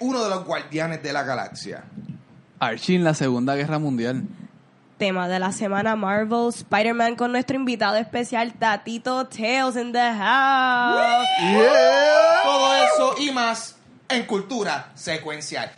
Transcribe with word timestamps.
uno 0.00 0.22
de 0.22 0.30
los 0.30 0.44
guardianes 0.44 1.02
de 1.02 1.12
la 1.12 1.22
galaxia. 1.22 1.84
Archie 2.58 2.96
en 2.96 3.04
la 3.04 3.14
Segunda 3.14 3.54
Guerra 3.56 3.78
Mundial. 3.78 4.22
Tema 4.98 5.28
de 5.28 5.40
la 5.40 5.50
semana 5.50 5.96
Marvel, 5.96 6.48
Spider-Man 6.48 7.16
con 7.16 7.32
nuestro 7.32 7.56
invitado 7.56 7.96
especial 7.96 8.52
Tatito 8.52 9.26
Tales 9.26 9.76
in 9.76 9.92
the 9.92 9.98
house. 9.98 11.26
Todo 12.44 12.74
eso 12.74 13.14
y 13.18 13.32
más 13.32 13.76
en 14.08 14.26
cultura 14.26 14.92
secuencial. 14.94 15.72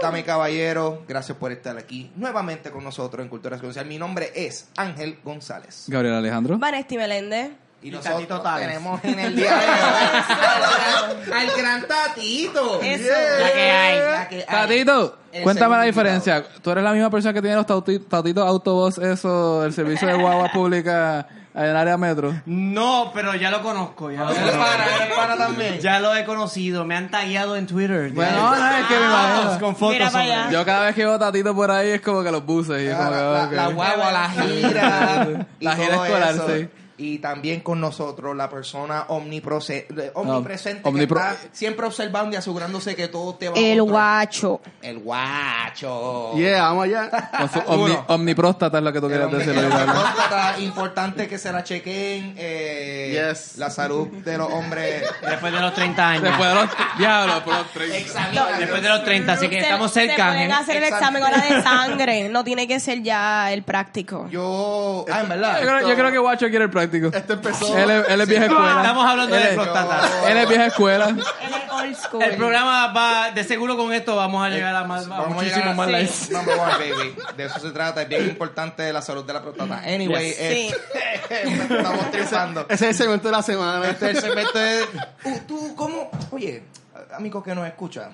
Dame 0.00 0.24
caballero, 0.24 1.04
gracias 1.06 1.36
por 1.36 1.52
estar 1.52 1.76
aquí 1.76 2.10
nuevamente 2.16 2.70
con 2.70 2.82
nosotros 2.82 3.22
en 3.22 3.28
Cultura 3.28 3.56
Secuencial. 3.56 3.86
Mi 3.86 3.98
nombre 3.98 4.32
es 4.34 4.68
Ángel 4.76 5.18
González. 5.22 5.84
Gabriel 5.86 6.14
Alejandro. 6.16 6.58
Vanesti 6.58 6.96
Meléndez. 6.96 7.52
Y, 7.82 7.88
Y 7.88 7.90
nosotros 7.90 8.42
tenemos 8.58 9.04
en 9.04 9.18
el 9.18 9.34
día 9.36 9.50
de 9.56 9.66
hoy 9.66 11.32
al 11.32 11.50
gran 11.56 11.86
Tatito. 11.86 12.80
Eso. 12.80 13.08
La 13.40 13.52
que 13.52 13.70
hay. 13.70 13.98
La 13.98 14.28
que 14.28 14.36
hay. 14.36 14.44
Tatito, 14.46 15.18
El 15.32 15.42
cuéntame 15.42 15.76
la 15.76 15.82
diferencia. 15.82 16.44
¿Tú 16.62 16.70
eres 16.70 16.84
la 16.84 16.92
misma 16.92 17.10
persona 17.10 17.32
que 17.34 17.40
tiene 17.42 17.56
los 17.56 17.66
Tatitos 17.66 18.46
Autobús, 18.46 18.98
eso, 18.98 19.62
del 19.62 19.72
servicio 19.72 20.06
de 20.08 20.14
guagua 20.14 20.48
pública 20.52 21.26
en 21.54 21.64
el 21.64 21.76
área 21.76 21.96
metro? 21.96 22.32
No, 22.46 23.10
pero 23.12 23.34
ya 23.34 23.50
lo 23.50 23.62
conozco. 23.62 24.10
Ya 24.12 24.20
lo, 24.20 24.32
pana, 24.32 24.86
eres 25.02 25.16
pana 25.16 25.36
también. 25.36 25.80
ya 25.80 25.98
lo 25.98 26.14
he 26.14 26.24
conocido. 26.24 26.84
Me 26.84 26.94
han 26.94 27.10
tagueado 27.10 27.56
en 27.56 27.66
Twitter. 27.66 28.10
Bueno, 28.12 28.30
no, 28.36 28.56
no, 28.56 28.76
es 28.76 28.86
que 28.86 28.94
me 28.94 29.04
imagino. 29.06 29.58
Con 29.60 29.74
fotos. 29.76 30.12
Para. 30.12 30.50
Yo 30.52 30.64
cada 30.64 30.86
vez 30.86 30.94
que 30.94 31.04
veo 31.04 31.18
Tatito 31.18 31.52
por 31.54 31.70
ahí 31.70 31.90
es 31.90 32.00
como 32.00 32.22
que 32.22 32.30
los 32.30 32.46
buses. 32.46 32.80
Y 32.82 32.86
es 32.86 32.94
como 32.94 33.10
que, 33.10 33.16
la, 33.16 33.22
la- 33.32 33.44
ok. 33.46 33.52
la 33.52 33.66
guagua, 33.68 34.12
la 34.12 34.30
gira. 34.30 35.46
La 35.58 35.76
gira 35.76 35.94
escolar, 36.06 36.34
eso. 36.34 36.46
sí. 36.48 36.68
Y 37.02 37.18
también 37.18 37.60
con 37.60 37.80
nosotros 37.80 38.36
la 38.36 38.48
persona 38.48 39.06
omnipresente 39.08 40.00
omnipro- 40.14 40.84
que 40.94 41.02
está 41.02 41.36
siempre 41.52 41.86
observando 41.86 42.32
y 42.34 42.36
asegurándose 42.36 42.94
que 42.94 43.08
todo 43.08 43.34
te 43.34 43.48
va 43.48 43.58
El 43.58 43.80
a 43.80 43.82
guacho. 43.82 44.60
El 44.80 44.98
guacho. 45.00 46.32
Yeah, 46.36 46.62
vamos 46.62 46.84
allá. 46.84 47.10
Con 47.38 47.50
su 47.50 47.58
omni, 47.66 47.98
omnipróstata 48.08 48.78
es 48.78 48.84
lo 48.84 48.92
que 48.92 49.00
tú 49.00 49.06
hombre- 49.06 49.38
decir. 49.38 49.50
el 49.52 49.64
ahorita, 49.72 49.86
¿no? 49.86 49.92
próstata, 50.00 50.58
importante 50.60 51.28
que 51.28 51.38
se 51.38 51.52
la 51.52 51.64
chequeen. 51.64 52.34
eh, 52.38 53.28
Yes. 53.32 53.58
La 53.58 53.70
salud 53.70 54.08
de 54.08 54.38
los 54.38 54.50
hombres. 54.52 55.02
Después 55.28 55.52
de 55.52 55.60
los 55.60 55.74
30 55.74 56.08
años. 56.08 56.22
Después 56.24 56.48
de 56.48 56.54
los 56.54 56.68
diablos, 56.98 57.40
por 57.40 57.54
los 57.54 57.70
30. 57.72 57.96
Examina. 57.98 58.46
Después 58.58 58.82
de 58.82 58.88
los 58.88 59.04
30, 59.04 59.32
así 59.32 59.48
que 59.48 59.56
Se- 59.56 59.60
estamos 59.62 59.92
Se 59.92 60.06
cerca. 60.06 60.28
pueden 60.28 60.42
Ángel. 60.42 60.52
hacer 60.52 60.76
el 60.76 60.84
examen 60.84 61.22
ahora 61.22 61.38
de 61.40 61.62
sangre. 61.62 62.28
No 62.28 62.44
tiene 62.44 62.68
que 62.68 62.78
ser 62.80 63.02
ya 63.02 63.52
el 63.52 63.62
práctico. 63.64 64.28
Yo. 64.30 65.04
Ah, 65.10 65.20
en 65.22 65.28
verdad. 65.28 65.60
Yo 65.60 65.66
creo, 65.66 65.88
yo 65.88 65.94
creo 65.96 66.10
que 66.12 66.18
Guacho 66.18 66.48
quiere 66.48 66.64
el 66.66 66.70
práctico. 66.70 66.91
Esto 67.12 67.32
empezó. 67.34 67.76
Él 67.78 67.90
es, 67.90 68.08
él 68.08 68.20
es 68.20 68.28
vieja 68.28 68.44
escuela. 68.46 68.80
Estamos 68.82 69.06
hablando 69.06 69.36
Él 69.36 69.42
de 69.42 69.48
es- 69.50 69.54
próstata. 69.54 70.30
Él 70.30 70.36
es 70.38 70.48
vieja 70.48 70.66
escuela. 70.66 71.08
Él 71.08 71.18
es 71.20 71.72
old 71.72 71.96
school. 71.96 72.22
El 72.22 72.36
programa 72.36 72.92
va, 72.92 73.30
de 73.30 73.44
seguro 73.44 73.76
con 73.76 73.92
esto 73.92 74.14
vamos 74.16 74.44
a 74.44 74.48
llegar 74.50 74.74
a, 74.74 74.84
más, 74.84 75.06
a 75.06 75.08
Vamos 75.08 75.26
a 75.26 75.30
muchísimo 75.30 75.56
llegar 75.56 75.72
a- 75.72 75.76
más 75.76 75.86
Sí. 75.86 75.92
likes. 75.92 76.32
Number 76.32 76.58
one, 76.58 76.72
baby. 76.72 77.16
De 77.36 77.44
eso 77.44 77.58
se 77.60 77.70
trata. 77.70 78.02
Es 78.02 78.08
bien 78.08 78.28
importante 78.28 78.92
la 78.92 79.02
salud 79.02 79.24
de 79.24 79.32
la 79.32 79.42
próstata. 79.42 79.78
Anyway, 79.84 80.28
Yes. 80.30 80.38
eh, 80.40 80.74
estamos 81.30 82.10
triunfando. 82.10 82.60
Ese 82.68 82.74
es 82.74 82.82
el 82.90 82.94
segmento 82.94 83.28
de 83.28 83.32
la 83.32 83.42
semana. 83.42 83.88
Este 83.88 84.10
es 84.10 84.16
el 84.16 84.22
segmento 84.22 84.58
de... 84.58 84.82
Uh, 85.24 85.38
tú, 85.46 85.74
¿cómo? 85.76 86.10
Oye, 86.30 86.62
amigo 87.16 87.42
que 87.42 87.54
nos 87.54 87.66
escucha. 87.66 88.10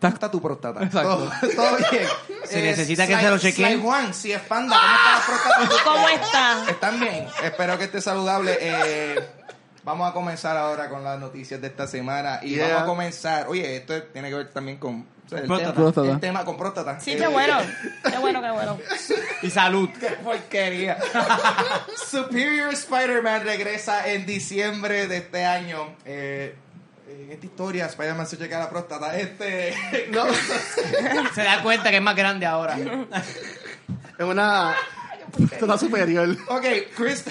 ¿Cómo 0.00 0.14
está 0.14 0.30
tu 0.30 0.40
próstata? 0.40 0.82
Exacto. 0.84 1.30
Todo, 1.40 1.50
todo 1.56 1.76
bien. 1.90 2.06
Si 2.48 2.58
Eh, 2.58 2.62
necesita 2.62 3.06
que 3.06 3.14
se 3.16 3.28
lo 3.30 3.38
chequeen. 3.38 3.72
Sly 3.74 3.82
Juan, 3.82 4.14
si 4.14 4.32
es 4.32 4.40
panda, 4.40 4.74
¿cómo 4.76 4.94
está 4.96 5.12
la 5.12 5.26
próstata? 5.26 5.84
¿Cómo 5.84 6.08
está? 6.08 6.70
Están 6.70 7.00
bien. 7.00 7.26
Espero 7.44 7.76
que 7.76 7.84
esté 7.84 8.00
saludable. 8.00 8.56
Eh, 8.58 9.20
vamos 9.84 10.08
a 10.08 10.14
comenzar 10.14 10.56
ahora 10.56 10.88
con 10.88 11.04
las 11.04 11.18
noticias 11.18 11.60
de 11.60 11.66
esta 11.66 11.86
semana. 11.86 12.40
Y 12.42 12.54
Yeah. 12.54 12.68
vamos 12.68 12.82
a 12.82 12.86
comenzar. 12.86 13.48
Oye, 13.48 13.76
esto 13.76 14.02
tiene 14.04 14.30
que 14.30 14.34
ver 14.36 14.50
también 14.50 14.78
con. 14.78 15.06
o 15.26 15.28
sea, 15.28 15.40
el, 15.40 15.46
Próstata. 15.46 15.72
Tema, 15.74 15.82
Próstata. 15.84 16.10
el 16.12 16.20
tema 16.20 16.44
con 16.46 16.56
próstata. 16.56 17.00
Sí, 17.00 17.12
Eh, 17.12 17.16
qué 17.18 17.26
bueno. 17.26 17.58
Qué 18.10 18.18
bueno, 18.18 18.40
qué 18.40 18.50
bueno. 18.50 18.78
Y 19.42 19.50
salud. 19.50 19.90
¡Qué 20.00 20.06
porquería! 20.24 20.96
Superior 22.10 22.72
Spider-Man 22.72 23.44
regresa 23.44 24.08
en 24.08 24.24
diciembre 24.26 25.06
de 25.06 25.18
este 25.18 25.44
año. 25.44 25.94
Eh, 26.04 26.56
esta 27.30 27.46
historia, 27.46 27.86
Spider-Man 27.86 28.26
se 28.26 28.38
checa 28.38 28.58
la 28.58 28.70
próstata. 28.70 29.16
Este. 29.18 29.74
No, 30.10 30.24
Se 31.34 31.42
da 31.42 31.62
cuenta 31.62 31.90
que 31.90 31.96
es 31.96 32.02
más 32.02 32.16
grande 32.16 32.46
ahora. 32.46 32.76
es 32.76 34.24
una. 34.24 34.74
Toda 35.60 35.76
superior. 35.78 36.36
Ok, 36.48 36.64
Chris, 36.96 37.24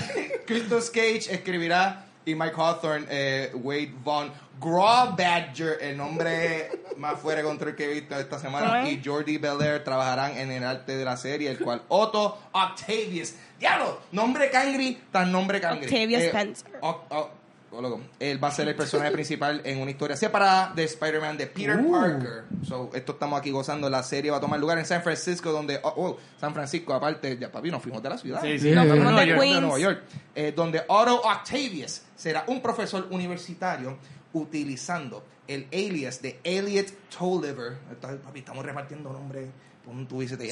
Christos 0.46 0.90
Cage 0.92 1.34
escribirá 1.34 2.06
y 2.26 2.36
Mike 2.36 2.54
Hawthorne, 2.56 3.06
eh, 3.10 3.52
Wade 3.56 3.92
Vaughn, 4.04 4.32
Graw 4.60 5.16
Badger, 5.16 5.78
el 5.82 5.98
nombre 5.98 6.70
más 6.98 7.20
fuera 7.20 7.42
de 7.42 7.48
control 7.48 7.76
que 7.76 7.86
he 7.86 7.94
visto 7.94 8.20
esta 8.20 8.38
semana, 8.38 8.88
y 8.90 9.02
Jordi 9.04 9.38
Belair 9.38 9.84
trabajarán 9.84 10.38
en 10.38 10.52
el 10.52 10.64
arte 10.64 10.96
de 10.98 11.06
la 11.06 11.16
serie, 11.18 11.50
el 11.50 11.58
cual 11.60 11.82
Otto 11.88 12.38
Octavius, 12.52 13.34
diablo, 13.60 14.02
nombre 14.12 14.50
cangri, 14.52 15.02
tan 15.12 15.32
nombre 15.32 15.60
cangri. 15.62 15.86
Octavia 15.86 16.20
Spencer. 16.20 16.72
Oc- 16.82 17.04
Oc- 17.10 17.10
oh, 17.10 17.16
loco. 17.16 17.37
Él 18.20 18.44
va 18.44 18.48
a 18.48 18.52
ser 18.52 18.68
el 18.68 18.76
personaje 18.76 19.12
principal 19.12 19.62
en 19.64 19.80
una 19.80 19.92
historia 19.92 20.16
separada 20.16 20.74
de 20.74 20.84
Spider-Man 20.86 21.38
de 21.38 21.48
Peter 21.48 21.80
Parker. 21.90 22.44
So, 22.66 22.90
esto 22.94 23.12
estamos 23.14 23.40
aquí 23.40 23.52
gozando. 23.52 23.90
La 23.90 24.04
serie 24.04 24.32
va 24.32 24.38
a 24.38 24.40
tomar 24.42 24.60
lugar 24.60 24.78
en 24.78 24.86
San 24.86 25.04
Francisco, 25.04 25.52
donde. 25.52 25.80
Oh, 25.84 25.94
oh, 25.98 26.18
San 26.40 26.54
Francisco, 26.54 26.94
aparte, 26.94 27.38
ya 27.38 27.52
papi, 27.52 27.70
nos 27.70 27.82
fuimos 27.82 28.02
de 28.02 28.10
la 28.10 28.18
ciudad. 28.18 28.42
Sí, 28.42 28.60
sí. 28.60 28.72
no, 28.72 28.82
fuimos 28.82 29.04
Nueva 29.04 29.22
de 29.22 29.28
York. 29.28 29.42
Queens. 29.42 29.56
de 29.56 29.62
Nueva 29.62 29.80
York, 29.80 30.04
eh, 30.36 30.54
donde 30.56 30.84
Otto 30.88 31.22
Octavius 31.22 32.02
será 32.16 32.46
un 32.48 32.62
profesor 32.62 33.08
universitario 33.12 33.98
utilizando 34.34 35.24
el 35.48 35.68
alias 35.72 36.22
de 36.22 36.40
Elliot 36.44 36.88
Tolliver. 37.18 37.78
Papi, 38.02 38.40
estamos 38.40 38.66
repartiendo 38.66 39.12
nombres. 39.12 39.48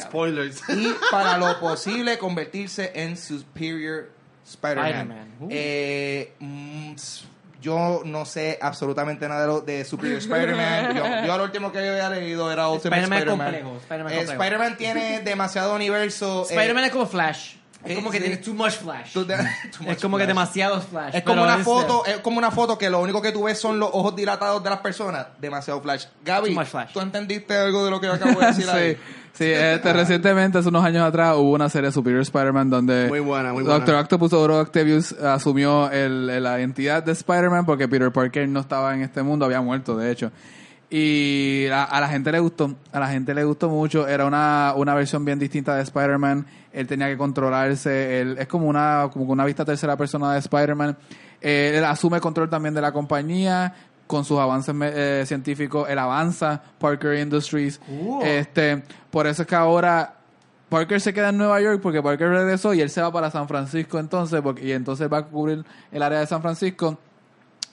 Spoilers. 0.01 0.61
Y 0.69 0.95
para 1.11 1.37
lo 1.39 1.59
posible 1.59 2.17
convertirse 2.17 2.91
en 2.95 3.17
Superior 3.17 4.14
Spider-Man. 4.45 5.35
Uh. 5.39 5.47
Eh, 5.49 6.33
mm, 6.39 6.93
yo 7.61 8.01
no 8.05 8.25
sé 8.25 8.59
absolutamente 8.61 9.27
nada 9.27 9.41
de, 9.41 9.47
lo, 9.47 9.61
de 9.61 9.83
Superior 9.85 10.19
Spider-Man. 10.19 10.95
Yo, 10.95 11.27
yo 11.27 11.37
lo 11.37 11.43
último 11.45 11.71
que 11.71 11.79
había 11.79 12.09
leído 12.11 12.51
era 12.51 12.69
Ultimate 12.69 13.01
Spider-Man 13.03 13.39
Spider-Man. 13.39 13.77
complejo, 13.79 14.31
Spider-Man 14.33 14.71
Eh, 14.73 14.75
tiene 14.77 15.19
demasiado 15.23 15.73
universo. 15.75 16.43
eh, 16.43 16.53
Spider-Man 16.53 16.83
es 16.85 16.91
como 16.91 17.07
Flash. 17.07 17.55
Es 17.83 17.91
eh, 17.91 17.95
como 17.95 18.09
que 18.11 18.17
sí. 18.17 18.23
tiene 18.23 18.37
too 18.37 18.53
much 18.53 18.73
Flash. 18.73 19.13
too 19.13 19.21
Es 19.23 19.79
much 19.81 20.01
como 20.01 20.17
que 20.17 20.23
flash. 20.23 20.27
demasiado 20.27 20.81
Flash. 20.81 21.15
Es 21.15 21.23
como 21.23 21.41
una 21.43 21.57
es, 21.57 21.63
foto, 21.63 22.03
eh, 22.05 22.11
es 22.11 22.17
como 22.19 22.37
una 22.37 22.51
foto 22.51 22.77
que 22.77 22.89
lo 22.89 22.99
único 22.99 23.21
que 23.21 23.31
tú 23.31 23.43
ves 23.43 23.59
son 23.59 23.79
los 23.79 23.89
ojos 23.93 24.15
dilatados 24.15 24.63
de 24.63 24.69
las 24.69 24.79
personas. 24.79 25.27
Demasiado 25.39 25.81
flash. 25.81 26.05
Gaby, 26.23 26.55
flash. 26.65 26.93
¿tú 26.93 27.01
entendiste 27.01 27.55
algo 27.57 27.83
de 27.85 27.91
lo 27.91 27.99
que 27.99 28.07
yo 28.07 28.13
acabo 28.13 28.39
de 28.39 28.47
decir 28.47 28.69
ahí? 28.69 28.97
Sí, 29.37 29.43
este, 29.45 29.91
recientemente, 29.93 30.57
hace 30.59 30.69
unos 30.69 30.83
años 30.85 31.03
atrás, 31.03 31.35
hubo 31.35 31.51
una 31.51 31.67
serie 31.69 31.91
Superior 31.91 32.21
Spider-Man 32.21 32.69
donde 32.69 33.07
Muy 33.09 33.19
buena, 33.19 33.51
muy 33.51 33.63
buena. 33.63 33.77
Doctor 33.79 33.95
Octopus 33.95 34.31
Oro 34.33 34.59
Octavius 34.59 35.11
asumió 35.11 35.91
el, 35.91 36.29
el- 36.29 36.43
la 36.43 36.57
identidad 36.57 37.03
de 37.03 37.11
Spider-Man 37.11 37.65
porque 37.65 37.87
Peter 37.87 38.11
Parker 38.11 38.47
no 38.47 38.61
estaba 38.61 38.93
en 38.95 39.01
este 39.01 39.21
mundo, 39.23 39.43
había 39.45 39.59
muerto, 39.61 39.97
de 39.97 40.09
hecho. 40.11 40.31
Y 40.89 41.65
a, 41.67 41.83
a 41.83 41.99
la 41.99 42.07
gente 42.07 42.31
le 42.31 42.39
gustó, 42.39 42.75
a 42.91 42.99
la 42.99 43.07
gente 43.09 43.33
le 43.33 43.43
gustó 43.43 43.69
mucho. 43.69 44.07
Era 44.07 44.25
una, 44.25 44.73
una 44.77 44.93
versión 44.93 45.25
bien 45.25 45.37
distinta 45.39 45.75
de 45.75 45.81
Spider-Man. 45.83 46.45
Él 46.71 46.87
tenía 46.87 47.07
que 47.07 47.17
controlarse. 47.17 48.21
Él, 48.21 48.37
es 48.39 48.47
como 48.47 48.67
una, 48.67 49.09
como 49.11 49.25
una 49.33 49.43
vista 49.45 49.65
tercera 49.65 49.97
persona 49.97 50.31
de 50.33 50.39
Spider-Man. 50.39 50.95
Eh, 51.41 51.73
él 51.77 51.83
asume 51.83 52.21
control 52.21 52.49
también 52.49 52.73
de 52.73 52.81
la 52.81 52.91
compañía 52.93 53.73
con 54.07 54.25
sus 54.25 54.39
avances 54.39 54.75
eh, 54.81 55.23
científicos. 55.25 55.87
Él 55.89 55.99
avanza 55.99 56.61
Parker 56.79 57.17
Industries. 57.19 57.79
Este, 58.23 58.83
por 59.09 59.27
eso 59.27 59.43
es 59.43 59.47
que 59.47 59.55
ahora 59.55 60.15
Parker 60.69 60.99
se 60.99 61.13
queda 61.13 61.29
en 61.29 61.37
Nueva 61.37 61.61
York 61.61 61.79
porque 61.81 62.01
Parker 62.01 62.29
regresó 62.29 62.73
y 62.73 62.81
él 62.81 62.89
se 62.89 63.01
va 63.01 63.11
para 63.11 63.31
San 63.31 63.47
Francisco 63.47 63.99
entonces 63.99 64.41
porque, 64.41 64.65
y 64.65 64.71
entonces 64.71 65.11
va 65.11 65.19
a 65.19 65.25
cubrir 65.25 65.63
el 65.91 66.03
área 66.03 66.19
de 66.19 66.27
San 66.27 66.41
Francisco. 66.41 66.97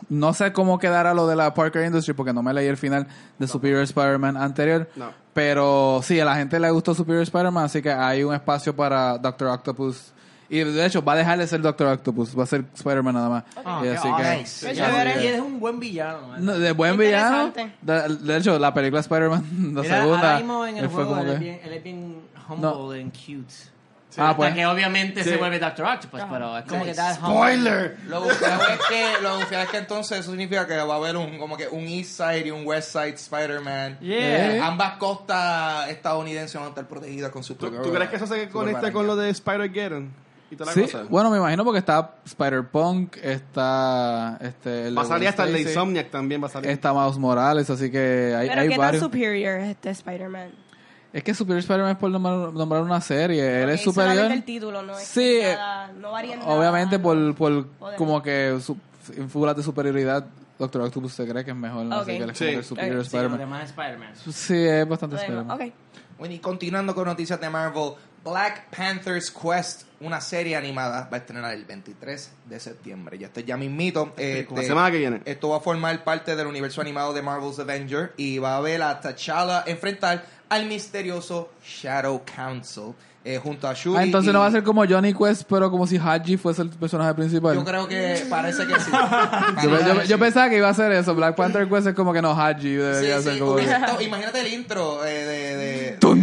No 0.08 0.34
sé 0.34 0.52
cómo 0.52 0.78
quedará 0.78 1.14
lo 1.14 1.26
de 1.26 1.36
la 1.36 1.54
Parker 1.54 1.86
Industry 1.86 2.14
porque 2.14 2.32
no 2.32 2.42
me 2.42 2.52
leí 2.52 2.66
el 2.66 2.76
final 2.76 3.06
de 3.38 3.46
Superior 3.46 3.82
Spider-Man 3.82 4.36
anterior. 4.36 4.88
No. 4.96 5.10
Pero 5.32 6.00
sí, 6.02 6.18
a 6.20 6.24
la 6.24 6.36
gente 6.36 6.58
le 6.58 6.70
gustó 6.70 6.94
Superior 6.94 7.22
Spider-Man, 7.22 7.64
así 7.64 7.80
que 7.80 7.90
hay 7.90 8.22
un 8.24 8.34
espacio 8.34 8.74
para 8.74 9.16
Doctor 9.18 9.48
Octopus. 9.48 10.12
Y 10.54 10.64
de 10.64 10.84
hecho 10.84 11.02
va 11.02 11.14
a 11.14 11.16
dejar 11.16 11.38
de 11.38 11.46
ser 11.46 11.62
Doctor 11.62 11.86
Octopus, 11.86 12.38
va 12.38 12.42
a 12.42 12.46
ser 12.46 12.64
Spider-Man 12.74 13.14
nada 13.14 13.28
más. 13.30 13.44
Ah, 13.64 13.80
Y 13.84 13.88
así 13.88 14.06
que, 14.14 14.36
nice. 14.36 14.74
Y 15.22 15.26
es 15.28 15.40
un 15.40 15.58
buen 15.58 15.80
villano. 15.80 16.28
man. 16.28 16.44
No, 16.44 16.58
de 16.58 16.72
buen 16.72 16.98
villano. 16.98 17.52
De, 17.80 18.16
de 18.16 18.36
hecho, 18.36 18.58
la 18.58 18.74
película 18.74 19.00
Spider-Man, 19.00 19.44
la 19.74 19.82
Mira, 19.82 19.96
segunda, 19.98 20.18
ahora 20.20 20.36
mismo 20.36 20.66
en 20.66 20.76
el 20.76 20.84
él 20.84 20.90
fue 20.90 21.04
juego 21.04 21.10
como 21.10 21.22
él, 21.22 21.28
es 21.28 21.34
que- 21.38 21.44
bien, 21.44 21.60
él 21.64 21.72
es 21.72 21.82
bien 21.82 22.16
humble 22.48 23.00
and 23.00 23.12
cute. 23.12 23.54
Ah, 24.18 24.24
Hasta 24.28 24.36
pues. 24.36 24.52
que 24.54 24.66
obviamente 24.66 25.24
Sí. 25.24 25.30
se 25.30 25.36
vuelve 25.38 25.58
Doctor 25.58 25.86
Octopus, 25.86 26.20
pero 26.30 26.58
es 26.58 26.64
como 26.66 26.84
que 26.84 26.90
humble. 26.90 27.14
Spoiler. 27.14 27.96
Lo 28.08 28.20
bufiado 28.20 28.62
es 28.74 28.78
que, 28.90 29.22
lo 29.22 29.36
bufiado 29.38 29.64
es 29.64 29.70
que 29.70 29.78
entonces 29.78 30.18
eso 30.20 30.30
significa 30.32 30.66
que 30.66 30.76
va 30.76 30.92
a 30.92 30.96
haber 30.98 31.16
un, 31.16 31.38
como 31.38 31.56
que 31.56 31.66
un 31.68 31.84
East 31.86 32.18
Side 32.18 32.46
y 32.46 32.50
un 32.50 32.66
West 32.66 32.92
Side 32.92 33.14
Spider-Man. 33.14 34.00
Yeah. 34.00 34.56
Eh, 34.56 34.60
ambas 34.60 34.98
costas 34.98 35.88
estadounidenses 35.88 36.56
van 36.56 36.64
a 36.66 36.68
estar 36.68 36.86
protegidas 36.86 37.30
con 37.30 37.42
su 37.42 37.54
¿Tú, 37.54 37.70
tú 37.70 37.90
crees 37.90 38.10
que 38.10 38.16
eso 38.16 38.26
se 38.26 38.50
conecta 38.50 38.92
con 38.92 39.06
lo 39.06 39.16
de 39.16 39.30
Spider-Geddon? 39.30 40.20
Y 40.52 40.56
toda 40.56 40.66
la 40.70 40.74
Sí, 40.74 40.82
cosa. 40.82 41.04
bueno, 41.08 41.30
me 41.30 41.38
imagino 41.38 41.64
porque 41.64 41.78
está 41.78 42.16
Spider-Punk, 42.24 43.16
está 43.22 44.38
este, 44.40 44.88
el 44.88 44.98
va 44.98 45.02
a 45.02 45.06
salir 45.06 45.28
hasta 45.28 45.44
el 45.44 45.52
de 45.54 45.62
Insomniac 45.62 46.10
también 46.10 46.42
va 46.42 46.46
a 46.46 46.50
salir. 46.50 46.70
Está 46.70 46.92
Miles 46.92 47.18
Morales, 47.18 47.70
así 47.70 47.90
que 47.90 48.34
hay, 48.36 48.48
Pero 48.48 48.60
hay 48.60 48.68
qué 48.68 48.74
tan 48.74 48.80
varios. 48.84 49.02
superior 49.02 49.60
es 49.60 49.70
este 49.70 49.90
Spider-Man. 49.90 50.50
Es 51.12 51.22
que 51.22 51.34
Superior 51.34 51.58
Spider-Man 51.60 51.90
es 51.92 51.96
por 51.98 52.10
nombrar, 52.10 52.52
nombrar 52.54 52.82
una 52.82 53.00
serie. 53.02 53.62
Él 53.62 53.70
es 53.70 53.82
superior. 53.82 54.30
el 54.32 54.44
título, 54.44 54.82
no 54.82 54.96
es 54.96 55.04
Sí, 55.06 55.20
que 55.20 55.52
eh, 55.52 55.54
nada- 55.56 55.92
no 55.92 56.12
varía 56.12 56.36
nada, 56.36 56.48
Obviamente 56.50 56.96
no. 56.96 57.02
por, 57.02 57.34
por 57.34 57.66
Poder. 57.66 57.96
como 57.98 58.22
que 58.22 58.58
su, 58.62 58.76
en 59.16 59.28
figuras 59.28 59.54
de 59.56 59.62
superioridad, 59.62 60.24
Doctor 60.58 60.82
Octopus 60.82 61.12
se 61.12 61.26
cree 61.26 61.44
que 61.44 61.50
es 61.50 61.56
mejor. 61.56 61.84
¿no? 61.84 61.96
Ok. 61.96 62.02
Así 62.02 62.16
que 62.18 62.22
él 62.24 62.30
es 62.30 62.38
Sí. 62.38 62.44
como 62.44 62.52
que 62.52 62.58
el 62.58 62.64
Superior 62.64 62.92
Ok, 62.92 62.92
Sí, 62.92 62.96
los 62.96 63.06
Spider-Man. 63.08 63.38
demás 63.38 63.64
Spider-Man. 63.70 64.12
Sí, 64.32 64.54
es 64.56 64.88
bastante 64.88 65.16
Spider-Man. 65.16 65.50
ok. 65.50 65.72
Bueno, 66.18 66.34
y 66.34 66.38
continuando 66.38 66.94
con 66.94 67.04
noticias 67.06 67.38
de 67.40 67.50
Marvel, 67.50 67.92
Black 68.24 68.68
Panther's 68.76 69.30
Quest, 69.30 69.82
una 70.00 70.20
serie 70.20 70.54
animada, 70.56 71.08
va 71.12 71.16
a 71.16 71.20
estrenar 71.20 71.52
el 71.54 71.64
23 71.64 72.30
de 72.46 72.60
septiembre. 72.60 73.18
Ya 73.18 73.26
estoy 73.26 73.42
ya 73.44 73.56
mismito. 73.56 74.12
eh, 74.16 74.46
La 74.50 74.60
de- 74.60 74.66
semana 74.66 74.90
que 74.92 74.98
viene. 74.98 75.22
Esto 75.24 75.48
va 75.48 75.56
a 75.56 75.60
formar 75.60 76.04
parte 76.04 76.36
del 76.36 76.46
universo 76.46 76.80
animado 76.80 77.12
de 77.12 77.22
Marvel's 77.22 77.58
Avenger 77.58 78.12
y 78.16 78.38
va 78.38 78.56
a 78.56 78.60
ver 78.60 78.82
a 78.82 79.00
T'Challa 79.00 79.64
enfrentar 79.66 80.24
al 80.54 80.66
misterioso 80.66 81.50
Shadow 81.64 82.22
Council 82.24 82.92
eh, 83.24 83.38
junto 83.42 83.68
a 83.68 83.72
Shuri. 83.74 83.98
Ah, 83.98 84.02
entonces 84.02 84.30
y- 84.30 84.32
no 84.32 84.40
va 84.40 84.46
a 84.46 84.50
ser 84.50 84.64
como 84.64 84.84
Johnny 84.84 85.14
Quest, 85.14 85.44
pero 85.48 85.70
como 85.70 85.86
si 85.86 85.96
Haji 85.96 86.36
fuese 86.36 86.62
el 86.62 86.70
personaje 86.70 87.14
principal. 87.14 87.54
Yo 87.54 87.64
creo 87.64 87.86
que 87.86 88.26
parece 88.28 88.66
que 88.66 88.74
sí. 88.80 88.90
Yo, 90.08 90.18
pensaba 90.18 90.48
que 90.50 90.56
iba 90.56 90.68
a 90.68 90.74
ser 90.74 90.90
eso. 90.92 91.14
Black 91.14 91.36
Panther 91.36 91.68
Quest 91.68 91.86
es 91.86 91.94
como 91.94 92.12
que 92.12 92.20
no 92.20 92.32
Haji 92.32 92.70
debería 92.74 93.18
Sí, 93.18 93.22
ser 93.24 93.34
sí, 93.34 93.38
como. 93.40 93.58
estado- 93.58 94.00
imagínate 94.02 94.40
el 94.40 94.52
intro 94.52 95.04
eh, 95.04 95.10
de, 95.24 95.56
de, 95.56 95.90
tuku. 95.98 96.16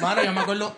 Mano, 0.00 0.22
yo 0.24 0.32
me 0.32 0.40
acuerdo. 0.40 0.74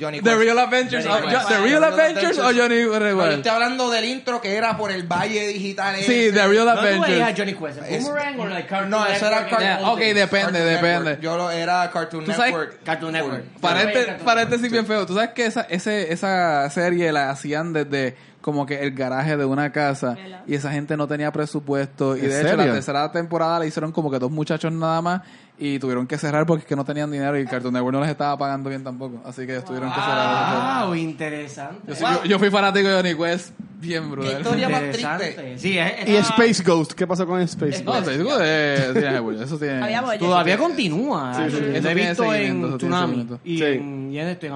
Johnny 0.00 0.18
The 0.20 0.30
Quest. 0.30 0.40
Real 0.40 0.58
Adventures. 0.58 1.04
Johnny 1.06 1.26
Quest. 1.28 1.48
The 1.48 1.58
Real 1.60 1.84
Adventures 1.84 2.38
o 2.38 2.42
Johnny 2.44 2.82
No, 2.84 3.26
yo 3.26 3.30
estoy 3.36 3.50
hablando 3.52 3.90
del 3.90 4.04
intro 4.06 4.40
que 4.40 4.54
era 4.54 4.76
por 4.76 4.90
el 4.90 5.02
Valle 5.04 5.48
Digital. 5.48 5.96
Sí, 5.96 6.12
ese. 6.26 6.32
The 6.32 6.48
Real 6.48 6.66
¿Dónde 6.66 6.94
tú 6.96 7.00
veías 7.02 7.20
a 7.20 7.26
Adventures. 7.26 7.36
Johnny 7.38 7.54
Quest? 7.54 7.78
¿En 7.88 7.94
Es- 7.94 8.04
Boomerang 8.04 8.40
o 8.40 8.46
like 8.46 8.68
Cartoon 8.68 8.90
No, 8.90 9.06
eso 9.06 9.26
era 9.26 9.40
Network? 9.42 9.50
Cartoon 9.50 9.80
Yeah, 9.80 9.90
ok, 9.92 9.98
depende, 9.98 10.28
Cartoon 10.30 10.52
depende. 10.52 10.98
Network. 11.10 11.20
Yo 11.20 11.36
lo 11.36 11.50
era 11.50 11.90
Cartoon 11.92 12.24
Tú 12.24 12.32
sabes- 12.32 12.52
Network. 12.52 12.82
Cartoon 12.84 13.12
Network. 13.12 13.44
Full. 13.60 13.60
Cartoon 13.70 14.24
paréntesis 14.24 14.70
bien 14.72 14.86
feo. 14.86 15.06
Tú 15.06 15.14
sabes 15.14 15.30
que 15.30 15.46
esa, 15.46 15.62
ese, 15.62 16.12
esa 16.12 16.68
serie 16.70 17.12
la 17.12 17.30
hacían 17.30 17.72
desde 17.72 18.16
como 18.40 18.64
que 18.64 18.80
el 18.82 18.92
garaje 18.92 19.36
de 19.36 19.44
una 19.44 19.70
casa 19.70 20.16
y 20.46 20.54
esa 20.54 20.72
gente 20.72 20.96
no 20.96 21.06
tenía 21.06 21.30
presupuesto 21.30 22.16
y 22.16 22.20
¿En 22.20 22.28
de 22.30 22.38
hecho 22.40 22.48
serio? 22.48 22.66
la 22.66 22.72
tercera 22.72 23.12
temporada 23.12 23.58
la 23.58 23.66
hicieron 23.66 23.92
como 23.92 24.10
que 24.10 24.18
dos 24.18 24.30
muchachos 24.30 24.72
nada 24.72 25.02
más 25.02 25.20
y 25.62 25.78
tuvieron 25.78 26.06
que 26.06 26.16
cerrar 26.16 26.46
porque 26.46 26.62
es 26.62 26.66
que 26.66 26.74
no 26.74 26.84
tenían 26.86 27.10
dinero 27.10 27.38
y 27.38 27.44
Cartoon 27.44 27.74
Network 27.74 27.92
no 27.94 28.00
les 28.00 28.08
estaba 28.10 28.36
pagando 28.38 28.70
bien 28.70 28.82
tampoco 28.82 29.20
así 29.26 29.46
que 29.46 29.60
tuvieron 29.60 29.90
que 29.92 30.00
cerrar 30.00 30.86
Wow, 30.86 30.94
interesante. 30.94 31.82
yo, 31.86 31.94
soy- 31.94 32.14
yo- 32.14 32.24
yo 32.24 32.38
fui 32.38 32.50
fanático 32.50 32.88
de 32.88 32.94
Johnny 32.94 33.14
Quest 33.14 33.50
bien 33.78 34.04
Qué 34.04 34.08
brutal 34.10 34.40
historia 34.40 34.68
más 34.68 34.80
triste. 34.90 35.58
Sí, 35.58 35.78
es, 35.78 35.92
es- 36.00 36.08
Y 36.08 36.16
Space 36.16 36.62
Ghost, 36.62 36.92
¿qué 36.92 37.06
pasó 37.06 37.26
con 37.26 37.40
Space 37.42 37.82
no 37.84 37.92
Ghost? 37.92 38.04
te 38.06 38.16
digo 38.18 38.38
de, 38.38 38.92
de- 38.94 39.44
eso 39.44 39.58
tiene 39.58 39.80
Todavía 40.18 40.56
continúa. 40.58 41.34
Sí, 41.34 41.42
sí. 41.50 41.64
Eso 41.74 41.88
he 41.90 41.94
visto 41.94 42.34
en 42.34 42.76
Tsunami 42.78 43.26
y, 43.44 43.58
Sí. 43.58 43.64
en, 43.64 44.12
y 44.12 44.18
en 44.18 44.28
esto, 44.28 44.46
en 44.46 44.52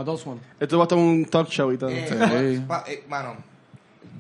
va 0.79 0.83
a 0.83 0.85
estar 0.85 0.99
un 0.99 1.25
talk 1.27 1.49
show 1.51 1.71
y 1.73 1.77
todo. 1.79 1.91
Eh, 1.91 2.07
Sí. 2.09 2.65
pa- 2.67 2.85
eh, 2.87 3.05
mano, 3.09 3.35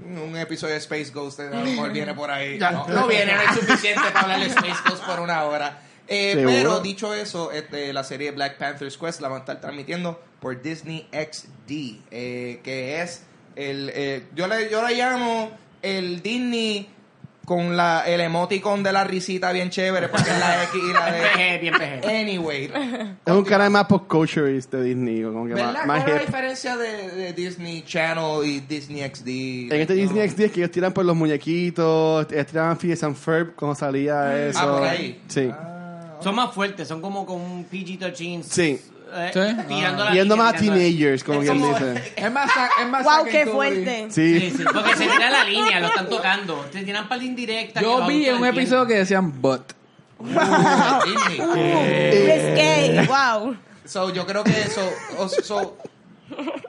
un 0.07 0.37
episodio 0.37 0.75
de 0.75 0.81
Space 0.81 1.11
Ghost 1.15 1.41
a 1.41 1.45
lo 1.45 1.57
mejor 1.65 1.93
viene 1.93 2.13
por 2.15 2.31
ahí. 2.31 2.59
No, 2.59 2.87
no 2.89 3.07
viene, 3.07 3.33
no 3.35 3.41
es 3.41 3.55
suficiente 3.59 4.03
para 4.13 4.21
hablar 4.21 4.41
de 4.41 4.47
Space 4.47 4.81
Ghost 4.89 5.03
por 5.05 5.21
una 5.21 5.45
hora. 5.45 5.79
Eh, 6.09 6.43
pero 6.45 6.81
dicho 6.81 7.15
eso, 7.15 7.51
este, 7.51 7.93
la 7.93 8.05
serie 8.05 8.31
Black 8.33 8.59
Panther's 8.59 8.99
Quest 8.99 9.21
la 9.21 9.29
van 9.29 9.39
a 9.39 9.41
estar 9.41 9.61
transmitiendo 9.61 10.21
por 10.41 10.61
Disney 10.61 11.09
XD, 11.13 12.01
eh, 12.11 12.61
que 12.63 13.01
es 13.01 13.23
el, 13.57 13.91
eh, 13.95 14.25
yo 14.35 14.47
le 14.47 14.71
yo 14.71 14.83
la 14.83 14.91
llamo 14.91 15.51
el 15.81 16.23
Disney 16.23 16.89
con 17.47 17.77
la 17.77 18.05
el 18.07 18.21
emoticon 18.21 18.83
de 18.83 18.93
la 18.93 19.05
risita 19.05 19.53
bien 19.53 19.71
chévere, 19.71 20.09
porque 20.09 20.31
es 20.31 20.39
la 20.39 20.65
X 20.73 20.75
y 20.83 20.93
la 20.93 21.13
D. 21.13 21.59
Bien 21.61 21.75
PG. 21.75 22.07
Anyway, 22.07 22.71
Es 23.25 23.33
un 23.33 23.45
canal 23.45 23.71
más 23.71 23.85
post 23.87 24.07
culture 24.07 24.51
de 24.53 24.83
Disney, 24.83 25.23
como 25.23 25.47
que 25.47 25.55
¿verdad? 25.55 25.73
más, 25.73 25.85
¿Cuál 25.85 25.87
más 25.87 26.09
es 26.09 26.15
la 26.15 26.21
diferencia 26.21 26.77
de, 26.77 27.09
de 27.11 27.33
Disney 27.33 27.83
Channel 27.83 28.45
y 28.45 28.61
Disney 28.61 29.03
XD? 29.09 29.29
En 29.73 29.81
este. 29.81 29.95
Disney 29.95 30.29
XD 30.29 30.41
es 30.41 30.53
que 30.53 30.61
ellos 30.61 30.71
tiran 30.71 30.93
por 30.93 31.05
los 31.05 31.17
muñequitos, 31.17 32.27
ellos 32.31 32.47
tiraban 32.47 32.79
Phineas 32.79 33.03
and 33.05 33.17
Ferb 33.17 33.55
cuando 33.55 33.75
salía 33.75 34.49
eso. 34.49 34.59
Ah, 34.61 34.79
por 34.79 34.83
ahí. 34.89 35.23
Sí. 35.29 35.51
Ah, 35.53 35.74
Son 36.25 36.35
más 36.35 36.53
fuertes, 36.53 36.89
son 36.89 37.01
como 37.01 37.25
con 37.27 37.41
un 37.41 37.67
PG-13. 37.71 38.43
Sí. 38.43 38.81
eh, 39.17 39.31
Sí. 39.33 39.41
tirando 39.69 40.05
la 40.05 40.11
Yendo 40.13 40.35
línea, 40.35 40.37
más 40.37 40.55
a 40.55 40.57
tirando 40.59 40.75
la- 40.81 40.83
teenagers, 40.89 41.23
como 41.25 41.43
Es 41.43 41.49
quien 41.51 41.61
como- 41.61 41.79
dice. 41.79 42.13
es 42.17 42.33
más 42.33 42.51
es 42.83 42.89
más 42.89 43.05
Wow, 43.05 43.13
Zack 43.13 43.31
qué 43.31 43.43
and 43.43 43.51
Cody. 43.53 43.55
fuerte. 43.55 44.07
Sí. 44.11 44.41
Sí, 44.41 44.51
sí, 44.57 44.65
porque 44.73 44.97
se 44.97 45.07
tira 45.07 45.31
la 45.31 45.45
línea, 45.45 45.81
lo 45.81 45.87
están 45.87 46.09
tocando. 46.09 46.55
Te 46.73 46.83
tiran 46.83 47.07
para 47.09 47.19
la 47.21 47.25
indirecta. 47.25 47.79
que 47.81 47.87
yo 47.87 48.07
vi 48.07 48.27
en 48.27 48.37
un 48.37 48.47
episodio 48.47 48.87
que 48.87 48.95
decían 48.95 49.41
but. 49.41 49.73
Wow. 53.09 53.57
So, 53.85 54.11
yo 54.13 54.27
creo 54.27 54.43
que 54.45 54.51
eso. 54.63 54.81
o- 55.19 55.29
So, 55.29 55.77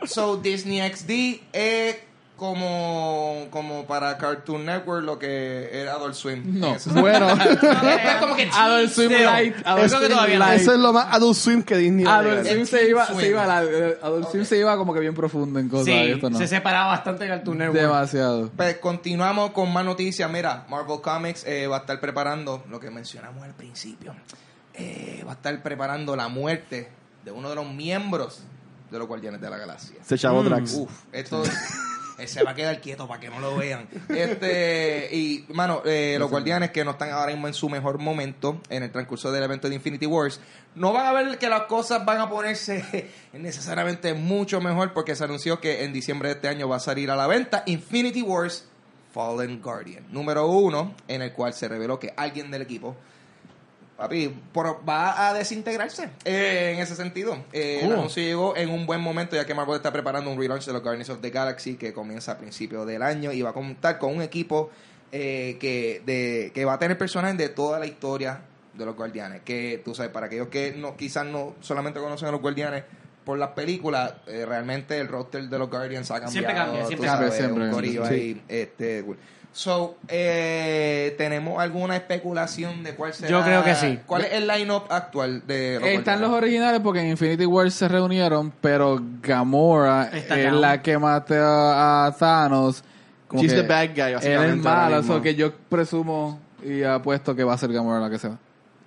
so 0.05 0.37
Disney 0.37 0.81
XD 0.81 1.41
es 1.53 1.95
como, 2.35 3.47
como 3.49 3.85
para 3.85 4.17
Cartoon 4.17 4.65
Network 4.65 5.03
lo 5.05 5.17
que 5.17 5.69
era 5.71 5.93
Adult 5.93 6.15
Swim. 6.15 6.59
No. 6.59 6.75
Bueno, 6.93 7.29
Es 7.39 8.15
como 8.19 8.35
que 8.35 8.49
Adult 8.53 8.89
Swim. 8.91 9.11
Light, 9.11 9.55
Adult 9.65 9.89
Swim 9.89 10.09
todavía 10.09 10.39
Light. 10.39 10.61
eso 10.61 10.73
es 10.73 10.79
lo 10.79 10.93
más 10.93 11.07
Adult 11.13 11.37
Swim 11.37 11.63
que 11.63 11.77
Disney. 11.77 12.05
Adult. 12.05 12.45
Swim 12.45 12.65
se 12.65 12.89
iba, 12.89 13.05
se 13.07 13.27
iba, 13.29 13.45
la- 13.45 13.63
eh, 13.63 13.97
Adult 14.03 14.29
Swim 14.31 14.45
se 14.45 14.57
iba 14.57 14.75
como 14.77 14.93
que 14.93 14.99
bien 14.99 15.13
profundo 15.15 15.59
en 15.59 15.69
cosas. 15.69 15.87
y 15.87 15.91
Sí, 15.91 16.11
esto 16.11 16.29
no. 16.29 16.37
se 16.37 16.47
separaba 16.47 16.87
bastante 16.87 17.23
de 17.23 17.29
Cartoon 17.29 17.57
Network. 17.57 17.79
Demasiado. 17.81 18.51
Pues 18.55 18.77
continuamos 18.77 19.51
con 19.51 19.71
más 19.71 19.85
noticias. 19.85 20.29
Mira, 20.29 20.65
Marvel 20.69 21.01
Comics 21.01 21.45
eh, 21.45 21.67
va 21.67 21.77
a 21.77 21.79
estar 21.81 21.99
preparando 21.99 22.63
lo 22.69 22.79
que 22.79 22.91
mencionamos 22.91 23.43
al 23.43 23.53
principio. 23.53 24.13
Eh, 24.73 25.23
va 25.25 25.31
a 25.31 25.35
estar 25.35 25.63
preparando 25.63 26.15
la 26.15 26.27
muerte 26.27 26.89
de 27.23 27.31
uno 27.31 27.49
de 27.49 27.55
los 27.55 27.67
miembros 27.71 28.41
de 28.91 28.99
los 28.99 29.07
Guardianes 29.07 29.39
de 29.41 29.49
la 29.49 29.57
Galaxia. 29.57 29.95
Se 30.03 30.17
chavo 30.17 30.43
Drax. 30.43 30.73
Uf, 30.73 30.91
esto 31.11 31.41
se 32.25 32.44
va 32.44 32.51
a 32.51 32.56
quedar 32.56 32.81
quieto 32.81 33.07
para 33.07 33.19
que 33.19 33.29
no 33.29 33.39
lo 33.39 33.56
vean. 33.57 33.88
Este, 34.09 35.09
y, 35.12 35.45
mano, 35.50 35.81
eh, 35.85 36.17
los 36.19 36.29
guardianes 36.29 36.71
que 36.71 36.85
no 36.85 36.91
están 36.91 37.12
ahora 37.12 37.31
mismo 37.31 37.47
en 37.47 37.53
su 37.53 37.69
mejor 37.69 38.00
momento 38.00 38.62
en 38.69 38.83
el 38.83 38.91
transcurso 38.91 39.31
del 39.31 39.43
evento 39.43 39.69
de 39.69 39.75
Infinity 39.75 40.05
Wars, 40.05 40.39
no 40.75 40.93
van 40.93 41.05
a 41.05 41.12
ver 41.12 41.38
que 41.38 41.50
las 41.50 41.63
cosas 41.63 42.05
van 42.05 42.19
a 42.19 42.29
ponerse 42.29 43.10
necesariamente 43.34 44.13
mucho 44.13 44.62
mejor 44.62 44.93
porque 44.93 45.15
se 45.15 45.24
anunció 45.24 45.60
que 45.60 45.84
en 45.84 45.93
diciembre 45.93 46.29
de 46.29 46.36
este 46.36 46.48
año 46.48 46.67
va 46.67 46.77
a 46.77 46.79
salir 46.79 47.12
a 47.12 47.15
la 47.15 47.27
venta 47.27 47.63
Infinity 47.65 48.22
Wars 48.22 48.65
Fallen 49.13 49.62
Guardian, 49.62 50.05
número 50.12 50.48
uno, 50.48 50.93
en 51.07 51.22
el 51.22 51.31
cual 51.31 51.53
se 51.53 51.69
reveló 51.69 52.00
que 52.00 52.13
alguien 52.17 52.51
del 52.51 52.62
equipo 52.62 52.98
Papi, 53.97 54.27
por- 54.51 54.81
va 54.87 55.29
a 55.29 55.33
desintegrarse 55.33 56.09
eh, 56.25 56.73
en 56.75 56.79
ese 56.81 56.95
sentido. 56.95 57.37
Eh, 57.53 57.79
El 57.81 57.85
Cool. 57.87 57.93
anuncio 57.99 58.21
llegó 58.21 58.57
en 58.57 58.69
un 58.69 58.85
buen 58.85 58.99
momento 58.99 59.37
ya 59.37 59.45
que 59.45 59.53
Marvel 59.53 59.77
está 59.77 59.93
preparando 59.93 60.29
un 60.31 60.37
relaunch 60.37 60.65
de 60.65 60.73
los 60.73 60.81
Guardians 60.83 61.09
of 61.11 61.21
the 61.21 61.29
Galaxy 61.29 61.75
que 61.75 61.93
comienza 61.93 62.33
a 62.33 62.37
principios 62.37 62.85
del 62.85 63.01
año 63.01 63.31
y 63.31 63.41
va 63.41 63.51
a 63.51 63.53
contar 63.53 63.97
con 63.97 64.13
un 64.15 64.21
equipo 64.21 64.69
eh, 65.13 65.55
que, 65.61 66.01
de, 66.05 66.51
que 66.53 66.65
va 66.65 66.73
a 66.73 66.79
tener 66.79 66.97
personajes 66.97 67.37
de 67.37 67.47
toda 67.47 67.79
la 67.79 67.85
historia 67.85 68.41
de 68.73 68.85
los 68.85 68.97
Guardianes. 68.97 69.43
Que 69.45 69.81
tú 69.85 69.95
sabes, 69.95 70.11
para 70.11 70.25
aquellos 70.25 70.49
que 70.49 70.73
no 70.73 70.97
quizás 70.97 71.25
no 71.25 71.55
solamente 71.61 72.01
conocen 72.01 72.27
a 72.27 72.31
los 72.31 72.41
Guardianes 72.41 72.83
por 73.23 73.37
las 73.39 73.51
películas, 73.51 74.13
eh, 74.27 74.45
realmente 74.45 74.99
el 74.99 75.07
roster 75.07 75.43
de 75.47 75.57
los 75.57 75.69
Guardians 75.69 76.11
ha 76.11 76.19
cambiado. 76.19 76.31
Siempre 76.31 76.53
cambia, 76.53 76.85
siempre 76.85 77.07
cambia. 77.07 77.31
Siempre, 77.31 78.07
ahí, 78.07 78.41
este. 78.49 79.05
So, 79.55 79.95
eh, 80.09 81.15
¿tenemos 81.17 81.62
alguna 81.62 81.95
especulación 81.95 82.83
de 82.83 82.93
cuál 82.93 83.13
será? 83.13 83.31
Yo 83.31 83.41
creo 83.41 83.63
que 83.63 83.74
sí. 83.74 84.00
¿Cuál 84.05 84.25
es 84.25 84.33
el 84.33 84.47
line-up 84.47 84.83
actual 84.89 85.43
de 85.47 85.79
los 85.79 85.88
Están 85.88 86.19
los 86.19 86.31
originales 86.31 86.81
porque 86.81 87.00
en 87.00 87.07
Infinity 87.12 87.45
War 87.45 87.71
se 87.71 87.88
reunieron, 87.88 88.51
pero 88.59 89.01
Gamora 89.21 90.09
Está 90.12 90.38
es 90.38 90.51
la 90.51 90.81
que 90.81 90.97
mató 90.97 91.35
a 91.38 92.13
Thanos. 92.19 92.83
Como 93.29 93.43
She's 93.43 93.53
que 93.53 93.62
the 93.62 93.67
bad 93.67 93.91
guy, 93.95 94.01
Él 94.01 94.07
es 94.09 94.13
básicamente, 94.15 94.67
ahora 94.67 94.81
malo, 94.81 94.97
mismo. 94.97 95.15
so 95.15 95.21
que 95.21 95.35
yo 95.35 95.53
presumo 95.69 96.38
y 96.62 96.83
apuesto 96.83 97.33
que 97.33 97.45
va 97.45 97.53
a 97.53 97.57
ser 97.57 97.71
Gamora 97.71 98.01
la 98.01 98.09
que 98.09 98.19
se 98.19 98.27
va. 98.27 98.38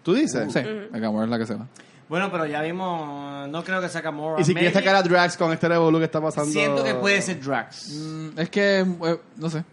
¿Tú 0.03 0.13
dices? 0.13 0.53
Sí, 0.53 0.61
Gamora 0.93 1.25
es 1.25 1.31
la 1.31 1.39
que 1.39 1.47
se 1.47 1.55
va. 1.55 1.67
Bueno, 2.09 2.31
pero 2.31 2.47
ya 2.47 2.63
vimos, 2.63 3.49
no 3.49 3.63
creo 3.65 3.81
que 3.83 3.89
saca 3.89 4.09
Gamora. 4.11 4.41
Y 4.41 4.45
si 4.45 4.53
Maybe- 4.55 4.71
quieres 4.71 4.75
sacar 4.75 4.95
a 4.97 5.03
Drax 5.03 5.37
con 5.37 5.53
este 5.53 5.69
revolú 5.69 5.99
que 5.99 6.05
está 6.07 6.21
pasando. 6.21 6.51
Siento 6.51 6.83
que 6.83 6.95
puede 6.95 7.21
ser 7.21 7.41
Drax. 7.41 7.91
Mm, 7.93 8.39
es 8.39 8.49
que, 8.51 8.79
eh, 8.81 9.21
no 9.37 9.51
sé. 9.51 9.65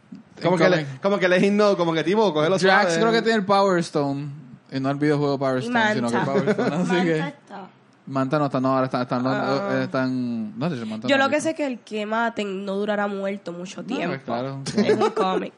Como 0.42 0.58
que, 0.58 0.70
le, 0.70 0.86
como 1.02 1.18
que 1.18 1.30
le 1.30 1.52
no, 1.52 1.78
como 1.78 1.94
que 1.94 2.04
tipo, 2.04 2.34
cógelo 2.34 2.58
Drax 2.58 2.94
suave. 2.94 3.00
creo 3.00 3.12
que 3.14 3.22
tiene 3.22 3.38
el 3.40 3.46
Power 3.46 3.80
Stone. 3.80 4.28
Y 4.72 4.80
no 4.82 4.90
el 4.92 4.98
videojuego 4.98 5.40
Power 5.40 5.60
Stone, 5.60 5.94
sino 5.94 6.10
que 6.10 6.18
el. 6.18 6.26
Power 6.26 6.50
Stone. 6.50 6.76
Así 6.76 7.04
que. 7.06 7.20
Manta 7.20 7.28
está. 7.30 7.68
Manta 8.08 8.40
no 8.40 8.46
está, 8.46 8.60
no, 8.60 8.74
ahora 8.74 8.86
están. 8.86 9.02
están, 9.04 9.24
no, 9.24 9.30
Ah. 9.32 9.80
están 9.82 10.60
no, 10.60 10.70
Manta 10.86 11.08
Yo 11.08 11.18
no 11.18 11.24
lo 11.24 11.30
que 11.30 11.40
sé 11.42 11.52
es 11.52 11.56
que 11.56 11.66
el 11.66 11.80
que 11.80 12.06
maten 12.06 12.66
no 12.66 12.76
durará 12.76 13.08
muerto 13.08 13.54
mucho 13.54 13.82
tiempo. 13.84 14.18
Claro. 14.26 14.62
Es 14.76 14.96
un 14.98 15.10
cómic. 15.12 15.54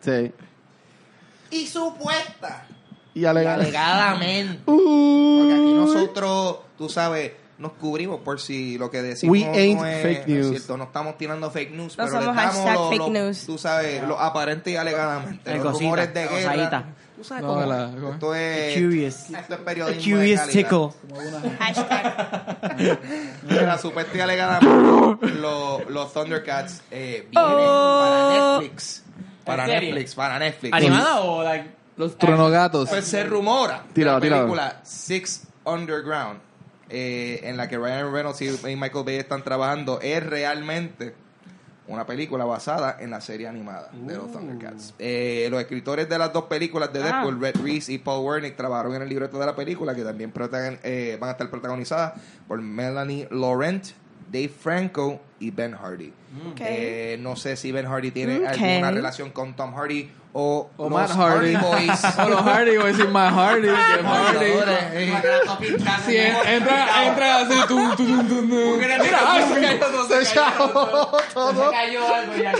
Sí. 0.00 0.32
Y 1.50 1.66
supuesta. 1.66 2.64
Y 3.14 3.20
y 3.20 3.24
alegar. 3.24 3.60
alegadamente. 3.60 4.60
Uh. 4.66 5.38
Porque 5.38 5.54
aquí 5.54 5.72
nosotros, 5.74 6.56
tú 6.78 6.88
sabes, 6.88 7.32
nos 7.58 7.72
cubrimos 7.72 8.20
por 8.20 8.40
si 8.40 8.76
lo 8.78 8.90
que 8.90 9.02
decimos 9.02 9.32
We 9.36 9.44
ain't 9.44 9.78
no 9.80 9.86
es, 9.86 10.02
fake 10.02 10.26
no 10.28 10.34
es 10.34 10.40
news. 10.40 10.48
cierto. 10.50 10.76
No 10.76 10.84
estamos 10.84 11.18
tirando 11.18 11.50
fake 11.50 11.70
news, 11.72 11.96
No 11.98 12.04
pero 12.04 12.18
le 12.20 12.26
damos 12.26 12.42
hashtag 12.42 12.74
lo, 12.74 12.88
fake 12.90 12.98
lo- 12.98 13.10
news. 13.10 13.46
tú 13.46 13.58
sabes, 13.58 14.02
lo 14.06 14.18
aparente 14.18 14.70
y 14.70 14.76
alegadamente. 14.76 15.50
El 15.50 15.58
los 15.58 15.66
cosita, 15.66 15.84
rumores 15.84 16.14
de 16.14 16.22
guerra. 16.26 16.36
osadita. 16.52 16.84
Tú 17.16 17.24
sabes 17.24 17.44
No, 17.44 17.54
cómo 17.54 17.66
la-. 17.66 17.90
Esto 18.12 18.34
es... 18.34 18.74
Curious. 18.80 19.30
Esto 19.30 19.54
es 19.54 19.60
periodismo 19.60 20.02
de 20.02 20.10
curious 20.16 20.40
calidad. 20.40 20.68
tickle. 20.68 21.58
Hashtag. 21.58 22.98
Mira, 23.48 23.78
supuesta 23.78 24.16
y 24.16 24.20
alegadamente 24.20 25.28
los, 25.40 25.86
los 25.88 26.12
Thundercats 26.12 26.82
eh, 26.90 27.28
vienen 27.30 27.48
Oh. 27.48 28.00
para 28.00 28.58
Netflix. 28.60 29.04
Para. 29.44 29.66
Netflix, 29.66 30.14
para 30.14 30.38
Netflix. 30.38 30.72
¿Animada 30.74 31.20
o 31.20 31.42
like? 31.44 31.81
Los 31.96 32.16
tronogatos. 32.16 32.88
Pues 32.88 33.04
se 33.04 33.24
rumora 33.24 33.84
Tíralo, 33.92 34.20
de 34.20 34.30
la 34.30 34.36
película 34.38 34.80
Six 34.82 35.42
Underground, 35.64 36.40
eh, 36.88 37.40
en 37.44 37.56
la 37.56 37.68
que 37.68 37.76
Ryan 37.78 38.12
Reynolds 38.12 38.40
y 38.42 38.76
Michael 38.76 39.04
Bay 39.04 39.16
están 39.16 39.42
trabajando, 39.42 40.00
es 40.00 40.24
realmente 40.24 41.14
una 41.88 42.06
película 42.06 42.44
basada 42.44 42.96
en 43.00 43.10
la 43.10 43.20
serie 43.20 43.46
animada 43.48 43.90
de 43.92 44.14
los 44.16 44.32
Thundercats. 44.32 44.94
Eh, 44.98 45.48
los 45.50 45.60
escritores 45.60 46.08
de 46.08 46.16
las 46.18 46.32
dos 46.32 46.44
películas 46.44 46.92
de 46.92 47.00
Ah. 47.00 47.04
Deadpool, 47.04 47.40
Red 47.40 47.56
Reese 47.62 47.92
y 47.92 47.98
Paul 47.98 48.24
Wernick, 48.24 48.56
trabajaron 48.56 48.94
en 48.94 49.02
el 49.02 49.08
libreto 49.08 49.38
de 49.38 49.46
la 49.46 49.54
película, 49.54 49.94
que 49.94 50.02
también 50.02 50.32
protagon- 50.32 50.78
eh, 50.84 51.18
van 51.20 51.28
a 51.30 51.32
estar 51.32 51.50
protagonizadas 51.50 52.14
por 52.48 52.60
Melanie 52.62 53.28
Laurent, 53.30 53.84
Dave 54.32 54.48
Franco 54.48 55.20
y 55.40 55.50
Ben 55.50 55.74
Hardy. 55.76 56.12
Ok. 56.52 56.60
Eh, 56.60 57.16
no 57.20 57.36
sé 57.36 57.56
si 57.56 57.70
Ben 57.72 57.86
Hardy 57.86 58.10
tiene 58.10 58.38
Ok. 58.38 58.46
alguna 58.58 58.90
relación 58.90 59.30
con 59.30 59.54
Tom 59.54 59.74
Hardy 59.74 60.10
o, 60.32 60.70
O 60.78 60.88
los 60.88 60.92
Matt 60.92 61.10
Hardy. 61.10 61.54
Boys. 61.56 62.00
O 62.18 62.28
los 62.30 62.40
Hardy, 62.40 62.76
voy 62.78 62.84
a 62.86 62.92
decir 62.92 63.08
Matt 63.08 63.34
Hardy. 63.34 63.68
que 63.68 63.74
Hardy. 64.02 65.12
Sí, 66.06 66.16
entra, 66.16 67.06
entra 67.06 67.38
así, 67.40 67.54
tum, 67.68 67.94
tum, 67.96 68.28
tum. 68.28 68.78
Mira, 68.78 68.98
ay, 69.26 69.44
se 69.52 69.60
cayó 69.60 69.78
todo, 69.80 70.08
se 70.08 70.24
Se 70.24 70.34
cayó. 70.34 71.18
Se 71.28 71.34
todo. 71.34 71.70
cayó 71.70 72.14
algo 72.14 72.36
ya. 72.36 72.52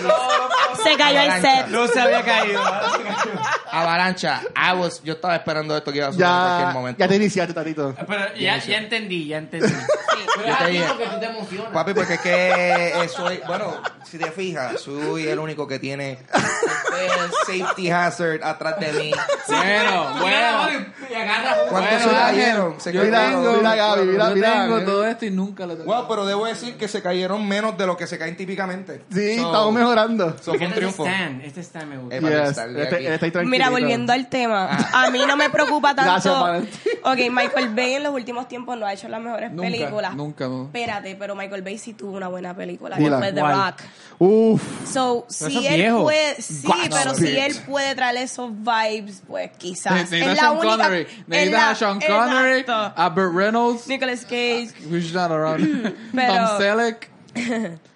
Se 0.83 0.97
cayó 0.99 1.21
el 1.21 1.41
set. 1.41 1.67
No 1.69 1.87
se 1.87 2.01
había 2.01 2.23
caído. 2.23 2.61
Avalancha, 3.73 4.43
I 4.55 4.77
was, 4.77 5.03
yo 5.03 5.15
estaba 5.15 5.35
esperando 5.37 5.77
esto 5.77 5.91
que 5.91 5.99
iba 5.99 6.09
a 6.09 6.13
suceder 6.13 6.29
en 6.31 6.37
cualquier 6.37 6.75
momento. 6.75 6.99
ya 7.01 7.09
te 7.09 7.17
iniciaste, 7.17 7.55
Tatito. 7.55 7.95
Pero 8.07 8.35
ya, 8.37 8.59
ya 8.59 8.79
entendí, 8.79 9.27
ya 9.29 9.39
entendí. 9.39 9.67
Pero 10.35 10.47
Yo 10.47 10.53
es 10.53 10.59
te 10.59 10.65
aquí 10.65 10.73
dije. 10.73 10.85
porque 10.89 11.05
tú 11.07 11.21
te 11.21 11.27
emocionas. 11.27 11.73
Papi, 11.73 11.95
porque 11.95 12.15
es 12.15 12.21
que 12.21 12.89
eh, 13.05 13.09
soy, 13.09 13.41
bueno, 13.47 13.75
si 14.05 14.19
te 14.19 14.31
fijas, 14.31 14.81
soy 14.81 15.27
el 15.29 15.39
único 15.39 15.67
que 15.67 15.79
tiene 15.79 16.13
este 16.13 17.59
safety 17.59 17.91
hazard 17.91 18.41
atrás 18.43 18.79
de 18.81 18.93
mí. 18.93 19.11
Bueno, 19.49 20.15
bueno. 20.21 20.87
Y 21.11 21.15
agarra 21.15 21.57
¿Cuántos 21.69 21.71
Bueno, 21.73 21.89
se 21.89 21.95
Ángel, 21.95 22.17
cayeron? 22.21 22.81
Se 22.81 22.93
yo 22.93 23.01
cayeron. 23.01 23.21
tengo, 23.43 23.53
Mira, 23.59 23.75
Gaby, 23.75 24.07
mira, 24.07 24.29
yo 24.29 24.35
mira, 24.35 24.53
tengo 24.53 24.75
Ángel. 24.75 24.87
todo 24.87 25.07
esto 25.07 25.25
y 25.27 25.31
nunca 25.31 25.67
lo 25.67 25.77
tengo. 25.77 25.93
Wow, 25.93 26.09
pero 26.09 26.25
debo 26.27 26.47
decir 26.47 26.77
que 26.77 26.89
se 26.89 27.03
cayeron 27.03 27.47
menos 27.47 27.77
de 27.77 27.87
lo 27.87 27.97
que 27.97 28.07
se 28.07 28.19
caen 28.19 28.37
típicamente. 28.37 29.03
Sí, 29.13 29.37
So, 29.39 29.47
estamos 29.47 29.73
mejorando. 29.75 30.31
so 30.39 30.53
fue 30.55 30.57
un 30.57 30.63
Este 30.63 30.77
triunfo. 30.77 31.05
stand, 31.07 31.45
este 31.45 31.61
stand 31.61 31.89
me 31.91 31.99
gusta. 31.99 32.17
Eh, 32.17 32.21
para 32.23 32.41
Yes, 32.41 32.49
estar 32.51 32.69
de 32.73 32.83
este- 32.85 32.95
aquí. 32.97 33.07
está 33.07 33.27
ahí 33.27 33.33
tranquilito. 33.33 33.62
Mira, 33.71 33.81
volviendo 33.81 34.13
al 34.13 34.27
tema, 34.29 34.71
a 34.93 35.11
mí 35.11 35.21
no 35.27 35.37
me 35.37 35.51
preocupa 35.51 35.95
tanto. 35.97 36.63
Ok, 37.05 37.19
Michael 37.31 37.75
Bay 37.75 37.95
en 37.95 38.03
los 38.05 38.13
últimos 38.15 38.47
tiempos 38.49 38.79
no 38.79 38.87
ha 38.87 38.93
hecho 38.93 39.09
las 39.09 39.21
mejores 39.21 39.51
Nunca, 39.51 39.71
películas. 39.71 40.15
nunca, 40.15 40.49
no. 40.49 40.65
Espérate, 40.67 41.17
pero 41.17 41.35
Michael 41.35 41.63
Bay 41.63 41.79
sí 41.79 41.95
tuvo 41.95 42.17
una 42.17 42.29
buena 42.29 42.55
película, 42.55 42.97
Dila. 42.97 43.17
que 43.21 43.23
fue 43.25 43.33
The. 43.33 43.41
Rock. 43.41 43.83
Uf. 44.19 44.63
So, 44.89 45.27
si 45.29 45.67
él 45.67 45.75
viejo. 45.75 46.03
puede, 46.03 46.41
sí, 46.41 46.67
Watch 46.67 46.91
pero 46.91 47.15
si 47.15 47.37
él 47.37 47.57
puede 47.67 47.95
traer 47.95 48.17
esos 48.19 48.51
vibes, 48.53 49.23
pues 49.27 49.51
quizás. 49.59 49.93
Necesitas 49.95 50.33
Es 50.35 50.39
a 50.39 50.43
la 50.43 50.49
Sean 50.51 50.59
única- 50.59 50.77
Connery. 50.85 51.01
es 51.03 51.29
Necesitas 51.29 51.61
la- 51.61 51.71
a 51.71 51.75
Sean 51.75 52.01
Connery, 52.01 52.61
Exacto. 52.61 53.03
a 53.03 53.09
Burt 53.09 53.35
Reynolds, 53.35 53.89
Nicolas 53.89 54.23
Cage. 54.25 54.71
who's 54.89 55.13
not 55.13 55.31
around, 55.33 55.95
Pero- 56.15 56.35
Tom 56.35 56.59
Selleck. 56.59 57.11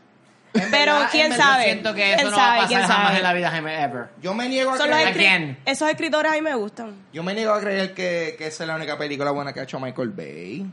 En 0.64 0.70
Pero, 0.70 0.92
verdad, 0.94 1.08
¿quién 1.10 1.32
en 1.32 1.38
sabe? 1.38 1.64
Siento 1.64 1.94
que 1.94 2.02
¿Quién 2.04 2.18
eso 2.20 2.30
no 2.30 2.36
va 2.36 2.42
a 2.42 2.46
sabe? 2.46 2.56
pasar 2.62 2.68
¿Quién 2.68 2.80
jamás 2.82 3.06
sabe? 3.06 3.16
en 3.18 3.22
la 3.22 3.32
vida 3.32 3.84
ever. 3.84 4.06
Yo 4.22 4.34
me 4.34 4.48
niego 4.48 4.72
a 4.72 4.76
Son 4.78 4.86
creer, 4.88 5.08
escri- 5.08 5.26
Again. 5.26 5.58
esos 5.64 5.88
escritores 5.88 6.32
a 6.32 6.34
mí 6.34 6.42
me 6.42 6.54
gustan. 6.54 6.94
yo 7.12 7.22
me 7.22 7.34
niego 7.34 7.52
a 7.52 7.60
creer 7.60 7.94
que, 7.94 8.34
que 8.38 8.46
esa 8.46 8.64
es 8.64 8.68
la 8.68 8.76
única 8.76 8.96
película 8.98 9.30
buena 9.30 9.52
que 9.52 9.60
ha 9.60 9.62
hecho 9.64 9.78
Michael 9.80 10.10
Bay. 10.10 10.66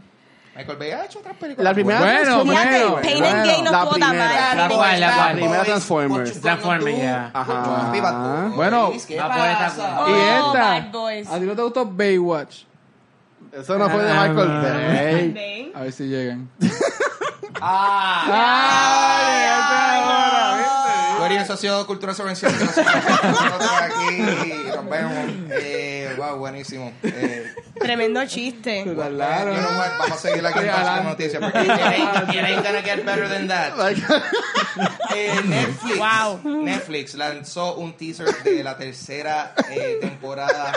Michael 0.56 0.78
Bay 0.78 0.92
ha 0.92 1.06
hecho 1.06 1.18
otras 1.20 1.36
películas. 1.36 1.64
La 1.64 1.74
primera 1.74 2.00
buenas. 2.00 2.24
Bueno, 2.28 2.44
Transformers- 2.44 2.60
Fíjate, 2.62 2.86
bueno, 2.86 3.02
Pain 3.02 3.20
bueno. 3.20 3.36
and 3.38 3.46
Gain 3.48 3.64
no 3.64 3.72
La 3.72 3.78
estuvo 3.80 3.98
tan 3.98 4.10
primera. 4.12 4.28
mal. 4.30 4.58
La 4.58 4.70
cual, 4.70 5.00
la 5.00 5.16
cual. 5.16 5.30
Boys, 5.34 5.42
Primera 5.42 5.64
Transformers. 5.64 6.42
Transformers, 6.42 6.98
ya. 6.98 7.32
Ajá. 7.34 8.52
Bueno. 8.56 8.88
Oh, 8.88 8.94
y 8.94 8.98
esta. 10.14 10.76
¿a 10.76 11.40
ti 11.40 11.46
no 11.46 11.56
te 11.56 11.62
gustó 11.64 11.86
Baywatch? 11.86 12.64
Eso 13.52 13.78
no 13.78 13.90
fue 13.90 14.04
de 14.04 14.14
Michael 14.14 14.36
Bay. 14.48 15.32
Bay. 15.32 15.72
A 15.76 15.82
ver 15.82 15.92
si 15.92 16.04
llegan. 16.08 16.50
Ah, 17.66 18.26
¡Ay, 19.24 19.46
esa 19.46 20.06
hora! 20.06 21.18
Corillo, 21.18 21.58
sido 21.58 21.88
Cultura 21.88 22.14
Sobrencial. 22.14 22.52
nosotros 22.60 22.86
aquí 23.82 24.18
nos 24.68 24.90
vemos. 24.90 25.30
Eh, 25.50 26.14
wow, 26.18 26.36
buenísimo. 26.38 26.92
Eh, 27.04 27.54
Tremendo 27.80 28.26
chiste. 28.26 28.84
Claro. 28.84 29.54
know 29.56 29.78
what, 29.78 29.98
Vamos 29.98 30.12
a 30.12 30.18
seguir 30.18 30.46
aquí 30.46 30.60
adelante. 30.60 31.04
Noticias. 31.10 31.42
Porque 31.42 31.62
it 31.62 32.44
ain't, 32.44 32.64
gonna 32.66 32.82
get 32.82 33.06
better 33.06 33.30
than 33.30 33.48
that. 33.48 33.78
Like, 33.78 34.02
Eh, 35.16 35.42
Netflix, 35.46 35.98
Wow. 36.00 36.42
Netflix 36.66 37.14
lanzó 37.16 37.76
un 37.76 37.94
teaser 37.94 38.44
de 38.44 38.62
la 38.62 38.76
tercera 38.76 39.54
eh, 39.70 40.00
temporada 40.02 40.74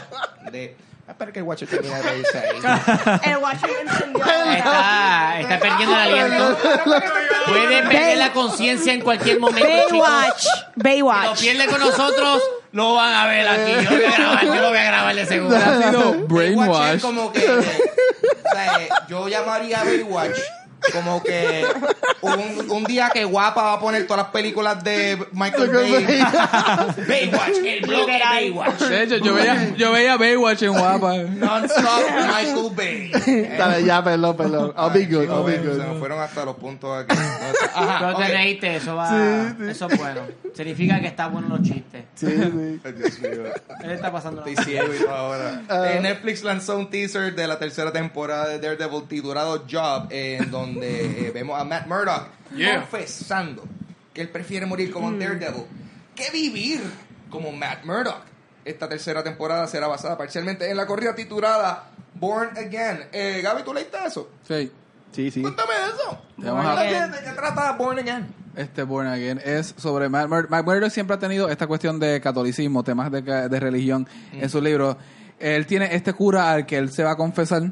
de... 0.52 0.76
Espera 1.08 1.32
que 1.32 1.38
el 1.38 1.44
Watcher 1.44 1.68
termine 1.68 1.94
de 1.94 2.02
reírse 2.02 2.38
ahí. 2.38 2.56
El 3.30 3.36
Watcher 3.38 3.70
entendió. 3.80 4.24
Está, 4.24 5.40
está 5.40 5.58
perdiendo 5.60 5.94
el 5.94 6.00
aliento. 6.00 6.58
Puede 7.46 7.82
perder 7.82 8.18
la 8.18 8.32
conciencia 8.32 8.92
en 8.92 9.00
cualquier 9.00 9.38
momento. 9.38 9.68
chicos. 9.88 10.08
Baywatch. 10.08 10.42
Si 10.42 10.48
lo 10.48 10.82
Baywatch. 10.82 11.40
pierde 11.40 11.66
con 11.68 11.80
nosotros, 11.80 12.42
lo 12.72 12.94
van 12.94 13.14
a 13.14 13.26
ver 13.26 13.46
aquí. 13.48 13.72
Yo 13.84 13.90
lo 13.90 13.96
voy 13.96 14.04
a 14.04 14.10
grabar, 14.18 14.44
yo 14.44 14.54
lo 14.54 14.68
voy 14.68 14.78
a 14.78 14.84
grabar 14.84 15.14
de 15.14 15.26
seguro. 15.26 15.56
Ha 15.56 15.82
sido 15.82 16.10
Baywatch 16.12 16.28
Brainwash. 16.28 16.94
es 16.96 17.02
como 17.02 17.32
que... 17.32 17.50
o 17.50 17.62
sea, 17.62 19.06
yo 19.08 19.28
llamaría 19.28 19.80
a 19.80 19.84
Baywatch 19.84 20.38
como 20.92 21.22
que 21.22 21.64
un, 22.22 22.70
un 22.70 22.84
día 22.84 23.10
que 23.12 23.24
Guapa 23.24 23.62
va 23.62 23.72
a 23.74 23.80
poner 23.80 24.06
todas 24.06 24.24
las 24.24 24.32
películas 24.32 24.82
de 24.82 25.18
Michael 25.32 25.70
Bay. 25.70 25.90
Baywatch, 27.08 27.56
el 27.64 27.80
bloque 27.86 28.12
de 28.12 28.18
Baywatch. 28.18 28.80
De 28.80 29.02
hecho, 29.02 29.16
yo 29.18 29.34
veía, 29.34 29.74
yo 29.76 29.92
veía 29.92 30.16
Baywatch 30.16 30.62
en 30.62 30.72
guapa. 30.72 31.14
Non-stop 31.16 32.02
Michael 32.28 32.70
Bay. 32.74 33.56
Dale, 33.58 33.84
ya, 33.84 34.02
perdón, 34.02 34.36
perdón. 34.36 34.74
I'll 34.76 34.90
be 34.92 35.06
good, 35.06 35.28
I'll 35.28 35.44
be 35.44 35.56
Se 35.56 35.60
me 35.62 35.84
good. 35.92 35.98
fueron 35.98 36.20
hasta 36.20 36.44
los 36.44 36.56
puntos 36.56 37.04
aquí. 37.04 37.16
Ajá, 37.16 37.98
Pero 38.00 38.16
te 38.16 38.22
ok. 38.24 38.28
reíste, 38.30 38.76
eso 38.76 38.96
va. 38.96 39.54
Eso 39.68 39.86
es 39.88 39.98
bueno. 39.98 40.20
Significa 40.54 41.00
que 41.00 41.06
está 41.08 41.28
bueno 41.28 41.48
los 41.48 41.62
chistes. 41.62 42.04
Sí, 42.14 42.26
sí. 42.26 42.34
Dios 42.36 43.20
mío. 43.20 43.52
Él 43.82 43.90
está 43.90 44.10
pasando 44.10 44.44
Estoy 44.44 44.64
ciego 44.64 44.94
y 44.94 44.98
todo 44.98 45.10
ahora. 45.14 45.62
Eh, 45.68 45.98
Netflix 46.00 46.42
lanzó 46.42 46.76
un 46.78 46.88
teaser 46.90 47.34
de 47.34 47.46
la 47.46 47.58
tercera 47.58 47.92
temporada 47.92 48.48
de 48.48 48.58
Daredevil 48.58 49.02
titulado 49.08 49.64
Job, 49.70 50.06
eh, 50.10 50.38
en 50.40 50.50
donde 50.50 50.75
eh, 50.82 51.30
vemos 51.32 51.60
a 51.60 51.64
Matt 51.64 51.86
Murdock 51.86 52.28
Yeah. 52.54 52.80
confesando 52.80 53.64
que 54.14 54.20
él 54.22 54.28
prefiere 54.28 54.66
morir 54.66 54.92
como 54.92 55.08
un 55.08 55.18
Daredevil 55.18 55.64
que 56.14 56.30
vivir 56.30 56.80
como 57.30 57.52
Matt 57.52 57.84
Murdock. 57.84 58.22
Esta 58.64 58.88
tercera 58.88 59.22
temporada 59.22 59.66
será 59.66 59.86
basada 59.86 60.16
parcialmente 60.16 60.70
en 60.70 60.76
la 60.76 60.86
corrida 60.86 61.14
titulada 61.14 61.90
Born 62.14 62.56
Again. 62.56 63.04
Eh, 63.12 63.40
Gaby, 63.42 63.62
¿tú 63.62 63.74
leíste 63.74 63.96
eso? 64.06 64.30
Sí. 64.46 64.72
Sí, 65.12 65.30
sí. 65.30 65.42
Cuéntame 65.42 65.74
de 65.74 65.86
eso. 65.86 66.22
¿De 66.36 67.24
qué, 67.24 67.30
trata 67.32 67.72
Born 67.72 67.98
Again? 67.98 68.26
Este 68.56 68.82
Born 68.82 69.06
Again 69.06 69.40
es 69.44 69.74
sobre 69.76 70.08
Matt 70.08 70.28
Murdock. 70.28 70.50
Matt 70.50 70.64
Murdock 70.64 70.90
siempre 70.90 71.16
ha 71.16 71.18
tenido 71.18 71.48
esta 71.48 71.66
cuestión 71.66 72.00
de 72.00 72.20
catolicismo, 72.20 72.82
temas 72.82 73.10
de, 73.12 73.22
de 73.22 73.60
religión 73.60 74.08
en 74.32 74.48
su 74.48 74.60
libro. 74.60 74.96
Él 75.38 75.66
tiene 75.66 75.94
este 75.94 76.12
cura 76.14 76.50
al 76.52 76.64
que 76.64 76.78
él 76.78 76.90
se 76.90 77.04
va 77.04 77.12
a 77.12 77.16
confesar. 77.16 77.70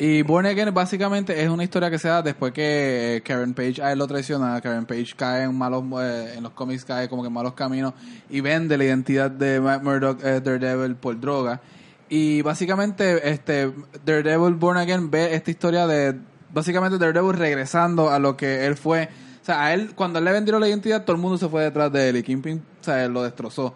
Y 0.00 0.22
Born 0.22 0.46
Again 0.46 0.72
básicamente 0.72 1.42
es 1.42 1.48
una 1.50 1.64
historia 1.64 1.90
que 1.90 1.98
se 1.98 2.06
da 2.06 2.22
después 2.22 2.52
que 2.52 3.16
eh, 3.16 3.20
Karen 3.22 3.52
Page 3.52 3.82
a 3.82 3.90
él 3.90 3.98
lo 3.98 4.06
traiciona. 4.06 4.60
Karen 4.60 4.86
Page 4.86 5.14
cae 5.16 5.42
en 5.42 5.58
malos, 5.58 5.82
eh, 6.00 6.34
en 6.36 6.44
los 6.44 6.52
cómics 6.52 6.84
cae 6.84 7.08
como 7.08 7.22
que 7.22 7.26
en 7.26 7.32
malos 7.32 7.54
caminos 7.54 7.94
y 8.30 8.40
vende 8.40 8.78
la 8.78 8.84
identidad 8.84 9.28
de 9.28 9.60
Matt 9.60 9.82
Murdock, 9.82 10.24
eh, 10.24 10.40
Daredevil, 10.40 10.94
por 10.94 11.18
droga. 11.18 11.60
Y 12.08 12.42
básicamente 12.42 13.28
este 13.28 13.72
Daredevil 14.04 14.54
Born 14.54 14.78
Again 14.78 15.10
ve 15.10 15.34
esta 15.34 15.50
historia 15.50 15.88
de 15.88 16.16
básicamente 16.54 16.96
Daredevil 16.96 17.36
regresando 17.36 18.08
a 18.08 18.20
lo 18.20 18.36
que 18.36 18.66
él 18.66 18.76
fue. 18.76 19.08
O 19.42 19.44
sea, 19.44 19.64
a 19.64 19.74
él, 19.74 19.96
cuando 19.96 20.20
él 20.20 20.24
le 20.24 20.30
vendieron 20.30 20.60
la 20.60 20.68
identidad, 20.68 21.02
todo 21.04 21.16
el 21.16 21.22
mundo 21.22 21.38
se 21.38 21.48
fue 21.48 21.64
detrás 21.64 21.90
de 21.90 22.10
él 22.10 22.18
y 22.18 22.22
Kingpin, 22.22 22.62
o 22.80 22.84
sea, 22.84 23.04
él 23.04 23.12
lo 23.12 23.24
destrozó. 23.24 23.74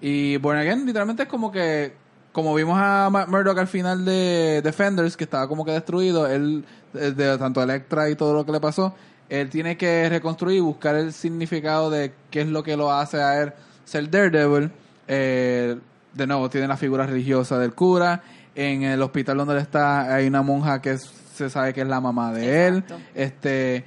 Y 0.00 0.36
Born 0.36 0.58
Again 0.58 0.86
literalmente 0.86 1.24
es 1.24 1.28
como 1.28 1.50
que, 1.50 1.94
como 2.34 2.54
vimos 2.54 2.76
a 2.78 3.08
Matt 3.10 3.28
Murdock 3.28 3.56
al 3.56 3.68
final 3.68 4.04
de 4.04 4.60
Defenders, 4.62 5.16
que 5.16 5.24
estaba 5.24 5.48
como 5.48 5.64
que 5.64 5.72
destruido, 5.72 6.26
él, 6.26 6.66
de, 6.92 7.12
de 7.12 7.38
tanto 7.38 7.62
Electra 7.62 8.10
y 8.10 8.16
todo 8.16 8.34
lo 8.34 8.44
que 8.44 8.52
le 8.52 8.60
pasó, 8.60 8.94
él 9.30 9.48
tiene 9.48 9.78
que 9.78 10.10
reconstruir 10.10 10.58
y 10.58 10.60
buscar 10.60 10.96
el 10.96 11.14
significado 11.14 11.88
de 11.88 12.12
qué 12.30 12.42
es 12.42 12.48
lo 12.48 12.62
que 12.62 12.76
lo 12.76 12.92
hace 12.92 13.22
a 13.22 13.40
él 13.40 13.52
ser 13.84 14.10
Daredevil. 14.10 14.70
Eh, 15.08 15.76
de 16.12 16.26
nuevo, 16.26 16.50
tiene 16.50 16.68
la 16.68 16.76
figura 16.76 17.06
religiosa 17.06 17.58
del 17.58 17.72
cura. 17.72 18.22
En 18.54 18.82
el 18.82 19.02
hospital 19.02 19.38
donde 19.38 19.54
él 19.54 19.60
está 19.60 20.14
hay 20.14 20.26
una 20.26 20.42
monja 20.42 20.80
que 20.80 20.92
es 20.92 21.10
se 21.34 21.50
sabe 21.50 21.74
que 21.74 21.80
es 21.80 21.88
la 21.88 22.00
mamá 22.00 22.32
de 22.32 22.66
él. 22.66 22.84
Este 23.14 23.84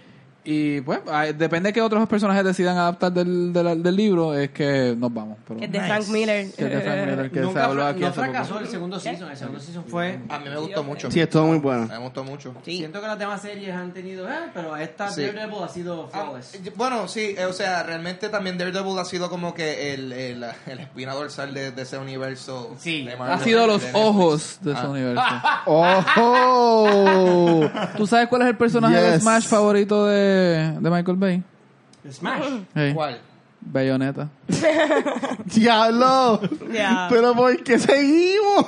y 0.49 0.79
pues 0.81 1.01
depende 1.37 1.69
de 1.69 1.73
que 1.73 1.81
otros 1.81 2.07
personajes 2.07 2.41
decidan 2.43 2.77
adaptar 2.77 3.11
del, 3.11 3.51
del, 3.51 3.83
del 3.83 3.95
libro, 3.95 4.33
es 4.33 4.49
que 4.51 4.95
nos 4.97 5.13
vamos. 5.13 5.37
Pero, 5.45 5.59
Que 5.59 5.65
es 5.65 5.71
de 5.73 5.77
Nice. 5.79 5.89
Frank 5.91 6.07
Miller. 6.07 6.51
que 6.53 6.63
es 6.65 6.71
de 6.71 6.81
Frank 6.81 6.99
Miller, 7.05 7.29
que 7.31 7.39
se 7.39 7.45
Nunca 7.45 7.65
habló 7.65 7.81
fra- 7.81 7.89
aquí 7.89 7.99
no 7.99 8.07
hace 8.07 8.19
poco. 8.21 8.31
fracasó 8.31 8.59
el 8.59 8.67
segundo 8.67 8.99
season. 8.99 9.29
El 9.29 9.35
segundo 9.37 9.59
season 9.59 9.83
fue... 9.87 10.19
A 10.29 10.39
mí 10.39 10.49
me 10.49 10.57
gustó 10.57 10.83
mucho. 10.83 11.11
Sí, 11.11 11.19
estuvo 11.19 11.47
muy 11.47 11.59
mí 11.59 11.87
me 11.99 12.03
gustó 12.05 12.23
mucho. 12.23 12.53
Sí. 12.63 12.77
Siento 12.77 13.01
que 13.01 13.07
las 13.07 13.19
demás 13.19 13.41
series 13.41 13.75
han 13.75 13.91
tenido... 13.91 14.25
Eh, 14.29 14.33
pero 14.53 14.77
esta 14.77 15.09
Sí. 15.09 15.25
Daredevil 15.25 15.63
ha 15.63 15.67
sido 15.67 16.09
Ah, 16.13 16.21
flawless. 16.23 16.59
bueno, 16.77 17.07
sí, 17.09 17.35
eh, 17.37 17.45
o 17.45 17.51
sea, 17.53 17.83
realmente 17.83 18.29
también 18.29 18.57
Daredevil 18.57 18.97
ha 18.99 19.05
sido 19.05 19.29
como 19.29 19.53
que 19.53 19.93
el, 19.93 20.13
el, 20.13 20.45
el 20.67 20.79
espina 20.79 21.13
dorsal 21.13 21.53
de, 21.53 21.71
de 21.71 21.81
ese 21.81 21.97
universo. 21.97 22.73
Sí. 22.79 23.03
de 23.03 23.13
Ha 23.13 23.39
sido 23.39 23.61
de 23.61 23.67
los 23.67 23.83
ojos 23.93 24.59
de 24.61 24.71
ese 24.71 24.81
Ah. 24.81 24.89
universo. 24.89 25.23
¡Oh! 25.65 27.69
¿Tú 27.97 28.07
sabes 28.07 28.27
cuál 28.27 28.43
es 28.43 28.47
el 28.49 28.57
personaje 28.57 28.95
de 28.95 29.11
Yes. 29.13 29.21
Smash 29.21 29.45
favorito 29.47 30.05
de, 30.07 30.36
de 30.37 30.89
Michael 30.89 31.17
Bay? 31.17 31.43
Smash. 32.09 32.43
Hey, 32.73 32.93
¿Cuál? 32.93 33.19
Bayonetta. 33.59 34.29
¡Diablo! 35.45 36.39
Ya. 36.71 37.07
¿Pero 37.09 37.33
por 37.35 37.61
qué 37.63 37.79
seguimos? 37.79 38.65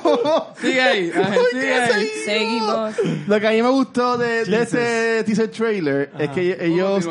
Sigue 0.60 0.80
ahí, 0.80 1.10
Ángel, 1.14 1.34
¿Por 1.34 1.46
sigue 1.50 1.60
qué 1.62 1.72
ahí. 1.74 2.06
Seguimos. 2.24 2.94
Lo 3.26 3.40
que 3.40 3.46
a 3.48 3.50
mí 3.50 3.62
me 3.62 3.68
gustó 3.70 4.18
de, 4.18 4.44
de 4.44 4.62
ese 4.62 5.24
teaser 5.24 5.48
trailer 5.50 6.10
es 6.18 6.30
que 6.30 6.56
ellos, 6.60 7.08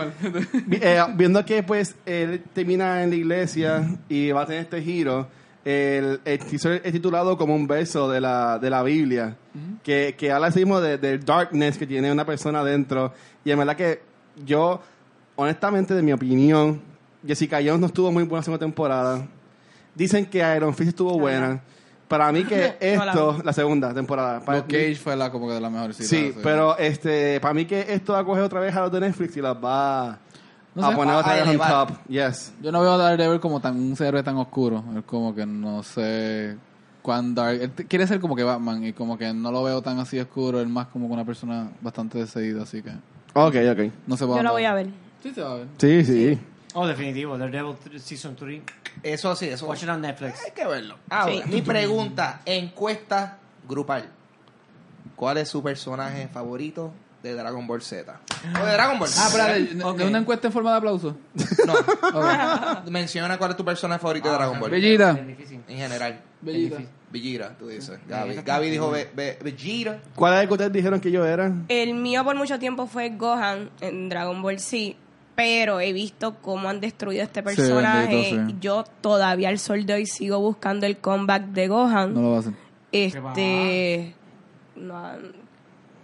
vi- 0.67 0.79
eh, 0.81 1.01
viendo 1.15 1.43
que 1.45 1.63
pues 1.63 1.95
él 2.05 2.43
termina 2.53 3.03
en 3.03 3.09
la 3.11 3.15
iglesia 3.15 3.87
y 4.07 4.31
va 4.31 4.43
a 4.43 4.45
tener 4.45 4.61
este 4.63 4.81
giro, 4.81 5.27
el, 5.65 6.19
el 6.25 6.39
teaser 6.39 6.81
es 6.83 6.91
titulado 6.91 7.37
como 7.37 7.55
un 7.55 7.67
verso 7.67 8.09
de 8.09 8.21
la, 8.21 8.59
de 8.59 8.69
la 8.69 8.83
Biblia, 8.83 9.35
que, 9.83 10.15
que 10.17 10.31
habla 10.31 10.47
así 10.47 10.59
mismo 10.59 10.79
de- 10.81 10.97
del 10.97 11.23
darkness 11.25 11.77
que 11.77 11.87
tiene 11.87 12.11
una 12.11 12.25
persona 12.25 12.63
dentro. 12.63 13.13
Y 13.45 13.51
en 13.51 13.57
verdad 13.59 13.75
que 13.75 14.08
yo, 14.45 14.81
honestamente, 15.35 15.93
de 15.93 16.01
mi 16.01 16.11
opinión, 16.13 16.81
Jessica 17.25 17.57
Jones 17.57 17.79
no 17.79 17.87
estuvo 17.87 18.11
muy 18.11 18.23
buena 18.23 18.39
la 18.39 18.43
segunda 18.43 18.65
temporada. 18.65 19.27
Dicen 19.95 20.25
que 20.25 20.39
Iron 20.55 20.73
Fist 20.73 20.89
estuvo 20.89 21.19
buena. 21.19 21.61
Para 22.07 22.31
mí 22.31 22.43
que 22.43 22.75
esto, 22.79 23.39
la 23.43 23.53
segunda 23.53 23.93
temporada. 23.93 24.39
para 24.39 24.59
Luke 24.59 24.71
Cage 24.75 24.95
fue 24.95 25.15
la 25.15 25.31
como 25.31 25.47
que 25.47 25.53
de 25.53 25.61
la 25.61 25.69
mejor 25.69 25.93
Sí, 25.93 26.33
pero 26.41 26.77
este, 26.77 27.39
para 27.39 27.53
mí 27.53 27.65
que 27.65 27.85
esto 27.93 28.13
va 28.13 28.19
a 28.19 28.23
coger 28.25 28.43
otra 28.43 28.59
vez 28.61 28.75
a 28.75 28.81
los 28.81 28.91
de 28.91 28.99
Netflix 29.01 29.37
y 29.37 29.41
las 29.41 29.55
va 29.55 30.17
No 30.73 30.87
a 30.87 30.89
sé, 30.89 30.95
poner 30.95 31.13
a- 31.13 31.17
otra 31.19 31.33
vez 31.35 31.47
on 31.47 31.57
top. 31.57 31.89
Yes. 32.07 32.53
Yo 32.61 32.71
no 32.71 32.81
veo 32.81 32.93
a 32.93 32.97
Daredevil 32.97 33.39
como 33.39 33.59
tan 33.59 33.75
un 33.79 33.95
héroe 33.99 34.23
tan 34.23 34.37
oscuro. 34.37 34.83
Es 34.97 35.03
como 35.03 35.35
que 35.35 35.45
no 35.45 35.83
sé 35.83 36.57
cuán 37.03 37.35
dark. 37.35 37.61
Él 37.61 37.71
t- 37.71 37.85
quiere 37.85 38.07
ser 38.07 38.19
como 38.19 38.35
que 38.35 38.43
Batman 38.43 38.83
y 38.85 38.93
como 38.93 39.15
que 39.17 39.31
no 39.33 39.51
lo 39.51 39.61
veo 39.63 39.81
tan 39.83 39.99
así 39.99 40.17
oscuro. 40.19 40.59
Él 40.61 40.67
más 40.69 40.87
como 40.87 41.07
que 41.07 41.13
una 41.13 41.25
persona 41.25 41.69
bastante 41.81 42.17
decidida, 42.19 42.63
así 42.63 42.81
que 42.81 42.91
Ok, 43.33 43.55
ok. 43.71 43.79
no 44.07 44.17
se 44.17 44.25
Yo 44.27 44.43
la 44.43 44.51
voy 44.51 44.65
a 44.65 44.73
ver. 44.73 44.87
Sí, 45.23 45.31
se 45.33 45.41
va 45.41 45.51
a 45.51 45.55
ver. 45.55 45.67
Sí, 45.77 46.03
sí. 46.05 46.39
Oh, 46.73 46.85
definitivo. 46.87 47.37
Daredevil 47.37 47.75
th- 47.77 47.99
Season 47.99 48.35
3. 48.35 48.61
Eso 49.03 49.35
sí, 49.35 49.47
eso 49.47 49.65
Watch 49.67 49.83
it 49.83 49.89
on 49.89 50.01
Netflix. 50.01 50.41
Hay 50.45 50.51
que 50.51 50.65
verlo. 50.65 50.97
Ahora, 51.09 51.33
Sí. 51.33 51.41
mi 51.47 51.61
pregunta, 51.61 52.41
encuesta 52.45 53.37
grupal. 53.67 54.05
¿Cuál 55.15 55.37
es 55.37 55.49
su 55.49 55.61
personaje 55.63 56.27
favorito 56.27 56.91
de 57.23 57.33
Dragon 57.33 57.65
Ball 57.67 57.81
Z? 57.81 58.19
O 58.61 58.65
de 58.65 58.71
Dragon 58.71 58.99
Ball. 58.99 59.09
Ah, 59.17 59.25
espérate, 59.27 59.61
¿de- 59.75 59.83
Ok. 59.83 59.97
¿de 59.97 60.05
una 60.05 60.19
encuesta 60.19 60.47
en 60.47 60.53
forma 60.53 60.71
de 60.71 60.77
aplauso? 60.77 61.17
No. 61.65 61.73
Menciona 62.91 63.37
cuál 63.37 63.51
es 63.51 63.57
tu 63.57 63.65
personaje 63.65 63.99
favorito 64.01 64.29
de 64.29 64.35
Dragon 64.35 64.59
Ball. 64.59 64.69
Bellita. 64.71 65.09
En 65.67 65.77
general. 65.77 66.21
Bellita. 66.41 66.77
Vegeta, 67.11 67.55
tú 67.57 67.67
dices. 67.67 67.99
Gaby, 68.07 68.35
Gaby 68.45 68.69
dijo 68.69 68.91
Be-. 68.91 69.09
¿Cuál 70.15 70.33
es 70.35 70.41
el 70.41 70.47
que 70.47 70.53
ustedes 70.53 70.71
dijeron 70.71 70.99
que 70.99 71.11
yo 71.11 71.25
era? 71.25 71.51
El 71.67 71.95
mío 71.95 72.23
por 72.23 72.35
mucho 72.35 72.59
tiempo 72.59 72.87
fue 72.87 73.09
Gohan 73.09 73.69
en 73.81 74.09
Dragon 74.09 74.41
Ball 74.41 74.59
Z, 74.59 74.95
pero 75.35 75.79
he 75.79 75.93
visto 75.93 76.35
cómo 76.41 76.69
han 76.69 76.79
destruido 76.79 77.23
este 77.23 77.41
personaje. 77.41 78.15
bendito, 78.15 78.49
sí. 78.49 78.55
Yo 78.61 78.83
todavía 79.01 79.49
al 79.49 79.59
sol 79.59 79.85
de 79.85 79.93
hoy 79.93 80.05
sigo 80.05 80.39
buscando 80.39 80.85
el 80.85 80.97
comeback 80.97 81.45
de 81.47 81.67
Gohan. 81.67 82.13
No 82.13 82.21
lo 82.21 82.29
va 82.31 82.37
a 82.37 82.39
hacer. 82.39 82.53
Este. 82.91 84.13
no, 84.75 85.11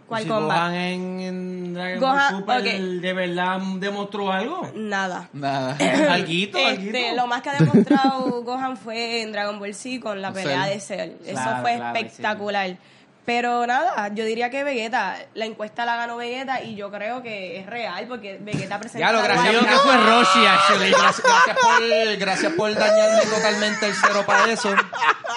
¿Cuál 0.08 0.24
Si 0.24 0.30
comeback? 0.30 0.58
Gohan 0.58 0.74
en, 0.76 1.20
en 1.20 1.74
Dragon 1.74 2.00
Gohan, 2.00 2.18
Ball 2.32 2.40
Super 2.40 2.58
ok. 2.60 2.80
de 3.02 3.14
verdad 3.14 3.60
demostró 3.80 4.32
algo. 4.32 4.70
Nada. 4.76 5.30
Nada. 5.34 5.76
alguito. 6.14 6.58
Este, 6.70 7.16
lo 7.16 7.26
más 7.28 7.42
que 7.42 7.50
ha 7.50 7.54
demostrado 7.60 8.44
Gohan 8.44 8.78
fue 8.78 9.22
en 9.24 9.32
Dragon 9.32 9.58
Ball 9.60 9.74
Z 9.74 10.00
con 10.02 10.22
la 10.22 10.32
pelea 10.32 10.64
Cell. 10.66 10.74
de 10.74 10.80
Cell. 10.80 11.12
Eso 11.26 11.34
Claro, 11.42 11.62
fue 11.62 11.76
claro, 11.76 11.98
espectacular. 11.98 12.78
Pero 13.26 13.66
nada, 13.66 14.10
yo 14.14 14.24
diría 14.24 14.52
que 14.52 14.64
Vegeta, 14.64 15.18
la 15.34 15.46
encuesta 15.46 15.84
la 15.84 15.96
ganó 15.96 16.18
Vegeta 16.18 16.62
y 16.62 16.76
yo 16.76 16.92
creo 16.92 17.24
que 17.24 17.60
es 17.60 17.66
real 17.66 18.06
porque 18.08 18.38
Vegeta 18.40 18.80
presenta 18.80 19.08
Ya 19.08 19.12
lo, 19.14 19.24
gracias. 19.24 19.52
Yo 19.54 19.60
creo 19.62 19.72
que 19.72 19.80
fue 19.80 19.98
Roshi, 19.98 20.46
actually. 20.46 20.92
Gracias, 20.92 21.24
gracias 21.24 21.58
por, 21.60 22.18
gracias 22.20 22.54
por 22.54 22.76
dañarme 22.76 23.22
totalmente 23.26 23.88
el 23.88 23.94
cero 23.96 24.24
para 24.28 24.52
eso. 24.52 24.76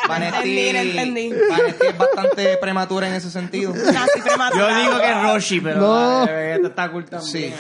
Vanetti, 0.07 0.59
Entendí, 0.69 0.99
entendí. 1.29 1.33
Vanetti 1.51 1.87
es 1.87 1.97
bastante 1.99 2.57
prematura 2.59 3.09
en 3.09 3.15
ese 3.15 3.31
sentido. 3.31 3.73
Nazi 3.75 4.21
prematuro. 4.23 4.69
Yo 4.69 4.77
digo 4.77 4.99
que 4.99 5.11
es 5.11 5.23
Roshi, 5.23 5.61
pero 5.61 5.81
No. 5.81 6.27
la 6.27 6.33
de 6.33 6.43
Vegeta 6.47 6.69
está 6.69 6.91
cool 6.91 7.05
también. 7.07 7.33
Sí. 7.33 7.55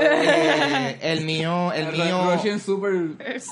Eh, 0.00 0.98
el 1.00 1.20
mío, 1.22 1.72
el 1.72 1.92
mío. 1.92 2.24
Roshi 2.34 2.48
en 2.48 2.60
super. 2.60 2.92
Es 3.26 3.44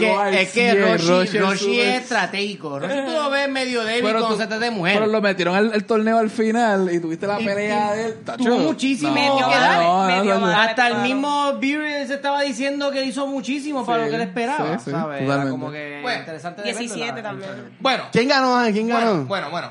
que, 0.00 0.40
es 0.42 0.52
que 0.52 0.74
Roshi, 0.98 1.38
Roshi 1.38 1.80
es 1.80 2.02
estratégico. 2.02 2.78
Roshi 2.78 2.94
tú 3.06 3.12
lo 3.12 3.30
ves 3.30 3.48
medio 3.48 3.84
débil 3.84 4.10
cuando 4.12 4.30
se 4.36 4.46
trata 4.46 4.58
de 4.58 4.70
mujer. 4.70 4.94
Pero 4.94 5.06
lo 5.06 5.22
metieron 5.52 5.56
al, 5.56 5.72
al 5.74 5.84
torneo 5.84 6.18
al 6.18 6.30
final 6.30 6.90
y 6.92 7.00
tuviste 7.00 7.26
la 7.26 7.40
Y- 7.40 7.44
pelea 7.44 7.94
y 7.94 7.98
de 7.98 8.06
él. 8.06 8.14
tuvo 8.38 8.58
muchísimo 8.58 9.12
Metió 9.12 9.36
que 9.36 9.42
madre, 9.42 9.58
dar. 9.60 9.82
no, 9.82 10.02
metió 10.06 10.24
no, 10.34 10.40
no. 10.40 10.46
madre, 10.46 10.70
Hasta 10.70 10.88
el 10.88 10.96
mismo 10.98 11.52
Beer 11.58 12.06
se 12.06 12.14
estaba 12.14 12.42
diciendo 12.42 12.90
que 12.90 13.04
hizo 13.04 13.26
muchísimo 13.26 13.84
para 13.86 14.04
lo 14.04 14.10
que 14.10 14.16
él 14.16 14.22
esperaba. 14.22 14.78
sí, 14.78 14.84
sí, 14.86 14.90
¿sabes? 14.90 15.22
Era 15.22 15.48
como 15.50 15.70
que 15.70 16.00
Bueno, 16.02 16.18
interesante 16.20 16.62
de 16.62 16.66
verlo, 16.68 16.80
17 16.80 17.16
la- 17.16 17.22
también. 17.22 17.76
Bueno, 17.80 18.04
¿Quién 18.12 18.28
ganó? 18.28 18.62
¿Quién 18.72 18.88
ganó? 18.88 19.10
bueno, 19.12 19.24
bueno, 19.26 19.50
bueno. 19.50 19.70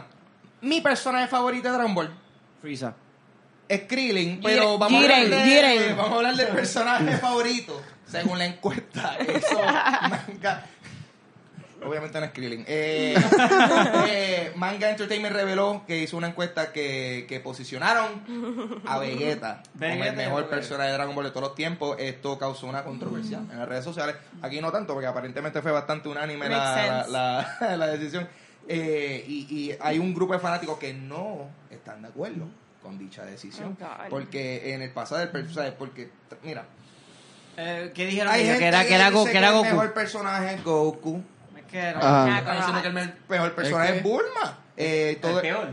Mi 0.61 0.81
personaje 0.81 1.27
favorito 1.27 1.67
de 1.67 1.73
Dragon 1.75 1.93
Ball 1.93 2.11
Frieza. 2.61 2.93
es 3.67 3.81
Krillin, 3.87 4.39
pero 4.43 4.77
vamos 4.77 4.99
a, 5.01 5.03
hablar 5.05 5.25
de, 5.29 5.41
Jiren. 5.43 5.95
vamos 5.97 6.11
a 6.13 6.15
hablar 6.17 6.35
del 6.35 6.47
personaje 6.47 7.17
favorito 7.17 7.81
según 8.07 8.37
la 8.39 8.45
encuesta. 8.45 9.15
Eso, 9.17 9.57
manga. 10.09 10.63
Obviamente 11.87 12.19
no 12.19 12.25
es 12.25 12.31
Krillin. 12.31 12.63
Eh, 12.67 13.15
eh, 14.09 14.51
Manga 14.55 14.89
Entertainment 14.89 15.33
reveló 15.35 15.83
que 15.87 15.97
hizo 15.99 16.17
una 16.17 16.27
encuesta 16.27 16.71
que, 16.71 17.25
que 17.27 17.39
posicionaron 17.39 18.81
a 18.85 18.97
Vegeta 18.99 19.61
como 19.77 20.03
el 20.03 20.15
mejor 20.15 20.49
personaje 20.49 20.89
de 20.89 20.95
Dragon 20.95 21.15
Ball 21.15 21.25
de 21.25 21.31
todos 21.31 21.43
los 21.49 21.55
tiempos. 21.55 21.95
Esto 21.99 22.37
causó 22.37 22.67
una 22.67 22.83
controversia 22.83 23.39
en 23.51 23.59
las 23.59 23.67
redes 23.67 23.83
sociales. 23.83 24.15
Aquí 24.41 24.61
no 24.61 24.71
tanto, 24.71 24.93
porque 24.93 25.07
aparentemente 25.07 25.61
fue 25.61 25.71
bastante 25.71 26.09
unánime 26.09 26.49
la, 26.49 27.05
la, 27.07 27.57
la- 27.59 27.77
la 27.77 27.87
decisión. 27.87 28.27
Eh, 28.67 29.23
y, 29.27 29.47
y 29.71 29.77
hay 29.79 29.99
un 29.99 30.13
grupo 30.13 30.33
de 30.33 30.39
fanáticos 30.39 30.77
que 30.79 30.93
no 30.93 31.47
están 31.69 32.01
de 32.01 32.07
acuerdo 32.07 32.47
con 32.81 32.97
dicha 32.97 33.23
decisión. 33.25 33.77
Oh, 33.81 34.09
porque 34.09 34.73
en 34.73 34.81
el 34.81 34.91
pasado 34.91 35.19
del 35.21 35.29
personaje, 35.29 35.71
porque, 35.73 36.09
mira, 36.43 36.65
Eh, 37.57 37.91
¿Qué 37.95 38.05
dijeron? 38.07 38.33
hay 38.33 38.43
gente 38.43 38.59
que 38.59 38.65
era, 38.67 38.85
que 38.85 38.95
era, 38.95 39.09
Go- 39.11 39.19
dice 39.21 39.31
que 39.31 39.37
era 39.37 39.47
el 39.49 39.53
Goku. 39.53 39.65
mejor 39.69 39.93
personaje 39.93 40.55
es 40.55 40.63
Goku. 40.63 41.23
Que. 41.75 41.89
Están 41.89 42.55
diciendo 42.57 42.81
que 42.81 42.87
el 42.87 42.93
me- 42.93 43.49
personaje 43.51 43.91
que- 43.91 43.97
es 43.97 44.03
Bulma. 44.03 44.59
Eh, 44.77 45.17
todo, 45.21 45.39
el 45.39 45.41
peor. 45.41 45.69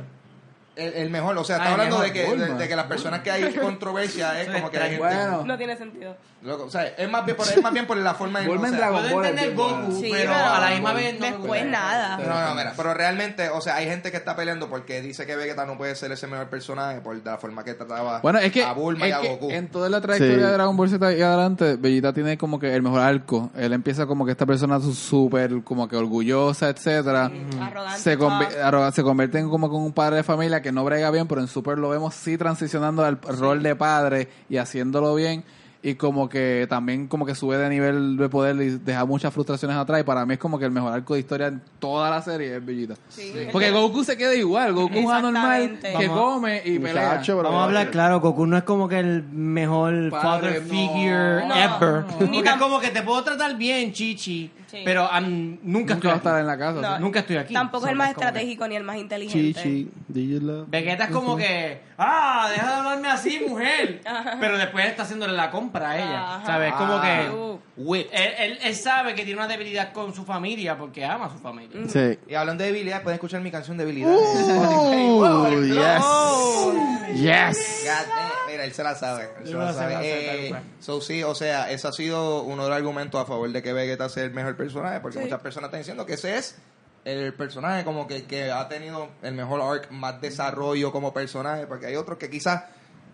El, 0.75 0.93
el 0.95 1.11
mejor, 1.11 1.37
o 1.37 1.45
sea, 1.45 1.57
Ah, 1.57 1.59
está 1.59 1.69
el 1.69 1.73
hablando 1.75 1.99
mejor, 1.99 2.07
de 2.07 2.13
que, 2.13 2.23
de, 2.23 2.29
Bulma. 2.45 2.59
de 2.59 2.69
que 2.69 2.77
las 2.77 2.87
personas 2.87 3.21
que 3.21 3.31
hay 3.31 3.53
controversia 3.55 4.41
es 4.41 4.49
como 4.49 4.71
que 4.71 4.79
hay 4.79 4.91
gente-. 4.91 4.99
Bueno. 5.03 5.45
No 5.45 5.59
tiene 5.59 5.77
sentido. 5.77 6.17
Loco, 6.43 6.65
o 6.65 6.71
sea, 6.71 6.87
es 6.87 7.11
más 7.11 7.25
bien 7.25 7.37
por, 7.37 7.47
es 7.47 7.63
más 7.63 7.73
bien 7.73 7.87
por 7.87 7.97
la 7.97 8.15
forma 8.15 8.41
en 8.43 8.47
sea, 8.73 8.77
Dragon 8.79 9.01
Puedo 9.03 9.15
Ball 9.17 9.27
entender 9.27 9.55
Goku. 9.55 9.93
Sí, 10.01 10.09
pero 10.11 10.23
pero 10.33 10.35
a 10.35 10.61
la 10.61 10.71
misma 10.71 10.93
vez 10.93 11.21
no 11.21 11.27
después 11.27 11.67
nada. 11.67 12.17
No, 12.19 12.49
no, 12.49 12.55
mira, 12.55 12.73
pero 12.77 12.95
realmente, 12.95 13.49
o 13.51 13.61
sea, 13.61 13.77
hay 13.77 13.87
gente 13.87 14.11
que 14.11 14.17
está 14.17 14.35
peleando 14.35 14.69
porque 14.69 15.01
dice 15.03 15.25
que 15.27 15.37
Vegeta 15.37 15.65
no 15.67 15.79
puede 15.79 15.95
ser 15.95 16.11
ese 16.13 16.27
mejor 16.27 16.49
personaje 16.49 17.01
por 17.01 17.17
la 17.25 17.39
forma 17.39 17.63
que 17.65 17.75
trataba 17.75 18.21
Bueno, 18.21 18.39
es 18.41 18.51
que, 18.53 18.65
a 18.65 18.73
Bulma 18.73 19.07
y 19.07 19.11
es 19.11 19.17
a 19.17 19.21
que 19.21 19.29
Goku. 19.29 19.51
en 19.51 19.69
toda 19.69 19.89
la 19.89 20.01
trayectoria 20.01 20.37
Sí. 20.37 20.43
de 20.43 20.53
Dragon 20.53 20.77
Ball 20.77 20.89
Z 20.91 21.13
y 21.15 21.23
adelante, 21.23 21.77
Vegeta 21.77 22.13
tiene 22.13 22.37
como 22.39 22.59
que 22.59 22.75
el 22.75 22.83
mejor 22.83 23.01
arco. 23.01 23.51
Él 23.57 23.73
empieza 23.73 24.07
como 24.07 24.25
que 24.25 24.33
esta 24.33 24.47
persona 24.47 24.81
súper 24.81 25.63
como 25.63 25.89
que 25.89 25.97
orgullosa, 25.97 26.69
etcétera. 26.69 27.31
Arrogante. 27.61 28.01
Se, 28.01 28.13
arroga- 28.17 28.93
se 28.93 29.03
convierte 29.03 29.39
en 29.39 29.49
como 29.49 29.69
con 29.71 29.83
un 29.83 29.93
padre 29.93 30.17
de 30.17 30.23
familia 30.23 30.61
que 30.63 30.73
no 30.73 30.85
brega 30.85 31.11
bien, 31.11 31.27
pero 31.29 31.41
en 31.41 31.49
Super 31.49 31.79
lo 31.79 31.89
vemos 31.89 32.15
sí 32.15 32.37
transicionando 32.37 33.05
al 33.05 33.21
rol 33.21 33.63
de 33.63 33.77
padre 33.77 34.29
y 34.49 34.57
haciéndolo 34.57 35.15
bien. 35.15 35.45
Y 35.85 35.97
como 35.97 36.29
que 36.29 36.67
también 36.71 37.09
como 37.09 37.27
que 37.27 37.35
sube 37.35 37.57
de 37.59 37.69
nivel 37.69 38.17
de 38.17 38.29
poder 38.29 38.55
y 38.63 38.79
deja 38.79 39.05
muchas 39.05 39.35
frustraciones 39.35 39.77
atrás. 39.77 40.01
Y 40.01 40.05
para 40.05 40.25
mí 40.25 40.35
es 40.35 40.39
como 40.39 40.57
que 40.57 40.65
el 40.65 40.71
mejor 40.71 40.93
arco 40.93 41.15
de 41.15 41.21
historia 41.21 41.49
en 41.49 41.61
toda 41.81 42.09
la 42.09 42.23
serie 42.23 42.57
es. 42.57 42.63
Sí. 43.09 43.33
Porque 43.51 43.73
Goku 43.73 44.05
se 44.05 44.17
queda 44.17 44.33
igual. 44.35 44.75
Goku 44.75 44.95
es 44.95 45.09
anormal 45.11 45.81
que 45.81 46.07
come 46.07 46.63
y 46.65 46.79
pelea. 46.79 47.09
Muchacho, 47.11 47.37
Vamos 47.43 47.61
a 47.61 47.65
hablar 47.65 47.91
claro, 47.91 48.21
Goku 48.21 48.47
no 48.47 48.57
es 48.57 48.63
como 48.63 48.89
que 48.89 49.01
el 49.01 49.25
mejor 49.25 50.11
Padre, 50.11 50.23
father 50.23 50.63
no. 50.63 50.69
figure 50.69 51.47
No, 51.49 51.55
ever. 51.57 52.05
no. 52.07 52.19
Porque 52.19 52.49
es 52.49 52.57
como 52.57 52.79
que 52.81 52.91
te 52.91 53.03
puedo 53.03 53.25
tratar 53.25 53.57
bien, 53.57 53.93
chichi. 53.93 54.51
Sí. 54.73 54.81
Pero 54.87 55.03
nunca, 55.21 55.61
Nunca 55.63 55.93
estoy 55.95 56.09
va 56.09 56.13
a 56.13 56.17
aquí. 56.17 56.27
estar 56.27 56.41
en 56.41 56.47
la 56.47 56.59
casa. 56.59 56.81
No. 56.81 56.97
sí. 56.97 57.03
Nunca 57.03 57.19
estoy 57.21 57.37
aquí. 57.37 57.53
Tampoco 57.53 57.85
es 57.85 57.91
el 57.93 57.99
más 57.99 58.07
que- 58.07 58.13
estratégico 58.13 58.67
ni 58.69 58.75
el 58.77 58.85
más 58.85 58.97
inteligente. 58.97 59.87
you 60.15 60.41
love? 60.41 60.67
Vegeta 60.71 61.05
es 61.05 61.11
como 61.11 61.37
que, 61.37 61.83
ah, 61.99 62.49
deja 62.51 62.67
de 62.67 62.73
hablarme 62.73 63.09
así, 63.09 63.41
mujer. 63.47 64.01
Pero 64.41 64.57
después 64.57 64.87
está 64.87 65.03
haciéndole 65.03 65.35
la 65.35 65.51
compra 65.51 65.91
a 65.91 65.97
ella. 65.99 66.35
Ajá. 66.37 66.47
¿Sabes? 66.47 66.73
Como 66.73 67.01
que. 67.03 67.31
Uh. 67.31 67.53
Whip. 67.77 68.07
Él, 68.13 68.33
él, 68.39 68.59
él 68.63 68.75
sabe 68.75 69.15
que 69.15 69.25
tiene 69.25 69.39
una 69.41 69.49
debilidad 69.49 69.93
con 69.93 70.15
su 70.15 70.25
familia 70.25 70.77
porque 70.79 71.05
ama 71.05 71.27
a 71.27 71.31
su 71.31 71.39
familia. 71.39 71.81
Sí. 71.89 72.19
Y 72.29 72.35
hablando 72.35 72.65
de 72.65 72.71
debilidad, 72.73 73.03
pueden 73.03 73.17
escuchar 73.17 73.41
mi 73.43 73.51
canción 73.51 73.77
Debilidad. 73.77 74.11
Uh, 74.11 75.51
yes. 75.65 77.17
Yes. 77.21 77.85
God 77.85 78.09
damn. 78.09 78.31
Mira, 78.42 78.42
él 78.65 78.73
se 78.73 78.83
la 78.83 78.95
sabe. 78.95 79.29
él 79.41 79.47
se 79.47 79.55
la 79.55 79.73
sabe. 79.73 80.49
Eh, 80.49 80.55
so, 80.81 81.01
sí, 81.01 81.23
o 81.23 81.35
sea, 81.35 81.71
ese 81.71 81.89
ha 81.89 81.93
sido 81.93 82.43
uno 82.43 82.65
de 82.65 82.69
los 82.71 82.77
argumentos 82.77 83.21
a 83.21 83.25
favor 83.25 83.51
de 83.51 83.63
que 83.63 83.73
Vegeta 83.73 84.09
sea 84.09 84.25
el 84.25 84.33
mejor 84.33 84.57
personaje, 84.57 85.01
porque 85.01 85.19
muchas 85.19 85.41
personas 85.41 85.69
están 85.69 85.81
diciendo 85.81 86.07
que 86.07 86.15
ese 86.15 86.37
es 86.37 86.57
el 87.05 87.35
personaje 87.35 87.85
como 87.85 88.07
que, 88.07 88.25
que 88.25 88.51
ha 88.51 88.69
tenido 88.69 89.09
el 89.23 89.35
mejor 89.35 89.61
arc, 89.61 89.91
más 89.91 90.21
desarrollo 90.21 90.93
como 90.93 91.13
personaje, 91.13 91.67
porque 91.67 91.87
hay 91.87 91.97
otros 91.97 92.19
que 92.19 92.31
quizás 92.31 92.65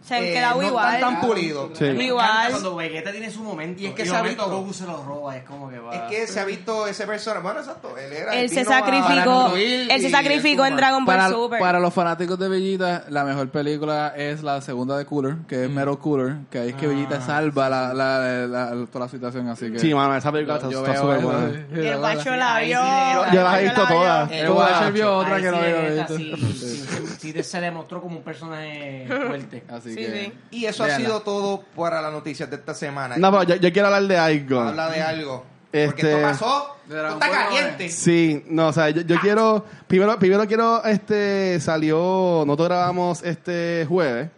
Se 0.03 0.15
han 0.17 0.25
eh, 0.25 0.33
quedado 0.33 0.63
no 0.63 0.69
igual. 0.69 0.95
están 0.95 1.15
tan 1.15 1.21
pulidos. 1.29 1.71
Sí. 1.79 1.85
Igual. 1.85 2.51
cuando 2.51 2.77
Vegeta 2.77 3.11
tiene 3.13 3.31
su 3.31 3.43
momento 3.43 3.83
Y 3.83 3.87
es 3.87 3.95
que 3.95 4.07
se 4.07 4.15
ha 4.15 4.19
momento 4.19 4.45
visto- 4.45 4.57
Goku 4.61 4.73
se 4.73 4.87
lo 4.87 5.03
roba, 5.05 5.37
es 5.37 5.45
como 5.45 5.69
que 5.69 5.79
va. 5.79 5.95
Es 5.95 6.01
que 6.11 6.27
se 6.27 6.41
ha 6.41 6.45
visto 6.45 6.87
ese 6.87 7.07
personaje, 7.07 7.43
bueno, 7.43 7.59
exacto, 7.61 7.97
él 7.99 8.13
era 8.13 8.35
Él 8.35 8.49
se 8.49 8.65
sacrificó, 8.65 9.53
él 9.57 10.01
se 10.01 10.09
sacrificó 10.11 10.65
en 10.65 10.77
Dragon 10.77 11.05
Ball 11.05 11.17
Para, 11.17 11.29
Super. 11.31 11.59
para 11.61 11.79
los 11.81 11.93
fanáticos 11.93 12.39
de 12.39 12.49
Bellita, 12.49 13.05
la 13.11 13.25
mejor 13.25 13.51
película 13.51 14.15
es 14.17 14.43
la 14.43 14.61
segunda 14.63 14.97
de 14.97 15.05
Cooler, 15.05 15.37
que 15.47 15.65
es 15.65 15.71
Metal 15.71 15.99
Cooler, 15.99 16.37
que 16.51 16.59
ahí 16.61 16.69
es 16.71 16.75
que 16.77 16.87
Bellita 16.87 17.21
salva 17.21 17.69
la, 17.69 17.93
la, 17.93 18.19
la- 18.47 18.71
la- 18.75 18.87
toda 18.87 19.05
la 19.07 19.11
situación, 19.11 19.49
así 19.49 19.71
que... 19.71 19.79
Sí, 19.79 19.93
mano, 19.93 20.17
esa 20.17 20.33
película 20.33 20.57
está 20.57 20.71
yo 20.71 20.79
está 20.87 20.93
veo 20.93 21.03
súper 21.03 21.21
buena. 21.21 21.91
el 21.91 21.99
guacho 21.99 22.31
la- 22.31 22.37
la 22.55 22.61
vio. 22.61 23.33
Yo 23.35 23.43
las 23.43 23.59
he 23.59 23.63
visto 23.65 23.81
guacho 23.81 23.95
la 23.95 24.01
todas. 24.01 24.31
El. 24.33 24.51
Watcher 24.51 24.93
vio 24.93 25.17
otra 25.17 25.37
que 25.41 25.51
no 25.51 25.57
había 25.59 26.07
visto. 26.07 26.15
sí 27.33 27.43
se 27.43 27.61
demostró 27.61 28.01
como 28.01 28.19
un 28.19 28.23
personaje 28.23 29.07
fuerte. 29.27 29.65
Así 29.69 29.91
Sí, 29.91 29.97
que... 29.97 30.07
sí. 30.25 30.33
Y 30.51 30.65
eso 30.67 30.85
ha 30.85 30.91
sido 30.97 31.21
todo 31.23 31.63
para 31.77 32.01
las 32.03 32.13
noticias 32.13 32.49
de 32.51 32.57
esta 32.57 32.75
semana. 32.75 33.17
No, 33.17 33.31
pero 33.31 33.43
yo, 33.45 33.55
yo 33.57 33.73
quiero 33.73 33.87
hablar 33.89 34.05
de 34.05 34.19
algo. 34.19 34.61
Habla 34.61 34.91
de 34.91 35.03
algo. 35.03 35.45
Porque 35.71 35.85
Este- 35.85 36.11
esto 36.15 36.23
pasó. 36.23 36.77
Esto 36.85 36.95
Dragon 36.95 37.13
está 37.23 37.29
Ball, 37.29 37.49
caliente. 37.49 37.89
Sí, 37.91 38.45
no, 38.49 38.69
o 38.69 38.73
sea, 38.73 38.89
yo, 38.89 39.03
yo 39.03 39.17
quiero, 39.21 39.65
primero, 39.87 40.19
primero 40.19 40.47
quiero, 40.47 40.83
este, 40.85 41.61
salió, 41.61 42.45
nosotros 42.47 42.69
grabamos 42.69 43.23
este 43.23 43.85
jueves, 43.87 44.31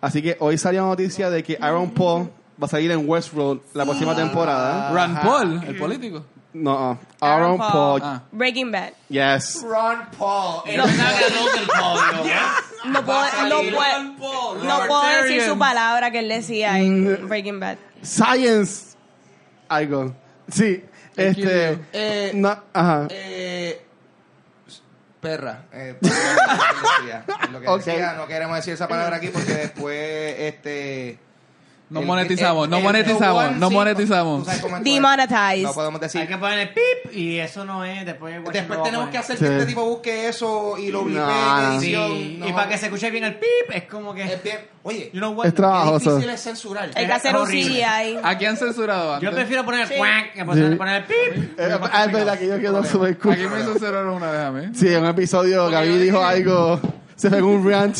así 0.00 0.22
que 0.22 0.38
hoy 0.40 0.56
salió 0.56 0.80
la 0.80 0.86
noticia 0.88 1.28
de 1.28 1.42
que 1.42 1.58
Aaron 1.60 1.90
Paul 1.90 2.30
va 2.60 2.64
a 2.64 2.68
salir 2.68 2.90
en 2.90 3.06
Westworld 3.06 3.60
la 3.74 3.84
próxima 3.84 4.16
temporada. 4.16 4.90
Ron 4.92 5.14
Paul, 5.20 5.62
el 5.66 5.76
político. 5.76 6.24
No, 6.54 6.98
Aaron 7.20 7.42
Aaron 7.42 7.58
Paul. 7.58 7.70
Paul, 7.72 8.02
Ah. 8.04 8.22
Breaking 8.30 8.70
Bad. 8.72 8.92
yes. 9.08 9.62
Ron 9.62 10.02
Paul. 10.18 10.62
No 10.76 10.84
Logan 10.86 11.66
Paul, 11.66 12.00
No 12.92 13.02
puedo, 13.06 13.22
no 13.48 14.16
puedo, 14.18 14.54
no 14.64 14.86
puedo 14.86 15.22
decir 15.22 15.42
su 15.42 15.58
palabra 15.58 16.10
que 16.10 16.18
él 16.18 16.28
decía 16.28 16.78
en 16.78 17.26
Breaking 17.28 17.58
Bad. 17.58 17.78
Science, 18.02 18.96
algo. 19.68 20.14
Sí, 20.50 20.84
este, 21.16 21.78
Eh, 21.92 22.32
no, 22.34 22.50
ajá. 22.74 23.06
Eh, 23.10 23.86
perra. 25.20 25.64
Eh, 25.72 25.96
lo 26.02 26.08
que 26.08 26.08
decía, 26.98 27.24
lo 27.50 27.60
que 27.60 27.68
Ok. 27.68 27.84
decía, 27.84 28.12
no 28.14 28.26
queremos 28.26 28.56
decir 28.56 28.74
esa 28.74 28.88
palabra 28.88 29.16
aquí 29.16 29.28
porque 29.28 29.52
después 29.54 30.34
este 30.38 31.18
No 31.92 32.00
el- 32.00 32.06
monetizamos, 32.06 32.64
el- 32.64 32.70
no 32.70 32.76
el- 32.78 32.82
monetizamos, 32.82 33.44
el- 33.46 33.60
no 33.60 33.68
sí, 33.68 33.74
monetizamos. 33.74 34.38
tú 34.40 34.44
sabes 34.46 34.60
cómo 34.62 34.76
esto 34.76 34.88
es. 34.88 34.94
Demonetized. 34.94 35.62
No 35.62 35.72
podemos 35.74 36.00
decir. 36.00 36.20
Hay 36.22 36.26
que 36.26 36.36
ponerle 36.38 36.66
pip 36.68 37.12
y 37.16 37.38
eso 37.38 37.64
no 37.64 37.84
es. 37.84 38.04
Después, 38.06 38.34
Después 38.52 38.68
lo 38.68 38.74
va 38.76 38.80
a 38.80 38.84
tenemos 38.84 39.06
que 39.06 39.18
poner. 39.18 39.20
hacer 39.20 39.36
Sí. 39.38 39.44
que 39.44 39.52
este 39.52 39.66
tipo 39.66 39.84
busque 39.84 40.28
eso 40.28 40.78
y 40.78 40.90
lo 40.90 41.04
blipee 41.04 41.22
No, 41.22 41.58
en 41.68 41.74
no. 41.74 41.80
Sí. 41.80 42.36
No. 42.40 42.48
y 42.48 42.52
para 42.52 42.68
que 42.68 42.78
se 42.78 42.86
escuche 42.86 43.10
bien 43.10 43.24
el 43.24 43.34
pip, 43.34 43.70
es 43.72 43.84
como 43.84 44.14
que. 44.14 44.22
Es 44.24 44.42
bien. 44.42 44.58
Oye, 44.84 45.10
You 45.12 45.20
know 45.20 45.32
what? 45.32 45.46
Es 45.46 45.52
qué 45.52 45.56
trabajoso. 45.56 46.10
difícil 46.16 46.34
es 46.34 46.42
censurar. 46.42 46.90
Hay 46.96 47.06
que 47.06 47.12
hacer 47.12 47.36
un 47.36 47.42
horrible. 47.42 47.74
CGI. 47.84 48.18
Aquí 48.24 48.44
han 48.46 48.56
censurado 48.56 49.14
antes. 49.14 49.28
Yo 49.30 49.34
prefiero 49.34 49.64
poner 49.64 49.86
Sí. 49.86 49.94
el 49.94 49.98
quack 50.00 50.32
que 50.32 50.40
Sí. 50.40 50.76
poner 50.76 50.96
el 50.96 51.04
pip. 51.04 51.58
Eh, 51.60 51.78
ah, 51.92 52.04
es 52.06 52.12
verdad 52.12 52.38
que 52.38 52.48
yo 52.48 52.58
quedo 52.58 52.82
súper 52.84 53.16
cool. 53.18 53.32
Aquí 53.34 53.42
me 53.42 53.62
censuraron 53.62 54.14
una 54.14 54.30
vez 54.30 54.40
a 54.40 54.50
mí. 54.50 54.66
Sí, 54.74 54.88
en 54.88 55.02
un 55.02 55.06
episodio 55.10 55.70
Gaby 55.70 55.98
dijo 55.98 56.24
algo, 56.24 56.80
se 57.14 57.30
pegó 57.30 57.48
un 57.48 57.70
rant 57.70 57.96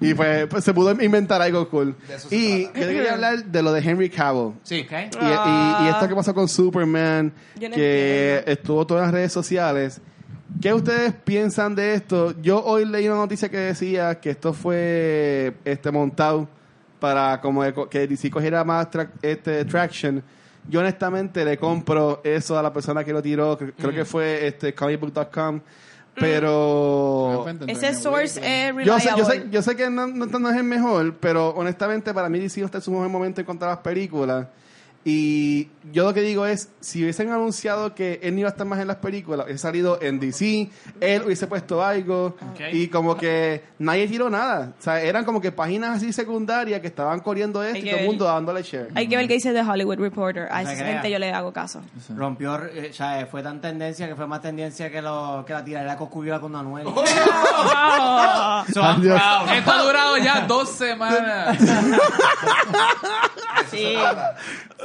y 0.00 0.12
pues, 0.14 0.46
pues 0.46 0.62
se 0.64 0.74
pudo 0.74 0.90
inventar 1.02 1.40
algo 1.42 1.68
cool. 1.68 1.94
Y 2.30 2.64
yo 2.64 2.72
quería 2.72 3.14
hablar 3.14 3.44
de 3.44 3.62
lo 3.62 3.72
de 3.72 3.80
Henry 3.80 4.10
Cavill. 4.10 4.52
Sí. 4.62 4.80
Ok. 4.86 4.92
Y, 4.92 5.24
y- 5.24 5.86
y 5.86 5.88
esto 5.88 6.08
que 6.08 6.14
pasó 6.14 6.34
con 6.34 6.48
Superman, 6.48 7.26
no 7.54 7.60
que 7.60 7.66
entiendo. 7.66 8.52
estuvo 8.52 8.86
todas 8.86 9.04
las 9.04 9.12
redes 9.14 9.32
sociales. 9.32 10.00
¿Qué 10.60 10.72
ustedes 10.72 11.12
piensan 11.12 11.74
de 11.74 11.94
esto? 11.94 12.34
Yo 12.40 12.62
hoy 12.64 12.84
leí 12.84 13.08
una 13.08 13.16
noticia 13.18 13.48
que 13.48 13.56
decía 13.58 14.20
que 14.20 14.30
esto 14.30 14.52
fue 14.52 15.54
este 15.64 15.90
montado 15.90 16.48
para 17.00 17.40
como 17.40 17.62
que 17.90 18.06
DC 18.06 18.30
cogiera 18.30 18.64
más 18.64 18.90
tra- 18.90 19.10
este, 19.22 19.64
traction. 19.66 20.22
Yo 20.68 20.80
honestamente 20.80 21.44
le 21.44 21.58
compro 21.58 22.20
eso 22.24 22.58
a 22.58 22.62
la 22.62 22.72
persona 22.72 23.04
que 23.04 23.12
lo 23.12 23.22
tiró, 23.22 23.56
creo 23.58 23.92
que 23.92 24.04
fue 24.04 24.46
este 24.46 24.74
comicbook.com, 24.74 25.60
pero 26.18 27.46
Ese 27.66 27.94
source 27.94 28.40
es 28.42 28.74
yo 28.84 28.98
sé, 28.98 29.10
reliable. 29.10 29.18
yo 29.18 29.24
sé, 29.24 29.46
yo 29.50 29.62
sé 29.62 29.76
que 29.76 29.90
no, 29.90 30.06
no, 30.06 30.26
no 30.26 30.50
es 30.50 30.56
el 30.56 30.64
mejor, 30.64 31.14
pero 31.20 31.50
honestamente 31.50 32.12
para 32.14 32.28
mí 32.28 32.38
DC 32.38 32.60
no 32.60 32.66
está 32.66 32.78
en 32.78 32.82
su 32.82 32.90
mejor 32.90 33.08
momento 33.08 33.40
en 33.40 33.44
cuanto 33.44 33.64
a 33.66 33.68
las 33.68 33.78
películas. 33.78 34.46
Y 35.08 35.68
yo 35.92 36.02
lo 36.02 36.12
que 36.12 36.20
digo 36.20 36.46
es, 36.46 36.68
si 36.80 37.00
hubiesen 37.04 37.30
anunciado 37.30 37.94
que 37.94 38.18
él 38.24 38.34
no 38.34 38.40
iba 38.40 38.48
a 38.48 38.50
estar 38.50 38.66
más 38.66 38.80
en 38.80 38.88
las 38.88 38.96
películas, 38.96 39.46
hubiese 39.46 39.62
salido 39.62 40.02
en 40.02 40.18
DC, 40.18 40.68
él 41.00 41.22
hubiese 41.24 41.46
puesto 41.46 41.84
algo, 41.84 42.34
y 42.72 42.88
como 42.88 43.16
que 43.16 43.62
nadie 43.78 44.08
tiró 44.08 44.28
nada. 44.28 44.72
O 44.76 44.82
sea, 44.82 45.00
eran 45.00 45.24
como 45.24 45.40
que 45.40 45.52
páginas 45.52 45.98
así 45.98 46.12
secundarias 46.12 46.80
que 46.80 46.88
estaban 46.88 47.20
corriendo 47.20 47.62
esto 47.62 47.76
Hay 47.76 47.86
y 47.86 47.90
todo 47.90 48.00
el 48.00 48.06
mundo 48.06 48.24
dándole 48.24 48.64
share. 48.64 48.88
Hay 48.96 49.06
que 49.06 49.16
ver 49.16 49.28
qué 49.28 49.34
dice 49.34 49.52
The 49.52 49.60
Hollywood 49.62 50.00
Reporter. 50.00 50.48
A 50.50 50.62
esa 50.62 50.74
gente 50.74 51.08
yo 51.08 51.20
le 51.20 51.30
hago 51.32 51.52
caso. 51.52 51.82
Rompió, 52.16 52.56
eh, 52.64 52.88
o 52.90 52.92
sea, 52.92 53.24
fue 53.30 53.44
tan 53.44 53.60
tendencia 53.60 54.08
que 54.08 54.16
fue 54.16 54.26
más 54.26 54.42
tendencia 54.42 54.90
que, 54.90 55.00
lo, 55.00 55.44
que 55.46 55.52
la 55.52 55.64
tirada 55.64 55.92
de 55.92 55.96
Coscuyuela 55.98 56.40
con 56.40 56.56
Anuel. 56.56 56.84
So 56.84 58.80
I'm 58.80 58.96
Adiós. 59.00 59.22
proud. 59.22 59.56
Esto 59.56 59.70
ha 59.70 59.82
durado 59.82 60.18
ya 60.18 60.46
dos 60.48 60.68
semanas. 60.70 61.56
Sí. 63.70 63.96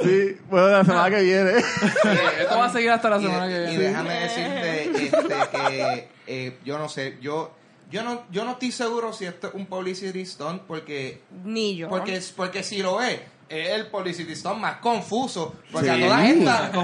Sí, 0.02 0.11
bueno, 0.50 0.68
la 0.68 0.84
semana 0.84 1.10
que 1.16 1.22
viene. 1.22 1.52
Esto 2.40 2.58
va 2.58 2.64
a 2.66 2.72
seguir 2.72 2.90
hasta 2.90 3.10
la 3.10 3.18
Y, 3.18 3.22
semana 3.22 3.48
que 3.48 3.54
y 3.54 3.66
viene. 3.76 3.84
déjame 3.84 4.14
decirte 4.20 4.84
este, 4.84 5.46
que 5.68 6.08
eh, 6.26 6.58
yo 6.64 6.78
no 6.78 6.88
sé, 6.88 7.16
yo 7.20 7.54
yo 7.90 8.02
no 8.02 8.24
yo 8.30 8.44
no 8.44 8.52
estoy 8.52 8.72
seguro 8.72 9.12
si 9.12 9.26
esto 9.26 9.48
es 9.48 9.54
un 9.54 9.66
publicity 9.66 10.24
stunt 10.24 10.62
porque 10.62 11.20
Ni 11.44 11.76
yo. 11.76 11.88
porque 11.88 12.20
porque 12.36 12.62
si 12.62 12.78
lo 12.82 13.02
es 13.02 13.20
es 13.52 13.70
el 13.70 13.86
publicity 13.86 14.34
stunt 14.34 14.58
más 14.58 14.76
confuso 14.76 15.54
porque 15.70 15.88
Sí. 15.88 16.02
a 16.02 16.06
toda 16.06 16.26
esta 16.26 16.62
De 16.70 16.72
la 16.72 16.82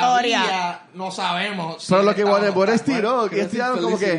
todavía 0.00 0.38
historia. 0.40 0.80
no 0.94 1.10
sabemos 1.10 1.82
si 1.82 1.92
Pero 1.92 2.02
lo 2.04 2.14
que 2.14 2.24
Warner 2.24 2.52
Bros. 2.52 2.82
tiró, 2.82 3.28
que 3.28 3.40
es 3.42 3.50
tiraron 3.50 3.80
como 3.82 3.98
que 3.98 4.12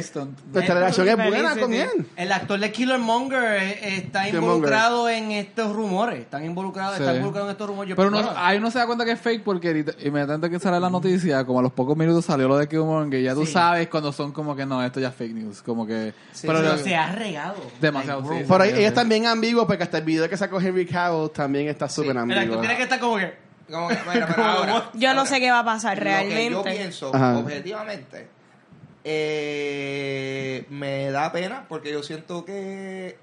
nuestra 0.54 0.76
relación 0.76 1.08
es 1.10 1.16
buena 1.30 1.56
con 1.58 1.74
él. 1.74 2.08
El 2.16 2.32
actor 2.32 2.60
de 2.60 2.72
Killer 2.72 3.00
Monger 3.00 3.44
eh, 3.64 3.98
está 3.98 4.26
Killer 4.26 4.36
involucrado 4.42 5.10
en 5.10 5.32
estos 5.32 5.74
rumores. 5.76 6.20
Están 6.20 6.46
involucrados, 6.46 6.98
Sí. 6.98 7.04
está 7.04 7.14
involucrado 7.16 7.48
en 7.48 7.52
estos 7.52 7.68
rumores. 7.68 7.90
Yo- 7.90 7.96
Pero 7.96 8.12
bueno, 8.12 8.32
ahí 8.36 8.58
uno 8.58 8.70
se 8.72 8.80
da 8.80 8.86
cuenta 8.86 9.06
que 9.06 9.12
es 9.12 9.20
fake 9.20 9.44
porque 9.44 9.86
inmediatamente 10.04 10.50
que 10.50 10.60
sale 10.60 10.80
la 10.80 10.90
noticia, 10.90 11.46
como 11.46 11.60
a 11.60 11.62
los 11.64 11.72
pocos 11.72 11.96
minutos 11.98 12.26
salió 12.26 12.48
lo 12.48 12.58
de 12.58 12.68
Killmonger, 12.68 13.10
que 13.12 13.24
ya 13.24 13.34
tú 13.34 13.46
Sí. 13.46 13.54
sabes 13.54 13.88
cuando 13.88 14.12
son 14.14 14.32
como 14.32 14.56
que 14.56 14.66
no, 14.66 14.84
esto 14.84 15.00
ya 15.00 15.10
es 15.10 15.16
fake 15.16 15.34
news. 15.34 15.62
Como 15.62 15.86
que. 15.88 16.14
pero 16.42 16.78
se 16.78 16.96
ha 16.96 17.12
regado. 17.14 17.56
Demasiado. 17.82 18.24
Por 18.48 18.62
ahí, 18.62 18.72
ella 18.76 18.94
también 18.94 19.26
ambiguo 19.26 19.66
porque 19.68 19.84
hasta 19.84 19.98
el 19.98 20.04
video 20.04 20.30
que 20.30 20.38
sacó 20.38 20.60
Henry 20.60 20.86
Cavill 20.86 21.30
también 21.32 21.68
está 21.68 21.87
súper 21.90 22.12
El 22.12 22.18
actor 22.18 22.38
ambiguo. 22.38 22.60
tiene 22.60 22.76
que 22.78 22.84
estar 22.84 23.00
como 23.00 23.18
que. 23.18 23.34
Como 23.70 23.88
que, 23.90 23.98
bueno, 24.06 24.26
pero 24.30 24.44
ahora, 24.46 24.90
Yo 24.94 25.14
no 25.14 25.20
ahora, 25.22 25.30
sé 25.30 25.40
qué 25.40 25.52
va 25.52 25.60
a 25.60 25.66
pasar 25.66 25.98
Lo 25.98 26.04
que 26.04 26.10
yo 26.10 26.16
realmente. 26.64 26.72
pienso, 26.72 27.14
Ajá. 27.16 27.38
objetivamente, 27.38 28.28
eh, 29.04 30.66
me 30.70 31.12
da 31.12 31.32
pena 31.32 31.66
porque 31.68 31.92
yo 31.92 32.04
siento 32.04 32.46
que 32.46 33.18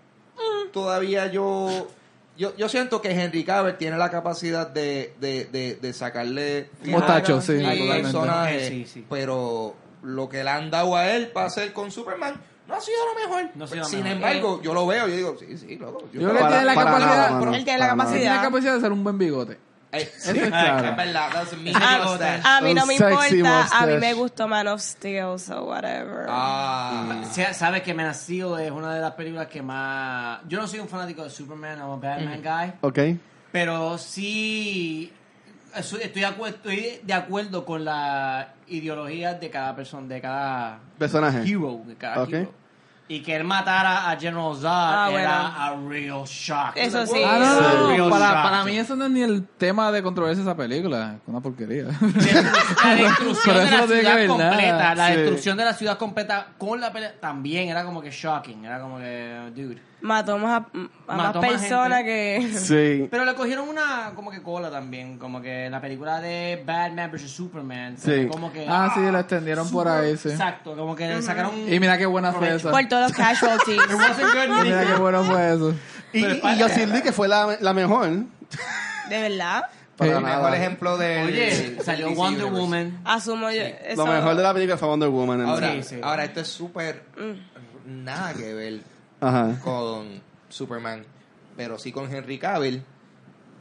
todavía 0.72 1.27
yo. 1.29 1.88
Yo, 2.37 2.57
yo 2.57 2.68
siento 2.68 3.00
que 3.00 3.12
Henry 3.12 3.44
Cavill 3.44 3.77
tiene 3.77 3.96
la 3.96 4.11
capacidad 4.11 4.66
de, 4.68 5.14
de, 5.20 5.44
de, 5.44 5.77
de 5.77 5.92
sacarle 5.92 6.68
Mostacho, 6.85 7.40
sí, 7.40 7.64
al 7.64 8.03
personaje, 8.03 8.68
Sí, 8.68 8.87
sí. 8.92 9.07
pero 9.09 9.77
lo 10.03 10.29
que 10.29 10.42
le 10.42 10.50
han 10.50 10.68
dado 10.68 10.96
a 10.96 11.12
él 11.14 11.29
para 11.29 11.46
hacer 11.46 11.72
con 11.72 11.92
Superman 11.92 12.35
no 12.66 12.74
ha 12.74 12.81
sido 12.81 12.96
lo 13.14 13.20
mejor. 13.29 13.50
No 13.55 13.64
ha 13.64 13.68
sido 13.68 13.81
lo 13.81 13.85
Sin 13.88 14.03
mejor. 14.03 14.16
embargo, 14.16 14.62
yo 14.62 14.74
lo 14.74 14.87
veo, 14.87 15.07
yo 15.09 15.16
digo, 15.16 15.37
sí, 15.38 15.57
sí, 15.59 15.77
loco. 15.77 16.09
Yo 16.12 16.20
creo 16.20 16.33
que 16.33 16.38
tiene 16.48 16.64
la 16.64 16.74
para 16.74 16.90
capacidad. 16.90 17.16
nada, 17.16 17.31
mano. 17.40 17.55
Él 17.55 17.64
tiene 17.64 17.79
la 17.79 17.85
Para 17.87 17.96
nada. 17.96 18.11
tiene 18.12 18.24
la 18.24 18.31
capacidad. 18.37 18.42
capacidad 18.42 18.74
de 18.74 18.81
ser 18.81 18.92
un 18.92 19.05
buen 19.05 19.18
bigote. 19.18 19.59
Eh, 19.96 20.12
sí, 20.18 20.31
es 20.37 20.48
claro. 20.48 20.88
es 20.88 20.96
verdad, 20.96 21.29
that's 21.33 21.53
A, 21.53 21.57
mustache. 21.57 22.42
a 22.42 22.61
mí 22.62 22.74
no 22.74 22.85
me 22.85 22.94
Un 22.94 22.98
sexy 22.98 23.37
importa. 23.37 23.61
A 23.61 23.87
mí 23.87 23.92
mustache. 23.92 23.98
me 24.00 24.14
gustó 24.14 24.48
Man 24.48 24.66
of 24.66 24.81
Steel, 24.81 25.38
so 25.38 25.62
whatever. 25.66 26.27
Ah, 26.29 27.22
Se- 27.31 27.55
Sabes 27.55 27.83
que 27.83 27.94
Man 27.94 28.09
of 28.09 28.16
Steel 28.16 28.59
es 28.59 28.72
una 28.72 28.92
de 28.92 29.00
las 29.00 29.12
películas 29.12 29.46
que 29.46 29.62
más. 29.62 30.40
Yo 30.48 30.61
no 30.61 30.66
soy 30.66 30.81
un 30.81 30.88
fanático 30.88 31.22
de 31.22 31.31
Superman 31.31 31.81
o 31.83 31.96
Batman 32.00 32.42
guy, 32.42 32.72
Ok. 32.81 32.98
pero 33.53 33.96
sí. 33.96 35.12
Estoy 35.76 36.02
estoy 36.02 36.20
de, 36.22 36.26
acuerdo, 36.26 36.56
estoy 36.56 37.00
de 37.02 37.12
acuerdo 37.14 37.64
con 37.64 37.84
la 37.84 38.54
ideología 38.68 39.34
de 39.34 39.50
cada 39.50 39.74
persona, 39.74 40.06
de 40.08 40.20
cada 40.20 40.78
Personaje. 40.98 41.42
hero, 41.48 41.80
de 41.87 41.94
cada 41.96 42.22
Ok. 42.22 42.32
hero. 42.32 42.52
Y 43.06 43.20
que 43.20 43.37
él 43.37 43.44
matara 43.44 44.10
a 44.10 44.16
General 44.18 44.54
Zod 44.54 44.64
Ah, 44.66 45.10
era 45.12 45.46
a 45.66 45.76
real 45.76 46.24
shock. 46.24 46.72
Eso 46.74 47.04
sí. 47.06 47.20
Ah, 47.22 47.38
no, 47.38 47.60
no, 47.60 47.98
no. 47.98 48.04
Sí. 48.06 48.10
Para, 48.10 48.42
para 48.42 48.64
mí 48.64 48.78
eso 48.78 48.96
no 48.96 49.04
es 49.04 49.10
ni 49.10 49.20
el 49.20 49.46
tema 49.46 49.92
de 49.92 50.02
controversia 50.02 50.42
de 50.42 50.48
esa 50.50 50.56
película. 50.56 51.16
Es 51.16 51.20
una 51.28 51.40
porquería. 51.40 51.84
La 52.84 52.94
destrucción 52.94 53.56
de 53.56 53.70
la 53.70 53.87
ciudad 53.87 54.26
completa, 54.26 54.94
la 54.94 55.06
Sí. 55.08 55.16
destrucción 55.16 55.56
de 55.58 55.64
la 55.66 55.74
ciudad 55.74 55.98
completa 55.98 56.46
con 56.56 56.80
la 56.80 56.92
pelea 56.94 57.12
también 57.20 57.68
era 57.68 57.84
como 57.84 58.00
que 58.00 58.10
shocking, 58.10 58.64
era 58.64 58.80
como 58.80 58.96
que, 58.98 59.50
dude. 59.54 59.82
Mató 60.04 60.36
más 60.36 60.62
a, 60.62 60.66
a 61.12 61.16
Mató 61.16 61.40
más 61.40 61.50
personas 61.50 62.02
que... 62.02 62.46
Sí. 62.54 63.08
Pero 63.10 63.24
le 63.24 63.34
cogieron 63.34 63.66
una 63.70 64.12
como 64.14 64.30
que 64.30 64.42
cola 64.42 64.70
también, 64.70 65.16
como 65.18 65.40
que 65.40 65.70
la 65.70 65.80
película 65.80 66.20
de 66.20 66.62
Batman 66.66 67.10
vs 67.10 67.30
Superman, 67.30 67.96
Sí. 67.96 68.26
como 68.30 68.52
que 68.52 68.66
ah, 68.68 68.92
sí, 68.94 69.00
la 69.10 69.20
extendieron 69.20 69.70
por 69.70 69.88
ahí, 69.88 70.14
sí. 70.18 70.28
Exacto, 70.28 70.76
como 70.76 70.94
que 70.94 71.08
le 71.08 71.22
sacaron 71.22 71.52
Y 71.72 71.80
mira 71.80 71.96
qué 71.96 72.04
buena 72.04 72.34
fue 72.34 72.54
esa. 72.54 72.70
Por 72.70 72.84
todos 72.86 73.04
los 73.08 73.12
casualties. 73.16 73.80
Y 74.60 74.62
mira 74.64 74.84
qué 74.84 75.00
bueno 75.00 75.24
fue 75.24 75.54
eso. 75.54 75.74
Y, 76.12 76.20
Pero 76.22 76.34
y, 76.34 76.38
es 76.38 76.44
y 76.58 76.62
Justice 76.62 76.86
League, 76.86 77.02
que 77.02 77.12
fue 77.12 77.26
la, 77.26 77.56
la 77.60 77.72
mejor. 77.72 78.08
¿De 79.08 79.20
verdad? 79.22 79.64
Para 79.96 80.18
el 80.18 80.22
nada. 80.22 80.36
mejor 80.36 80.54
ejemplo 80.54 80.98
de 80.98 81.22
Oye, 81.22 81.78
salió 81.82 82.10
Wonder 82.14 82.46
Woman. 82.46 83.00
Asumo 83.06 83.50
yo. 83.50 83.62
Eso, 83.62 84.04
Lo 84.04 84.12
mejor 84.12 84.36
de 84.36 84.42
la 84.42 84.52
película 84.52 84.76
fue 84.76 84.86
Wonder 84.88 85.08
Woman. 85.08 85.40
en 85.40 85.46
Ahora, 85.48 85.72
Sí, 85.72 85.82
sí. 85.82 86.00
ahora 86.02 86.24
esto 86.24 86.40
es 86.40 86.48
súper 86.48 87.04
nada 87.86 88.34
que 88.34 88.52
ver 88.52 88.93
Ajá. 89.26 89.58
con 89.62 90.20
Superman, 90.48 91.04
pero 91.56 91.78
sí 91.78 91.92
con 91.92 92.12
Henry 92.12 92.38
Cavill. 92.38 92.82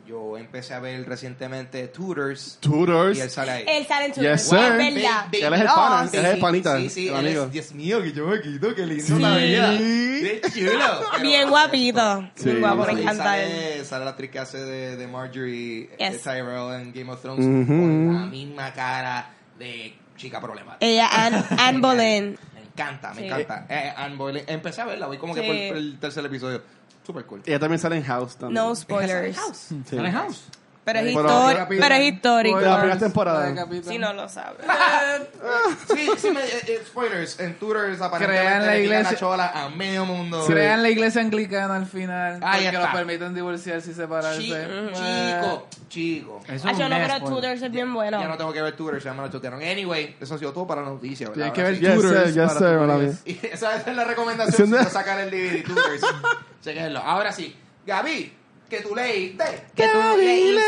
Yo 0.06 0.38
empecé 0.38 0.73
a 0.73 0.80
ver 0.82 1.08
recientemente 1.08 1.88
Tutors 1.88 2.58
Tutors. 2.60 3.17
y 3.17 3.21
él 3.21 3.30
sale 3.30 3.52
ahí. 3.52 3.63
Él 3.65 3.88
sale 3.88 4.08
en 4.08 4.13
su... 4.13 4.19
Yes, 4.21 4.43
Es 4.43 4.52
verdad. 4.52 5.28
Él 5.32 5.54
es 5.54 5.62
el 5.62 5.67
Oh, 5.67 5.76
pana, 5.76 6.08
sí, 6.10 6.17
él 6.17 6.26
es 6.26 6.30
el 6.32 6.36
sí, 6.36 6.41
panita, 6.41 6.78
Sí, 6.78 6.89
sí, 6.89 7.08
el 7.08 7.13
él 7.13 7.26
amigo. 7.28 7.43
es, 7.45 7.52
Dios 7.54 7.71
mío, 7.73 8.02
que 8.04 8.12
yo 8.12 8.28
me 8.28 8.41
quito, 8.41 8.76
qué 8.76 8.86
lindo 8.86 9.04
Sí. 9.06 9.19
la 9.21 9.38
vida. 9.38 9.78
Qué 9.78 10.41
chulo. 10.54 10.86
Bien 11.21 11.49
guapito. 11.49 12.30
Sí, 12.36 12.43
Bien 12.49 12.60
guapo, 12.60 12.86
sí. 12.86 12.95
me 12.95 13.02
encanta 13.02 13.41
él. 13.41 13.49
sale, 13.49 13.86
sale 13.86 14.04
la 14.04 14.12
actriz 14.12 14.30
que 14.32 14.39
hace 14.39 14.58
de, 14.58 14.97
de 14.97 15.08
Marjorie 15.08 15.88
de 15.97 16.10
Yes. 16.12 16.21
Tyrell 16.21 16.82
en 16.82 16.91
Game 16.93 17.10
of 17.10 17.21
Thrones 17.21 17.45
con 17.67 18.13
la 18.13 18.26
misma 18.26 18.73
cara 18.73 19.30
de 19.58 19.95
chica 20.17 20.41
problemática. 20.41 20.86
Ella, 20.86 21.08
Anne, 21.13 21.43
Anne 21.58 21.80
Boleyn. 21.82 22.38
Me 22.76 22.82
encanta, 22.84 23.14
me 23.14 23.22
Sí. 23.22 23.26
encanta. 23.28 23.66
Eh, 23.70 23.94
Anne 23.96 24.16
Boleyn. 24.16 24.46
Empecé 24.48 24.82
a 24.82 24.86
verla, 24.86 25.08
voy 25.08 25.18
como 25.18 25.34
que 25.36 25.42
Sí. 25.42 25.48
por 25.48 25.68
por 25.70 25.78
el 25.78 26.00
tercer 26.00 26.26
episodio. 26.26 26.62
Super 27.06 27.26
cool. 27.26 27.42
Ella 27.46 27.60
también 27.60 27.80
sale 27.80 27.98
en 27.98 28.04
House 28.04 28.36
también. 28.38 28.64
No 28.64 28.76
spoilers. 28.76 29.38
Sí. 29.54 29.82
¿Sale 29.86 30.08
en 30.08 30.14
House? 30.14 30.44
Pero 30.86 31.00
es, 31.00 31.06
Pero- 31.15 31.22
histori- 31.30 31.65
pero 31.80 31.96
es 31.96 32.13
histórico. 32.13 32.60
De 32.60 32.65
la 32.65 32.78
primera 32.80 33.00
temporada. 33.00 33.39
La 33.41 33.46
de 33.48 33.56
Capitán. 33.56 33.93
Si 33.93 33.98
no 33.98 34.13
lo 34.13 34.28
sabes. 34.28 34.60
Sí, 35.93 36.10
sí, 36.17 36.32
me, 36.32 36.41
eh, 36.41 36.62
eh, 36.67 36.82
spoilers. 36.86 37.39
En 37.39 37.56
Tutors 37.56 38.02
aparentemente 38.02 38.46
Crean 38.48 38.65
la 38.65 38.78
iglesia- 38.78 39.12
la 39.12 39.17
chola 39.17 39.52
a 39.54 39.69
medio 39.69 40.06
mundo. 40.06 40.43
Crean 40.46 40.82
la 40.84 40.89
iglesia 40.89 41.22
anglicana 41.22 41.76
al 41.76 41.86
final. 41.86 42.39
Porque 42.39 42.65
está. 42.67 42.80
los 42.82 42.89
permiten 42.89 43.34
divorciarse 43.34 43.91
y 43.91 43.93
separarse. 43.93 44.41
Chi- 44.41 44.54
Eh, 44.54 44.91
Chico, 45.41 45.67
chico. 45.89 46.39
Eso 46.48 46.67
Ah, 46.67 46.72
es 46.72 46.78
yo 46.78 46.86
un 46.86 46.89
no, 46.91 46.98
pero 46.98 47.19
por- 47.19 47.30
Tudors 47.30 47.62
es 47.62 47.72
bien 47.72 47.93
bueno. 47.93 48.19
Ya 48.19 48.28
no 48.28 48.38
tengo 48.38 48.52
que 48.54 48.62
ver 48.62 48.76
Tutors, 48.76 49.04
ya 49.04 49.13
me 49.13 49.22
lo 49.22 49.30
chotearon. 49.30 49.62
Anyway, 49.62 50.15
eso 50.19 50.36
ha 50.36 50.38
sido 50.38 50.52
todo 50.54 50.67
para 50.67 50.82
la 50.82 50.89
noticia. 50.89 51.30
¿verdad? 51.30 51.52
Tienes 51.52 51.54
que 51.54 51.63
ver 51.63 51.76
sí. 51.76 51.82
Yes, 51.82 51.96
Tutors 51.96 52.26
sir, 52.26 52.34
yes, 52.34 52.36
para 52.48 52.60
sir, 52.60 52.78
tu 52.78 52.84
hola, 52.84 52.93
podcast. 52.96 53.28
Y 53.28 53.39
esa 53.52 53.76
es 53.78 53.96
la 53.96 54.04
recomendación 54.04 54.67
si 54.67 54.74
no 54.74 54.84
sacar 54.89 55.19
el 55.19 55.30
DVD 55.32 55.63
Tutors. 55.63 56.02
Chequenlo. 56.63 57.00
Ahora 57.00 57.32
sí, 57.32 57.56
Gaby, 57.86 58.34
que 58.69 58.82
tú 58.82 58.95
leíste. 58.95 59.43
Que 59.76 59.88
tú 59.88 60.17
leíste. 60.17 60.62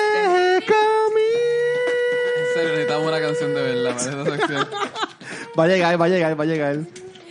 En 1.15 2.53
serio, 2.53 2.71
necesitamos 2.71 3.07
una 3.07 3.19
canción 3.19 3.53
de 3.53 3.61
verdad 3.61 3.95
para 3.97 4.21
esta 4.21 4.37
sección. 4.37 4.67
Va 5.57 5.63
a 5.63 5.67
llegar, 5.67 6.01
va 6.01 6.05
a 6.05 6.09
llegar, 6.09 6.39
va 6.39 6.43
a 6.43 6.47
llegar. 6.47 6.77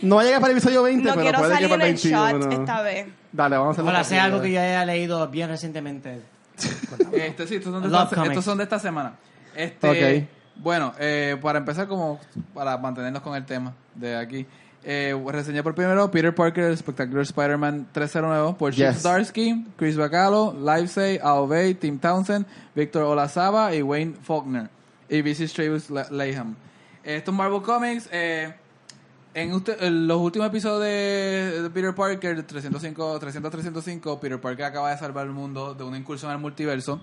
No 0.01 0.15
va 0.17 0.21
a 0.21 0.25
llegar 0.25 0.41
para 0.41 0.51
el 0.51 0.57
episodio 0.57 0.83
20, 0.83 1.03
No 1.07 1.13
pero 1.13 1.21
quiero 1.23 1.37
puede 1.39 1.49
que 1.51 1.55
salir 1.55 1.69
para 1.69 1.85
el 1.85 1.91
el 1.91 1.97
shot 1.97 2.31
21. 2.39 2.61
esta 2.61 2.81
vez. 2.81 3.07
Dale, 3.31 3.57
vamos 3.57 3.69
a 3.69 3.71
hacerlo. 3.71 3.89
Ojalá 3.89 4.03
sea 4.03 4.17
rápido. 4.19 4.35
algo 4.35 4.43
que 4.45 4.51
yo 4.51 4.59
haya 4.61 4.85
leído 4.85 5.27
bien 5.29 5.49
recientemente. 5.49 6.21
Este, 7.11 7.47
sí, 7.47 7.55
estos 7.55 7.73
son, 7.73 7.83
de 7.83 7.89
Love 7.89 8.03
esta, 8.03 8.15
comics. 8.15 8.31
estos 8.31 8.45
son 8.45 8.57
de 8.57 8.63
esta 8.63 8.79
semana. 8.79 9.13
Este, 9.55 9.89
Ok. 9.89 10.29
Bueno, 10.57 10.93
eh, 10.99 11.37
para 11.41 11.59
empezar, 11.59 11.85
como 11.87 12.19
para 12.53 12.77
mantenernos 12.77 13.21
con 13.21 13.35
el 13.35 13.45
tema 13.45 13.73
de 13.93 14.15
aquí, 14.15 14.45
eh, 14.85 15.19
reseñé 15.27 15.63
por 15.63 15.73
primero 15.75 16.09
Peter 16.11 16.33
Parker, 16.33 16.75
Spectacular 16.77 17.23
Spider-Man 17.23 17.87
309 17.91 18.55
por 18.57 18.71
Chip 18.71 18.85
Yes. 18.87 18.99
Starsky, 18.99 19.65
Chris 19.77 19.97
Bacalo, 19.97 20.53
Livesay, 20.57 21.19
Al 21.21 21.47
Bay, 21.47 21.73
Tim 21.73 21.97
Townsend, 21.99 22.45
Victor 22.75 23.03
Olazaba 23.03 23.73
y 23.75 23.81
Wayne 23.81 24.13
Faulkner. 24.21 24.69
Y 25.09 25.21
VC 25.21 25.47
Travis 25.53 25.89
Layham. 26.11 26.55
Estos 27.03 27.33
Marvel 27.33 27.61
Comics, 27.61 28.09
eh, 28.11 28.53
en, 29.33 29.53
usted- 29.53 29.81
en 29.83 30.07
los 30.07 30.17
últimos 30.19 30.47
episodios 30.47 30.81
de, 30.81 31.61
de 31.63 31.69
Peter 31.69 31.93
Parker, 31.93 32.41
305, 32.43 33.19
300, 33.19 33.51
305, 33.51 34.19
Peter 34.19 34.39
Parker 34.39 34.65
acaba 34.65 34.91
de 34.91 34.97
salvar 34.97 35.25
el 35.27 35.33
mundo 35.33 35.73
de 35.73 35.83
una 35.83 35.97
incursión 35.97 36.31
al 36.31 36.39
multiverso. 36.39 37.01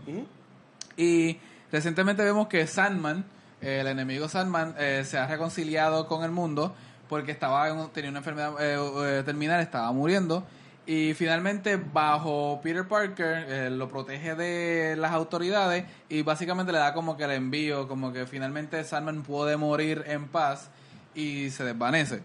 Y 0.97 1.39
recientemente 1.71 2.23
vemos 2.25 2.49
que 2.49 2.67
Sandman, 2.67 3.25
eh, 3.61 3.79
el 3.81 3.87
enemigo 3.87 4.29
Sandman, 4.29 4.75
eh, 4.79 5.03
se 5.05 5.19
ha 5.19 5.27
reconciliado 5.27 6.07
con 6.07 6.25
el 6.25 6.31
mundo 6.31 6.75
porque 7.13 7.31
estaba 7.31 7.69
en 7.69 7.91
tenía 7.91 8.09
una 8.09 8.21
enfermedad 8.21 8.55
eh, 8.59 8.79
eh, 9.19 9.23
terminal, 9.23 9.61
estaba 9.61 9.93
muriendo. 9.93 10.47
Y 10.87 11.13
finalmente, 11.13 11.77
bajo 11.77 12.59
Peter 12.63 12.89
Parker, 12.89 13.45
eh, 13.49 13.69
lo 13.71 13.87
protege 13.87 14.35
de 14.35 14.97
las 14.97 15.13
autoridades 15.13 15.85
y 16.09 16.23
básicamente 16.23 16.73
le 16.73 16.79
da 16.79 16.95
como 16.95 17.19
que 17.19 17.25
el 17.25 17.33
envío, 17.33 17.87
como 17.87 18.15
que 18.15 18.25
finalmente 18.25 18.83
Sandman 18.83 19.23
puede 19.25 19.59
morir 19.59 20.05
en 20.07 20.27
paz 20.27 20.71
y 21.15 21.51
se 21.51 21.65
desvanece. 21.65 22.23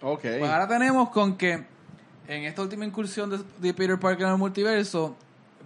Ok. 0.00 0.22
Pues 0.22 0.50
ahora 0.50 0.66
tenemos 0.66 1.10
con 1.10 1.36
que 1.36 1.52
en 2.26 2.44
esta 2.44 2.62
última 2.62 2.86
incursión 2.86 3.28
de, 3.28 3.40
de 3.58 3.74
Peter 3.74 4.00
Parker 4.00 4.24
en 4.24 4.32
el 4.32 4.38
multiverso 4.38 5.14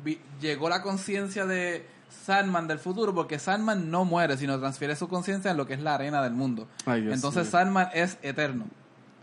vi- 0.02 0.20
llegó 0.40 0.68
la 0.68 0.82
conciencia 0.82 1.46
de 1.46 1.86
Sandman 2.24 2.66
del 2.66 2.78
futuro 2.78 3.14
porque 3.14 3.38
Sandman 3.38 3.90
no 3.90 4.04
muere, 4.04 4.36
sino 4.36 4.58
transfiere 4.58 4.96
su 4.96 5.08
conciencia 5.08 5.50
en 5.50 5.56
lo 5.56 5.66
que 5.66 5.74
es 5.74 5.80
la 5.80 5.94
arena 5.94 6.22
del 6.22 6.32
mundo. 6.32 6.66
Ay, 6.86 7.08
Entonces. 7.10 7.48
Sandman 7.48 7.88
es 7.94 8.16
eterno, 8.22 8.66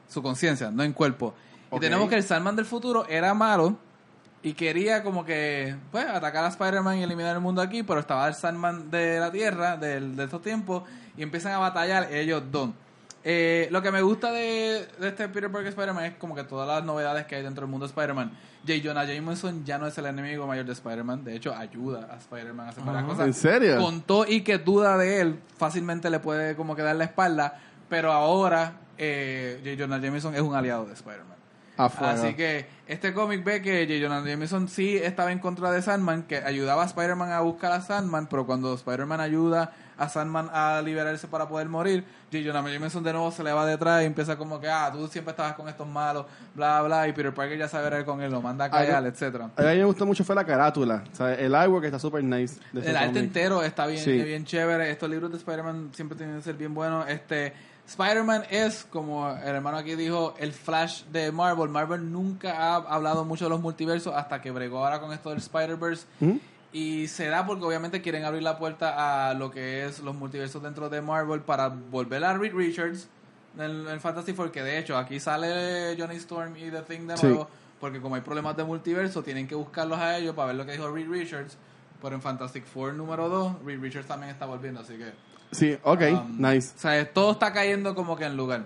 su 0.07 0.21
conciencia, 0.21 0.71
no 0.71 0.83
en 0.83 0.93
cuerpo. 0.93 1.33
Y 1.71 1.79
tenemos 1.79 2.09
que 2.09 2.15
el 2.15 2.23
Sandman 2.23 2.55
del 2.55 2.65
futuro 2.65 3.05
era 3.07 3.33
malo 3.33 3.77
y 4.43 4.53
quería 4.53 5.03
como 5.03 5.23
que 5.23 5.75
pues 5.91 6.05
atacar 6.05 6.43
a 6.43 6.47
Spider-Man 6.49 6.97
y 6.97 7.03
eliminar 7.03 7.35
el 7.35 7.41
mundo 7.41 7.61
aquí, 7.61 7.83
pero 7.83 7.99
estaba 7.99 8.27
el 8.27 8.33
Sandman 8.33 8.89
de 8.91 9.19
la 9.19 9.31
Tierra, 9.31 9.77
del- 9.77 10.15
de, 10.15 10.23
estos 10.25 10.41
tiempos, 10.41 10.83
y 11.15 11.23
empiezan 11.23 11.53
a 11.53 11.59
batallar 11.59 12.11
ellos 12.11 12.43
dos. 12.51 12.71
Eh, 13.23 13.67
lo 13.71 13.81
que 13.81 13.91
me 13.91 14.01
gusta 14.01 14.31
de, 14.31 14.87
de 14.99 15.07
este 15.07 15.29
Peter 15.29 15.51
Parker 15.51 15.67
Spider-Man 15.67 16.05
es 16.05 16.15
como 16.15 16.33
que 16.33 16.43
todas 16.43 16.67
las 16.67 16.83
novedades 16.83 17.25
que 17.27 17.35
hay 17.35 17.43
dentro 17.43 17.61
del 17.61 17.71
mundo 17.71 17.85
de 17.85 17.91
Spider-Man. 17.91 18.31
J. 18.67 18.79
Jonah 18.83 19.05
Jameson 19.05 19.63
ya 19.63 19.77
no 19.77 19.87
es 19.87 19.97
el 19.97 20.05
enemigo 20.07 20.47
mayor 20.47 20.65
de 20.65 20.73
Spider-Man, 20.73 21.23
de 21.23 21.35
hecho 21.35 21.55
ayuda 21.55 22.07
a 22.11 22.17
Spider-Man 22.17 22.67
a 22.67 22.69
hacer 22.69 22.83
varias 22.83 23.03
cosas. 23.05 23.27
¿En 23.27 23.33
serio? 23.33 23.77
Con 23.77 24.01
todo 24.01 24.25
y 24.27 24.41
que 24.41 24.57
duda 24.57 24.97
de 24.97 25.21
él, 25.21 25.39
fácilmente 25.57 26.09
le 26.09 26.19
puede 26.19 26.55
como 26.55 26.75
que 26.75 26.81
dar 26.81 26.95
la 26.95 27.03
espalda, 27.03 27.59
pero 27.89 28.11
ahora 28.11 28.73
eh, 28.97 29.61
J. 29.63 29.83
Jonah 29.83 29.99
Jameson 29.99 30.33
es 30.35 30.41
un 30.41 30.55
aliado 30.55 30.85
de 30.85 30.93
Spider-Man. 30.93 31.31
Así 31.77 32.35
que 32.35 32.67
este 32.87 33.13
cómic 33.13 33.43
ve 33.43 33.61
que 33.61 33.87
J. 33.87 33.99
Jonah 33.99 34.27
Jameson 34.27 34.67
sí 34.67 34.97
estaba 34.97 35.31
en 35.31 35.39
contra 35.39 35.71
de 35.71 35.81
Sandman, 35.81 36.23
que 36.23 36.37
ayudaba 36.37 36.83
a 36.83 36.85
Spider-Man 36.85 37.31
a 37.31 37.39
buscar 37.41 37.71
a 37.71 37.81
Sandman, 37.81 38.27
pero 38.27 38.45
cuando 38.45 38.73
Spider-Man 38.73 39.19
ayuda 39.19 39.73
a 39.97 40.09
Sandman 40.09 40.49
a 40.53 40.81
liberarse 40.83 41.27
para 41.27 41.47
poder 41.47 41.67
morir, 41.69 42.03
J. 42.31 42.43
Jonah 42.45 42.61
Jameson 42.69 43.03
de 43.03 43.13
nuevo 43.13 43.31
se 43.31 43.43
le 43.43 43.51
va 43.51 43.65
detrás 43.65 44.01
y 44.03 44.05
empieza 44.05 44.37
como 44.37 44.59
que, 44.59 44.69
ah, 44.69 44.89
tú 44.91 45.07
siempre 45.07 45.31
estabas 45.31 45.53
con 45.53 45.67
estos 45.69 45.87
malos, 45.87 46.25
bla, 46.55 46.81
bla, 46.81 47.07
y 47.07 47.13
Peter 47.13 47.33
Parker 47.33 47.57
ya 47.57 47.67
sabe 47.67 47.89
ver 47.89 48.05
con 48.05 48.21
él, 48.21 48.31
lo 48.31 48.41
manda 48.41 48.65
a 48.65 48.71
callar, 48.71 49.05
etcétera 49.05 49.49
A 49.55 49.61
mí 49.61 49.77
me 49.77 49.85
gustó 49.85 50.05
mucho 50.05 50.23
fue 50.23 50.35
la 50.35 50.45
carátula. 50.45 51.03
O 51.11 51.15
sea, 51.15 51.33
el 51.33 51.53
artwork 51.53 51.85
está 51.85 51.99
súper 51.99 52.23
nice. 52.23 52.59
de 52.71 52.89
El 52.89 52.95
arte 52.97 53.19
entero 53.19 53.63
está 53.63 53.85
bien, 53.87 54.03
Sí. 54.03 54.11
bien 54.21 54.45
chévere. 54.45 54.89
Estos 54.91 55.09
libros 55.09 55.31
de 55.31 55.37
Spider-Man 55.37 55.91
siempre 55.93 56.17
tienen 56.17 56.37
que 56.37 56.41
ser 56.43 56.55
bien 56.55 56.73
buenos. 56.73 57.07
Este, 57.09 57.53
Spider-Man 57.87 58.43
es, 58.49 58.85
como 58.89 59.29
el 59.29 59.55
hermano 59.55 59.77
aquí 59.77 59.95
dijo, 59.95 60.33
el 60.37 60.53
Flash 60.53 61.03
de 61.11 61.31
Marvel. 61.31 61.67
Marvel 61.69 62.11
nunca 62.11 62.53
ha 62.57 62.75
hablado 62.75 63.25
mucho 63.25 63.45
de 63.45 63.49
los 63.49 63.59
multiversos 63.59 64.15
hasta 64.15 64.41
que 64.41 64.51
bregó 64.51 64.79
ahora 64.85 64.99
con 65.01 65.11
esto 65.11 65.29
del 65.29 65.39
Spider-Verse. 65.39 66.05
¿Mm? 66.21 66.31
Y 66.73 67.07
se 67.09 67.27
da 67.27 67.45
porque 67.45 67.65
obviamente 67.65 68.01
quieren 68.01 68.23
abrir 68.23 68.43
la 68.43 68.57
puerta 68.57 69.29
a 69.29 69.33
lo 69.33 69.51
que 69.51 69.85
es 69.85 69.99
los 69.99 70.15
multiversos 70.15 70.63
dentro 70.63 70.89
de 70.89 71.01
Marvel 71.01 71.41
para 71.41 71.67
volver 71.67 72.23
a 72.23 72.37
Reed 72.37 72.53
Richards 72.53 73.09
en 73.59 73.99
Fantasy 73.99 74.31
Four, 74.33 74.51
que 74.51 74.63
de 74.63 74.77
hecho 74.79 74.97
aquí 74.97 75.19
sale 75.19 75.95
Johnny 75.99 76.15
Storm 76.15 76.55
y 76.55 76.71
The 76.71 76.81
Thing 76.83 77.07
de 77.07 77.17
Sí. 77.17 77.25
nuevo, 77.27 77.49
porque 77.81 77.99
como 77.99 78.15
hay 78.15 78.21
problemas 78.21 78.55
de 78.55 78.63
multiverso, 78.63 79.21
tienen 79.21 79.47
que 79.47 79.55
buscarlos 79.55 79.99
a 79.99 80.17
ellos 80.17 80.33
para 80.33 80.47
ver 80.47 80.55
lo 80.55 80.65
que 80.65 80.71
dijo 80.71 80.89
Reed 80.89 81.09
Richards. 81.09 81.57
Pero 82.01 82.15
en 82.15 82.21
Fantastic 82.21 82.65
Four 82.65 82.93
número 82.93 83.27
2, 83.27 83.63
Reed 83.65 83.79
Richards 83.81 84.07
también 84.07 84.31
está 84.31 84.45
volviendo, 84.45 84.79
así 84.79 84.93
que... 84.97 85.11
Sí, 85.51 85.77
ok, 85.83 86.01
um, 86.13 86.37
nice. 86.41 86.71
O 86.75 86.79
sea, 86.79 87.13
todo 87.13 87.33
está 87.33 87.51
cayendo 87.51 87.93
como 87.93 88.15
que 88.15 88.23
en 88.25 88.37
lugar. 88.37 88.63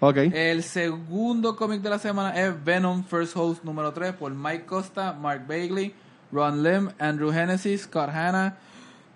Ok. 0.00 0.16
El 0.32 0.62
segundo 0.62 1.56
cómic 1.56 1.80
de 1.80 1.88
la 1.90 1.98
semana 1.98 2.38
es 2.38 2.62
Venom 2.62 3.02
First 3.04 3.34
Host 3.36 3.64
número 3.64 3.92
3 3.92 4.12
por 4.12 4.30
Mike 4.32 4.66
Costa, 4.66 5.12
Mark 5.14 5.46
Bagley, 5.48 5.94
Ron 6.32 6.62
Lim, 6.62 6.90
Andrew 6.98 7.32
Hennessy, 7.32 7.76
Scott 7.78 8.10
Hanna, 8.10 8.56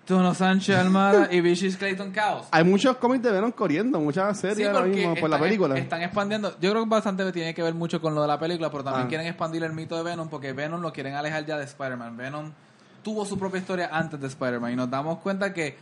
Tono 0.05 0.33
Sánchez 0.35 0.75
Almada 0.75 1.29
y 1.31 1.41
Vicious 1.41 1.77
Clayton 1.77 2.11
Chaos. 2.11 2.47
Hay 2.51 2.63
muchos 2.63 2.95
cómics 2.97 3.23
de 3.23 3.31
Venom 3.31 3.51
corriendo, 3.51 3.99
muchas 3.99 4.39
series 4.39 4.57
Sí, 4.57 4.63
ahora 4.63 4.81
porque 4.81 4.95
mismo 4.97 5.15
por 5.15 5.29
la 5.29 5.39
película. 5.39 5.75
Están 5.77 6.03
expandiendo. 6.03 6.51
Yo 6.61 6.69
creo 6.71 6.83
que 6.83 6.89
bastante 6.89 7.31
tiene 7.31 7.53
que 7.55 7.63
ver 7.63 7.73
mucho 7.73 7.99
con 7.99 8.13
lo 8.13 8.21
de 8.21 8.27
la 8.27 8.37
película, 8.39 8.69
pero 8.69 8.83
también 8.83 9.05
Ah. 9.05 9.09
quieren 9.09 9.25
expandir 9.27 9.63
el 9.63 9.73
mito 9.73 9.97
de 9.97 10.03
Venom 10.03 10.29
porque 10.29 10.53
Venom 10.53 10.81
lo 10.81 10.93
quieren 10.93 11.15
alejar 11.15 11.45
ya 11.45 11.57
de 11.57 11.63
Spider-Man. 11.63 12.17
Venom 12.17 12.51
tuvo 13.03 13.25
su 13.25 13.39
propia 13.39 13.59
historia 13.59 13.89
antes 13.91 14.19
de 14.19 14.27
Spider-Man 14.27 14.73
y 14.73 14.75
nos 14.75 14.89
damos 14.91 15.19
cuenta 15.19 15.53
que 15.53 15.75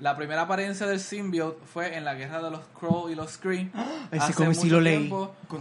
la 0.00 0.16
primera 0.16 0.42
apariencia 0.42 0.86
del 0.86 0.98
symbiote 0.98 1.58
fue 1.72 1.96
en 1.96 2.04
la 2.04 2.14
guerra 2.14 2.42
de 2.42 2.50
los 2.50 2.60
Crow 2.78 3.08
y 3.08 3.14
los 3.14 3.36
Kree. 3.36 3.70
Ese 4.10 4.32
sí 4.32 4.42
mucho 4.42 4.66
lo 4.66 4.80
leí. 4.80 5.12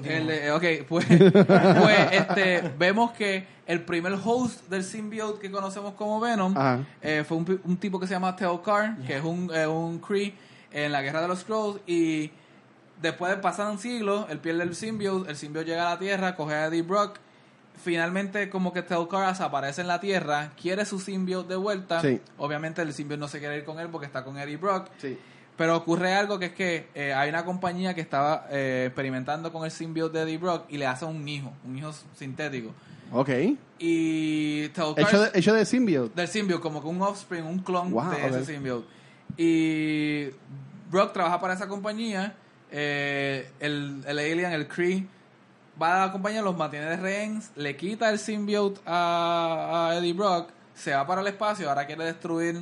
El 0.03 0.51
ok, 0.51 0.63
pues, 0.87 1.05
pues, 1.07 2.11
este, 2.11 2.71
vemos 2.77 3.11
que 3.11 3.45
el 3.67 3.81
primer 3.81 4.13
host 4.23 4.67
del 4.69 4.83
symbiote 4.83 5.39
que 5.39 5.51
conocemos 5.51 5.93
como 5.93 6.19
Venom 6.19 6.55
eh, 7.01 7.23
fue 7.27 7.37
un, 7.37 7.61
un 7.63 7.77
tipo 7.77 7.99
que 7.99 8.07
se 8.07 8.13
llama 8.13 8.35
Teokar, 8.35 8.97
que 9.05 9.17
es 9.17 9.23
un, 9.23 9.51
eh, 9.53 9.67
un 9.67 9.99
Kree 9.99 10.33
en 10.71 10.91
la 10.91 11.01
guerra 11.01 11.21
de 11.21 11.27
los 11.27 11.39
Skrulls 11.39 11.81
y 11.85 12.31
después 13.01 13.31
de 13.31 13.37
pasar 13.37 13.69
un 13.69 13.79
siglo, 13.79 14.27
él 14.29 14.39
pierde 14.39 14.63
el 14.63 14.75
symbiote, 14.75 15.29
el 15.29 15.37
symbiote 15.37 15.69
llega 15.69 15.87
a 15.87 15.93
la 15.93 15.99
Tierra, 15.99 16.35
coge 16.35 16.53
a 16.53 16.65
Eddie 16.67 16.81
Brock, 16.81 17.19
finalmente 17.81 18.49
como 18.49 18.73
que 18.73 18.81
Teokar 18.83 19.35
aparece 19.41 19.81
en 19.81 19.87
la 19.87 19.99
Tierra, 19.99 20.51
quiere 20.61 20.85
su 20.85 20.99
symbiote 20.99 21.49
de 21.49 21.55
vuelta, 21.55 22.01
Sí. 22.01 22.19
obviamente 22.37 22.81
el 22.81 22.93
symbiote 22.93 23.19
no 23.19 23.27
se 23.27 23.39
quiere 23.39 23.57
ir 23.57 23.63
con 23.63 23.79
él 23.79 23.87
porque 23.89 24.05
está 24.07 24.23
con 24.23 24.37
Eddie 24.37 24.57
Brock, 24.57 24.87
Sí. 24.97 25.17
pero 25.57 25.75
ocurre 25.77 26.13
algo 26.13 26.37
que 26.39 26.45
es 26.47 26.53
que 26.53 26.87
eh, 26.95 27.13
hay 27.13 27.29
una 27.29 27.43
compañía 27.45 27.93
que 27.93 28.01
estaba 28.01 28.47
eh, 28.51 28.85
experimentando 28.87 29.51
con 29.51 29.65
el 29.65 29.71
symbiote 29.71 30.17
de 30.19 30.23
Eddie 30.23 30.37
Brock 30.37 30.65
y 30.69 30.77
le 30.77 30.87
hace 30.87 31.05
un 31.05 31.27
hijo, 31.27 31.53
un 31.65 31.77
hijo 31.77 31.91
sintético. 32.15 32.73
Ok. 33.11 33.29
Y 33.79 34.67
Teokar 34.69 35.05
Hecho 35.05 35.21
de, 35.21 35.39
hecho 35.39 35.53
de 35.53 35.65
symbiote. 35.65 36.13
del 36.15 36.27
symbiote, 36.27 36.61
como 36.61 36.81
que 36.81 36.87
un 36.87 37.01
offspring, 37.01 37.43
un 37.45 37.59
clon 37.59 37.91
Wow, 37.91 38.11
de 38.11 38.27
ese 38.27 38.45
symbiote. 38.45 38.85
Y 39.37 40.29
Brock 40.91 41.13
trabaja 41.13 41.39
para 41.39 41.53
esa 41.53 41.67
compañía. 41.67 42.35
eh, 42.71 43.49
el, 43.59 44.03
el 44.05 44.19
alien, 44.19 44.51
el 44.51 44.67
Kree, 44.67 45.03
va 45.81 46.03
a 46.03 46.05
la 46.07 46.11
compañía, 46.11 46.41
los 46.41 46.55
mantiene 46.57 46.85
de 46.87 46.97
rehenes, 46.97 47.51
le 47.55 47.75
quita 47.77 48.09
el 48.09 48.19
symbiote 48.19 48.81
a, 48.85 49.89
a 49.91 49.95
Eddie 49.97 50.13
Brock, 50.13 50.49
se 50.75 50.93
va 50.93 51.05
para 51.07 51.21
el 51.21 51.27
espacio, 51.27 51.69
ahora 51.69 51.85
quiere 51.85 52.05
destruir 52.05 52.59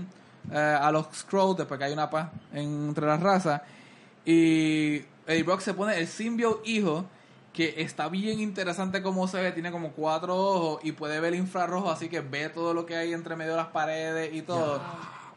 eh, 0.52 0.58
a 0.82 0.92
los 0.92 1.08
Skrulls 1.14 1.58
después 1.58 1.78
que 1.78 1.86
hay 1.86 1.94
una 1.94 2.10
paz 2.10 2.30
entre 2.54 3.06
las 3.06 3.20
razas. 3.20 3.62
Y 4.26 5.04
Eddie 5.26 5.44
Brock 5.44 5.62
se 5.62 5.74
pone 5.74 5.98
el 5.98 6.08
symbiote 6.08 6.70
hijo, 6.70 7.06
que 7.54 7.76
está 7.82 8.08
bien 8.08 8.40
interesante 8.40 9.02
como 9.02 9.28
se 9.28 9.42
ve, 9.42 9.52
tiene 9.52 9.72
como 9.72 9.92
cuatro 9.92 10.36
ojos 10.36 10.80
y 10.84 10.92
puede 10.92 11.20
ver 11.20 11.34
infrarrojo, 11.34 11.90
así 11.90 12.08
que 12.10 12.20
ve 12.22 12.50
todo 12.50 12.74
lo 12.74 12.86
que 12.86 12.96
hay 12.96 13.14
entre 13.14 13.36
medio 13.36 13.52
de 13.52 13.58
las 13.58 13.68
paredes 13.68 14.34
y 14.34 14.42
todo. 14.44 14.82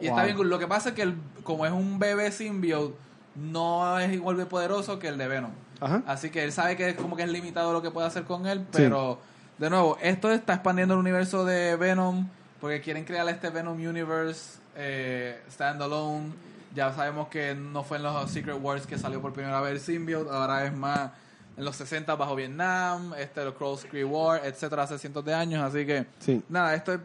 Y 0.00 0.06
está 0.06 0.24
bien. 0.24 0.48
Lo 0.48 0.58
que 0.58 0.66
pasa 0.66 0.90
es 0.90 0.94
que 0.94 1.02
el- 1.02 1.16
como 1.44 1.64
es 1.66 1.72
un 1.72 1.98
bebé 1.98 2.30
symbiote, 2.32 2.94
no 3.36 3.98
es 3.98 4.12
igual 4.12 4.36
de 4.36 4.44
poderoso 4.46 4.98
que 4.98 5.08
el 5.08 5.16
de 5.18 5.28
Venom. 5.28 5.50
Ajá. 5.80 6.02
Así 6.06 6.30
que 6.30 6.44
él 6.44 6.52
sabe 6.52 6.76
que 6.76 6.90
es 6.90 6.94
como 6.96 7.16
que 7.16 7.22
es 7.22 7.28
limitado 7.30 7.72
lo 7.72 7.82
que 7.82 7.90
puede 7.90 8.06
hacer 8.06 8.24
con 8.24 8.46
él, 8.46 8.66
pero 8.70 9.18
de 9.58 9.70
nuevo, 9.70 9.96
esto 10.00 10.30
está 10.30 10.54
expandiendo 10.54 10.94
el 10.94 11.00
universo 11.00 11.44
de 11.44 11.76
Venom 11.76 12.26
porque 12.60 12.80
quieren 12.80 13.04
crear 13.04 13.26
este 13.28 13.48
Venom 13.50 13.74
Universe 13.76 14.58
eh, 14.76 15.40
standalone. 15.50 16.32
Ya 16.74 16.92
sabemos 16.92 17.28
que 17.28 17.54
no 17.54 17.82
fue 17.82 17.96
en 17.96 18.04
los 18.04 18.30
Secret 18.30 18.56
Wars 18.60 18.86
que 18.86 18.96
salió 18.98 19.20
por 19.20 19.32
primera 19.32 19.60
vez 19.60 19.72
el 19.72 19.80
symbiote, 19.80 20.30
ahora 20.30 20.64
es 20.64 20.72
más 20.72 21.10
en 21.56 21.64
los 21.64 21.74
60 21.76 22.14
bajo 22.14 22.36
Vietnam, 22.36 23.12
este 23.18 23.44
los 23.44 23.54
Cross 23.54 23.86
Cree 23.90 24.04
War, 24.04 24.40
etcétera, 24.44 24.84
hace 24.84 24.98
cientos 24.98 25.24
de 25.24 25.34
años, 25.34 25.62
así 25.64 25.84
que 25.84 26.06
Sí. 26.20 26.42
nada, 26.48 26.74
esto 26.74 26.92
es 26.94 27.00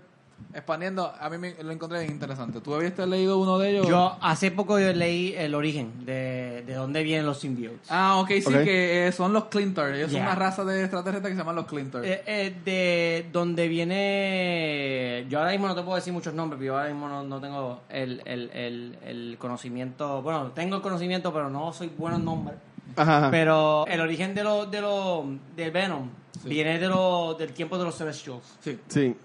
expandiendo, 0.53 1.13
a 1.19 1.29
mí 1.29 1.37
me, 1.37 1.55
lo 1.63 1.71
encontré 1.71 1.99
bien 1.99 2.11
interesante. 2.11 2.61
¿Tú 2.61 2.73
habías 2.73 2.97
leído 2.99 3.37
uno 3.39 3.57
de 3.57 3.71
ellos? 3.71 3.87
Yo 3.87 4.17
hace 4.21 4.51
poco 4.51 4.79
yo 4.79 4.91
leí 4.93 5.33
el 5.37 5.53
origen 5.53 6.05
de, 6.05 6.63
de 6.65 6.73
dónde 6.75 7.03
vienen 7.03 7.25
los 7.25 7.39
symbiotes. 7.39 7.87
Ah, 7.89 8.17
ok, 8.17 8.29
sí, 8.29 8.53
que 8.63 9.07
eh, 9.07 9.11
son 9.11 9.33
los 9.33 9.45
Clintar. 9.45 9.93
Ellos 9.93 10.11
son 10.11 10.15
Yeah. 10.21 10.25
una 10.27 10.35
raza 10.35 10.63
de 10.63 10.81
extraterrestres 10.81 11.31
que 11.31 11.35
se 11.35 11.39
llaman 11.41 11.55
los 11.57 11.65
Clintar. 11.65 12.05
Eh, 12.05 12.23
eh, 12.25 12.55
de 12.63 13.29
donde 13.33 13.67
viene. 13.67 15.25
Yo 15.29 15.39
ahora 15.39 15.51
mismo 15.51 15.67
no 15.67 15.75
te 15.75 15.81
puedo 15.83 15.95
decir 15.95 16.13
muchos 16.13 16.33
nombres, 16.33 16.57
pero 16.59 16.67
yo 16.73 16.77
ahora 16.77 16.89
mismo 16.89 17.07
no, 17.09 17.23
no 17.23 17.41
tengo 17.41 17.81
el, 17.89 18.21
el, 18.25 18.49
el, 18.53 18.97
el 19.03 19.37
conocimiento. 19.39 20.21
Bueno, 20.21 20.51
tengo 20.51 20.77
el 20.77 20.81
conocimiento, 20.81 21.33
pero 21.33 21.49
no 21.49 21.73
soy 21.73 21.91
bueno 21.97 22.17
en 22.17 22.25
nombres. 22.25 22.57
Ajá. 22.95 23.17
ajá. 23.17 23.31
Pero 23.31 23.85
el 23.87 23.99
origen 23.99 24.33
de 24.35 24.43
lo, 24.43 24.65
de 24.65 24.81
lo, 24.81 25.25
del 25.55 25.71
Venom 25.71 26.09
Sí. 26.43 26.49
viene 26.49 26.77
de 26.79 26.87
lo, 26.89 27.33
del 27.39 27.53
tiempo 27.53 27.77
de 27.77 27.85
los 27.85 27.95
Celestials. 27.97 28.43
sí. 28.59 28.77
Sí. 28.89 29.15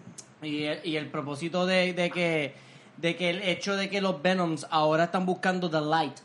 Y, 0.42 0.64
el- 0.64 0.80
y 0.84 0.96
el 0.96 1.06
propósito 1.08 1.66
de, 1.66 1.92
de 1.92 2.10
que 2.10 2.54
de 2.96 3.16
que 3.16 3.30
el 3.30 3.42
hecho 3.42 3.76
de 3.76 3.88
que 3.88 4.00
los 4.00 4.20
Venoms 4.22 4.66
ahora 4.70 5.04
están 5.04 5.24
buscando 5.26 5.70
The 5.70 5.80
Light 5.80 6.16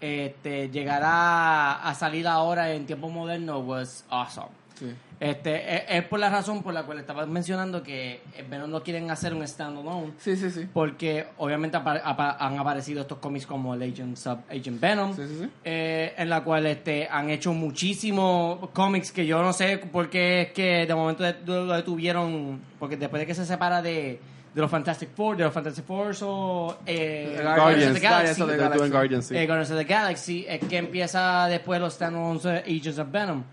este, 0.00 0.68
llegar 0.70 1.02
a, 1.04 1.88
a 1.88 1.94
salir 1.94 2.26
ahora 2.28 2.72
en 2.72 2.86
tiempo 2.86 3.08
moderno 3.08 3.58
was 3.60 4.04
awesome. 4.10 4.48
sí. 4.78 4.92
Este, 5.22 5.76
es, 5.76 5.82
es 5.88 6.04
por 6.04 6.18
la 6.18 6.28
razón 6.30 6.64
por 6.64 6.74
la 6.74 6.82
cual 6.82 6.98
estabas 6.98 7.28
mencionando 7.28 7.80
que 7.82 8.22
el 8.36 8.44
Venom 8.46 8.68
no 8.68 8.82
quieren 8.82 9.08
hacer 9.10 9.32
un 9.32 9.46
standalone. 9.46 10.14
Sí, 10.18 10.34
sí, 10.36 10.50
sí. 10.50 10.66
Porque 10.72 11.26
obviamente 11.38 11.76
apa- 11.76 12.00
apa- 12.04 12.36
han 12.40 12.58
aparecido 12.58 13.02
estos 13.02 13.18
cómics 13.18 13.46
como 13.46 13.72
el 13.74 13.82
Agent, 13.82 14.16
Sub, 14.16 14.40
Agent 14.50 14.80
Venom, 14.80 15.14
Sí, 15.14 15.22
sí, 15.28 15.36
sí. 15.42 15.50
eh, 15.62 16.12
en 16.18 16.28
la 16.28 16.42
cual 16.42 16.66
este, 16.66 17.06
han 17.08 17.30
hecho 17.30 17.52
muchísimos 17.52 18.68
cómics 18.72 19.12
que 19.12 19.24
yo 19.24 19.40
no 19.42 19.52
sé 19.52 19.78
por 19.78 20.10
qué 20.10 20.42
es 20.42 20.52
que 20.52 20.86
de 20.86 20.94
momento 20.94 21.22
lo 21.46 21.66
detuvieron, 21.74 22.60
porque 22.80 22.96
después 22.96 23.20
de 23.20 23.26
que 23.26 23.34
se 23.34 23.46
separa 23.46 23.80
de, 23.80 24.18
de 24.54 24.60
los 24.60 24.70
Fantastic 24.70 25.10
Four, 25.14 25.36
de 25.36 25.44
los 25.44 25.52
Fantastic 25.54 25.84
Four 25.84 26.14
o 26.22 26.76
eh, 26.84 27.38
Guardians. 27.42 27.86
of 27.88 27.94
the 27.94 28.00
Galaxy, 28.00 28.40
Guardians 28.40 28.40
of 28.40 28.82
the 28.82 28.88
Guardians, 28.90 29.26
sí. 29.26 29.36
eh, 29.36 29.46
Guardians 29.46 29.70
of 29.70 29.78
the 29.78 29.84
Galaxy, 29.84 30.44
es 30.48 30.60
que 30.68 30.76
empieza 30.78 31.46
después 31.46 31.80
los 31.80 31.94
standalones 31.94 32.44
eh, 32.44 32.64
Agents 32.66 32.98
of 32.98 33.10
Venom. 33.10 33.44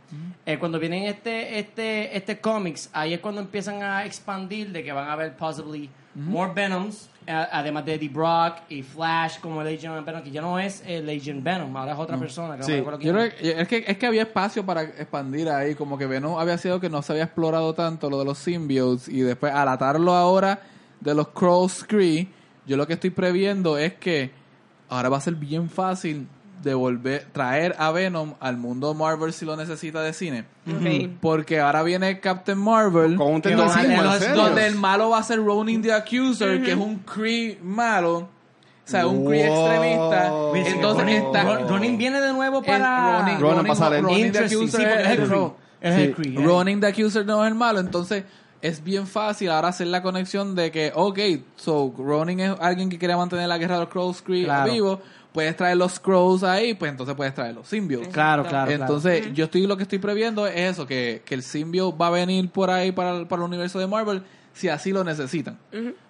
Eh, 0.50 0.58
cuando 0.58 0.80
vienen 0.80 1.04
este, 1.04 1.60
este, 1.60 2.18
este 2.18 2.40
cómics, 2.40 2.90
ahí 2.92 3.14
es 3.14 3.20
cuando 3.20 3.40
empiezan 3.40 3.84
a 3.84 4.04
expandir 4.04 4.72
de 4.72 4.84
que 4.84 4.92
van 4.92 5.08
a 5.08 5.14
haber 5.14 5.36
possibly 5.38 5.88
more 6.16 6.52
Venoms, 6.56 7.08
eh, 7.28 7.32
además 7.52 7.86
de 7.86 7.94
Eddie 7.94 8.10
Brock 8.10 8.56
y 8.68 8.82
Flash 8.82 9.40
como 9.42 9.62
el 9.62 9.68
Agent 9.68 10.04
Venom, 10.04 10.24
que 10.24 10.32
ya 10.32 10.42
no 10.42 10.58
es 10.58 10.82
el 10.88 11.08
Agent 11.08 11.44
Venom, 11.44 11.78
ahora 11.78 11.94
es 11.94 12.00
otra 12.00 12.18
persona. 12.18 12.54
Que 12.56 12.62
no 12.62 12.66
Sí. 12.66 12.72
me 12.72 12.80
acuerdo 12.80 13.00
Yo 13.00 13.12
creo 13.14 13.26
es. 13.26 13.34
que, 13.36 13.62
es, 13.62 13.68
que, 13.68 13.84
es 13.86 13.98
que 14.00 14.08
había 14.08 14.24
espacio 14.24 14.66
para 14.66 14.82
expandir 14.82 15.50
ahí, 15.50 15.76
como 15.76 16.00
que 16.00 16.08
Venom 16.08 16.40
había 16.40 16.58
sido 16.58 16.80
que 16.80 16.90
no 16.90 17.04
se 17.04 17.12
había 17.14 17.26
explorado 17.26 17.76
tanto 17.76 18.10
lo 18.10 18.18
de 18.18 18.26
los 18.26 18.40
symbiotes 18.40 19.08
y 19.08 19.22
después 19.22 19.54
al 19.54 19.68
atarlo 19.70 20.14
ahora 20.16 20.62
de 21.00 21.14
los 21.14 21.28
Cross 21.28 21.86
Cree, 21.88 22.28
yo 22.66 22.76
lo 22.76 22.88
que 22.88 22.94
estoy 22.94 23.12
previendo 23.12 23.78
es 23.78 23.94
que 23.94 24.32
ahora 24.90 25.10
va 25.10 25.18
a 25.18 25.22
ser 25.22 25.36
bien 25.36 25.70
fácil 25.70 26.28
de 26.62 26.74
volver, 26.74 27.26
traer 27.32 27.76
a 27.80 27.92
Venom 27.92 28.34
al 28.40 28.58
mundo 28.58 28.94
Marvel 28.94 29.32
si 29.34 29.46
lo 29.46 29.56
necesita 29.56 30.02
de 30.02 30.14
cine. 30.14 30.46
Porque 31.22 31.60
ahora 31.60 31.84
viene 31.84 32.20
Captain 32.20 32.58
Marvel. 32.58 33.16
Con 33.16 33.36
un 33.36 33.42
los- 33.44 33.74
serio. 33.74 34.36
donde 34.36 34.68
el 34.68 34.76
malo 34.76 35.10
va 35.10 35.20
a 35.20 35.24
ser 35.24 35.44
Ronin 35.44 35.82
the 35.82 35.94
Accuser, 35.94 36.62
que 36.64 36.72
es 36.72 36.78
un 36.78 36.98
Cree 37.00 37.58
malo. 37.64 38.18
O 38.86 38.92
sea, 38.92 39.06
un 39.08 39.26
Cree 39.26 39.48
Wow. 39.48 39.68
extremista. 39.68 40.34
Mira, 40.54 40.70
Entonces 40.70 41.04
Ronin, 41.06 41.16
está... 41.18 41.44
Ron- 41.44 41.68
Ronin 41.70 41.98
viene 41.98 42.20
de 42.22 42.34
nuevo 42.34 42.64
para... 42.64 43.20
Ronin, 43.20 43.40
Ronin 43.40 43.76
Ronin. 43.76 44.04
Ronin 44.04 44.32
the 44.32 44.40
Accuser 44.40 44.82
sí, 44.82 44.84
es 44.86 45.08
el 45.10 45.16
Cree. 45.18 45.26
rojo. 45.28 45.58
Es 45.80 45.96
Sí. 45.96 46.02
el 46.02 46.16
Cree. 46.16 46.36
Ronin 46.44 46.80
the 46.82 46.88
Accuser 46.88 47.26
no 47.26 47.44
es 47.46 47.50
el 47.52 47.56
malo, 47.56 47.80
entonces 47.80 48.24
es 48.62 48.84
bien 48.84 49.06
fácil 49.08 49.52
ahora 49.52 49.70
hacer 49.70 49.88
la 49.88 50.02
conexión 50.02 50.56
de 50.56 50.72
que, 50.72 50.92
ok, 50.94 51.20
so 51.56 51.94
Ronin 51.98 52.40
es 52.42 52.52
alguien 52.60 52.90
que 52.90 52.98
quiere 52.98 53.16
mantener 53.16 53.48
la 53.48 53.58
guerra 53.60 53.76
de 53.76 53.82
los 53.82 53.90
Crows 53.90 54.22
Cree 54.24 54.44
Claro. 54.46 54.72
vivo, 54.74 55.00
puedes 55.32 55.56
traer 55.56 55.78
los 55.78 56.00
Crows 56.00 56.44
ahí, 56.44 56.74
pues 56.74 56.92
entonces 56.92 57.16
puedes 57.16 57.34
traer 57.34 57.56
los 57.56 57.68
symbiotes. 57.68 58.10
Claro, 58.10 58.46
claro, 58.46 58.72
Entonces, 58.72 59.34
yo 59.34 59.46
estoy 59.46 59.68
lo 59.68 59.78
que 59.78 59.84
estoy 59.84 60.00
previendo 60.00 60.48
es 60.48 60.72
eso, 60.72 60.88
que, 60.88 61.22
que 61.26 61.36
el 61.36 61.44
symbiote 61.44 61.98
va 61.98 62.08
a 62.08 62.12
venir 62.12 62.50
por 62.50 62.70
ahí 62.70 62.92
para 62.92 63.16
el, 63.18 63.28
para 63.28 63.42
el 63.44 63.48
universo 63.48 63.80
de 63.80 63.88
Marvel 63.88 64.24
si 64.54 64.68
así 64.68 64.92
lo 64.92 65.04
necesitan. 65.04 65.58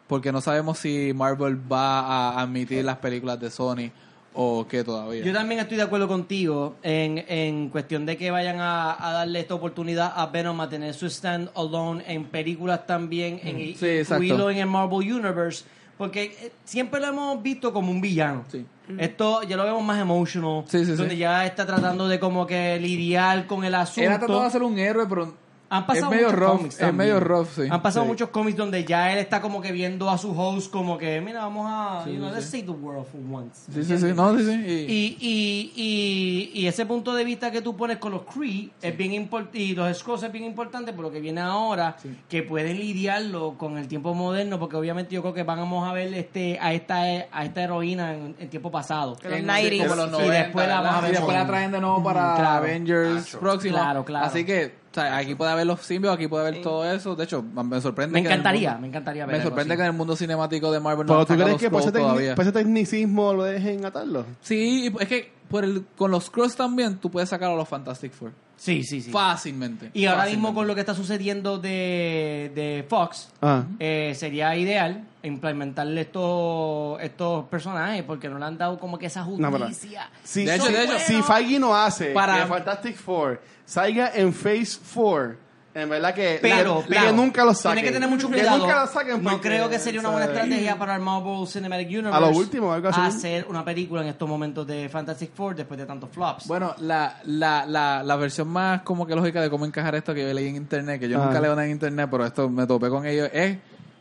Porque 0.07 0.31
no 0.31 0.41
sabemos 0.41 0.79
si 0.79 1.13
Marvel 1.13 1.59
va 1.71 1.99
a 1.99 2.41
admitir 2.41 2.83
las 2.83 2.97
películas 2.97 3.39
de 3.39 3.51
Sony 3.51 3.91
o 4.33 4.65
qué 4.67 4.83
todavía. 4.83 5.23
Yo 5.23 5.33
también 5.33 5.59
estoy 5.59 5.77
de 5.77 5.83
acuerdo 5.83 6.07
contigo 6.07 6.75
en, 6.81 7.23
en 7.27 7.69
cuestión 7.69 8.05
de 8.05 8.17
que 8.17 8.31
vayan 8.31 8.59
a, 8.59 9.07
a 9.07 9.11
darle 9.11 9.39
esta 9.39 9.53
oportunidad 9.53 10.13
a 10.15 10.27
Venom 10.27 10.59
a 10.61 10.69
tener 10.69 10.93
su 10.93 11.07
stand 11.07 11.49
alone 11.55 12.03
en 12.07 12.25
películas 12.25 12.87
también, 12.87 13.39
en 13.43 13.75
Sí, 13.75 13.85
exacto. 13.85 14.23
incluirlo 14.23 14.49
en 14.49 14.57
el 14.57 14.67
Marvel 14.67 15.13
Universe, 15.13 15.65
porque 15.99 16.23
eh, 16.41 16.51
siempre 16.63 17.01
lo 17.01 17.07
hemos 17.07 17.43
visto 17.43 17.73
como 17.73 17.91
un 17.91 17.99
villano. 17.99 18.45
Sí. 18.49 18.65
Esto 18.97 19.43
ya 19.43 19.57
lo 19.57 19.65
vemos 19.65 19.83
más 19.83 19.99
emotional, 19.99 20.63
Sí, 20.65 20.79
sí, 20.79 20.91
sí. 20.91 20.93
donde 20.93 21.17
ya 21.17 21.45
está 21.45 21.65
tratando 21.65 22.07
de 22.07 22.21
como 22.21 22.47
que 22.47 22.79
lidiar 22.79 23.45
con 23.47 23.65
el 23.65 23.75
asunto. 23.75 24.01
Era 24.01 24.17
tratando 24.17 24.49
de 24.49 24.65
un 24.65 24.79
héroe, 24.79 25.05
pero 25.09 25.33
Han 25.71 25.85
pasado 25.85 26.05
es 26.07 26.11
medio 26.11 26.25
muchos 26.27 26.39
rough, 26.39 26.57
cómics 26.57 26.73
es 26.75 26.79
también. 26.79 26.97
medio 26.97 27.19
rough, 27.19 27.47
sí. 27.55 27.61
Han 27.69 27.81
pasado 27.81 28.05
Sí. 28.05 28.09
muchos 28.09 28.29
cómics 28.29 28.57
donde 28.57 28.83
ya 28.85 29.11
él 29.13 29.19
está 29.19 29.39
como 29.39 29.61
que 29.61 29.71
viendo 29.71 30.09
a 30.09 30.17
su 30.17 30.31
host 30.39 30.71
como 30.71 30.97
que, 30.97 31.21
mira, 31.21 31.41
vamos 31.41 31.65
a, 31.69 32.05
you 32.09 32.15
know, 32.17 32.29
let's 32.33 32.45
save 32.45 32.63
the 32.63 32.71
world 32.71 33.05
for 33.05 33.21
once. 33.31 33.71
Sí, 33.71 33.83
sí, 33.83 33.97
sí, 33.99 34.13
no, 34.15 34.35
sí, 34.37 34.43
sí. 34.45 34.51
y- 34.51 35.17
Y, 35.21 35.71
y, 35.75 36.51
y, 36.55 36.59
y 36.61 36.67
ese 36.67 36.85
punto 36.85 37.13
de 37.13 37.23
vista 37.23 37.51
que 37.51 37.61
tú 37.61 37.75
pones 37.75 37.97
con 37.97 38.11
los 38.11 38.23
Kree 38.23 38.69
es 38.81 38.97
bien 38.97 39.13
importante 39.13 39.59
y 39.59 39.75
los 39.75 39.97
Skrulls 39.97 40.23
es 40.23 40.31
bien 40.31 40.43
importante 40.45 40.91
por 40.93 41.03
lo 41.05 41.11
que 41.11 41.19
viene 41.19 41.41
ahora 41.41 41.95
que 42.27 42.43
pueden 42.43 42.77
lidiarlo 42.79 43.55
con 43.57 43.77
el 43.77 43.87
tiempo 43.87 44.13
moderno 44.13 44.59
porque 44.59 44.75
obviamente 44.75 45.13
yo 45.15 45.21
creo 45.21 45.33
que 45.33 45.43
vamos 45.43 45.87
a 45.87 45.93
ver 45.93 46.13
este 46.13 46.57
a 46.59 46.73
esta 46.73 46.99
a 47.01 47.45
esta 47.45 47.61
heroína 47.63 48.13
en, 48.15 48.35
en 48.39 48.49
tiempo 48.49 48.71
pasado 48.71 49.15
Que 49.17 49.29
los 49.29 49.39
en- 49.39 49.45
90s. 49.47 49.83
como 49.83 49.95
los 49.95 50.07
y 50.07 50.11
90, 50.11 50.33
después 50.33 50.67
la 50.67 50.81
vamos 50.81 51.03
a 51.03 51.09
y 51.09 51.11
después 51.11 51.37
la 51.37 51.47
traen 51.47 51.71
de 51.71 51.79
nuevo 51.79 52.03
para 52.03 52.35
Claro. 52.35 52.57
Avengers 52.65 53.35
próximo. 53.39 53.75
Claro, 53.77 54.03
claro. 54.05 54.25
Así 54.25 54.45
que, 54.45 54.73
o 54.91 54.93
sea, 54.93 55.17
aquí 55.17 55.35
puede 55.35 55.51
haber 55.51 55.67
los 55.67 55.81
simbios, 55.81 56.13
aquí 56.13 56.27
puede 56.27 56.47
haber 56.47 56.61
todo 56.63 56.83
eso. 56.91 57.15
De 57.15 57.23
hecho, 57.25 57.43
me 57.43 57.79
sorprende 57.79 58.13
me 58.13 58.21
que 58.21 58.27
en 58.27 58.33
el 58.33 58.39
encantaría 58.39 58.69
mundo- 58.71 58.81
me 58.81 58.87
encantaría 58.87 59.25
ver 59.25 59.33
Me 59.35 59.37
algo 59.41 59.49
sorprende 59.49 59.73
así. 59.73 59.77
que 59.77 59.83
en 59.83 59.91
el 59.91 59.97
mundo 59.97 60.15
cinemático 60.15 60.71
de 60.71 60.79
Marvel 60.79 61.05
no 61.05 61.13
Pero 61.13 61.25
tú 61.25 61.33
crees 61.43 61.57
que 61.57 61.69
por 61.69 61.81
ese, 61.81 61.91
todavía. 61.91 62.35
por 62.35 62.43
ese 62.43 62.51
tecnicismo 62.51 63.33
lo 63.33 63.43
dejen 63.43 63.85
atarlo. 63.85 64.25
Sí, 64.41 64.89
y 64.89 65.01
es 65.03 65.07
que 65.07 65.31
por 65.49 65.63
el, 65.63 65.85
con 65.97 66.11
los 66.11 66.25
Skrulls 66.25 66.55
también 66.55 66.97
tú 66.97 67.09
puedes 67.11 67.29
sacar 67.29 67.49
a 67.51 67.55
los 67.55 67.67
Fantastic 67.67 68.11
Four. 68.13 68.31
sí 68.55 68.83
sí 68.83 69.01
sí 69.01 69.11
Fácilmente. 69.11 69.89
y 69.93 70.05
ahora 70.05 70.21
Fácilmente. 70.21 70.47
mismo 70.47 70.55
con 70.55 70.67
lo 70.67 70.75
que 70.75 70.81
está 70.81 70.93
sucediendo 70.93 71.57
de, 71.57 72.51
de 72.55 72.85
Fox 72.87 73.29
Ah. 73.41 73.63
eh, 73.79 74.13
sería 74.15 74.55
ideal 74.55 75.05
implementarle 75.23 76.01
estos 76.01 77.01
estos 77.01 77.45
personajes 77.45 78.03
porque 78.03 78.29
no 78.29 78.37
le 78.39 78.45
han 78.45 78.57
dado 78.57 78.79
como 78.79 78.97
que 78.97 79.07
esa 79.07 79.25
No, 79.25 79.51
justicia 79.51 80.09
Si, 80.23 80.45
De 80.45 80.55
hecho, 80.55 80.65
si- 80.67 80.73
de 80.73 80.83
hecho, 80.83 80.99
si 80.99 81.21
Feige 81.21 81.59
no 81.59 81.75
hace 81.75 82.11
para- 82.11 82.41
que 82.41 82.45
Fantastic 82.47 82.95
Four 82.95 83.41
salga 83.65 84.11
en 84.15 84.33
Phase 84.33 84.77
4, 84.93 85.35
en 85.79 85.89
verdad 85.89 86.13
que, 86.13 86.39
pero, 86.41 86.81
que 86.81 86.89
pero 86.89 87.11
nunca 87.11 87.43
lo 87.45 87.53
saquen. 87.53 87.75
Tiene 87.77 87.87
que 87.87 87.93
tener 87.93 88.09
mucho 88.09 88.27
Que 88.29 88.39
cuidado. 88.39 88.57
nunca 88.59 88.81
lo 88.81 88.87
saquen 88.87 89.23
no 89.23 89.41
creo 89.41 89.69
que 89.69 89.79
sería 89.79 89.99
una 89.99 90.09
buena 90.09 90.25
estrategia 90.27 90.77
para 90.77 90.95
el 90.95 91.01
Marvel 91.01 91.47
Cinematic 91.47 91.87
Universe. 91.87 92.15
A 92.17 92.19
lo 92.19 92.29
último, 92.29 92.71
algo 92.71 92.89
así. 92.89 92.99
Hacer 93.01 93.45
una 93.49 93.63
película 93.65 94.01
en 94.01 94.07
estos 94.09 94.27
momentos 94.29 94.65
de 94.67 94.89
Fantastic 94.89 95.33
Four 95.33 95.55
después 95.55 95.79
de 95.79 95.85
tantos 95.85 96.09
flops. 96.11 96.47
Bueno, 96.47 96.75
la, 96.79 97.19
la, 97.25 97.65
la, 97.65 98.03
la 98.03 98.15
versión 98.15 98.47
más 98.47 98.81
como 98.83 99.05
que 99.07 99.15
lógica 99.15 99.41
de 99.41 99.49
cómo 99.49 99.65
encajar 99.65 99.95
esto 99.95 100.13
que 100.13 100.27
yo 100.27 100.33
leí 100.33 100.47
en 100.47 100.55
internet, 100.55 100.99
que 100.99 101.09
yo 101.09 101.21
Ah. 101.21 101.25
nunca 101.25 101.39
leo 101.39 101.51
nada 101.51 101.65
en 101.65 101.71
internet, 101.71 102.07
pero 102.11 102.25
esto 102.25 102.49
me 102.49 102.65
topé 102.67 102.89
con 102.89 103.05
ellos, 103.05 103.29
es, 103.33 103.57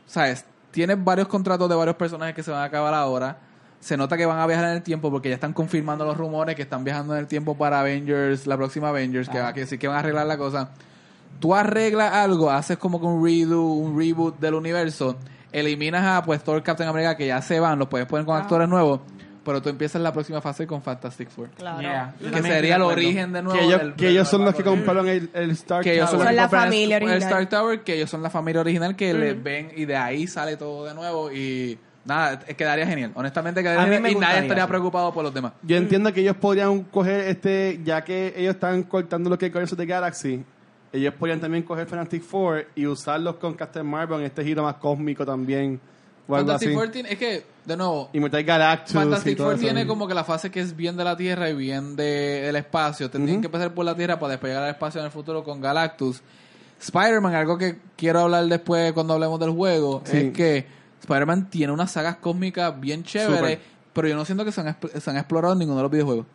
¿sabes? 0.07 0.45
Tienes 0.71 1.03
varios 1.03 1.29
contratos 1.29 1.69
de 1.69 1.75
varios 1.75 1.97
personajes 1.97 2.35
que 2.35 2.43
se 2.43 2.51
van 2.51 2.61
a 2.61 2.65
acabar 2.65 2.93
ahora. 2.95 3.39
Se 3.81 3.97
nota 3.97 4.17
que 4.17 4.27
van 4.27 4.41
a 4.41 4.47
viajar 4.47 4.67
en 4.67 4.73
el 4.73 4.83
tiempo 4.83 5.09
porque 5.11 5.29
ya 5.29 5.37
están 5.37 5.53
confirmando 5.53 6.05
los 6.05 6.17
rumores 6.17 6.57
que 6.57 6.63
están 6.63 6.83
viajando 6.83 7.15
en 7.15 7.21
el 7.21 7.27
tiempo 7.29 7.57
para 7.57 7.79
Avengers, 7.81 8.47
la 8.47 8.57
próxima 8.57 8.89
Avengers, 8.89 9.29
que 9.29 9.39
va 9.39 9.49
a 9.49 9.53
decir 9.53 9.79
que 9.79 9.87
van 9.87 9.97
a 9.97 10.01
arreglar 10.01 10.27
la 10.27 10.37
cosa. 10.37 10.71
Tú 11.41 11.55
arreglas 11.55 12.13
algo, 12.13 12.51
haces 12.51 12.79
como 12.79 12.99
que 13.01 13.07
un 13.07 13.25
redo, 13.25 13.63
un 13.63 13.99
reboot 13.99 14.39
del 14.41 14.55
universo, 14.55 15.17
eliminas 15.53 16.05
a 16.05 16.23
pues 16.25 16.43
todo 16.43 16.57
el 16.57 16.63
Captain 16.63 16.89
America 16.89 17.17
que 17.17 17.27
ya 17.29 17.41
se 17.43 17.61
van, 17.61 17.79
los 17.79 17.89
puedes 17.89 18.07
poner 18.07 18.27
con 18.27 18.37
actores 18.37 18.69
nuevos, 18.69 19.01
pero 19.45 19.63
tú 19.63 19.69
empiezas 19.69 20.03
la 20.03 20.13
próxima 20.13 20.41
fase 20.41 20.67
con 20.67 20.83
Fantastic 20.83 21.31
Four. 21.31 21.49
Claro. 21.51 21.81
Yeah. 21.81 22.15
Que 22.21 22.43
sería 22.43 22.75
el 22.75 22.81
de 22.83 22.87
origen 22.87 23.33
de 23.33 23.43
nuevo. 23.43 23.59
que 23.59 23.65
ellos, 23.67 23.81
del- 23.81 23.95
que 23.95 24.09
ellos 24.09 24.29
son 24.29 24.45
los 24.45 24.55
que 24.55 24.63
compraron 24.65 25.09
el, 25.09 25.31
el 25.33 25.51
Star 25.53 25.83
que 25.83 25.95
ellos 25.95 26.11
son, 26.11 26.19
Tower. 26.19 26.27
Son 26.27 26.27
los 26.27 26.29
que 26.31 26.37
la 26.37 26.43
compraron 26.43 26.67
el- 26.67 26.71
familia 26.73 26.97
el 26.99 27.03
original. 27.05 27.23
Star 27.23 27.49
Tower, 27.49 27.81
que 27.83 27.95
ellos 27.95 28.11
son 28.11 28.23
la 28.23 28.31
familia 28.31 28.61
original 28.61 28.97
que 28.97 29.15
le 29.15 29.35
ven 29.35 29.71
y 29.77 29.85
de 29.87 29.97
ahí 29.97 30.27
sale 30.27 30.57
todo 30.57 30.85
de 30.87 30.95
nuevo 30.95 31.33
y 31.33 31.79
nada, 32.05 32.41
quedaría 32.41 32.87
genial. 32.87 33.13
Honestamente 33.15 33.63
quedaría 33.63 33.83
A 33.83 33.87
mí 33.87 33.95
genial 33.95 34.03
me 34.03 34.11
y 34.11 34.15
nadie 34.17 34.27
gustaría, 34.27 34.43
estaría 34.43 34.65
sí. 34.65 34.69
preocupado 34.69 35.13
por 35.15 35.23
los 35.25 35.33
demás. 35.33 35.53
Yo 35.63 35.77
entiendo 35.77 36.13
que 36.13 36.21
ellos 36.21 36.37
podrían 36.37 36.83
coger 36.83 37.29
este, 37.29 37.81
ya 37.85 38.03
que 38.03 38.35
ellos 38.37 38.55
están 38.57 38.83
cortando 38.83 39.31
lo 39.31 39.39
que 39.39 39.47
es 39.47 39.53
Guardians 39.53 39.73
of 39.73 39.79
the 39.79 39.87
Galaxy, 39.87 40.45
ellos 40.93 41.15
podrían 41.15 41.41
también 41.41 41.63
coger 41.65 41.87
Fantastic 41.87 42.23
Four 42.23 42.67
y 42.75 42.87
usarlos 42.87 43.37
con 43.37 43.55
Captain 43.55 43.87
Marvel 43.87 44.21
en 44.21 44.27
este 44.27 44.45
giro 44.45 44.63
más 44.63 44.77
cósmico 44.77 45.25
también. 45.27 45.81
O 46.27 46.35
algo 46.37 46.47
Fantastic 46.49 46.69
así. 46.69 46.77
Four 46.77 46.89
tiene- 46.91 47.13
es 47.13 47.19
que, 47.19 47.45
de 47.65 47.77
nuevo, 47.77 48.11
meter 48.13 48.45
Galactus 48.45 48.91
y 48.91 48.95
Fantastic 48.99 49.37
todo 49.37 49.47
Four 49.47 49.55
eso. 49.55 49.63
tiene 49.65 49.87
como 49.87 50.07
que 50.07 50.15
la 50.15 50.25
fase 50.25 50.51
que 50.51 50.61
es 50.61 50.77
bien 50.77 50.97
de 50.97 51.05
la 51.05 51.17
Tierra 51.17 51.49
y 51.49 51.55
bien 51.55 51.97
de- 51.97 52.43
del 52.43 52.57
espacio. 52.57 53.11
Tendrían 53.11 53.41
que 53.41 53.47
empezar 53.47 53.73
por 53.73 53.85
la 53.85 53.95
Tierra 53.95 54.19
para 54.19 54.33
despegar 54.33 54.63
al 54.63 54.71
espacio 54.71 55.01
en 55.01 55.07
el 55.07 55.13
futuro 55.13 55.43
con 55.43 55.61
Galactus. 55.61 56.21
Spider-Man, 56.81 57.35
algo 57.35 57.59
que 57.59 57.77
quiero 57.97 58.21
hablar 58.21 58.45
después 58.47 58.93
cuando 58.93 59.15
hablemos 59.15 59.41
del 59.41 59.51
juego, 59.51 60.03
Sí. 60.05 60.17
es 60.19 60.33
que 60.33 60.67
Spider-Man 61.01 61.49
tiene 61.51 61.73
unas 61.73 61.91
sagas 61.91 62.17
cósmicas 62.17 62.79
bien 62.79 63.03
chéveres, 63.05 63.59
pero 63.93 64.07
yo 64.09 64.15
no 64.17 64.25
siento 64.25 64.45
que 64.45 64.53
se 64.53 64.61
han, 64.61 64.77
se 65.01 65.11
han 65.11 65.17
explorado 65.17 65.55
en 65.55 65.59
ninguno 65.61 65.79
de 65.79 65.83
los 65.83 65.91
videojuegos. 65.93 66.27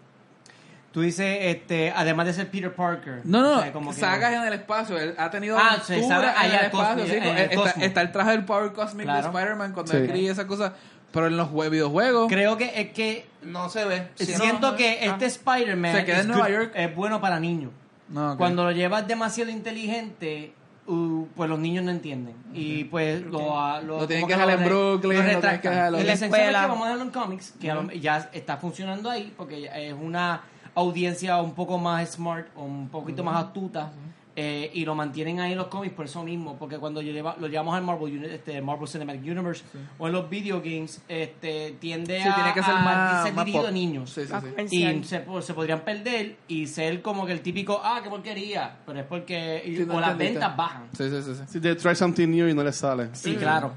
Tú 0.93 1.01
dices, 1.01 1.37
este, 1.41 1.91
además 1.93 2.27
de 2.27 2.33
ser 2.33 2.49
Peter 2.51 2.71
Parker. 2.73 3.21
No, 3.23 3.41
no, 3.41 3.57
o 3.57 3.61
sea, 3.63 3.73
como 3.73 3.91
que- 3.91 3.99
sagas 3.99 4.31
en 4.33 4.43
el 4.43 4.53
espacio. 4.53 4.97
Él 4.97 5.15
ha 5.17 5.29
tenido 5.31 5.57
Ah, 5.57 5.69
aventuras 5.71 5.87
sí, 6.01 6.07
sagas 6.07 6.35
en 6.35 6.41
allá, 6.51 6.59
el 6.59 6.65
espacio. 6.67 7.03
cosmi- 7.03 7.09
sí, 7.09 7.15
en 7.15 7.23
el 7.23 7.83
está, 7.83 8.01
el 8.01 8.11
traje 8.11 8.31
del 8.31 8.45
Power 8.45 8.73
Cosmic 8.73 9.05
Claro. 9.05 9.21
de 9.23 9.27
Spider-Man 9.37 9.73
cuando 9.73 9.91
Sí. 9.91 9.97
escribe 9.97 10.29
esas 10.31 10.45
cosas. 10.45 10.71
Pero 11.11 11.27
en 11.27 11.37
los 11.37 11.49
jue- 11.49 11.69
videojuegos... 11.69 12.27
Creo 12.27 12.57
que 12.57 12.79
es 12.79 12.89
que 12.91 13.27
No 13.43 13.69
se 13.69 13.85
ve. 13.85 14.07
siento 14.15 14.75
que 14.75 15.05
este 15.05 15.25
Spider-Man 15.25 15.95
Se 15.95 16.05
queda 16.05 16.15
en 16.15 16.21
es 16.21 16.27
Nueva 16.27 16.49
York. 16.49 16.71
es 16.75 16.95
bueno 16.95 17.19
para 17.21 17.39
niños. 17.39 17.71
No, 18.09 18.31
ok. 18.33 18.37
Cuando 18.37 18.63
lo 18.63 18.71
llevas 18.71 19.07
demasiado 19.07 19.49
inteligente, 19.51 20.53
uh, 20.87 21.25
pues 21.35 21.49
los 21.49 21.57
niños 21.59 21.83
no 21.83 21.91
entienden. 21.91 22.35
Y 22.53 22.83
pues 22.85 23.21
lo, 23.23 23.59
ah, 23.59 23.79
lo, 23.81 23.99
Lo 24.01 24.07
tienen 24.07 24.27
que 24.27 24.33
dejar 24.33 24.49
en 24.51 24.63
Brooklyn, 24.65 25.17
lo 25.17 25.23
lo 25.33 25.39
tienen 25.39 25.59
que 25.61 25.67
Y 25.67 25.71
En 25.71 25.75
la 25.77 25.89
la 25.91 25.97
esencia 25.99 26.13
es 26.13 26.19
que 26.19 26.25
escuela. 26.39 26.67
vamos 26.67 26.81
a 26.83 26.85
dejarlo 26.85 27.03
en 27.05 27.11
cómics, 27.11 27.53
que 27.59 27.71
a 27.71 27.75
lo- 27.75 27.91
ya 27.91 28.29
está 28.33 28.57
funcionando 28.57 29.09
ahí, 29.09 29.33
porque 29.37 29.69
es 29.73 29.93
una 29.93 30.41
audiencia 30.75 31.41
un 31.41 31.53
poco 31.53 31.77
más 31.77 32.11
smart, 32.13 32.47
o 32.55 32.63
un 32.63 32.89
poquito 32.89 33.23
más 33.23 33.43
astuta. 33.45 33.91
eh, 34.35 34.71
y 34.73 34.83
lo 34.83 34.95
mantienen 34.95 35.39
ahí 35.39 35.51
en 35.51 35.59
los 35.59 35.67
cómics 35.67 35.93
por 35.93 36.05
eso 36.05 36.23
mismo, 36.23 36.55
porque 36.57 36.79
cuando 36.79 37.03
yo 37.03 37.11
lleva- 37.13 37.35
lo 37.39 37.45
llevamos 37.47 37.75
al 37.75 37.83
Marvel, 37.83 38.25
este, 38.25 38.59
Marvel 38.63 38.87
Cinematic 38.87 39.21
Universe 39.21 39.63
o 39.99 40.07
en 40.07 40.13
los 40.13 40.27
video 40.27 40.59
games, 40.59 41.03
este, 41.07 41.75
tiende 41.79 42.19
Sí, 42.19 42.27
a, 42.27 42.33
tiene 42.33 42.51
que 42.55 42.63
ser 42.63 42.73
a 42.73 42.79
más- 42.79 43.23
ser 43.25 43.33
más 43.35 43.45
dirigido 43.45 43.61
pop. 43.65 43.69
a 43.69 43.71
niños. 43.71 44.09
Sí, 44.09 44.21
sí, 44.21 44.27
sí. 44.27 44.33
Comercial. 44.33 44.95
Y 44.95 45.03
se, 45.03 45.19
po- 45.19 45.39
se 45.39 45.53
podrían 45.53 45.81
perder 45.81 46.37
y 46.47 46.65
ser 46.65 47.03
como 47.03 47.27
que 47.27 47.31
el 47.33 47.41
típico, 47.41 47.79
ah, 47.83 47.99
qué 48.03 48.09
porquería. 48.09 48.75
Pero 48.87 48.99
es 49.01 49.05
porque. 49.05 49.61
y- 49.67 49.85
no 49.85 49.97
o 49.97 49.99
las 49.99 50.17
ventas 50.17 50.57
bajan. 50.57 50.87
Sí, 50.97 51.07
sí, 51.11 51.21
sí, 51.21 51.35
sí. 51.35 51.41
Si 51.47 51.59
te 51.61 51.75
try 51.75 51.95
something 51.95 52.27
new 52.29 52.47
y 52.47 52.55
no 52.55 52.63
les 52.63 52.75
sale. 52.75 53.09
Sí, 53.13 53.35
claro. 53.35 53.73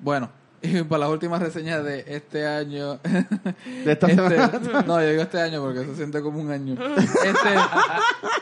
Bueno, 0.00 0.28
y 0.62 0.82
para 0.84 1.00
las 1.00 1.10
últimas 1.10 1.42
reseñas 1.42 1.84
de 1.84 2.04
este 2.06 2.46
año. 2.46 2.98
De 2.98 3.92
esta 3.92 4.06
este- 4.06 4.14
semana. 4.14 4.84
no, 4.86 5.00
yo 5.00 5.08
digo 5.08 5.22
este 5.22 5.40
año 5.40 5.60
porque 5.62 5.84
se 5.84 5.96
siente 5.96 6.22
como 6.22 6.40
un 6.40 6.50
año. 6.50 6.76
Este, 6.96 7.54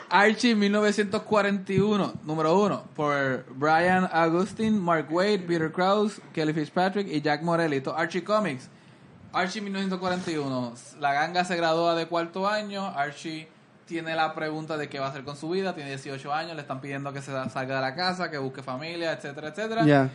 Archie 0.09 0.55
1941, 0.55 2.13
número 2.23 2.59
uno, 2.59 2.83
por 2.95 3.45
Brian 3.55 4.07
Augustine, 4.11 4.77
Mark 4.79 5.07
Wade, 5.09 5.39
Peter 5.39 5.71
Krause, 5.71 6.21
Kelly 6.33 6.53
Fitzpatrick 6.53 7.07
y 7.07 7.21
Jack 7.21 7.41
Morelli. 7.41 7.81
Archie 7.95 8.23
Comics. 8.23 8.69
Archie 9.33 9.61
1941. 9.61 10.73
La 10.99 11.13
ganga 11.13 11.43
se 11.45 11.55
gradúa 11.55 11.95
de 11.95 12.05
cuarto 12.07 12.47
año. 12.47 12.85
Archie 12.85 13.47
tiene 13.85 14.13
la 14.15 14.35
pregunta 14.35 14.77
de 14.77 14.89
qué 14.89 14.99
va 14.99 15.07
a 15.07 15.09
hacer 15.09 15.23
con 15.23 15.37
su 15.37 15.49
vida. 15.49 15.73
Tiene 15.73 15.89
18 15.91 16.33
años. 16.33 16.55
Le 16.55 16.61
están 16.61 16.81
pidiendo 16.81 17.13
que 17.13 17.21
se 17.21 17.31
salga 17.49 17.75
de 17.75 17.81
la 17.81 17.95
casa, 17.95 18.29
que 18.29 18.37
busque 18.37 18.61
familia, 18.61 19.13
etcétera, 19.13 19.47
etcétera. 19.49 19.85
Ya. 19.85 20.09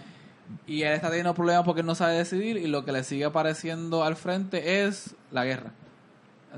Y 0.66 0.82
él 0.82 0.92
está 0.92 1.08
teniendo 1.08 1.34
problemas 1.34 1.64
porque 1.64 1.80
él 1.80 1.86
no 1.86 1.94
sabe 1.94 2.14
decidir 2.14 2.56
y 2.56 2.66
lo 2.66 2.84
que 2.84 2.92
le 2.92 3.04
sigue 3.04 3.24
apareciendo 3.24 4.04
al 4.04 4.16
frente 4.16 4.84
es 4.84 5.14
la 5.30 5.44
guerra. 5.44 5.72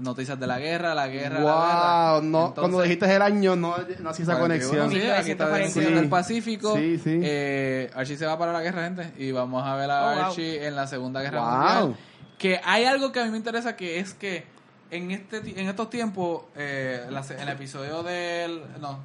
Noticias 0.01 0.39
de 0.39 0.47
la 0.47 0.59
guerra, 0.61 0.95
la 0.95 1.09
guerra, 1.09 1.41
la 1.41 1.41
guerra. 1.41 2.13
Wow, 2.13 2.23
no, 2.23 2.39
Entonces, 2.49 2.55
cuando 2.61 2.83
dijiste 2.83 3.17
el 3.17 3.23
año 3.23 3.57
no, 3.57 3.75
no 4.01 4.11
hacía 4.11 4.23
esa 4.23 4.39
41, 4.39 4.39
conexión. 4.39 4.91
Sí, 4.93 5.11
aquí 5.11 5.31
está 5.33 5.69
Sí. 5.69 5.81
del 5.81 6.09
Pacífico. 6.09 6.77
Sí, 6.77 6.99
sí. 6.99 7.19
Eh, 7.23 7.91
Archie 7.95 8.17
se 8.17 8.25
va 8.27 8.39
para 8.39 8.53
la 8.53 8.61
guerra, 8.63 8.85
gente. 8.85 9.13
Y 9.19 9.33
vamos 9.33 9.67
a 9.67 9.75
ver 9.75 9.91
a 9.91 10.05
Oh, 10.13 10.15
wow. 10.15 10.25
Archie 10.27 10.65
en 10.67 10.77
la 10.77 10.87
Segunda 10.87 11.21
Guerra 11.23 11.41
Wow. 11.41 11.51
Mundial. 11.89 11.97
Que 12.39 12.61
hay 12.63 12.85
algo 12.85 13.11
que 13.11 13.19
a 13.21 13.25
mí 13.25 13.31
me 13.33 13.39
interesa 13.39 13.75
que 13.75 13.99
es 13.99 14.15
que 14.15 14.45
en 14.93 15.11
este 15.11 15.39
en 15.39 15.69
estos 15.69 15.91
tiempos, 15.91 16.43
eh, 16.55 17.05
la 17.11 17.23
se- 17.25 17.35
en 17.35 17.41
el 17.41 17.49
episodio 17.49 18.05
del... 18.05 18.63
No, 18.81 19.01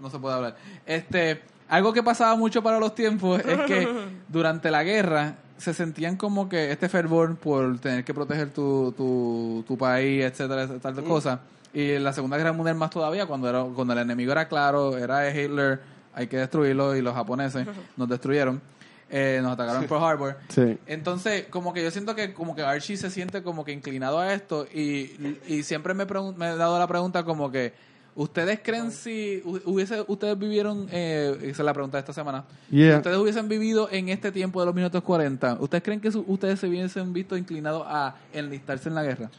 no 0.00 0.08
se 0.08 0.18
puede 0.18 0.34
hablar. 0.36 0.56
Este, 0.86 1.42
algo 1.70 1.92
que 1.92 2.02
pasaba 2.02 2.34
mucho 2.34 2.62
para 2.62 2.78
los 2.78 2.94
tiempos 2.94 3.40
es 3.40 3.60
que 3.60 3.88
durante 4.28 4.70
la 4.70 4.82
guerra 4.82 5.36
se 5.56 5.72
sentían 5.72 6.16
como 6.16 6.48
que 6.48 6.72
este 6.72 6.88
fervor 6.88 7.36
por 7.36 7.78
tener 7.78 8.04
que 8.04 8.12
proteger 8.12 8.50
tu, 8.50 8.92
tu, 8.96 9.64
tu 9.66 9.78
país, 9.78 10.24
etcétera, 10.24 10.66
tal 10.80 11.04
cosa. 11.04 11.40
Y 11.72 11.92
en 11.92 12.02
la 12.02 12.12
Segunda 12.12 12.36
Guerra 12.36 12.52
Mundial 12.52 12.76
más 12.76 12.90
todavía, 12.90 13.26
cuando 13.26 13.48
era 13.48 13.62
cuando 13.62 13.92
el 13.92 14.00
enemigo 14.00 14.32
era 14.32 14.48
claro, 14.48 14.98
era 14.98 15.30
Hitler, 15.30 15.80
hay 16.12 16.26
que 16.26 16.38
destruirlo, 16.38 16.96
y 16.96 17.02
los 17.02 17.14
japoneses 17.14 17.68
nos 17.96 18.08
destruyeron, 18.08 18.60
eh, 19.08 19.38
nos 19.40 19.52
atacaron 19.52 19.82
en 19.82 19.88
Pearl 19.88 20.02
Harbor. 20.02 20.38
Sí. 20.48 20.76
Entonces, 20.86 21.46
como 21.50 21.72
que 21.72 21.84
yo 21.84 21.90
siento 21.92 22.16
que 22.16 22.34
como 22.34 22.56
que 22.56 22.62
Archie 22.62 22.96
se 22.96 23.10
siente 23.10 23.44
como 23.44 23.64
que 23.64 23.70
inclinado 23.70 24.18
a 24.18 24.32
esto 24.34 24.66
y, 24.74 25.38
y 25.46 25.62
siempre 25.62 25.94
me, 25.94 26.04
me 26.04 26.50
he 26.50 26.56
dado 26.56 26.78
la 26.80 26.88
pregunta 26.88 27.22
como 27.22 27.52
que 27.52 27.74
¿ustedes 28.14 28.60
creen 28.62 28.90
si 28.90 29.40
hu- 29.44 29.62
hubiese 29.64 30.04
ustedes 30.08 30.38
vivieron 30.38 30.88
eh, 30.90 31.36
esa 31.42 31.62
es 31.62 31.64
la 31.66 31.72
pregunta 31.72 31.96
de 31.96 32.00
esta 32.00 32.12
semana 32.12 32.44
Yeah. 32.70 32.92
si 32.92 32.96
ustedes 32.98 33.16
hubiesen 33.18 33.48
vivido 33.48 33.88
en 33.90 34.08
este 34.08 34.32
tiempo 34.32 34.60
de 34.60 34.66
los 34.66 34.74
minutos 34.74 35.02
40 35.02 35.58
¿ustedes 35.60 35.82
creen 35.84 36.00
que 36.00 36.10
su- 36.10 36.24
ustedes 36.26 36.58
se 36.60 36.66
hubiesen 36.68 37.12
visto 37.12 37.36
inclinados 37.36 37.84
a 37.86 38.16
enlistarse 38.32 38.88
en 38.88 38.94
la 38.96 39.02
guerra? 39.02 39.30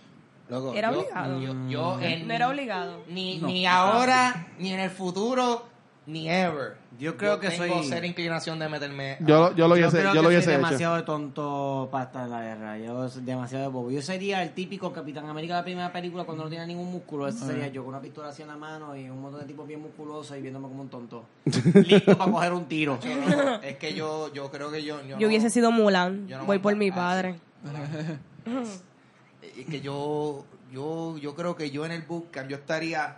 Loco, 0.50 0.74
Era 0.74 0.92
yo- 0.92 1.00
obligado. 1.00 1.40
Yo, 1.42 1.54
yo 1.70 2.00
en- 2.02 2.28
No 2.28 2.34
era 2.34 2.50
obligado. 2.50 3.04
Ni, 3.10 3.38
No. 3.40 3.48
ni 3.48 3.66
ahora, 3.66 4.48
ni 4.60 4.74
en 4.74 4.82
el 4.82 4.90
futuro, 4.90 5.66
ni 6.12 6.30
ever. 6.30 6.78
Yo 7.00 7.18
creo 7.18 7.40
que 7.40 7.50
tengo 7.50 7.78
soy- 7.82 7.88
cero 7.90 8.06
inclinación 8.06 8.60
de 8.60 8.70
meterme. 8.70 9.14
a- 9.14 9.18
Yo, 9.26 9.56
yo 9.56 9.68
lo 9.68 9.74
hubiese, 9.74 9.98
creo 10.00 10.14
yo 10.14 10.22
lo 10.22 10.28
hubiese 10.28 10.46
soy 10.46 10.54
hecho. 10.54 10.66
demasiado 10.66 10.96
de 10.98 11.02
tonto 11.04 11.90
para 11.92 12.04
estar 12.06 12.26
en 12.26 12.30
la 12.32 12.42
guerra. 12.42 12.78
Yo 12.78 13.10
soy 13.10 13.24
demasiado 13.24 13.64
de 13.64 13.70
bobo. 13.72 13.90
Yo 13.92 14.02
sería 14.02 14.44
el 14.44 14.52
típico 14.52 14.92
Capitán 14.94 15.28
América 15.28 15.54
de 15.56 15.60
la 15.60 15.64
primera 15.64 15.92
película 15.92 16.24
cuando 16.26 16.44
no 16.44 16.50
tiene 16.50 16.68
ningún 16.68 16.92
músculo. 16.92 17.28
Ese 17.28 17.46
sería 17.46 17.70
yo 17.70 17.82
con 17.84 17.90
una 17.96 18.02
pistola 18.02 18.30
así 18.30 18.42
en 18.44 18.50
la 18.50 18.58
mano 18.58 18.96
y 18.96 19.10
un 19.10 19.20
montón 19.22 19.42
de 19.42 19.48
tipos 19.48 19.68
bien 19.68 19.82
musculosos 19.82 20.38
y 20.38 20.42
viéndome 20.42 20.68
como 20.68 20.82
un 20.84 20.90
tonto. 20.90 21.26
Listo 21.46 22.18
para 22.18 22.32
coger 22.32 22.54
un 22.54 22.66
tiro. 22.66 23.00
Es 23.64 23.78
que 23.78 23.94
yo, 23.94 24.32
yo 24.34 24.52
creo 24.52 24.70
que 24.70 24.84
yo. 24.84 25.02
Yo, 25.02 25.08
Yo 25.08 25.20
no- 25.22 25.28
hubiese 25.28 25.50
sido 25.50 25.72
Mulan. 25.72 26.28
yo 26.28 26.38
no 26.38 26.46
Voy 26.46 26.60
por 26.60 26.76
mi 26.76 26.90
ah, 26.90 26.96
padre. 26.96 27.36
Es 29.58 29.66
que 29.66 29.82
yo, 29.82 30.46
yo, 30.72 31.18
yo 31.18 31.36
creo 31.36 31.56
que 31.56 31.72
yo 31.72 31.86
en 31.86 31.92
el 31.92 32.04
bootcamp 32.04 32.50
yo 32.50 32.58
estaría. 32.58 33.18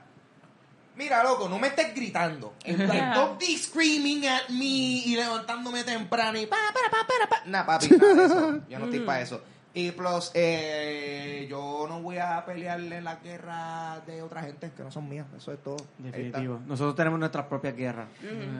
Mira, 0.95 1.23
loco, 1.23 1.49
no 1.49 1.57
me 1.57 1.67
estés 1.67 1.93
gritando. 1.95 2.53
Plan, 2.63 3.13
don't 3.13 3.39
be 3.39 3.57
screaming 3.57 4.27
at 4.27 4.49
me 4.49 5.01
y 5.05 5.15
levantándome 5.15 5.83
temprano 5.83 6.39
y 6.39 6.45
pa, 6.45 6.57
para, 6.73 6.89
pa, 6.89 7.07
para, 7.07 7.29
pa. 7.29 7.41
Nah, 7.45 7.65
papi, 7.65 7.89
nada 7.89 8.13
de 8.13 8.25
eso. 8.25 8.61
Yo 8.69 8.79
no 8.79 8.85
estoy 8.85 8.99
para 8.99 9.21
eso. 9.21 9.41
Y 9.75 9.89
plus, 9.89 10.29
eh, 10.35 11.47
yo 11.49 11.87
no 11.89 11.99
voy 11.99 12.19
a 12.19 12.45
pelearle 12.45 13.01
la 13.01 13.15
guerra 13.15 14.01
de 14.05 14.21
otra 14.21 14.43
gente 14.43 14.71
que 14.77 14.83
no 14.83 14.91
son 14.91 15.09
mías. 15.09 15.25
Eso 15.35 15.51
es 15.51 15.63
todo. 15.63 15.77
Definitivo. 15.97 16.59
Nosotros 16.67 16.95
tenemos 16.95 17.19
nuestras 17.19 17.47
propias 17.47 17.75
guerras. 17.75 18.07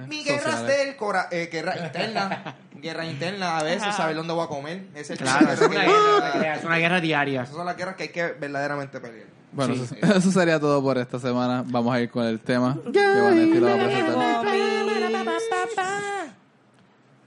Mi 0.08 0.24
guerra 0.24 0.54
es 0.54 0.66
del 0.66 0.96
cora 0.96 1.28
eh, 1.30 1.50
guerra 1.52 1.78
interna. 1.78 2.56
guerra 2.82 3.06
interna, 3.06 3.60
a 3.60 3.64
veces 3.64 3.96
saber 3.96 4.16
dónde 4.16 4.34
voy 4.34 4.44
a 4.44 4.48
comer. 4.48 4.88
Ese 4.96 5.02
es 5.02 5.10
el 5.12 5.18
Claro, 5.20 5.52
es 5.52 5.60
guerra 5.60 5.84
una 6.18 6.32
guerra, 6.32 6.56
es 6.56 6.64
una 6.64 6.78
guerra 6.78 7.00
diaria. 7.00 7.44
Esas 7.44 7.56
son 7.56 7.66
las 7.68 7.78
guerras 7.78 7.96
que 7.96 8.04
hay 8.04 8.10
que 8.10 8.30
verdaderamente 8.30 9.00
pelear. 9.00 9.43
Bueno, 9.54 9.76
Sí. 9.76 9.96
eso, 10.02 10.14
eso 10.18 10.32
sería 10.32 10.60
todo 10.60 10.82
por 10.82 10.98
esta 10.98 11.20
semana. 11.20 11.64
Vamos 11.68 11.94
a 11.94 12.02
ir 12.02 12.10
con 12.10 12.26
el 12.26 12.40
tema 12.40 12.78
que 12.92 13.00
Vanetti 13.22 13.60
lo 13.60 13.68
va 13.68 13.74
a 13.74 13.78
presentar. 13.78 15.34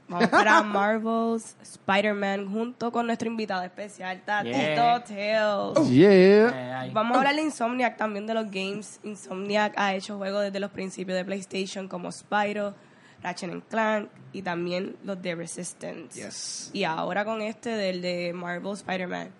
Vamos 0.08 0.28
para 0.28 0.62
Marvel's 0.62 1.56
Spider-Man 1.62 2.48
junto 2.48 2.92
con 2.92 3.06
nuestro 3.06 3.28
invitado 3.28 3.64
especial, 3.64 4.22
Tatito 4.24 4.56
Yeah. 4.56 5.02
Tales. 5.04 5.88
Yeah. 5.90 6.10
Eh, 6.12 6.72
ay. 6.78 6.90
Vamos 6.92 7.16
a 7.16 7.18
hablar 7.18 7.34
de 7.34 7.42
Insomniac, 7.42 7.96
también 7.96 8.24
de 8.24 8.34
los 8.34 8.44
games. 8.48 9.00
Insomniac 9.02 9.72
ha 9.76 9.94
hecho 9.94 10.16
juegos 10.16 10.44
desde 10.44 10.60
los 10.60 10.70
principios 10.70 11.18
de 11.18 11.24
PlayStation 11.24 11.88
como 11.88 12.12
Spyro, 12.12 12.72
Ratchet 13.20 13.50
and 13.50 13.64
Clank 13.68 14.08
y 14.32 14.42
también 14.42 14.94
los 15.02 15.20
de 15.20 15.34
Resistance. 15.34 16.22
Yes. 16.22 16.70
Y 16.72 16.84
ahora 16.84 17.24
con 17.24 17.42
este 17.42 17.70
del 17.70 18.00
de 18.00 18.32
Marvel 18.32 18.74
Spider-Man. 18.74 19.30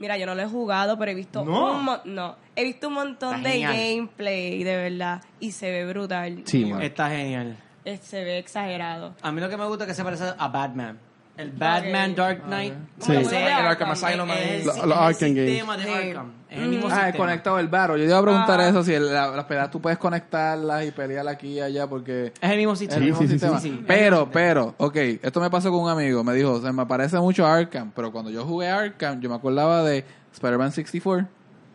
Mira, 0.00 0.16
yo 0.18 0.26
no 0.26 0.34
lo 0.34 0.42
he 0.42 0.46
jugado, 0.46 0.98
pero 0.98 1.12
he 1.12 1.14
visto 1.14 1.44
¿No? 1.44 1.74
un 1.76 1.84
mon- 1.84 2.00
no, 2.06 2.34
he 2.56 2.64
visto 2.64 2.88
un 2.88 2.94
montón 2.94 3.36
Está 3.36 3.48
de 3.50 3.54
genial. 3.54 3.76
gameplay, 3.76 4.64
de 4.64 4.76
verdad, 4.76 5.22
y 5.38 5.52
se 5.52 5.70
ve 5.70 5.86
brutal. 5.86 6.42
Sí, 6.46 6.64
man. 6.64 6.82
Está 6.82 7.08
genial. 7.10 7.56
Eh, 7.84 7.98
Se 8.02 8.24
ve 8.24 8.38
exagerado. 8.38 9.14
A 9.22 9.30
mí 9.30 9.40
lo 9.40 9.48
que 9.48 9.56
me 9.56 9.66
gusta 9.66 9.84
es 9.84 9.88
que 9.88 9.94
se 9.94 10.02
parece 10.02 10.24
a 10.36 10.48
Batman. 10.48 10.98
El 11.40 11.50
Batman. 11.52 12.14
Dark 12.14 12.42
Knight. 12.44 12.74
Sí. 13.00 13.12
El 13.12 13.34
Arkham 13.34 13.90
Asylum 13.90 14.30
es 14.30 14.66
el, 14.66 14.92
Arkham 14.92 15.34
games. 15.34 15.50
sistema 15.50 15.76
de. 15.76 15.92
Arkham. 15.92 16.32
Es 16.50 16.58
el 16.58 16.68
mismo 16.68 16.88
Ah, 16.90 17.12
conectado 17.16 17.58
el 17.60 17.68
baro. 17.68 17.96
Yo 17.96 18.04
iba 18.04 18.18
a 18.18 18.22
preguntar 18.22 18.60
Ah. 18.60 18.68
eso, 18.68 18.82
si 18.82 18.98
las 18.98 19.44
peleas 19.44 19.70
tú 19.70 19.80
puedes 19.80 19.98
conectarlas 19.98 20.84
y 20.84 20.90
pelear 20.90 21.26
aquí 21.28 21.48
y 21.48 21.60
allá, 21.60 21.86
porque 21.86 22.32
Es 22.40 22.50
el 22.50 22.56
mismo 22.58 22.74
sistema. 22.76 23.00
mismo 23.04 23.18
sí, 23.20 23.26
sí, 23.26 23.32
sistema. 23.34 23.60
sí, 23.60 23.70
sí. 23.70 23.84
Pero, 23.86 24.28
pero, 24.30 24.74
ok, 24.76 24.96
esto 25.22 25.40
me 25.40 25.48
pasó 25.48 25.70
con 25.70 25.80
un 25.80 25.90
amigo. 25.90 26.24
Me 26.24 26.34
dijo, 26.34 26.60
se 26.60 26.72
me 26.72 26.84
parece 26.86 27.18
mucho 27.18 27.46
a 27.46 27.54
Arkham, 27.56 27.92
pero 27.94 28.10
cuando 28.10 28.30
yo 28.30 28.44
jugué 28.44 28.68
Arkham, 28.68 29.20
yo 29.20 29.28
me 29.30 29.36
acordaba 29.36 29.82
de 29.84 30.04
Spider-Man 30.32 30.72
64, 30.72 31.28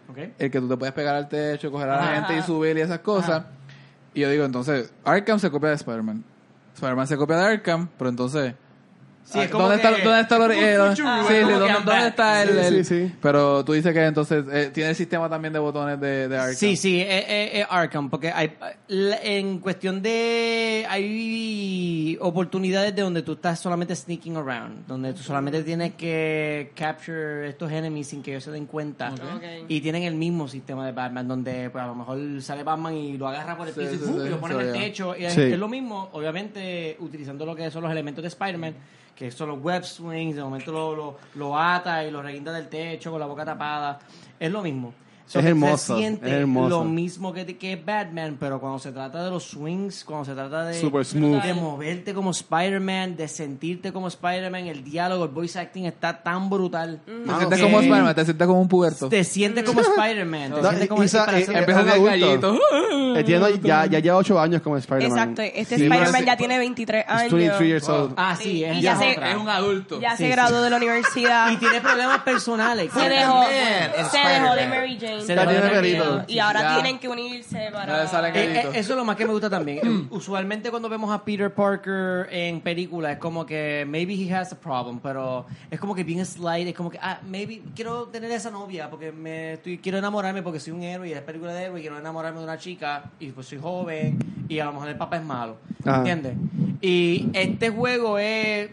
Ok. 0.09 0.17
el 0.37 0.51
que 0.51 0.59
tú 0.59 0.67
te 0.67 0.75
puedes 0.77 0.93
pegar 0.93 1.15
al 1.15 1.29
techo, 1.29 1.71
coger 1.71 1.89
a 1.89 1.95
la 1.95 2.03
Ajá. 2.03 2.15
gente 2.27 2.37
y 2.39 2.41
subir 2.43 2.77
y 2.77 2.81
esas 2.81 2.99
cosas. 2.99 3.43
Y 4.13 4.19
yo 4.21 4.29
digo, 4.29 4.43
entonces, 4.45 4.93
Arkham 5.05 5.39
se 5.39 5.49
copia 5.49 5.69
de 5.69 5.75
Spider-Man. 5.75 6.23
Spider-Man 6.75 7.07
se 7.07 7.15
copia 7.17 7.37
de 7.37 7.45
Arkham, 7.45 7.87
pero 7.97 8.09
entonces... 8.09 8.53
Sí, 9.25 9.39
es 9.39 9.49
como 9.49 9.63
¿Dónde, 9.67 9.81
que- 9.81 9.87
está, 9.89 10.03
¿Dónde 10.03 10.21
está 10.21 10.35
el 10.35 10.41
ori- 10.43 10.55
eh, 10.63 10.73
dónde- 10.75 11.01
Ah, 11.03 11.25
sí, 11.27 11.33
¿dónde, 11.39 12.07
está 12.07 12.43
el, 12.43 12.49
Sí, 12.49 12.55
el- 12.75 12.85
sí, 12.85 13.07
sí. 13.07 13.15
Pero 13.21 13.65
tú 13.65 13.73
dices 13.73 13.91
que 13.91 14.05
entonces 14.05 14.45
eh, 14.51 14.69
tiene 14.71 14.91
el 14.91 14.95
sistema 14.95 15.27
también 15.27 15.51
de 15.51 15.57
botones 15.59 15.99
de, 15.99 16.27
de 16.27 16.37
Arkham. 16.37 16.55
Sí, 16.55 16.77
sí, 16.77 17.01
es, 17.01 17.25
es- 17.27 17.49
es 17.55 17.65
Arkham, 17.67 18.09
porque 18.11 18.31
hay, 18.31 18.53
en 18.87 19.57
cuestión 19.59 20.01
de... 20.03 20.85
Hay 20.87 22.17
oportunidades 22.21 22.95
de 22.95 23.01
donde 23.01 23.21
tú 23.23 23.33
estás 23.33 23.59
solamente 23.59 23.95
sneaking 23.95 24.37
around, 24.37 24.85
donde 24.87 25.13
tú 25.13 25.21
solamente 25.23 25.63
tienes 25.63 25.95
que 25.95 26.71
capture 26.75 27.49
estos 27.49 27.71
enemies 27.71 28.07
sin 28.07 28.21
que 28.21 28.31
ellos 28.31 28.43
se 28.43 28.51
den 28.51 28.65
cuenta. 28.65 29.11
Y 29.67 29.81
tienen 29.81 30.03
el 30.03 30.15
mismo 30.15 30.47
sistema 30.47 30.85
de 30.85 30.91
Batman, 30.91 31.27
donde 31.27 31.69
pues, 31.69 31.83
a 31.83 31.87
lo 31.87 31.95
mejor 31.95 32.19
sale 32.41 32.63
Batman 32.63 32.93
y 32.95 33.17
lo 33.17 33.27
agarra 33.27 33.57
por 33.57 33.67
el 33.67 33.73
Sí, 33.73 33.79
piso 33.81 33.93
y, 33.93 33.97
sí, 33.97 34.03
¡pum! 34.05 34.21
sí, 34.21 34.27
y 34.27 34.29
lo 34.29 34.39
pone 34.39 34.53
en 34.55 34.61
el 34.61 34.71
techo. 34.73 35.15
Y 35.17 35.25
es 35.25 35.57
lo 35.57 35.67
mismo, 35.67 36.09
obviamente, 36.13 36.95
utilizando 36.99 37.45
lo 37.45 37.55
que 37.55 37.69
son 37.71 37.83
los 37.83 37.91
elementos 37.91 38.21
de 38.21 38.27
Spider-Man, 38.29 38.73
que 39.15 39.31
son 39.31 39.49
los 39.49 39.61
web 39.61 39.83
swings, 39.83 40.35
de 40.35 40.43
momento 40.43 40.71
lo, 40.71 40.95
lo, 40.95 41.17
lo 41.35 41.57
ata 41.57 42.03
y 42.03 42.11
lo 42.11 42.21
reguinda 42.21 42.51
del 42.51 42.67
techo 42.67 43.11
con 43.11 43.19
la 43.19 43.25
boca 43.25 43.45
tapada. 43.45 43.99
Es 44.39 44.51
lo 44.51 44.61
mismo. 44.61 44.93
So, 45.27 45.39
Es 45.39 45.45
hermoso, 45.45 45.95
Se 45.95 45.99
siente 46.01 46.27
es 46.27 46.33
hermoso. 46.33 46.69
lo 46.69 46.83
mismo 46.83 47.33
que, 47.33 47.57
que 47.57 47.75
Batman, 47.77 48.37
pero 48.39 48.59
cuando 48.59 48.77
se 48.77 48.91
trata 48.91 49.23
de 49.23 49.31
los 49.31 49.43
swings, 49.43 50.03
cuando 50.03 50.23
se 50.25 50.33
trata 50.33 50.65
de, 50.65 50.79
Super 50.79 51.03
smooth. 51.03 51.41
de 51.41 51.53
moverte 51.55 52.13
como 52.13 52.29
Spider-Man, 52.29 53.15
de 53.15 53.27
sentirte 53.27 53.91
como 53.91 54.07
Spider-Man, 54.07 54.67
el 54.67 54.83
diálogo, 54.83 55.23
el 55.25 55.31
voice 55.31 55.57
acting 55.57 55.85
está 55.85 56.21
tan 56.21 56.47
brutal. 56.49 56.99
Te 57.05 57.11
sientes 57.37 57.59
como 57.61 57.79
Spider-Man, 57.79 58.13
te 58.15 58.23
sientes 58.25 58.47
como 58.47 58.61
un 58.61 58.67
puberto. 58.67 59.09
Te 59.09 59.23
sientes 59.23 59.63
como 59.63 59.81
Spider-Man. 59.97 60.53
te 60.53 60.61
sientes 60.61 60.87
como 60.89 61.01
adulto. 61.01 62.03
gallito. 62.05 62.59
Él 63.15 63.25
tiene- 63.25 63.59
ya, 63.63 63.85
ya 63.87 63.99
lleva 63.99 64.17
8 64.17 64.39
años 64.39 64.61
como 64.61 64.77
Spider-Man. 64.77 65.17
Exacto, 65.17 65.41
este 65.41 65.77
Sí, 65.77 65.83
Spider-Man 65.85 66.25
ya 66.25 66.37
tiene 66.37 66.57
23 66.59 67.03
He's 67.03 67.11
años. 67.11 67.31
23 67.33 67.67
years 67.67 67.89
old. 67.89 68.13
Ah, 68.15 68.35
sí, 68.39 68.63
es, 68.63 68.77
Y 68.77 68.81
ya 68.81 68.95
se-. 68.95 69.11
Es 69.13 69.35
un 69.35 69.49
adulto. 69.49 69.99
Ya 69.99 70.11
Sí, 70.11 70.17
se 70.17 70.23
sí. 70.25 70.29
graduó 70.29 70.61
de 70.61 70.69
la 70.69 70.77
universidad. 70.77 71.51
Y 71.55 71.57
tiene 71.57 71.81
problemas 71.81 72.19
personales. 72.21 72.91
se 72.93 73.09
dejó 73.09 74.55
de 74.55 74.67
Mary 74.67 74.97
Jane. 74.99 75.14
Y 76.27 76.39
ahora 76.39 76.61
Ya. 76.61 76.73
tienen 76.75 76.99
que 76.99 77.07
unirse 77.07 77.69
para... 77.71 78.07
salen 78.07 78.35
Eh, 78.35 78.59
eh, 78.59 78.69
eso 78.73 78.93
es 78.93 78.97
lo 78.97 79.05
más 79.05 79.15
que 79.15 79.25
me 79.25 79.31
gusta 79.31 79.49
también. 79.49 80.07
Usualmente 80.11 80.69
cuando 80.69 80.89
vemos 80.89 81.11
a 81.13 81.23
Peter 81.23 81.53
Parker 81.53 82.27
en 82.31 82.61
películas 82.61 83.13
es 83.13 83.17
como 83.19 83.45
que 83.45 83.85
maybe 83.87 84.13
he 84.13 84.33
has 84.33 84.51
a 84.51 84.59
problem, 84.59 84.99
pero 84.99 85.45
es 85.69 85.79
como 85.79 85.93
que 85.95 86.03
bien 86.03 86.25
slide, 86.25 86.67
es 86.69 86.73
como 86.75 86.89
que 86.89 86.99
ah, 87.01 87.19
maybe 87.27 87.61
quiero 87.75 88.05
tener 88.07 88.31
esa 88.31 88.49
novia 88.51 88.89
porque 88.89 89.11
me 89.11 89.53
estoy 89.53 89.77
quiero 89.77 89.97
enamorarme 89.97 90.41
porque 90.43 90.59
soy 90.59 90.73
un 90.73 90.83
héroe 90.83 91.09
y 91.09 91.13
es 91.13 91.21
película 91.21 91.53
de 91.53 91.63
héroe 91.65 91.79
y 91.79 91.81
quiero 91.81 91.97
enamorarme 91.97 92.39
de 92.39 92.45
una 92.45 92.57
chica 92.57 93.03
y 93.19 93.27
pues 93.31 93.47
soy 93.47 93.59
joven 93.61 94.17
y 94.47 94.59
a 94.59 94.65
lo 94.65 94.73
mejor 94.73 94.89
el 94.89 94.97
papá 94.97 95.17
es 95.17 95.23
malo. 95.23 95.57
¿entiendes? 95.85 96.33
Y 96.81 97.27
este 97.33 97.69
juego 97.69 98.17
es 98.17 98.69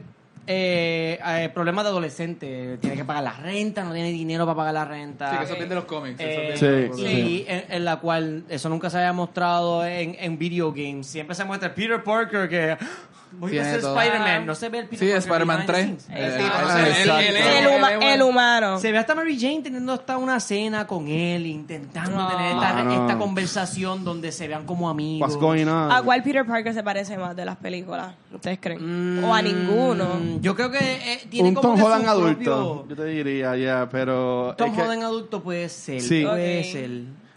eh, 0.47 1.19
eh, 1.25 1.51
problema 1.55 1.83
de 1.83 1.89
adolescente, 1.91 2.79
tiene 2.81 2.97
que 2.97 3.05
pagar 3.05 3.23
la 3.23 3.33
renta, 3.35 3.85
no 3.85 3.93
tiene 3.93 4.11
dinero 4.11 4.45
para 4.45 4.57
pagar 4.57 4.75
la 4.75 4.85
renta. 4.85 5.31
Sí, 5.31 5.37
que 5.39 5.45
eso 5.45 5.53
viene 5.55 5.69
de 5.69 5.75
los 5.77 5.85
cómics. 5.85 6.21
eso 6.21 6.67
Eh, 6.67 6.91
viene 6.95 6.97
Sí, 6.97 7.45
en, 7.49 7.65
en 7.69 7.85
la 7.85 7.97
cual 8.01 8.45
eso 8.49 8.69
nunca 8.69 8.91
se 8.91 8.99
había 8.99 9.13
mostrado 9.13 9.85
en, 9.87 10.17
en 10.19 10.39
video 10.39 10.73
games. 10.73 11.07
Siempre 11.07 11.35
se 11.37 11.45
muestra 11.45 11.75
Peter 11.75 12.03
Parker 12.03 12.49
que 12.49 12.77
a 13.41 13.51
Tiene 13.51 13.71
ser 13.71 13.81
todo. 13.81 13.99
Spider-Man. 14.01 14.47
No 14.47 14.55
se 14.55 14.69
ve 14.69 14.79
el 14.79 14.85
Peter 14.89 14.99
Sí, 14.99 15.05
Parker 15.13 15.19
Spider-Man 15.23 15.57
behind 15.67 15.67
the 15.67 15.73
3. 15.73 16.03
scenes. 16.03 16.09
Eh, 16.11 16.37
Exacto. 16.37 16.69
él- 16.79 16.85
él- 16.87 16.91
Exacto. 16.93 17.19
él- 17.21 17.37
él- 17.37 18.03
el, 18.13 18.23
humano. 18.23 18.79
Se 18.79 18.93
ve 18.93 18.99
hasta 18.99 19.15
Mary 19.15 19.39
Jane 19.41 19.61
teniendo 19.63 19.93
hasta 19.93 20.17
una 20.19 20.39
cena 20.41 20.87
con 20.87 21.09
él, 21.09 21.47
intentando 21.47 22.17
No. 22.17 22.29
tener 22.29 22.53
esta, 22.53 22.95
esta 23.03 23.19
conversación 23.19 24.05
donde 24.05 24.33
se 24.33 24.49
vean 24.49 24.65
como 24.67 24.89
amigos. 24.89 25.29
What's 25.29 25.41
going 25.41 25.67
on? 25.67 25.91
¿A 25.93 26.03
cuál 26.03 26.23
Peter 26.23 26.45
Parker 26.47 26.75
se 26.75 26.83
parece 26.83 27.17
más 27.19 27.35
de 27.37 27.45
las 27.45 27.57
películas? 27.57 28.15
¿Ustedes 28.33 28.59
creen? 28.61 29.21
Mm, 29.21 29.25
o 29.25 29.35
a 29.35 29.43
ninguno. 29.43 30.07
Yo 30.41 30.55
creo 30.55 30.71
que 30.71 30.79
eh, 30.79 31.27
tiene 31.31 31.51
un 31.51 31.55
como 31.55 31.75
Tom 31.75 31.83
Holland 31.83 32.07
adulto, 32.07 32.85
propio- 32.85 32.89
yo 32.89 32.97
te 32.97 33.05
diría, 33.11 33.57
ya, 33.57 33.89
pero... 33.91 34.55
Tom 34.57 34.71
es 34.71 34.77
que- 34.77 34.83
Holland 34.83 35.03
adulto 35.03 35.43
puede 35.43 35.69
ser. 35.69 36.01
Sí. 36.01 36.23
Puede 36.25 36.61
Ok. 36.61 36.67
ser. 36.73 36.91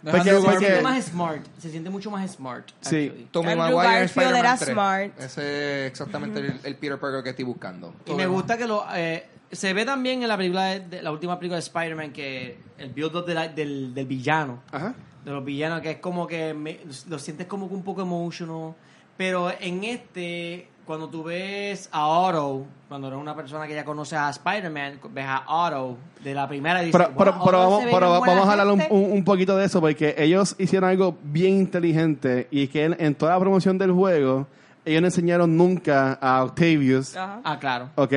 No 0.06 0.12
Porque- 0.12 0.28
es 0.30 0.36
Andrew 0.36 0.44
porque- 0.52 0.58
Se 0.66 0.66
siente 0.72 0.82
más 0.82 1.04
smart. 1.04 1.46
Se 1.58 1.70
siente 1.70 1.90
mucho 1.90 2.10
más 2.12 2.30
smart. 2.30 2.68
Sí. 2.80 3.06
actually. 3.06 3.28
Tommy 3.32 3.50
Andrew 3.50 3.66
Maguire 3.76 3.82
en 3.86 3.92
Garfield 4.00 4.10
Spider-Man 4.10 4.38
era 4.40 4.56
3. 4.56 4.70
smart. 4.72 5.20
Ese 5.20 5.80
es 5.84 5.90
exactamente 5.90 6.38
el, 6.38 6.60
el 6.62 6.76
Peter 6.76 6.98
Parker 6.98 7.22
que 7.24 7.30
estoy 7.30 7.44
buscando. 7.44 7.92
Y 8.06 8.12
me 8.14 8.26
gusta 8.26 8.56
que 8.56 8.66
lo 8.66 8.84
eh, 8.94 9.26
se 9.50 9.72
ve 9.72 9.84
también 9.84 10.22
en 10.22 10.28
la 10.28 10.36
película 10.36 10.66
de, 10.66 10.80
de- 10.80 11.02
la 11.02 11.10
última 11.10 11.38
película 11.38 11.56
de 11.56 11.62
Spider-Man 11.62 12.12
que 12.12 12.56
el 12.78 12.90
build 12.92 13.16
up 13.16 13.26
de 13.26 13.34
la- 13.34 13.48
del, 13.48 13.92
del 13.94 14.06
villano, 14.06 14.62
Ajá. 14.70 14.94
de 15.24 15.30
los 15.32 15.44
villanos 15.44 15.80
que 15.80 15.90
es 15.90 15.98
como 15.98 16.26
que 16.28 16.54
me- 16.54 16.80
lo 17.08 17.18
sientes 17.18 17.46
como 17.48 17.68
que 17.68 17.74
un 17.74 17.82
poco 17.82 18.02
emotional, 18.02 18.74
pero 19.16 19.52
en 19.58 19.82
este 19.82 20.68
cuando 20.86 21.08
tú 21.08 21.24
ves 21.24 21.88
a 21.92 22.06
Otto, 22.06 22.64
cuando 22.88 23.08
eres 23.08 23.18
una 23.20 23.34
persona 23.34 23.66
que 23.66 23.74
ya 23.74 23.84
conoce 23.84 24.16
a 24.16 24.30
Spider-Man, 24.30 25.00
ves 25.12 25.26
a 25.28 25.42
Otto 25.48 25.96
de 26.22 26.32
la 26.34 26.46
primera 26.48 26.80
dices, 26.80 26.92
Pero, 26.96 27.12
pero, 27.18 27.32
"Wow, 27.32 27.44
pero 27.44 27.58
Otto 27.58 27.70
vamos, 27.70 27.84
pero 27.92 28.06
a 28.06 28.52
hablar 28.52 28.66
un, 28.68 28.78
gente". 28.80 28.94
un- 28.94 29.12
un 29.12 29.24
poquito 29.24 29.56
de 29.56 29.66
eso, 29.66 29.80
porque 29.80 30.14
ellos 30.18 30.54
hicieron 30.58 30.88
algo 30.88 31.16
bien 31.22 31.54
inteligente 31.54 32.48
y 32.50 32.68
que 32.68 32.84
en, 32.84 32.96
en 32.98 33.14
toda 33.14 33.32
la 33.32 33.40
promoción 33.40 33.78
del 33.78 33.92
juego, 33.92 34.46
ellos 34.84 35.00
no 35.02 35.08
enseñaron 35.08 35.56
nunca 35.56 36.12
a 36.20 36.44
Octavius, 36.44 37.16
Ajá. 37.16 37.40
Ah, 37.44 37.58
claro. 37.58 37.90
¿ok? 37.96 38.12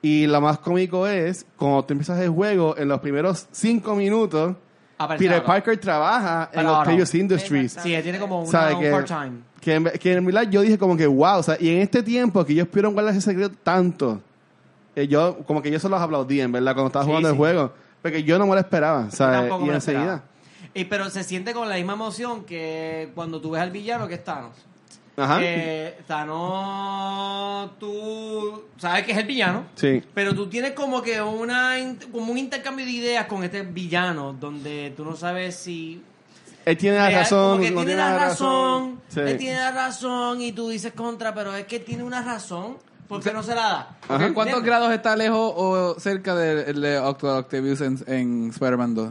Y 0.00 0.26
lo 0.26 0.40
más 0.40 0.58
cómico 0.58 1.06
es, 1.06 1.46
cuando 1.56 1.84
tú 1.84 1.92
empiezas 1.92 2.18
el 2.20 2.30
juego, 2.30 2.74
en 2.78 2.88
los 2.88 3.00
primeros 3.00 3.46
cinco 3.52 3.94
minutos, 3.94 4.56
Peter. 5.18 5.42
Parker 5.44 5.76
trabaja 5.78 6.48
en 6.52 6.56
Para 6.56 6.68
ahora. 6.70 6.84
Players 6.84 7.14
Industries. 7.14 7.72
Sí, 7.82 7.94
él 7.94 8.02
tiene 8.02 8.18
como 8.18 8.40
una, 8.40 8.50
¿Sabe 8.50 8.74
un 8.74 8.90
part-time. 8.90 9.32
Que, 9.64 9.76
en- 9.76 9.84
que 9.98 10.12
en 10.12 10.26
verdad 10.26 10.42
yo 10.50 10.60
dije 10.60 10.76
como 10.76 10.94
que 10.94 11.06
wow, 11.06 11.38
o 11.38 11.42
sea, 11.42 11.56
y 11.58 11.70
en 11.70 11.78
este 11.78 12.02
tiempo 12.02 12.44
que 12.44 12.52
ellos 12.52 12.68
pudieron 12.68 12.92
guardar 12.92 13.12
ese 13.14 13.22
secreto 13.22 13.56
tanto, 13.62 14.20
eh, 14.94 15.08
yo 15.08 15.38
como 15.46 15.62
que 15.62 15.70
yo 15.70 15.80
se 15.80 15.88
los 15.88 15.98
aplaudí, 15.98 16.42
en 16.42 16.52
verdad, 16.52 16.74
cuando 16.74 16.88
estaba 16.88 17.04
jugando 17.06 17.30
sí. 17.30 17.32
el 17.32 17.38
juego, 17.38 17.72
porque 18.02 18.22
yo 18.24 18.38
no 18.38 18.46
me 18.46 18.52
lo 18.52 18.58
esperaba, 18.60 19.10
¿sabes? 19.10 19.40
tampoco 19.40 19.64
Y 19.64 19.70
enseguida. 19.70 20.22
Y, 20.74 20.84
pero 20.84 21.08
se 21.08 21.24
siente 21.24 21.54
con 21.54 21.66
la 21.70 21.76
misma 21.76 21.94
emoción 21.94 22.44
que 22.44 23.10
cuando 23.14 23.40
tú 23.40 23.52
ves 23.52 23.62
al 23.62 23.70
villano 23.70 24.06
que 24.06 24.14
es 24.16 24.24
Thanos. 24.24 24.52
Ajá. 25.16 25.38
Eh, 25.40 25.98
Thanos, 26.06 27.70
tú 27.78 28.64
sabes 28.76 29.04
que 29.04 29.12
es 29.12 29.18
el 29.18 29.26
villano. 29.26 29.64
Sí. 29.76 30.02
Pero 30.12 30.34
tú 30.34 30.48
tienes 30.48 30.72
como 30.72 31.00
que 31.02 31.22
una 31.22 31.76
como 32.12 32.32
un 32.32 32.38
intercambio 32.38 32.84
de 32.84 32.90
ideas 32.92 33.26
con 33.26 33.44
este 33.44 33.62
villano 33.62 34.32
donde 34.38 34.92
tú 34.96 35.04
no 35.04 35.16
sabes 35.16 35.56
si 35.56 36.02
Él 36.64 36.76
tiene 36.76 36.96
la 36.96 37.10
razón, 37.10 37.50
como 37.58 37.80
que 37.80 37.86
tiene 37.86 37.96
la 37.96 38.18
razón, 38.18 39.00
Sí. 39.08 39.20
él 39.20 39.36
tiene 39.38 39.58
la 39.58 39.70
razón 39.72 40.40
y 40.40 40.52
tú 40.52 40.68
dices 40.70 40.92
contra, 40.92 41.34
pero 41.34 41.54
es 41.54 41.66
que 41.66 41.78
tiene 41.80 42.02
una 42.02 42.22
razón 42.22 42.78
porque 43.08 43.32
no 43.32 43.42
se 43.42 43.54
la 43.54 43.62
da. 43.62 43.88
¿En 44.02 44.32
cuántos 44.32 44.58
¿Entiendes? 44.58 44.62
grados 44.64 44.92
está 44.92 45.14
lejos 45.14 45.52
o 45.56 45.96
cerca 46.00 46.34
del 46.34 46.80
de 46.80 46.98
Octo 46.98 47.36
Octavius 47.36 47.80
en, 47.82 48.02
en 48.06 48.48
Spider-Man 48.50 48.94
2? 48.94 49.10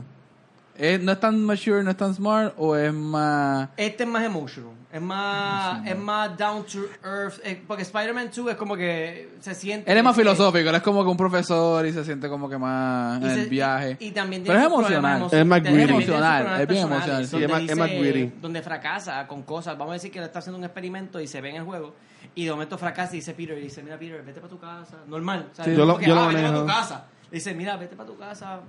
¿Es- 0.77 0.99
¿No 1.01 1.11
es 1.11 1.19
tan 1.19 1.39
mature, 1.43 1.83
no 1.83 1.91
es 1.91 1.97
tan 1.97 2.15
smart 2.15 2.55
o 2.57 2.75
es 2.75 2.91
más... 2.91 3.69
Este 3.77 4.03
es 4.03 4.09
más 4.09 4.23
emotional, 4.23 4.71
es 4.93 5.01
más, 5.01 5.87
es 5.87 5.97
más 5.97 6.37
down 6.37 6.63
to 6.65 6.79
earth, 7.03 7.39
eh, 7.43 7.61
porque 7.67 7.81
Spider-Man 7.81 8.29
2 8.33 8.51
es 8.51 8.55
como 8.55 8.75
que 8.75 9.31
se 9.39 9.55
siente... 9.55 9.91
Él 9.91 9.97
es 9.97 10.03
más 10.03 10.15
que- 10.15 10.21
filosófico, 10.21 10.69
él 10.69 10.75
es 10.75 10.81
como 10.83 11.03
que 11.03 11.09
un 11.09 11.17
profesor 11.17 11.83
y 11.87 11.91
se 11.91 12.05
siente 12.05 12.29
como 12.29 12.47
que 12.47 12.59
más 12.59 13.19
en 13.21 13.27
se- 13.29 13.41
el 13.41 13.49
viaje. 13.49 13.97
Y, 13.99 14.07
y 14.07 14.11
también 14.11 14.43
Pero 14.45 14.59
es 14.59 14.65
emocional. 14.65 15.21
emo- 15.23 15.33
Es 15.33 15.45
más 15.47 15.59
Emocional, 15.65 16.43
problemas 16.43 16.61
es 16.61 16.67
bien 16.67 16.81
emocional. 16.83 17.27
Sí, 17.27 17.43
es 17.43 17.49
más- 17.77 17.89
es. 17.91 18.41
Donde 18.41 18.61
fracasa 18.61 19.27
con 19.27 19.41
cosas. 19.41 19.75
Vamos 19.77 19.91
a 19.91 19.93
decir 19.95 20.11
que 20.11 20.19
él 20.19 20.25
está 20.25 20.39
haciendo 20.39 20.59
un 20.59 20.63
experimento 20.63 21.19
y 21.19 21.25
se 21.27 21.41
ve 21.41 21.49
en 21.49 21.55
el 21.55 21.63
juego. 21.63 21.95
Y 22.35 22.45
de 22.45 22.51
momento 22.51 22.77
fracasa 22.77 23.13
y 23.13 23.17
dice 23.17 23.33
Peter, 23.33 23.57
y 23.57 23.61
dice, 23.61 23.81
mira 23.81 23.97
Peter, 23.97 24.21
vete 24.23 24.39
para 24.41 24.49
tu 24.51 24.59
casa. 24.59 24.97
Normal. 25.07 25.47
o 25.51 25.55
sea, 25.55 25.65
Sí. 25.65 25.75
Yo 25.75 25.85
lo- 25.85 25.97
que, 25.97 26.05
yo 26.05 26.13
lo 26.13 26.21
"Ah, 26.21 26.27
vete 26.27 26.41
para 26.43 26.59
tu 26.59 26.65
casa. 26.67 27.05
Le 27.31 27.35
dice, 27.37 27.53
mira, 27.55 27.77
vete 27.77 27.95
para 27.95 28.07
tu 28.09 28.17
casa. 28.17 28.59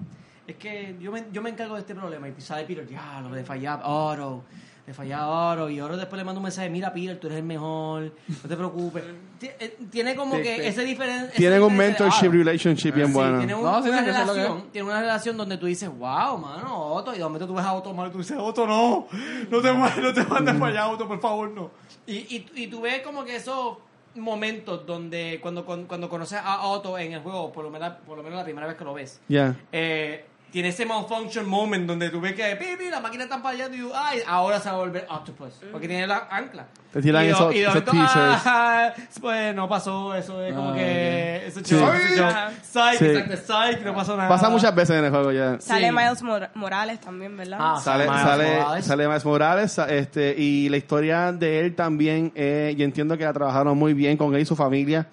Es 0.46 0.56
que 0.56 0.96
yo 1.00 1.12
me, 1.12 1.24
yo 1.32 1.42
me 1.42 1.50
encargo 1.50 1.74
de 1.74 1.80
este 1.80 1.94
problema. 1.94 2.28
Y 2.28 2.34
sale 2.40 2.64
Peter, 2.64 2.86
ya, 2.88 3.20
lo 3.22 3.30
de 3.30 3.44
fallar 3.44 3.80
Oro. 3.84 4.44
De 4.86 4.92
fallar 4.92 5.22
Oro. 5.24 5.70
Y 5.70 5.80
Oro 5.80 5.96
después 5.96 6.18
le 6.18 6.24
manda 6.24 6.38
un 6.38 6.42
mensaje, 6.44 6.68
mira 6.68 6.92
Peter, 6.92 7.18
tú 7.18 7.26
eres 7.28 7.38
el 7.38 7.44
mejor. 7.44 8.12
No 8.42 8.48
te 8.48 8.54
preocupes. 8.56 9.02
Eh, 9.40 9.76
Tiene 9.90 10.14
como 10.14 10.34
que 10.36 10.68
ese 10.68 10.84
diferente... 10.84 11.32
Tienen 11.36 11.62
un 11.62 11.74
mentorship 11.76 12.28
relationship 12.30 12.92
bien 12.92 13.12
bueno. 13.12 13.38
tiene 13.38 13.54
una 13.54 13.80
relación, 13.80 14.64
tiene 14.70 14.88
una 14.88 15.00
relación 15.00 15.36
donde 15.38 15.56
tú 15.56 15.66
dices, 15.66 15.88
wow, 15.88 16.36
mano, 16.38 16.92
Otto, 16.94 17.14
y 17.14 17.18
de 17.18 17.24
momento 17.24 17.46
tú 17.46 17.54
ves 17.54 17.64
a 17.64 17.72
Otto 17.72 17.94
mal 17.94 18.08
y 18.08 18.12
tú 18.12 18.18
dices, 18.18 18.36
Otto, 18.38 18.66
no, 18.66 19.06
no 19.50 19.60
te, 19.62 19.72
no 20.02 20.12
te 20.12 20.22
mandes 20.24 20.54
para 20.56 20.66
allá, 20.72 20.88
Otto, 20.88 21.08
por 21.08 21.20
favor, 21.20 21.50
no. 21.50 21.70
Y, 22.06 22.16
y, 22.16 22.46
y 22.54 22.66
tú 22.66 22.82
ves 22.82 23.00
como 23.00 23.24
que 23.24 23.36
esos 23.36 23.78
momentos 24.16 24.86
donde 24.86 25.38
cuando, 25.42 25.64
cuando, 25.64 25.88
cuando 25.88 26.08
conoces 26.08 26.38
a 26.42 26.60
Otto 26.66 26.96
en 26.98 27.12
el 27.14 27.20
juego, 27.20 27.52
por 27.52 27.64
lo 27.64 27.70
menos, 27.70 27.94
por 28.06 28.16
lo 28.16 28.22
menos 28.22 28.38
la 28.38 28.44
primera 28.44 28.66
vez 28.66 28.76
que 28.76 28.84
lo 28.84 28.94
ves, 28.94 29.20
Ya. 29.28 29.56
eh, 29.72 30.24
tiene 30.54 30.68
ese 30.68 30.86
malfunction 30.86 31.48
moment 31.48 31.84
donde 31.84 32.10
tú 32.10 32.20
ves 32.20 32.32
que 32.34 32.54
pi, 32.54 32.76
pi, 32.78 32.88
la 32.88 33.00
máquina 33.00 33.24
está 33.24 33.40
fallando 33.40 33.76
y 33.76 33.80
tú, 33.80 33.90
ay, 33.92 34.20
ahora 34.24 34.60
se 34.60 34.68
va 34.68 34.76
a 34.76 34.78
volver 34.78 35.04
Octopus, 35.10 35.52
porque 35.72 35.88
tiene 35.88 36.06
la 36.06 36.28
ancla. 36.30 36.66
Te 36.92 37.02
tiran 37.02 37.24
y, 37.24 37.30
esos- 37.30 37.52
y 37.52 37.58
esos 37.58 37.82
ah, 37.92 38.92
pues 39.20 39.52
no 39.52 39.68
pasó, 39.68 40.14
eso 40.14 40.40
es 40.44 40.54
como 40.54 40.70
Ah, 40.70 40.74
que... 40.74 41.46
Eso 41.48 41.58
es 41.58 41.66
Sí. 41.66 41.74
show, 41.74 41.88
eso 41.92 42.04
es 42.04 42.16
show. 42.16 42.30
Psych, 42.62 42.98
Sí. 43.00 43.04
exacto, 43.06 43.36
psych, 43.36 43.84
no 43.84 43.94
pasó 43.96 44.16
nada. 44.16 44.28
Pasa 44.28 44.48
muchas 44.48 44.72
veces 44.76 44.96
en 44.96 45.04
el 45.06 45.10
juego 45.10 45.32
ya. 45.32 45.60
Sale 45.60 45.88
Sí. 45.88 45.92
Miles 45.92 46.22
Mor- 46.22 46.48
Morales 46.54 47.00
también, 47.00 47.36
¿verdad? 47.36 47.58
Ah, 47.60 47.80
Sale, 47.82 48.04
Miles 48.08 48.22
sale, 48.22 48.56
Morales. 48.60 48.84
sale 48.86 49.08
Miles 49.08 49.24
Morales, 49.24 49.78
este, 49.88 50.34
y 50.38 50.68
la 50.68 50.76
historia 50.76 51.32
de 51.32 51.58
él 51.58 51.74
también, 51.74 52.30
eh, 52.36 52.76
yo 52.78 52.84
entiendo 52.84 53.18
que 53.18 53.24
la 53.24 53.32
trabajaron 53.32 53.76
muy 53.76 53.92
bien 53.92 54.16
con 54.16 54.32
él 54.36 54.42
y 54.42 54.46
su 54.46 54.54
familia. 54.54 55.08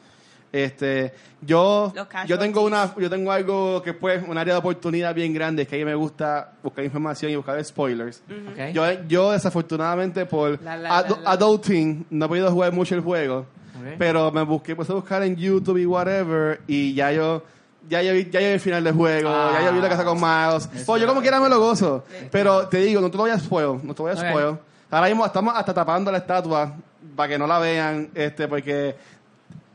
Este, 0.54 1.14
yo, 1.42 1.94
yo 2.28 2.38
tengo 2.38 2.62
una, 2.64 2.94
yo 2.98 3.10
tengo 3.10 3.32
algo 3.32 3.82
que 3.82 3.94
pues, 3.94 4.22
un 4.28 4.38
área 4.38 4.54
de 4.56 4.60
oportunidad 4.60 5.16
bien 5.16 5.34
grande, 5.34 5.62
es 5.62 5.68
que 5.70 5.76
a 5.76 5.80
mí 5.80 5.86
me 5.86 5.96
gusta 5.96 6.52
buscar 6.62 6.84
información 6.84 7.32
y 7.32 7.36
buscar 7.38 7.64
spoilers. 7.64 8.22
Ok. 8.52 8.74
Yo, 8.74 8.84
yo 9.08 9.32
desafortunadamente 9.32 10.26
por 10.26 10.62
La, 10.62 10.76
la, 10.76 10.90
adu- 11.06 11.18
la, 11.18 11.22
la. 11.24 11.32
adulting 11.32 12.06
no 12.10 12.26
he 12.26 12.28
podido 12.28 12.52
jugar 12.52 12.74
mucho 12.74 12.96
el 12.96 13.02
juego, 13.02 13.40
Ok. 13.80 13.96
pero 13.98 14.30
me 14.32 14.42
busqué, 14.44 14.76
puse 14.76 14.92
a 14.92 14.96
buscar 14.96 15.24
en 15.24 15.36
YouTube 15.38 15.78
y 15.78 15.86
whatever, 15.86 16.60
y 16.68 16.94
ya 16.94 17.14
yo, 17.14 17.44
ya 17.88 18.02
yo 18.02 18.12
vi, 18.14 18.26
ya 18.30 18.42
yo 18.42 18.48
vi 18.48 18.54
el 18.54 18.60
final 18.60 18.84
del 18.84 18.94
juego, 18.94 19.30
Ah. 19.30 19.52
ya 19.58 19.66
yo 19.68 19.74
vi 19.74 19.80
que 19.88 19.94
hace 19.94 20.04
con 20.04 20.20
Miles. 20.20 20.70
Pues 20.86 21.02
yo 21.02 21.08
como 21.08 21.22
quiera 21.22 21.40
me 21.40 21.48
lo 21.48 21.60
gozo, 21.62 22.04
pero 22.30 22.68
te 22.68 22.80
digo, 22.80 23.00
no 23.00 23.10
te 23.10 23.16
lo 23.16 23.24
voy 23.24 23.32
a 23.32 23.40
spoil, 23.40 23.80
no 23.84 23.94
te 23.96 24.02
voy 24.02 24.12
a 24.12 24.16
spoil. 24.18 24.58
Ahora 24.90 25.08
mismo 25.08 25.26
estamos 25.26 25.56
hasta 25.56 25.74
tapando 25.74 26.12
la 26.12 26.18
estatua 26.18 26.76
para 27.16 27.30
que 27.30 27.38
no 27.40 27.48
la 27.48 27.58
vean, 27.60 28.10
este, 28.14 28.48
porque 28.50 28.96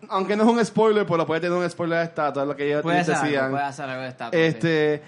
aunque 0.08 0.36
no 0.36 0.44
es 0.44 0.48
un 0.50 0.64
spoiler, 0.64 1.06
pues 1.06 1.18
lo 1.18 1.26
puede 1.26 1.40
tener 1.40 1.56
un 1.58 1.68
spoiler 1.68 1.98
de 1.98 2.04
estatua, 2.04 2.42
es 2.42 2.48
lo 2.48 2.56
que 2.56 2.66
ellos 2.68 2.82
Puede 2.82 2.98
algo, 3.00 3.12
decían. 3.12 3.50
puede 3.50 3.64
hacer 3.64 3.88
algo 3.88 4.02
de 4.02 4.08
estatua. 4.08 4.38
Este, 4.40 5.02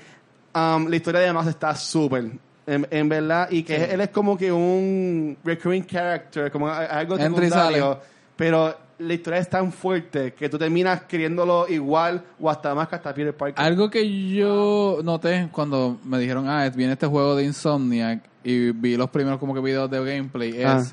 um, 0.55 0.87
la 0.89 0.97
historia 0.97 1.21
de 1.21 1.33
Miles 1.33 1.49
está 1.49 1.75
súper. 1.75 2.31
En, 2.67 2.87
en 2.91 3.09
verdad, 3.09 3.49
y 3.51 3.63
que 3.63 3.77
Sí. 3.77 3.83
él 3.93 4.01
es 4.03 4.11
como 4.11 4.37
que 4.37 4.53
un 4.53 5.37
recurring 5.43 5.87
character, 5.87 6.51
como 6.53 6.69
algo 6.69 7.17
secundario, 7.17 7.99
pero 8.37 8.77
la 8.99 9.15
historia 9.15 9.39
es 9.39 9.49
tan 9.49 9.73
fuerte 9.73 10.35
que 10.35 10.49
tú 10.51 10.59
terminas 10.59 11.03
queriéndolo 11.05 11.67
igual 11.69 12.23
o 12.39 12.51
hasta 12.51 12.75
más 12.75 12.89
que 12.89 12.97
hasta 12.97 13.15
Peter 13.15 13.35
Parker. 13.35 13.65
Algo 13.65 13.89
que 13.89 14.29
yo 14.35 14.99
noté 15.03 15.49
cuando 15.53 15.99
me 16.05 16.19
dijeron, 16.19 16.47
ah, 16.49 16.69
viene 16.69 16.93
este 16.95 17.07
juego 17.07 17.37
de 17.37 17.45
Insomniac 17.45 18.21
y 18.45 18.73
vi 18.73 18.97
los 18.97 19.09
primeros 19.09 19.39
como 19.39 19.55
que 19.55 19.61
videos 19.61 19.89
de 19.91 20.05
gameplay, 20.05 20.51
es 20.61 20.67
Ah. 20.67 20.85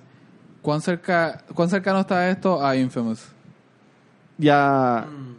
¿cuán, 0.62 0.80
cerca, 0.82 1.44
cuán 1.54 1.68
cercano 1.70 2.00
está 2.00 2.30
esto 2.30 2.64
a 2.66 2.76
Infamous. 2.78 3.26
Ya, 4.38 5.06
Mm. 5.10 5.36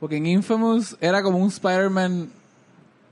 Porque 0.00 0.16
en 0.16 0.26
Infamous 0.26 0.96
era 1.00 1.22
como 1.22 1.38
un 1.38 1.48
Spider-Man, 1.48 2.28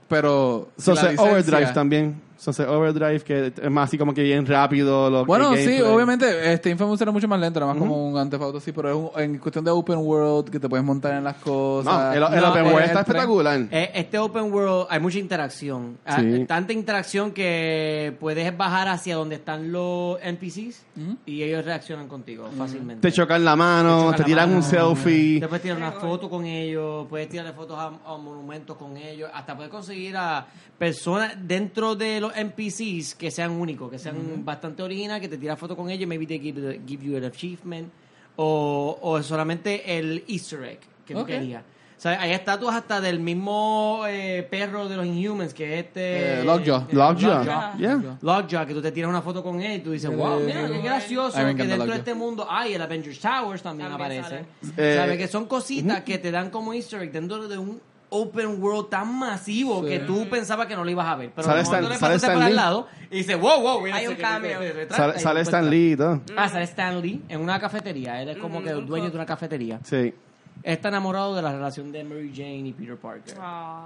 pero... 0.07 0.69
Sunset 0.77 1.11
licencia. 1.11 1.31
Overdrive 1.31 1.73
también. 1.73 2.21
Sunset 2.43 2.67
Overdrive, 2.67 3.21
que 3.21 3.53
es 3.61 3.71
más 3.71 3.89
así 3.89 3.97
como 3.97 4.13
que 4.13 4.21
bien 4.23 4.45
rápido. 4.45 5.09
Lo, 5.09 5.25
Bueno, 5.25 5.55
sí, 5.55 5.81
obviamente, 5.81 6.53
este 6.53 6.69
Infamous 6.69 6.99
era 7.01 7.11
mucho 7.11 7.27
más 7.27 7.39
lento, 7.39 7.59
era 7.59 7.65
más 7.67 7.77
como 7.77 8.07
un 8.09 8.17
antefauto, 8.17 8.59
sí, 8.59 8.71
pero 8.71 8.89
es 8.89 8.95
un- 8.95 9.21
en 9.21 9.37
cuestión 9.39 9.63
de 9.63 9.71
open 9.71 9.97
world, 9.99 10.49
que 10.49 10.59
te 10.59 10.67
puedes 10.67 10.85
montar 10.85 11.13
en 11.13 11.23
las 11.23 11.35
cosas. 11.37 11.93
No, 11.93 12.27
el, 12.27 12.33
el 12.35 12.41
No, 12.41 12.49
Open 12.51 12.63
World 12.65 12.79
el 12.79 12.83
está 12.85 12.99
espectacular. 13.01 13.59
Eh, 13.71 13.91
Este 13.95 14.17
open 14.19 14.51
world 14.51 14.87
hay 14.89 14.99
mucha 14.99 15.19
interacción. 15.19 15.97
Ah. 16.05 16.21
Tanta 16.47 16.73
interacción 16.73 17.31
que 17.31 18.15
puedes 18.19 18.55
bajar 18.57 18.87
hacia 18.89 19.15
donde 19.15 19.35
están 19.35 19.71
los 19.71 20.17
NPCs 20.21 20.83
y 21.25 21.43
ellos 21.43 21.63
reaccionan 21.65 22.07
contigo 22.07 22.49
fácilmente. 22.57 23.07
Te 23.09 23.13
chocan 23.15 23.43
la 23.45 23.55
mano, 23.55 24.11
te 24.13 24.19
la 24.19 24.25
tiran 24.25 24.49
mano. 24.49 24.57
un 24.57 24.63
selfie. 24.63 25.39
Te 25.39 25.47
puedes 25.47 25.61
tirar 25.63 25.77
una 25.77 25.91
foto 25.93 26.29
con 26.29 26.45
ellos, 26.45 27.07
puedes 27.09 27.29
tirarle 27.29 27.53
fotos 27.53 27.77
a, 27.79 27.85
a 28.05 28.17
monumentos 28.17 28.75
con 28.77 28.97
ellos, 28.97 29.29
hasta 29.33 29.55
puedes 29.55 29.71
conseguir 29.71 30.17
a 30.17 30.45
personas 30.77 31.35
dentro 31.39 31.95
de 31.95 32.19
los 32.19 32.32
NPCs 32.35 33.15
que 33.15 33.31
sean 33.31 33.51
únicos, 33.51 33.89
que 33.91 33.99
sean 33.99 34.43
bastante 34.45 34.83
originales, 34.83 35.21
que 35.21 35.29
te 35.29 35.37
tiras 35.37 35.57
fotos 35.59 35.75
con 35.77 35.89
ellos, 35.89 36.07
maybe 36.07 36.25
they 36.25 36.39
give, 36.39 36.59
the- 36.61 36.81
give 36.87 37.03
you 37.05 37.17
an 37.17 37.23
achievement, 37.25 37.89
o, 38.35 38.97
o 39.01 39.21
solamente 39.23 39.97
el 39.97 40.23
easter 40.27 40.63
egg 40.63 40.79
que 41.05 41.13
tú 41.13 41.21
Ok. 41.21 41.27
querías. 41.27 41.63
O 41.97 42.01
sea, 42.03 42.19
hay 42.19 42.31
estatuas 42.33 42.75
hasta 42.75 42.99
del 42.99 43.21
mismo 43.21 44.03
eh, 44.09 44.45
perro 44.51 44.89
de 44.89 44.97
los 44.97 45.05
Inhumans, 45.05 45.53
que 45.53 45.79
es 45.79 45.85
este... 45.85 46.41
Eh, 46.41 46.43
Lockjaw. 46.43 46.81
eh, 46.89 46.93
Lockjaw. 46.93 47.77
Yeah. 47.77 48.17
Lockjaw, 48.21 48.65
que 48.67 48.73
tú 48.73 48.81
te 48.81 48.91
tiras 48.91 49.09
una 49.09 49.21
foto 49.21 49.41
con 49.41 49.61
él 49.61 49.77
y 49.77 49.79
tú 49.79 49.91
dices, 49.91 50.13
wow, 50.13 50.37
mira, 50.41 50.67
qué 50.67 50.81
gracioso, 50.81 51.37
mí 51.37 51.45
me 51.45 51.55
que 51.55 51.63
dentro 51.65 51.87
de 51.91 51.97
este 51.99 52.13
mundo 52.13 52.45
hay 52.49 52.73
el 52.73 52.81
Avengers 52.81 53.19
Towers 53.19 53.61
también, 53.61 53.89
También 53.89 54.19
aparece. 54.21 54.45
Eh, 54.75 54.95
¿Sabes? 54.97 55.17
Que 55.17 55.27
son 55.29 55.45
cositas 55.45 56.01
que 56.01 56.17
te 56.17 56.29
dan 56.29 56.49
como 56.49 56.73
easter 56.73 57.01
egg 57.03 57.11
dentro 57.13 57.47
de 57.47 57.57
un 57.57 57.79
open 58.13 58.61
world 58.61 58.89
tan 58.89 59.13
masivo 59.17 59.81
Sí. 59.83 59.89
que 59.89 59.99
tú 59.99 60.29
pensabas 60.29 60.67
que 60.67 60.75
no 60.75 60.83
lo 60.83 60.89
ibas 60.91 61.07
a 61.07 61.15
ver. 61.15 61.31
Pero 61.35 61.45
Sale 61.47 61.59
de 61.59 61.65
momento 61.65 61.85
Stan- 61.85 61.93
le 61.93 61.99
sale 61.99 62.15
Stan 62.15 62.33
por 62.35 62.43
al 62.43 62.49
Lee. 62.49 62.55
lado 62.55 62.87
y 63.11 63.17
dices, 63.17 63.39
wow, 63.39 63.61
wow, 63.61 63.81
mira 63.81 63.95
Hay 63.97 64.07
un 64.07 64.15
cambio. 64.15 64.57
Sale, 64.89 65.19
sale 65.19 65.41
Stan. 65.41 65.69
Lee 65.69 65.91
y 65.93 65.95
todo. 65.97 66.21
Ah, 66.37 66.47
sale 66.49 66.63
Stan 66.65 67.01
Lee 67.01 67.21
en 67.27 67.41
una 67.41 67.59
cafetería. 67.59 68.21
Él 68.21 68.29
es 68.29 68.37
como 68.37 68.63
que 68.63 68.69
el 68.69 68.85
dueño 68.85 69.09
de 69.09 69.15
una 69.15 69.25
cafetería. 69.25 69.79
Sí. 69.83 70.13
Está 70.61 70.87
enamorado 70.89 71.35
de 71.35 71.41
la 71.41 71.51
relación 71.51 71.91
de 71.91 72.03
Mary 72.03 72.31
Jane 72.33 72.67
y 72.67 72.73
Peter 72.73 72.95
Parker. 72.95 73.35
Ah. 73.39 73.85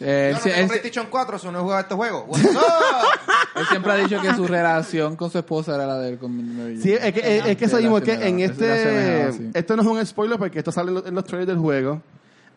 Eh, 0.00 0.28
Yo 0.32 0.36
no 0.36 0.42
sí, 0.42 0.48
tengo 0.50 0.60
él, 0.62 0.68
PlayStation 0.68 1.06
4, 1.10 1.36
eso 1.36 1.52
no 1.52 1.58
he 1.58 1.62
jugado 1.62 1.80
este 1.82 1.94
juego. 1.94 2.26
Él 3.54 3.66
siempre 3.68 3.92
ha 3.92 3.96
dicho 3.96 4.20
que 4.20 4.34
su 4.34 4.46
relación 4.46 5.14
con 5.16 5.30
su 5.30 5.38
esposa 5.38 5.74
era 5.74 5.86
la 5.86 5.98
de 5.98 6.10
él 6.10 6.18
con 6.18 6.56
Mary 6.56 6.76
Sí, 6.80 6.94
Jane. 6.94 7.08
es 7.08 7.14
que, 7.14 7.36
es, 7.38 7.46
es 7.46 7.56
que 7.56 7.64
eso 7.66 7.76
Sí, 7.76 7.82
mismo, 7.82 7.98
la 7.98 8.04
que 8.04 8.12
en 8.14 8.36
sí, 8.38 8.42
este... 8.44 9.32
sí. 9.32 9.50
Esto 9.54 9.76
no 9.76 9.82
es 9.82 9.88
un 9.88 10.06
spoiler 10.06 10.38
porque 10.38 10.58
esto 10.58 10.72
sale 10.72 10.88
en 10.88 10.94
los, 10.94 11.06
en 11.06 11.14
los 11.14 11.24
trailers 11.24 11.48
del 11.48 11.58
juego. 11.58 12.00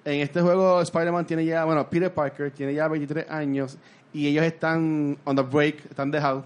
En 0.06 0.22
este 0.22 0.39
juego 0.39 0.82
Spider-Man 0.82 1.26
tiene 1.26 1.45
ya... 1.45 1.66
Bueno, 1.66 1.89
Peter 1.89 2.14
Parker 2.14 2.51
tiene 2.51 2.76
ya 2.76 2.88
23 2.88 3.30
años 3.30 3.78
y 4.14 4.28
ellos 4.28 4.45
están 4.45 5.18
on 5.26 5.36
the 5.36 5.41
break, 5.41 5.84
están 5.89 6.12
dejados. 6.12 6.45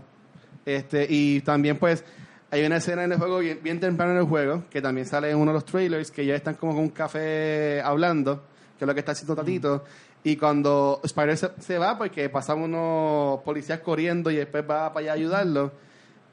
Este, 0.66 1.06
y 1.10 1.42
también 1.42 1.78
pues 1.78 2.04
hay 2.52 2.66
una 2.66 2.78
escena 2.78 3.04
en 3.04 3.12
el 3.12 3.18
juego 3.18 3.40
bien, 3.40 3.60
bien 3.62 3.80
temprano 3.80 4.14
en 4.14 4.20
el 4.20 4.24
juego 4.24 4.64
que 4.70 4.82
también 4.82 5.06
sale 5.06 5.30
en 5.30 5.38
uno 5.38 5.52
de 5.52 5.56
los 5.56 5.66
trailers 5.66 6.10
que 6.10 6.26
ya 6.26 6.36
están 6.36 6.56
como 6.56 6.74
con 6.74 6.84
un 6.84 6.90
café 6.90 7.82
hablando, 7.82 8.44
que 8.78 8.86
es 8.86 8.88
lo 8.88 8.94
que 8.94 9.02
está 9.02 9.12
haciendo 9.12 9.36
Tatito. 9.36 9.84
Y 10.24 10.38
cuando 10.38 11.02
Spider 11.04 11.38
se, 11.38 11.50
se 11.60 11.78
va, 11.78 11.98
porque 11.98 12.30
pasan 12.30 12.60
unos 12.60 13.42
policías 13.42 13.80
corriendo 13.80 14.32
y 14.32 14.38
después 14.38 14.64
va 14.64 14.94
para 14.94 15.00
allá 15.00 15.12
a 15.12 15.16
ayudarlo. 15.16 15.72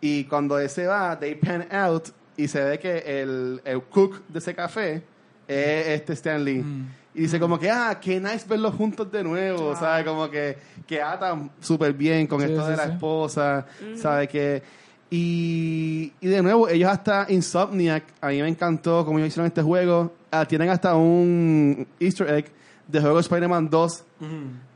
Y 0.00 0.24
cuando 0.24 0.58
él 0.58 0.68
se 0.68 0.86
va, 0.86 1.18
they 1.18 1.34
pan 1.34 1.66
out 1.72 2.08
y 2.36 2.48
se 2.48 2.62
ve 2.62 2.78
que 2.78 2.98
el, 3.22 3.60
el 3.64 3.82
cook 3.82 4.22
de 4.28 4.38
ese 4.38 4.54
café 4.54 5.02
es 5.48 5.86
este 5.88 6.12
Stan 6.14 6.44
Lee. 6.44 6.64
Y 7.16 7.22
dice 7.22 7.40
como 7.40 7.58
que, 7.58 7.70
ah, 7.70 7.98
qué 8.00 8.20
nice 8.20 8.46
verlos 8.46 8.74
juntos 8.74 9.10
de 9.10 9.24
nuevo, 9.24 9.74
¿sabes? 9.74 10.04
Como 10.04 10.28
que, 10.30 10.56
que 10.86 11.00
atan 11.00 11.50
súper 11.60 11.94
bien 11.94 12.26
con 12.26 12.40
Sí, 12.42 12.46
esto 12.48 12.64
sí, 12.64 12.70
de 12.70 12.76
la 12.76 12.84
sí. 12.84 12.90
esposa, 12.92 13.66
¿sabes? 13.96 14.28
Que, 14.28 14.62
y, 15.10 16.12
y 16.20 16.26
de 16.26 16.42
nuevo, 16.42 16.68
ellos 16.68 16.90
hasta 16.90 17.26
Insomniac, 17.28 18.04
a 18.20 18.28
mí 18.28 18.42
me 18.42 18.48
encantó 18.48 19.04
cómo 19.04 19.18
ellos 19.18 19.28
hicieron 19.28 19.46
este 19.46 19.62
juego. 19.62 20.12
Ah, 20.30 20.44
tienen 20.44 20.68
hasta 20.68 20.94
un 20.94 21.86
easter 22.00 22.28
egg 22.28 22.52
de 22.86 23.00
juego 23.00 23.16
de 23.16 23.20
Spider-Man 23.22 23.70
2, 23.70 24.04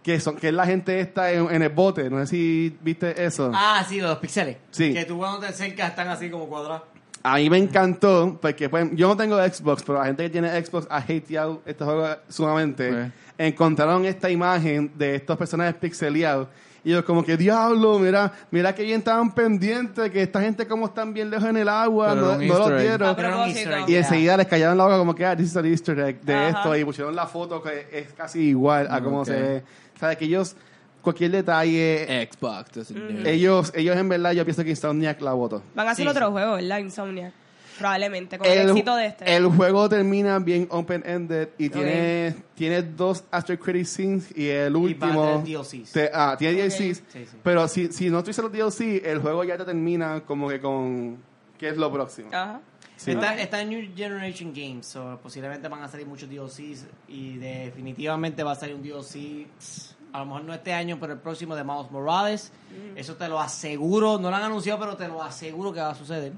que, 0.02 0.18
son, 0.18 0.36
que 0.36 0.48
es 0.48 0.54
la 0.54 0.64
gente 0.66 0.98
esta 1.00 1.30
en, 1.32 1.50
en 1.50 1.62
el 1.62 1.68
bote. 1.68 2.08
No 2.08 2.18
sé 2.20 2.26
si 2.28 2.76
viste 2.80 3.22
eso. 3.22 3.50
Ah, 3.54 3.84
sí, 3.88 4.00
los 4.00 4.16
pixeles. 4.18 4.56
Sí. 4.70 4.94
Que 4.94 5.04
tú 5.04 5.18
cuando 5.18 5.40
te 5.40 5.46
acercas 5.46 5.90
están 5.90 6.08
así 6.08 6.30
como 6.30 6.46
cuadrados. 6.48 6.82
A 7.22 7.36
mí 7.36 7.50
me 7.50 7.58
encantó, 7.58 8.38
porque 8.40 8.68
pues, 8.68 8.88
yo 8.92 9.08
no 9.08 9.16
tengo 9.16 9.36
Xbox, 9.36 9.82
pero 9.82 9.98
la 9.98 10.06
gente 10.06 10.22
que 10.24 10.30
tiene 10.30 10.64
Xbox 10.64 10.86
ha 10.90 10.96
hateado 10.98 11.60
este 11.66 11.84
juego 11.84 12.08
sumamente. 12.28 13.12
Encontraron 13.36 14.04
esta 14.06 14.30
imagen 14.30 14.90
de 14.96 15.16
estos 15.16 15.36
personajes 15.36 15.74
pixeleados. 15.74 16.48
Y 16.82 16.92
yo 16.92 17.04
como 17.04 17.22
que, 17.22 17.36
diablo, 17.36 17.98
mira, 17.98 18.32
mira 18.50 18.74
que 18.74 18.82
bien 18.84 19.00
estaban 19.00 19.32
pendientes, 19.34 20.10
que 20.10 20.22
esta 20.22 20.40
gente 20.40 20.66
como 20.66 20.86
están 20.86 21.12
bien 21.12 21.28
lejos 21.28 21.46
en 21.46 21.58
el 21.58 21.68
agua, 21.68 22.14
Pero 22.14 22.20
no, 22.22 22.38
no 22.38 22.58
los 22.70 22.80
dieron. 22.80 23.08
A 23.10 23.16
Pero 23.16 23.28
era 23.28 23.36
un 23.36 23.42
propósito. 23.44 23.58
easter 23.70 23.78
egg. 23.82 23.90
Y 23.90 23.94
enseguida 23.96 24.36
les 24.38 24.46
callaron 24.46 24.78
la 24.78 24.84
boca 24.84 24.96
como 24.96 25.14
que, 25.14 25.26
ah, 25.26 25.36
this 25.36 25.48
is 25.48 25.56
an 25.58 25.66
easter 25.66 25.98
egg 26.00 26.22
de 26.22 26.34
Ajá. 26.34 26.48
esto. 26.48 26.76
Y 26.76 26.84
pusieron 26.86 27.14
la 27.14 27.26
foto 27.26 27.62
que 27.62 27.86
es 27.92 28.14
casi 28.14 28.40
igual 28.48 28.88
a 28.90 29.02
cómo 29.02 29.20
Ok. 29.20 29.26
se 29.26 29.32
ve. 29.34 29.62
O 29.94 29.98
sea, 29.98 30.16
que 30.16 30.24
ellos, 30.24 30.56
cualquier 31.02 31.30
detalle, 31.32 32.28
Xbox. 32.30 32.90
Mm. 32.90 33.26
ellos, 33.26 33.72
ellos 33.74 33.96
en 33.96 34.08
verdad, 34.08 34.32
yo 34.32 34.44
pienso 34.44 34.62
que 34.64 34.70
Insomniac 34.70 35.20
la 35.20 35.32
votó. 35.32 35.62
Van 35.74 35.88
a 35.88 35.90
hacer 35.92 36.04
Sí, 36.04 36.08
otro 36.10 36.30
juego, 36.30 36.54
¿verdad? 36.54 36.78
Insomnia. 36.78 37.32
Probablemente, 37.78 38.36
con 38.36 38.46
el, 38.46 38.68
éxito 38.68 38.94
de 38.94 39.06
este. 39.06 39.36
el 39.36 39.46
juego 39.46 39.88
termina 39.88 40.38
bien 40.38 40.66
open-ended 40.70 41.48
y 41.56 41.70
tiene, 41.70 42.34
tiene 42.54 42.82
dos 42.82 43.24
after 43.30 43.58
credit 43.58 43.86
scenes 43.86 44.36
y 44.36 44.48
el 44.48 44.76
Y 44.76 44.92
va 44.94 45.06
a 45.06 45.10
último... 45.10 45.42
tener 45.44 45.58
DLCs. 45.58 45.92
te- 45.92 46.10
ah, 46.12 46.36
tiene 46.38 46.62
Ok. 46.62 46.68
DLCs, 46.68 46.78
Sí, 47.08 47.24
sí. 47.24 47.36
pero 47.42 47.66
si, 47.68 47.90
si 47.90 48.10
no 48.10 48.22
tuviste 48.22 48.42
los 48.42 48.52
DLC, 48.52 49.02
el 49.02 49.20
juego 49.20 49.44
ya 49.44 49.56
te 49.56 49.64
termina 49.64 50.20
como 50.26 50.46
que 50.50 50.60
con... 50.60 51.16
¿Qué 51.56 51.70
es 51.70 51.78
lo 51.78 51.90
próximo? 51.90 52.28
Ajá. 52.32 52.60
Sí. 52.96 53.12
Está, 53.12 53.34
está 53.40 53.62
en 53.62 53.70
New 53.70 53.88
Generation 53.96 54.52
Games, 54.54 54.84
so 54.84 55.18
posiblemente 55.22 55.66
van 55.68 55.82
a 55.82 55.88
salir 55.88 56.06
muchos 56.06 56.28
DLCs 56.28 56.84
y 57.08 57.38
definitivamente 57.38 58.42
va 58.42 58.52
a 58.52 58.56
salir 58.56 58.74
un 58.74 58.82
DLC, 58.82 59.46
pss, 59.58 59.96
a 60.12 60.18
lo 60.20 60.26
mejor 60.26 60.44
no 60.44 60.54
este 60.54 60.72
año, 60.72 60.98
pero 61.00 61.12
el 61.14 61.18
próximo 61.18 61.54
de 61.56 61.64
Miles 61.64 61.90
Morales. 61.90 62.52
Eso 62.96 63.14
te 63.16 63.28
lo 63.28 63.40
aseguro, 63.40 64.18
no 64.18 64.30
lo 64.30 64.36
han 64.36 64.42
anunciado, 64.44 64.78
pero 64.80 64.96
te 64.96 65.08
lo 65.08 65.22
aseguro 65.22 65.72
que 65.72 65.80
va 65.80 65.90
a 65.90 65.94
suceder. 65.94 66.32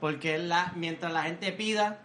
Porque 0.00 0.38
la, 0.38 0.72
mientras 0.76 1.12
la 1.12 1.22
gente 1.24 1.52
pida, 1.52 1.98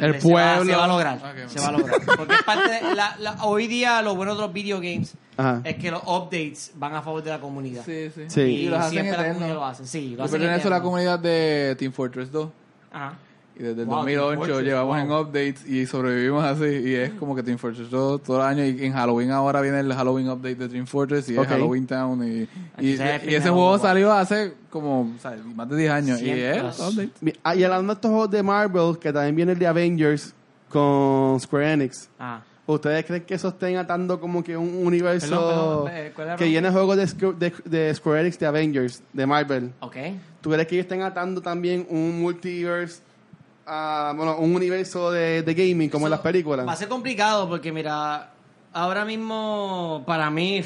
El 0.00 0.20
se 0.20 0.32
va- 0.32 0.54
pueblo. 0.56 0.72
se 0.72 0.76
va 0.78 0.84
a 0.84 0.88
lograr. 0.88 1.48
Se 1.48 1.60
va 1.60 1.66
a 1.68 1.72
lograr. 1.72 2.00
Porque 2.16 2.34
es 2.34 2.42
parte 2.44 2.70
de 2.70 2.94
la, 2.94 3.16
la- 3.18 3.44
hoy 3.44 3.66
día 3.66 4.00
lo 4.02 4.14
bueno 4.14 4.34
de 4.34 4.40
los 4.42 4.52
video 4.52 4.76
games 4.78 5.14
Ajá. 5.36 5.60
es 5.64 5.76
que 5.76 5.90
los 5.90 6.02
updates 6.06 6.72
van 6.76 6.94
a 6.94 7.02
favor 7.02 7.22
de 7.22 7.30
la 7.30 7.40
comunidad. 7.40 7.82
Sí, 7.84 8.10
sí. 8.14 8.24
Sí. 8.28 8.40
Y, 8.40 8.44
Y 8.66 8.68
los 8.68 8.78
hacen 8.80 8.90
siempre 9.02 9.16
la 9.22 9.28
comunidad 9.34 9.54
lo 9.54 9.64
hace. 9.64 9.86
Sí, 9.86 10.10
lo 10.10 10.16
Yo 10.18 10.24
hacen 10.24 10.38
pertenezco 10.40 10.68
a 10.68 10.70
la 10.70 10.82
comunidad 10.82 11.18
de 11.18 11.76
Team 11.78 11.92
Fortress 11.92 12.30
2. 12.30 12.48
Ajá. 12.92 13.14
Y 13.56 13.62
desde 13.62 13.82
el 13.82 13.86
Wow, 13.86 13.98
2008 13.98 14.28
Team 14.28 14.38
Fortress, 14.38 14.66
llevamos 14.66 14.98
en 14.98 15.12
updates 15.12 15.66
y 15.66 15.86
sobrevivimos 15.86 16.44
así. 16.44 16.64
Y 16.64 16.94
es 16.94 17.10
como 17.12 17.36
que 17.36 17.42
Team 17.42 17.58
Fortress 17.58 17.90
2 17.90 18.22
todo 18.22 18.36
el 18.38 18.42
año. 18.42 18.64
Y 18.64 18.84
en 18.84 18.92
Halloween 18.92 19.30
ahora 19.30 19.60
viene 19.60 19.80
el 19.80 19.92
Halloween 19.92 20.28
update 20.28 20.56
de 20.56 20.68
Team 20.68 20.86
Fortress 20.86 21.28
y 21.28 21.38
es 21.38 21.46
Halloween 21.46 21.86
Town. 21.86 22.22
Y, 22.26 22.48
y, 22.80 22.92
ese 22.94 23.50
juego 23.50 23.70
wow. 23.70 23.78
salió 23.78 24.12
hace 24.12 24.54
como 24.70 25.02
o 25.02 25.20
sea, 25.20 25.36
más 25.54 25.68
de 25.68 25.76
10 25.76 25.90
años. 25.92 26.20
Y 26.20 26.30
es 26.30 26.78
update. 26.80 27.38
Ah, 27.44 27.54
Y 27.54 27.62
hablando 27.62 27.92
de 27.92 27.96
estos 27.96 28.10
juegos 28.10 28.30
de 28.30 28.42
Marvel, 28.42 28.98
que 28.98 29.12
también 29.12 29.36
viene 29.36 29.52
el 29.52 29.58
de 29.58 29.66
Avengers 29.66 30.34
con 30.68 31.38
Square 31.38 31.72
Enix. 31.72 32.08
Ah. 32.18 32.40
¿Ustedes 32.66 33.04
creen 33.04 33.24
que 33.24 33.34
eso 33.34 33.48
estén 33.48 33.76
atando 33.76 34.18
como 34.18 34.42
que 34.42 34.56
un 34.56 34.86
universo 34.86 35.28
Perdón, 35.28 35.84
perdón, 35.84 35.88
eh, 35.92 36.12
¿cuál 36.14 36.26
era 36.26 36.34
la 36.34 36.38
que 36.38 36.46
viene 36.46 36.70
juegos 36.70 36.96
de, 36.96 37.32
de, 37.34 37.52
de 37.66 37.94
Square 37.94 38.22
Enix 38.22 38.38
de 38.38 38.46
Avengers, 38.46 39.02
de 39.12 39.26
Marvel? 39.26 39.72
Ok. 39.80 39.96
¿Tú 40.40 40.50
crees 40.50 40.66
que 40.66 40.74
ellos 40.76 40.84
estén 40.84 41.02
atando 41.02 41.42
también 41.42 41.86
un 41.90 42.22
multiverse, 42.22 43.02
bueno, 43.66 44.36
un 44.38 44.54
universo 44.54 45.10
de, 45.10 45.42
de 45.42 45.54
gaming 45.54 45.88
como 45.88 46.06
en 46.06 46.10
las 46.10 46.20
películas? 46.20 46.66
Va 46.66 46.72
a 46.72 46.76
ser 46.76 46.88
complicado 46.88 47.48
porque, 47.48 47.72
mira, 47.72 48.30
ahora 48.72 49.04
mismo, 49.04 50.02
para 50.06 50.30
mí, 50.30 50.62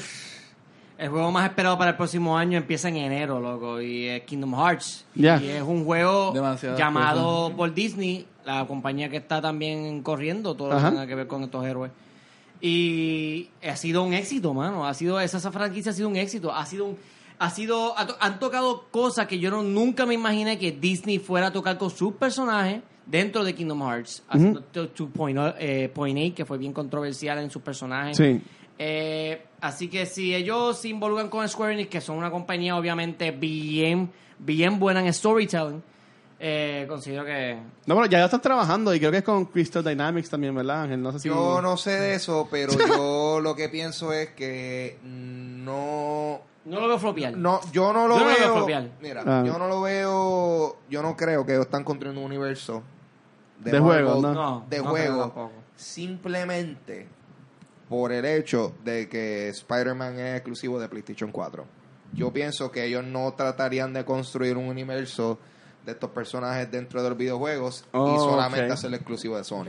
el 0.98 1.08
juego 1.08 1.30
más 1.30 1.48
esperado 1.48 1.78
para 1.78 1.92
el 1.92 1.96
próximo 1.96 2.36
año 2.36 2.58
empieza 2.58 2.88
en 2.88 2.96
enero, 2.96 3.38
loco, 3.40 3.80
y 3.80 4.06
es 4.06 4.22
Kingdom 4.22 4.54
Hearts. 4.54 5.06
Ya. 5.14 5.40
Y 5.40 5.48
es 5.48 5.62
un 5.62 5.84
juego 5.84 6.34
llamado 6.76 7.52
por 7.56 7.72
Disney, 7.72 8.26
la 8.44 8.66
compañía 8.66 9.08
que 9.08 9.18
está 9.18 9.40
también 9.40 10.02
corriendo 10.02 10.54
todo 10.54 10.70
lo 10.70 10.76
que 10.76 10.82
tenga 10.82 11.06
que 11.06 11.14
ver 11.14 11.26
con 11.28 11.44
estos 11.44 11.64
héroes. 11.64 11.92
Y 12.60 13.50
ha 13.62 13.76
sido 13.76 14.02
un 14.02 14.14
éxito, 14.14 14.52
mano. 14.52 14.86
Ha 14.86 14.94
sido, 14.94 15.20
esa, 15.20 15.38
esa 15.38 15.52
franquicia 15.52 15.92
ha 15.92 15.94
sido 15.94 16.08
un 16.08 16.16
éxito. 16.16 16.52
Ha 16.52 16.66
sido 16.66 16.86
un, 16.86 16.98
ha 17.38 17.50
sido, 17.50 17.94
han 17.96 18.38
tocado 18.38 18.86
cosas 18.90 19.26
que 19.26 19.38
yo 19.38 19.50
no, 19.50 19.62
nunca 19.62 20.06
me 20.06 20.14
imaginé 20.14 20.58
que 20.58 20.72
Disney 20.72 21.18
fuera 21.18 21.48
a 21.48 21.52
tocar 21.52 21.78
con 21.78 21.90
sus 21.90 22.14
personajes 22.14 22.82
dentro 23.06 23.44
de 23.44 23.54
Kingdom 23.54 23.82
Hearts. 23.82 24.22
Haciendo 24.28 24.62
2.8, 24.72 25.54
eh, 25.58 25.90
point 25.94 26.18
eight, 26.18 26.34
que 26.34 26.44
fue 26.44 26.58
bien 26.58 26.72
controversial 26.72 27.38
en 27.38 27.50
sus 27.50 27.62
personajes. 27.62 28.16
Sí. 28.16 28.40
Eh, 28.78 29.42
así 29.60 29.88
que 29.88 30.06
si 30.06 30.34
ellos 30.34 30.78
se 30.78 30.88
involucran 30.88 31.28
con 31.28 31.48
Square 31.48 31.74
Enix, 31.74 31.88
que 31.88 32.00
son 32.00 32.16
una 32.16 32.30
compañía 32.30 32.76
obviamente 32.76 33.30
bien, 33.30 34.10
bien 34.38 34.78
buena 34.78 35.04
en 35.04 35.12
storytelling, 35.12 35.82
eh, 36.40 36.86
considero 36.88 37.24
que... 37.24 37.58
No, 37.86 37.94
bueno, 37.94 38.08
ya 38.08 38.24
están 38.24 38.40
trabajando 38.40 38.94
y 38.94 39.00
creo 39.00 39.10
que 39.10 39.18
es 39.18 39.24
con 39.24 39.46
Crystal 39.46 39.82
Dynamics 39.82 40.30
también, 40.30 40.54
¿verdad, 40.54 40.82
Ángel? 40.82 41.02
No 41.02 41.10
sé 41.12 41.18
si... 41.18 41.28
Yo 41.28 41.60
no 41.60 41.76
sé 41.76 41.90
de 41.92 42.14
eso, 42.14 42.46
pero 42.50 42.72
yo 42.88 43.40
lo 43.40 43.56
que 43.56 43.68
pienso 43.68 44.12
es 44.12 44.30
que 44.30 44.98
no 45.02 46.40
No 46.68 46.80
lo 46.80 46.88
veo 46.88 46.98
flopear. 46.98 47.36
No, 47.36 47.60
yo 47.72 47.92
no 47.92 48.06
lo 48.06 48.18
Yo 48.18 48.24
no 48.24 48.30
lo 48.30 48.36
veo 48.36 48.66
veo. 48.66 48.88
mira, 49.00 49.22
Ah. 49.26 49.42
yo 49.44 49.58
no 49.58 49.66
lo 49.68 49.80
veo. 49.82 50.76
Yo 50.90 51.02
no 51.02 51.16
creo 51.16 51.44
que 51.46 51.52
ellos 51.52 51.64
están 51.66 51.84
construyendo 51.84 52.20
un 52.20 52.26
universo 52.26 52.82
De 53.58 53.72
Marvel, 53.80 54.04
juegos, 54.04 54.22
¿no? 54.22 54.34
No, 54.34 54.66
De 54.68 54.78
juego. 54.80 55.50
Simplemente 55.76 57.08
por 57.88 58.12
el 58.12 58.24
hecho 58.24 58.74
de 58.84 59.08
que 59.08 59.48
Spider-Man 59.48 60.18
es 60.18 60.36
exclusivo 60.36 60.78
de 60.78 60.88
PlayStation 60.88 61.32
4. 61.32 61.64
Yo 62.12 62.32
pienso 62.32 62.70
que 62.70 62.84
ellos 62.84 63.04
no 63.04 63.32
tratarían 63.34 63.92
de 63.92 64.04
construir 64.04 64.56
un 64.56 64.66
universo 64.68 65.38
de 65.84 65.92
estos 65.92 66.10
personajes 66.10 66.70
dentro 66.70 67.02
de 67.02 67.08
los 67.10 67.18
videojuegos 67.18 67.84
y 67.86 67.88
Oh, 67.92 68.18
solamente 68.18 68.72
hacerlo 68.72 68.96
exclusivo 68.96 69.36
de 69.36 69.44
Sony. 69.44 69.68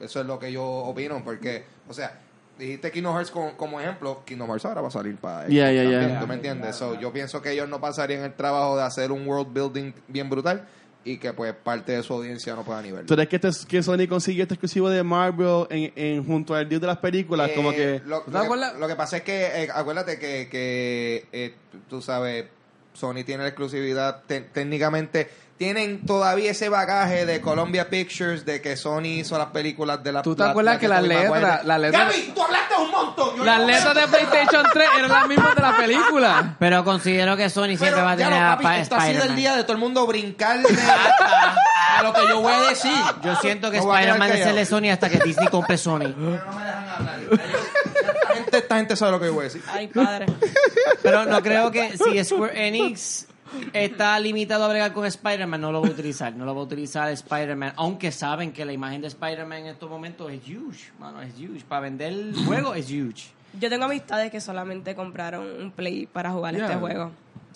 Eso 0.00 0.20
es 0.20 0.26
lo 0.26 0.38
que 0.38 0.52
yo 0.52 0.64
opino, 0.64 1.22
porque, 1.24 1.64
o 1.88 1.92
sea, 1.94 2.18
dijiste 2.64 2.90
Kingdom 2.90 3.14
Hearts 3.14 3.30
como, 3.30 3.56
como 3.56 3.80
ejemplo, 3.80 4.22
Kingdom 4.24 4.48
Hearts 4.48 4.64
ahora 4.64 4.80
va 4.80 4.88
a 4.88 4.90
salir 4.90 5.16
para 5.16 5.42
también, 5.42 6.18
¿Tú 6.20 6.26
me 6.26 6.34
entiendes? 6.34 6.76
So, 6.76 6.98
yo 6.98 7.12
pienso 7.12 7.40
que 7.42 7.50
ellos 7.52 7.68
no 7.68 7.80
pasarían 7.80 8.22
el 8.24 8.34
trabajo 8.34 8.76
de 8.76 8.82
hacer 8.82 9.12
un 9.12 9.26
world 9.26 9.52
building 9.52 9.92
bien 10.08 10.28
brutal 10.30 10.66
y 11.04 11.16
que 11.18 11.32
pues 11.32 11.52
parte 11.52 11.92
de 11.92 12.02
su 12.04 12.14
audiencia 12.14 12.54
no 12.54 12.62
pueda 12.64 12.80
ni 12.80 12.92
verlo. 12.92 13.06
¿Tú 13.06 13.14
crees 13.14 13.28
que, 13.28 13.36
este- 13.36 13.66
que 13.66 13.82
Sony 13.82 14.06
consiguió 14.08 14.42
este 14.44 14.54
exclusivo 14.54 14.88
de 14.88 15.02
Marvel 15.02 15.66
en, 15.70 15.92
en- 15.96 16.24
junto 16.26 16.54
al 16.54 16.68
deal 16.68 16.80
de 16.80 16.86
las 16.86 16.98
películas? 16.98 17.50
Eh, 17.50 17.54
como 17.56 17.72
que... 17.72 18.00
Lo, 18.06 18.20
¿Te 18.22 18.30
lo 18.30 18.38
que, 18.40 18.44
acuerdas? 18.46 18.78
lo 18.78 18.86
que 18.86 18.94
pasa 18.94 19.16
es 19.16 19.22
que, 19.24 19.64
eh, 19.64 19.68
acuérdate 19.74 20.18
que, 20.20 20.48
que 20.48 21.26
eh, 21.32 21.54
tú 21.90 22.00
sabes, 22.00 22.44
Sony 22.92 23.24
tiene 23.26 23.42
la 23.42 23.48
exclusividad, 23.48 24.22
te- 24.26 24.42
técnicamente, 24.42 25.28
tienen 25.62 26.04
todavía 26.04 26.50
ese 26.50 26.68
bagaje 26.68 27.24
de 27.24 27.40
Columbia 27.40 27.88
Pictures, 27.88 28.44
de 28.44 28.60
que 28.60 28.76
Sony 28.76 29.20
hizo 29.20 29.38
las 29.38 29.46
películas 29.48 30.02
de 30.02 30.10
la 30.10 30.22
¿Tú 30.22 30.34
te 30.34 30.42
la- 30.42 30.50
acuerdas 30.50 30.74
la 30.74 30.80
que 30.80 30.88
las 30.88 31.02
letras- 31.04 31.64
las 31.64 31.80
letras- 31.80 32.06
Gaby, 32.08 32.32
tú 32.34 32.42
hablaste 32.42 32.74
un 32.82 32.90
montón. 32.90 33.36
yo 33.36 33.44
Las 33.44 33.60
no- 33.60 33.66
letras 33.68 33.94
de 33.94 34.08
PlayStation 34.08 34.66
3 34.72 34.88
eran 34.98 35.10
las 35.12 35.28
mismas 35.28 35.54
de 35.54 35.62
la 35.62 35.76
película. 35.76 36.56
Pero 36.58 36.84
considero 36.84 37.36
que 37.36 37.48
Sony 37.48 37.64
siempre 37.76 37.90
Pero, 37.92 38.04
va 38.04 38.10
a 38.10 38.16
tener 38.16 38.32
no, 38.32 38.68
a 38.68 38.78
esto 38.78 38.96
ha 38.96 39.06
sido 39.06 39.22
el 39.22 39.36
día 39.36 39.54
de 39.54 39.62
todo 39.62 39.74
el 39.74 39.78
mundo 39.78 40.04
brincarle 40.04 40.68
a 41.96 42.02
lo 42.02 42.12
que 42.12 42.22
yo 42.28 42.40
voy 42.40 42.52
a 42.52 42.60
decir. 42.70 42.90
Yo 43.22 43.36
siento 43.36 43.70
que 43.70 43.78
Me 43.78 43.84
voy 43.84 43.96
a 43.96 44.00
quedar 44.00 44.14
Spider-Man 44.16 44.40
es 44.40 44.46
el 44.48 44.56
de 44.56 44.66
Sony 44.66 44.90
hasta 44.92 45.08
que 45.10 45.18
Disney 45.20 45.46
compre 45.46 45.78
Sony. 45.78 46.00
No 46.16 46.30
me 46.30 46.64
dejan 46.64 46.88
hablar. 46.88 47.20
Esta 47.30 48.34
gente, 48.34 48.58
esta 48.58 48.76
gente 48.78 48.96
sabe 48.96 49.12
lo 49.12 49.20
que 49.20 49.26
yo 49.26 49.34
voy 49.34 49.42
a 49.42 49.44
decir. 49.44 49.62
Ay, 49.72 49.86
padre. 49.86 50.26
Pero 51.02 51.24
no 51.24 51.40
creo 51.40 51.70
que 51.70 51.96
si 51.96 52.24
Square 52.24 52.66
Enix 52.66 53.26
está 53.72 54.18
limitado 54.18 54.64
a 54.64 54.68
bregar 54.68 54.92
con 54.92 55.06
Spider-Man, 55.06 55.60
no 55.60 55.72
lo 55.72 55.82
va 55.82 55.88
a 55.88 55.90
utilizar. 55.90 56.34
No 56.34 56.44
lo 56.44 56.54
va 56.54 56.60
a 56.60 56.64
utilizar 56.64 57.10
Spider-Man. 57.10 57.74
Aunque 57.76 58.12
saben 58.12 58.52
que 58.52 58.64
la 58.64 58.72
imagen 58.72 59.00
de 59.00 59.08
Spider-Man 59.08 59.60
en 59.60 59.66
estos 59.66 59.88
momentos 59.88 60.30
es 60.32 60.40
huge. 60.46 60.92
Mano, 60.98 61.22
es 61.22 61.34
huge. 61.38 61.64
Para 61.68 61.82
vender 61.82 62.12
el 62.12 62.34
juego 62.46 62.74
es 62.74 62.86
huge. 62.86 63.30
Yo 63.60 63.68
tengo 63.68 63.84
amistades 63.84 64.30
que 64.30 64.40
solamente 64.40 64.94
compraron 64.94 65.46
un 65.60 65.70
Play 65.72 66.06
para 66.06 66.30
jugar 66.30 66.54
este 66.54 66.74
juego. 66.76 67.10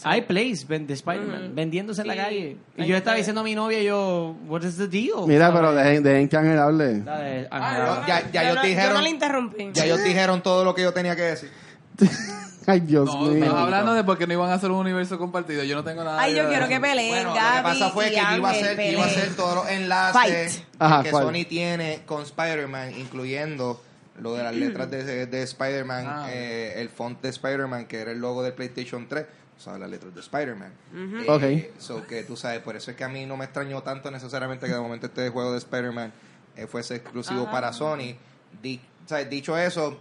Hay 0.05 0.23
plays 0.23 0.69
de 0.69 0.93
Spider-Man 0.93 1.55
vendiéndose 1.55 2.03
en 2.03 2.09
la 2.09 2.17
calle. 2.17 2.57
Y 2.77 2.83
Hay 2.83 2.89
yo 2.89 2.97
estaba 2.97 3.17
diciendo 3.17 3.41
a 3.41 3.45
mi 3.45 3.55
novia, 3.55 3.83
yo, 3.83 4.37
what 4.47 4.63
is 4.63 4.77
the 4.77 4.87
deal? 4.87 5.27
Mira, 5.27 5.47
¿Sabes? 5.47 5.61
pero 5.61 5.75
dejen, 5.75 6.03
dejen 6.03 6.29
que 6.29 6.37
Ángel 6.37 6.59
hable. 6.59 7.03
Ah, 7.51 8.01
no, 8.03 8.07
ya, 8.07 8.31
ya 8.31 8.43
yo, 8.43 8.55
no, 8.55 8.63
yo 8.63 8.69
dijeron, 8.69 8.95
no 8.95 9.01
le 9.01 9.11
interrumpí. 9.11 9.71
ya 9.73 9.85
ellos 9.85 10.05
dijeron 10.05 10.43
todo 10.43 10.65
lo 10.65 10.75
que 10.75 10.83
yo 10.83 10.93
tenía 10.93 11.17
que 11.17 11.23
decir. 11.23 11.51
Ay, 12.67 12.81
Dios 12.81 13.07
No, 13.07 13.21
mío. 13.23 13.35
estamos 13.35 13.63
hablando 13.63 13.95
de 13.95 14.03
por 14.05 14.19
qué 14.19 14.27
no 14.27 14.33
iban 14.33 14.51
a 14.51 14.55
hacer 14.55 14.71
un 14.71 14.79
universo 14.79 15.19
compartido. 15.19 15.63
Yo 15.63 15.77
no 15.77 15.85
tengo 15.85 16.03
nada 16.03 16.21
Ay, 16.21 16.35
yo 16.35 16.49
quiero 16.49 16.67
que 16.69 16.81
peleen 16.81 17.11
Bueno, 17.11 17.35
Gaby 17.35 17.51
lo 17.51 17.57
que 17.57 17.63
pasa 17.63 17.91
fue 17.91 18.11
que 18.11 18.17
yo 18.17 18.37
iba 18.37 18.49
a 18.49 18.53
hacer, 18.53 18.81
iba 18.93 19.03
a 19.05 19.07
hacer 19.07 19.37
todos 19.37 19.55
los 19.55 19.69
enlaces. 19.69 20.63
Ajá, 20.79 21.03
que 21.03 21.11
¿cuál? 21.11 21.25
Sony 21.25 21.45
tiene 21.49 22.03
con 22.07 22.23
Spider-Man, 22.23 22.93
incluyendo 22.99 23.81
lo 24.21 24.35
de 24.35 24.43
las 24.43 24.55
letras 24.55 24.91
de, 24.91 25.27
de 25.27 25.43
Spider-Man, 25.43 26.05
Ah. 26.09 26.27
eh, 26.31 26.75
el 26.79 26.89
font 26.89 27.21
de 27.21 27.29
Spider-Man, 27.29 27.87
que 27.87 28.01
era 28.01 28.11
el 28.13 28.19
logo 28.19 28.43
de 28.43 28.51
PlayStation 28.53 29.07
3, 29.07 29.27
o 29.59 29.61
sea, 29.61 29.79
las 29.79 29.89
letras 29.91 30.15
de 30.15 30.21
Spider-Man. 30.21 30.73
Eh, 30.95 31.27
Ok. 31.29 31.79
So 31.81 32.07
que 32.07 32.25
tú 32.25 32.37
sabes, 32.37 32.61
por 32.61 32.77
eso 32.77 32.91
es 32.91 32.97
que 32.97 33.05
a 33.05 33.09
mí 33.09 33.27
no 33.27 33.37
me 33.37 33.45
extrañó 33.45 33.83
tanto 33.83 34.11
necesariamente 34.11 34.67
que 34.67 34.73
de 34.73 34.81
momento 34.81 35.07
este 35.07 35.29
juego 35.29 35.53
de 35.53 35.59
Spider-Man 35.59 36.13
eh, 36.57 36.67
fuese 36.67 36.97
exclusivo 36.97 37.51
para 37.51 37.73
Sony. 37.73 38.17
Di- 38.63 38.81
o 39.05 39.09
sea, 39.09 39.23
dicho 39.25 39.57
eso, 39.57 39.99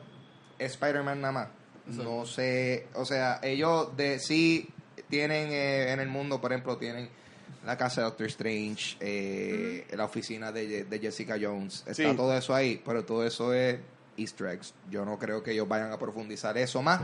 es 0.58 0.72
Spider-Man 0.72 1.20
nada 1.22 1.32
más. 1.34 1.48
No 1.88 2.26
sé, 2.26 2.88
o 2.96 3.06
sea, 3.06 3.40
ellos 3.44 3.96
de 3.96 4.20
sí 4.20 4.70
tienen 5.10 5.50
eh, 5.52 5.92
en 5.92 6.00
el 6.00 6.08
mundo, 6.10 6.42
por 6.42 6.52
ejemplo, 6.52 6.78
tienen 6.78 7.10
la 7.66 7.78
casa 7.78 8.02
de 8.02 8.06
Doctor 8.06 8.28
Strange, 8.28 8.98
eh, 9.00 9.88
la 9.96 10.06
oficina 10.06 10.52
de, 10.52 10.84
de 10.84 11.00
Jessica 11.00 11.36
Jones, 11.40 11.84
está 11.88 12.10
Sí. 12.12 12.16
todo 12.16 12.36
eso 12.38 12.54
ahí, 12.56 12.82
pero 12.86 13.04
todo 13.06 13.26
eso 13.26 13.54
es 13.54 13.78
Easter 14.18 14.48
eggs. 14.48 14.74
Yo 14.90 15.04
no 15.06 15.18
creo 15.20 15.44
que 15.44 15.52
ellos 15.52 15.68
vayan 15.68 15.92
a 15.92 15.98
profundizar 16.00 16.58
eso 16.58 16.82
más 16.82 17.02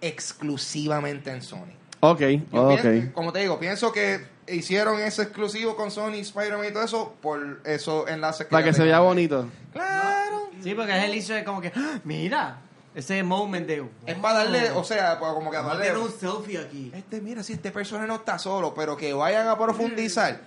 exclusivamente 0.00 1.30
en 1.30 1.42
Sony. 1.42 1.72
Ok, 2.00 2.20
Yo 2.52 2.68
ok. 2.68 2.80
pienso- 2.82 3.12
como 3.14 3.32
te 3.32 3.40
digo, 3.40 3.58
pienso 3.58 3.92
que 3.92 4.20
hicieron 4.48 5.00
ese 5.00 5.22
exclusivo 5.22 5.76
con 5.76 5.90
Sony, 5.90 6.14
Spider-Man 6.20 6.66
y 6.68 6.72
todo 6.72 6.82
eso 6.84 7.14
por 7.22 7.60
esos 7.64 8.08
enlaces 8.08 8.46
que 8.46 8.50
Para 8.52 8.64
que 8.64 8.74
se 8.74 8.84
vea 8.84 9.00
bonito. 9.00 9.48
Claro. 9.72 10.50
Sí, 10.62 10.74
porque 10.74 10.96
es 10.96 11.04
el 11.04 11.10
inicio 11.12 11.34
de 11.34 11.44
como 11.44 11.60
que, 11.60 11.72
¡Ah! 11.74 12.00
mira, 12.04 12.60
ese 12.96 13.22
moment 13.22 13.66
de... 13.66 13.86
Es 14.06 14.16
para 14.16 14.38
darle, 14.38 14.70
o 14.70 14.82
sea, 14.82 15.20
para 15.20 15.34
como 15.34 15.50
que 15.50 15.58
darle... 15.58 15.84
tener 15.84 15.98
un 15.98 16.10
selfie 16.10 16.58
aquí. 16.58 16.90
Este, 16.94 17.20
mira, 17.20 17.42
si 17.42 17.52
este 17.52 17.70
personaje 17.70 18.08
no 18.08 18.14
está 18.16 18.38
solo, 18.38 18.72
pero 18.74 18.96
que 18.96 19.12
vayan 19.12 19.46
a 19.48 19.58
profundizar, 19.58 20.40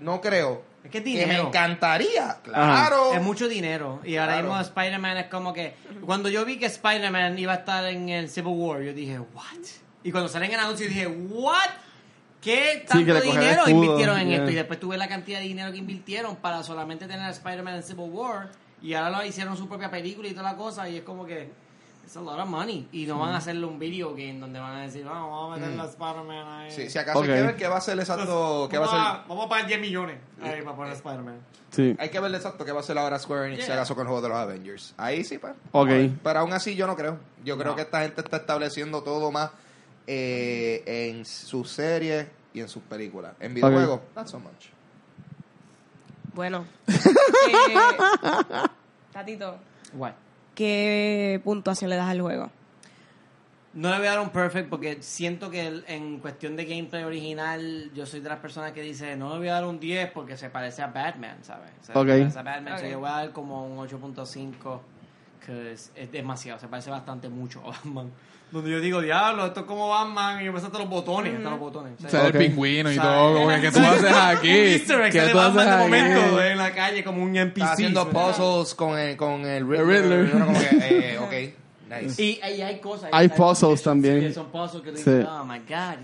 no 0.00 0.20
creo. 0.20 0.62
Es 0.84 0.90
que 0.92 0.98
es 0.98 1.04
me 1.04 1.10
dinero. 1.10 1.48
encantaría, 1.48 2.38
claro. 2.44 3.12
Es 3.12 3.20
mucho 3.20 3.48
dinero. 3.48 4.00
Y 4.04 4.16
ahora 4.16 4.34
Claro. 4.34 4.48
mismo 4.48 4.60
Spider-Man 4.60 5.16
es 5.16 5.26
como 5.26 5.52
que... 5.52 5.74
Cuando 6.06 6.28
yo 6.28 6.44
vi 6.44 6.58
que 6.58 6.66
Spider-Man 6.66 7.36
iba 7.40 7.52
a 7.54 7.56
estar 7.56 7.84
en 7.84 8.08
el 8.08 8.30
Civil 8.30 8.54
War, 8.56 8.80
yo 8.82 8.94
dije, 8.94 9.18
what? 9.18 9.44
Y 10.04 10.12
cuando 10.12 10.28
salen 10.28 10.52
en 10.52 10.60
anuncio 10.60 10.86
dije, 10.86 11.08
what? 11.08 11.70
¿Qué 12.40 12.86
tanto 12.88 13.04
que 13.04 13.18
el 13.18 13.22
dinero 13.22 13.66
escudo, 13.66 13.68
invirtieron 13.68 14.18
en 14.20 14.28
yeah. 14.28 14.36
esto? 14.38 14.50
Y 14.50 14.54
después 14.54 14.78
tuve 14.78 14.96
la 14.96 15.08
cantidad 15.08 15.40
de 15.40 15.44
dinero 15.44 15.72
que 15.72 15.78
invirtieron 15.78 16.36
para 16.36 16.62
solamente 16.62 17.06
tener 17.06 17.26
a 17.26 17.30
Spider-Man 17.30 17.74
en 17.74 17.82
Civil 17.82 18.08
War. 18.10 18.48
Y 18.80 18.94
ahora 18.94 19.10
lo 19.10 19.24
hicieron 19.26 19.56
su 19.56 19.68
propia 19.68 19.90
película 19.90 20.28
y 20.28 20.30
toda 20.30 20.52
la 20.52 20.56
cosa. 20.56 20.88
Y 20.88 20.98
es 20.98 21.02
como 21.02 21.26
que... 21.26 21.50
Es 22.04 22.16
a 22.16 22.20
lot 22.20 22.38
of 22.40 22.48
money. 22.48 22.88
Y 22.92 23.06
no 23.06 23.18
van 23.20 23.32
a 23.34 23.36
hacerle 23.36 23.64
un 23.66 23.78
video 23.78 24.10
game 24.10 24.38
donde 24.40 24.58
van 24.58 24.74
a 24.76 24.80
decir, 24.82 25.06
"Ah, 25.08 25.12
vamos 25.12 25.56
a 25.56 25.60
meter 25.60 25.78
a 25.80 25.84
Spider-Man 25.84 26.46
ahí. 26.48 26.70
Sí, 26.72 26.90
si 26.90 26.98
acaso 26.98 27.20
hay 27.20 27.26
que 27.28 27.42
ver 27.42 27.56
qué 27.56 27.68
va 27.68 27.76
a 27.76 27.80
ser 27.80 27.98
exacto, 28.00 28.66
qué 28.68 28.78
va 28.78 28.86
a 28.86 28.88
vamos, 28.88 29.06
ser... 29.06 29.16
a, 29.22 29.24
vamos 29.28 29.46
a 29.46 29.48
pagar 29.48 29.66
10 29.68 29.80
millones 29.80 30.16
ahí 30.42 30.62
para 30.62 30.74
poner 30.76 30.92
a 30.92 30.96
Spider-Man. 30.96 31.38
Sí. 31.70 31.94
Hay 32.00 32.08
que 32.08 32.18
ver 32.18 32.34
exacto 32.34 32.64
qué 32.64 32.72
va 32.72 32.78
a 32.78 32.80
hacer 32.80 32.98
ahora 32.98 33.16
Square 33.18 33.46
Enix 33.46 33.64
si 33.64 33.70
acaso 33.70 33.94
con 33.94 34.02
el 34.02 34.08
juego 34.08 34.22
de 34.22 34.28
los 34.28 34.38
Avengers. 34.38 34.92
Ahí 34.96 35.22
sí, 35.22 35.38
pues. 35.38 35.52
Ok. 35.70 35.88
Pero 36.22 36.40
aún 36.40 36.52
así 36.52 36.74
yo 36.74 36.88
no 36.88 36.96
creo. 36.96 37.16
Yo 37.44 37.56
creo 37.56 37.70
No. 37.70 37.76
que 37.76 37.82
esta 37.82 38.00
gente 38.02 38.20
está 38.22 38.38
estableciendo 38.38 39.02
todo 39.04 39.30
más 39.30 39.50
eh, 40.08 40.82
en 40.86 41.24
sus 41.24 41.70
series 41.70 42.26
y 42.52 42.58
en 42.60 42.68
sus 42.68 42.82
películas. 42.82 43.34
En 43.38 43.54
videojuegos, 43.54 44.00
not 44.16 44.26
so 44.26 44.40
much. 44.40 44.66
Bueno. 46.34 46.64
Eh, 47.52 48.66
Tatito, 49.12 49.56
What? 49.94 50.12
¿Qué 50.60 51.40
puntuación 51.42 51.88
le 51.88 51.96
das 51.96 52.10
al 52.10 52.20
juego? 52.20 52.50
No 53.72 53.88
le 53.90 53.96
voy 53.96 54.06
a 54.08 54.10
dar 54.10 54.20
un 54.20 54.28
perfect 54.28 54.68
porque 54.68 55.02
siento 55.02 55.48
que 55.50 55.66
el- 55.68 55.84
en 55.88 56.18
cuestión 56.18 56.54
de 56.54 56.66
gameplay 56.66 57.02
original 57.04 57.90
yo 57.94 58.04
soy 58.04 58.20
de 58.20 58.28
las 58.28 58.40
personas 58.40 58.72
que 58.72 58.82
dice 58.82 59.16
no 59.16 59.32
le 59.32 59.38
voy 59.38 59.48
a 59.48 59.54
dar 59.54 59.64
un 59.64 59.80
10 59.80 60.10
porque 60.10 60.36
se 60.36 60.50
parece 60.50 60.82
a 60.82 60.88
Batman, 60.88 61.38
¿sabes? 61.42 61.70
Se 61.80 61.92
Ok. 61.92 62.06
parece 62.08 62.38
a 62.38 62.42
Batman, 62.42 62.78
so 62.78 62.84
Ok. 62.84 62.90
yo 62.90 63.00
voy 63.00 63.08
a 63.08 63.12
dar 63.12 63.32
como 63.32 63.64
un 63.64 63.78
8.5 63.78 64.82
que 65.46 65.72
es, 65.72 65.92
es 65.94 66.12
demasiado, 66.12 66.58
se 66.58 66.68
parece 66.68 66.90
bastante 66.90 67.30
mucho 67.30 67.60
a 67.64 67.70
Batman. 67.70 68.10
Donde 68.52 68.70
yo 68.70 68.80
digo, 68.80 69.00
diablo, 69.00 69.46
esto 69.46 69.60
es 69.60 69.66
como 69.66 69.88
Batman 69.88 70.42
y 70.42 70.46
yo 70.46 70.52
me 70.52 70.60
salto 70.60 70.78
los 70.80 70.88
botones, 70.88 71.36
hasta 71.36 71.50
los 71.50 71.58
botones. 71.60 71.92
O 72.04 72.08
sea, 72.08 72.22
el 72.26 72.30
Ok. 72.32 72.36
pingüino 72.38 72.90
y 72.90 72.96
¿Sabes? 72.96 73.10
todo, 73.12 73.34
como 73.34 73.48
que, 73.48 73.60
¿qué 73.60 73.70
tú 73.70 73.78
haces 73.80 74.12
aquí? 74.12 74.50
Un 74.50 74.56
easter 74.56 75.00
egg, 75.02 75.12
¿Qué 75.12 75.18
sale 75.20 75.32
tú 75.32 75.38
haces 75.38 75.54
Batman 75.54 75.90
de 75.90 75.98
aquí? 76.00 76.14
momento 76.14 76.42
en 76.42 76.58
la 76.58 76.72
calle 76.72 77.04
como 77.04 77.22
un 77.22 77.36
NPC. 77.36 77.58
Está 77.60 77.72
haciendo 77.72 78.08
puzzles 78.08 78.74
con 78.74 78.98
el, 78.98 79.16
con 79.16 79.44
el 79.46 79.68
Riddler. 79.68 79.86
Riddler. 79.86 80.28
Y 80.32 80.36
uno 80.36 80.46
como 80.46 80.58
que, 80.58 80.68
eh, 81.12 81.18
ok, 81.20 82.02
nice. 82.02 82.22
Y, 82.22 82.40
y 82.40 82.60
hay 82.62 82.80
cosas. 82.80 83.08
Hay 83.12 83.22
hay 83.22 83.28
puzzles 83.28 83.82
también. 83.84 84.20
Sí, 84.28 84.32
son 84.34 84.46
puzzles 84.50 84.82
que 84.82 84.90
tú 84.90 84.96
Sí. 84.96 85.04
dices, 85.10 85.26
oh 85.30 85.44
my 85.44 85.58
god. 85.60 85.98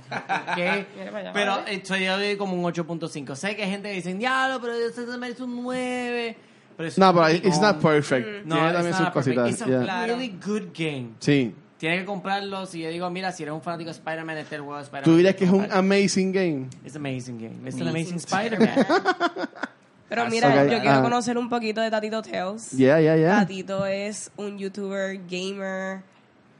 allá. 0.47 0.87
pero 1.35 1.59
eh, 1.67 1.81
so, 1.85 1.97
yo 1.97 2.17
doy 2.17 2.37
como 2.37 2.55
un 2.55 2.63
8.5. 2.73 3.35
Sé 3.35 3.57
que 3.57 3.65
hay 3.65 3.71
gente 3.71 3.89
que 3.89 3.95
dice, 3.97 4.15
diablo, 4.15 4.61
pero 4.61 4.75
eso 4.75 5.05
se 5.11 5.19
merece 5.19 5.43
un 5.43 5.63
9. 5.65 6.37
Pero 6.77 6.91
No, 6.99 7.09
es 7.09 7.15
pero 7.15 7.25
un 7.27 7.35
it's 7.51 7.61
not 7.61 7.81
perfect. 7.81 8.45
No, 8.45 8.55
Tiene 8.57 8.73
también 8.73 8.95
sus 8.95 9.09
cositas. 9.11 9.51
It's 9.51 9.63
a 9.63 9.67
yeah. 9.67 10.07
really 10.07 10.29
good 10.47 10.69
game. 10.75 11.11
Sí. 11.21 11.55
Tienes 11.79 12.01
que 12.01 12.07
comprarlo. 12.07 12.65
Si 12.67 12.81
yo 12.81 12.89
digo, 12.89 13.11
mira, 13.11 13.33
si 13.33 13.43
eres 13.43 13.55
un 13.55 13.61
fanático 13.61 13.89
de 13.91 13.97
Spider-Man, 13.97 14.39
este 14.39 14.55
es 14.55 14.59
el 14.59 14.61
juego 14.63 14.77
de 14.79 14.83
Spider-Man. 14.85 15.05
Tú 15.05 15.17
dirías 15.17 15.35
que 15.37 15.45
es 15.45 15.51
un 15.51 15.71
amazing 15.71 16.33
game. 16.33 16.67
It's 16.85 16.97
an 16.97 17.05
amazing 17.07 17.39
game. 17.39 17.69
It's 17.69 17.81
an 17.81 17.89
amazing 17.89 18.17
Spider-Man. 18.17 18.87
Pero 20.09 20.23
Ah, 20.23 20.29
mira, 20.31 20.65
yo 20.65 20.81
quiero 20.81 20.99
ah. 20.99 21.03
conocer 21.03 21.37
un 21.37 21.49
poquito 21.49 21.81
de 21.81 21.91
Tatito 21.91 22.23
Tales. 22.23 22.71
Yeah, 22.71 23.01
yeah, 23.01 23.17
yeah. 23.17 23.41
Tatito 23.41 23.85
es 23.87 24.31
un 24.37 24.57
youtuber, 24.57 25.19
gamer, 25.29 26.01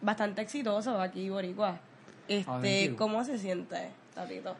bastante 0.03 0.43
exitoso 0.43 1.01
aquí, 1.01 1.31
Boricua. 1.31 1.79
Oh, 2.29 2.59
Este. 2.61 2.95
¿cómo 2.97 3.25
se 3.25 3.39
siente, 3.39 3.89
Tatito? 4.15 4.57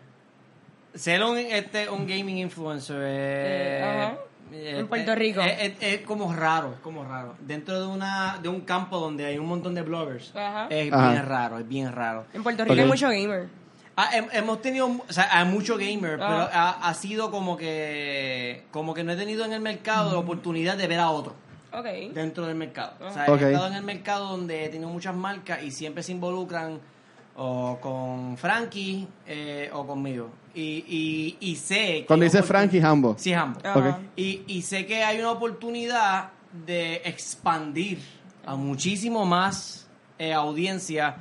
Ser 0.95 1.23
un, 1.25 1.37
este, 1.37 1.91
un 1.91 2.07
gaming 2.07 2.39
influencer 2.39 2.97
eh, 3.03 3.81
Eh. 3.83 4.17
Eh, 4.53 4.79
En 4.79 4.89
Puerto 4.89 5.13
eh, 5.13 5.17
Rico. 5.17 5.41
Es, 5.41 5.61
es- 5.61 5.75
es 5.81 6.01
como 6.03 6.33
raro, 6.35 6.73
es 6.75 6.81
como 6.81 7.05
raro. 7.05 7.35
Dentro 7.41 7.81
de 7.81 7.87
una 7.87 8.39
de 8.43 8.49
un 8.49 8.61
campo 8.63 8.99
donde 8.99 9.27
hay 9.27 9.39
un 9.39 9.47
montón 9.47 9.75
de 9.75 9.83
bloggers, 9.83 10.35
Ajá. 10.37 10.67
es 10.71 10.93
Ajá. 10.93 11.11
bien 11.11 11.27
raro, 11.27 11.59
es 11.59 11.69
bien 11.69 11.93
raro. 11.93 12.25
En 12.33 12.43
Puerto 12.43 12.65
Rico 12.65 12.75
hay 12.81 12.87
mucho 12.87 13.09
gamer. 13.09 13.49
Ah, 13.99 14.11
hem- 14.13 14.29
hemos 14.33 14.61
tenido, 14.61 14.87
o 14.89 15.13
sea, 15.13 15.29
hay 15.31 15.47
mucho 15.47 15.77
gamer, 15.79 16.21
Ajá. 16.21 16.29
pero 16.29 16.41
ha, 16.61 16.89
ha 16.89 16.95
sido 16.95 17.31
como 17.31 17.57
que 17.57 18.65
como 18.71 18.93
que 18.95 19.03
no 19.05 19.13
he 19.13 19.17
tenido 19.17 19.45
en 19.45 19.53
el 19.53 19.61
mercado 19.61 20.13
la 20.13 20.19
oportunidad 20.19 20.77
de 20.77 20.87
ver 20.87 21.01
a 21.01 21.11
otro 21.11 21.35
Ok. 21.73 22.13
dentro 22.13 22.47
del 22.47 22.57
mercado. 22.57 22.93
O 23.01 23.11
sea, 23.11 23.27
he 23.27 23.35
estado 23.35 23.67
en 23.69 23.73
el 23.75 23.83
mercado 23.83 24.29
donde 24.29 24.65
he 24.65 24.69
tenido 24.69 24.91
muchas 24.91 25.15
marcas 25.15 25.63
y 25.63 25.71
siempre 25.71 26.03
se 26.03 26.13
involucran 26.13 26.79
o 27.37 27.79
con 27.81 28.37
Frankie 28.37 29.07
eh, 29.27 29.71
o 29.73 29.87
conmigo. 29.87 30.31
Y, 30.55 31.37
y, 31.41 31.51
y 31.51 31.57
sé 31.57 31.77
que 32.01 32.07
Cuando 32.07 32.25
dice 32.25 32.43
Frankie, 32.43 32.81
ambos. 32.81 33.21
Sí, 33.21 33.33
ambos. 33.33 33.63
Ajá. 33.65 33.79
Ok. 33.79 33.97
Y, 34.17 34.43
y 34.47 34.63
sé 34.63 34.87
que 34.87 35.05
hay 35.05 35.19
una 35.19 35.33
oportunidad 35.33 36.31
de 36.65 37.03
expandir 37.05 37.99
a 38.45 38.57
muchísimo 38.57 39.27
más 39.27 39.87
eh, 40.19 40.33
audiencia, 40.33 41.17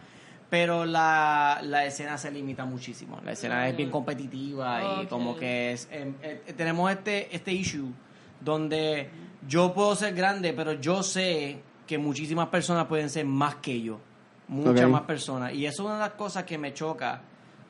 pero 0.49 0.85
la, 0.85 1.59
la 1.63 1.85
escena 1.85 2.17
se 2.17 2.31
limita 2.31 2.63
muchísimo. 2.63 3.19
La 3.25 3.33
escena 3.33 3.67
es 3.67 3.75
bien 3.75 3.91
competitiva 3.91 5.01
y 5.01 5.07
como 5.07 5.35
que 5.35 5.73
es, 5.73 5.89
em, 5.91 6.13
eh, 6.21 6.53
tenemos 6.55 6.89
este, 6.91 7.35
este 7.35 7.51
issue 7.51 7.91
donde 8.39 9.09
yo 9.47 9.73
puedo 9.73 9.95
ser 9.95 10.13
grande, 10.13 10.53
pero 10.53 10.73
yo 10.73 11.03
sé 11.03 11.59
que 11.85 11.97
muchísimas 11.97 12.47
personas 12.47 12.85
pueden 12.85 13.09
ser 13.09 13.25
más 13.25 13.55
que 13.55 13.81
yo. 13.81 13.99
Muchas 14.47 14.89
más 14.89 15.01
personas. 15.01 15.53
Y 15.53 15.65
eso 15.65 15.83
es 15.83 15.85
una 15.85 15.95
de 15.95 16.01
las 16.01 16.13
cosas 16.13 16.43
que 16.43 16.57
me 16.57 16.73
choca 16.73 17.21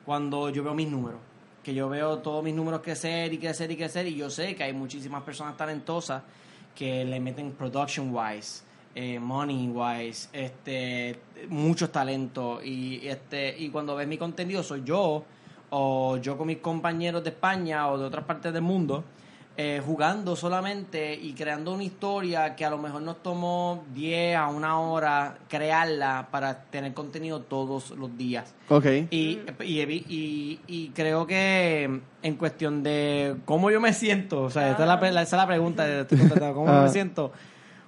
cuando 0.04 0.50
yo 0.50 0.62
veo 0.62 0.74
mis 0.74 0.88
números. 0.88 1.20
Que 1.62 1.74
yo 1.74 1.88
veo 1.88 2.18
todos 2.18 2.44
mis 2.44 2.54
números 2.54 2.80
crecer 2.80 3.32
y 3.32 3.38
crecer 3.38 3.70
y 3.70 3.76
crecer. 3.76 4.06
Y 4.06 4.16
yo 4.16 4.30
sé 4.30 4.54
que 4.54 4.64
hay 4.64 4.72
muchísimas 4.72 5.22
personas 5.22 5.56
talentosas 5.56 6.22
que 6.74 7.04
le 7.04 7.18
meten 7.18 7.52
production 7.52 8.14
wise, 8.14 8.62
eh, 8.94 9.18
money 9.18 9.68
wise, 9.68 10.28
este, 10.32 11.18
muchos 11.48 11.90
talentos. 11.90 12.64
Y, 12.64 13.08
este, 13.08 13.56
y 13.58 13.70
cuando 13.70 13.96
ves 13.96 14.06
mi 14.06 14.18
contenido, 14.18 14.62
soy 14.62 14.82
yo 14.84 15.24
o 15.70 16.16
yo 16.18 16.36
con 16.36 16.46
mis 16.46 16.58
compañeros 16.58 17.24
de 17.24 17.30
España 17.30 17.90
o 17.90 17.98
de 17.98 18.04
otras 18.04 18.24
partes 18.24 18.52
del 18.52 18.62
mundo. 18.62 19.02
Eh, 19.58 19.80
jugando 19.84 20.36
solamente 20.36 21.14
y 21.14 21.32
creando 21.32 21.72
una 21.72 21.82
historia 21.82 22.54
que 22.56 22.64
a 22.64 22.70
lo 22.70 22.76
mejor 22.78 23.00
nos 23.02 23.22
tomó 23.22 23.84
10 23.94 24.36
a 24.36 24.48
una 24.48 24.78
hora 24.80 25.38
crearla 25.48 26.28
para 26.30 26.64
tener 26.64 26.92
contenido 26.92 27.40
todos 27.40 27.90
los 27.92 28.16
días. 28.18 28.54
Ok. 28.68 28.84
Y, 29.10 29.40
y, 29.62 29.80
y, 30.08 30.60
y 30.66 30.88
creo 30.94 31.26
que 31.26 32.00
en 32.22 32.34
cuestión 32.36 32.82
de 32.82 33.36
cómo 33.46 33.70
yo 33.70 33.80
me 33.80 33.92
siento, 33.92 34.42
o 34.42 34.50
sea, 34.50 34.72
esa 34.72 34.82
es 34.82 34.88
la, 35.14 35.22
esa 35.22 35.22
es 35.22 35.32
la 35.32 35.46
pregunta, 35.46 35.86
cómo 36.54 36.68
Ah. 36.68 36.82
me 36.82 36.88
siento. 36.90 37.32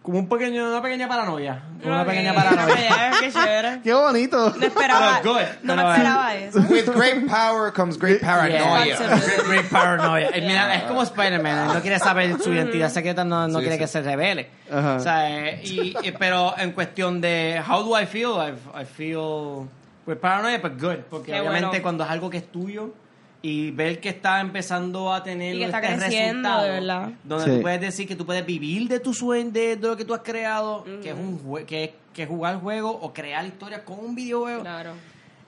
Como 0.03 0.19
un 0.21 0.29
pequeño, 0.29 0.69
una 0.71 0.81
pequeña 0.81 1.07
paranoia. 1.09 1.63
Una 1.85 2.03
Ok, 2.03 2.09
pequeña 2.09 2.33
paranoia. 2.35 3.11
Qué 3.21 3.31
chévere. 3.33 3.81
¡Qué 3.83 3.93
bonito! 3.93 4.55
No 4.59 4.67
esperaba, 4.67 5.19
Pero 5.23 5.35
good, 5.35 5.43
no 5.65 5.77
me 5.77 5.83
esperaba 5.91 6.35
eso. 6.35 6.61
With 6.71 6.89
great 6.95 7.27
power 7.27 7.73
comes 7.73 7.99
great 7.99 8.21
paranoia. 8.21 8.85
Yeah. 8.87 9.19
Great, 9.19 9.47
great 9.47 9.69
paranoia. 9.71 10.29
Eh, 10.33 10.41
Mira, 10.47 10.75
es 10.77 10.85
como 10.85 11.03
Spider-Man, 11.03 11.75
no 11.75 11.81
quiere 11.83 11.99
saber 11.99 12.41
su 12.41 12.53
identidad 12.53 12.89
secreta, 12.91 13.25
no, 13.25 13.49
no 13.49 13.59
Sí, 13.59 13.65
quiere 13.67 13.75
sí. 13.75 13.81
que 13.81 13.87
se 13.87 14.01
revele. 14.03 14.49
Ajá. 14.73 14.95
O 14.95 15.01
sea, 15.01 15.31
eh, 15.31 15.61
y, 15.65 15.95
y- 16.03 16.13
pero 16.19 16.55
en 16.59 16.73
cuestión 16.73 17.21
de 17.21 17.63
how 17.69 17.83
do 17.85 18.01
I 18.01 18.07
feel, 18.07 18.31
I, 18.39 18.81
I 18.83 18.85
feel 18.87 19.69
with 20.07 20.17
paranoia, 20.19 20.59
but 20.59 20.81
good, 20.81 21.01
porque 21.11 21.33
Qué 21.33 21.41
obviamente 21.41 21.67
bueno. 21.69 21.83
cuando 21.83 22.05
es 22.05 22.11
algo 22.11 22.31
que 22.31 22.39
es 22.39 22.51
tuyo 22.51 22.95
y 23.41 23.71
ver 23.71 24.01
que 24.01 24.09
está 24.09 24.41
empezando 24.41 25.13
a 25.13 25.23
tener 25.23 25.55
Y 25.55 25.59
que 25.61 25.65
está 25.67 25.79
este 25.81 25.97
creciendo, 25.97 26.49
resultado, 26.49 26.63
de 26.65 26.71
verdad. 26.71 27.11
donde 27.25 27.45
Sí. 27.45 27.51
tú 27.57 27.63
puedes 27.63 27.81
decir 27.81 28.09
que 28.09 28.17
tú 28.17 28.27
puedes 28.27 28.45
vivir 28.45 28.89
de 28.89 28.99
tu 29.01 29.15
sueño, 29.15 29.51
de, 29.53 29.77
de 29.77 29.89
lo 29.89 29.97
que 29.97 30.05
tú 30.05 30.13
has 30.15 30.23
creado, 30.23 30.85
que 31.03 31.11
es 31.11 31.15
un 31.17 31.39
jue- 31.41 31.65
que, 31.65 31.85
es- 31.85 31.91
que 32.13 32.27
jugar 32.27 32.61
juegos 32.61 32.97
o 33.01 33.13
crear 33.13 33.45
historias 33.47 33.83
con 33.83 34.01
un 34.01 34.15
videojuego, 34.17 34.63
Claro. 34.63 34.91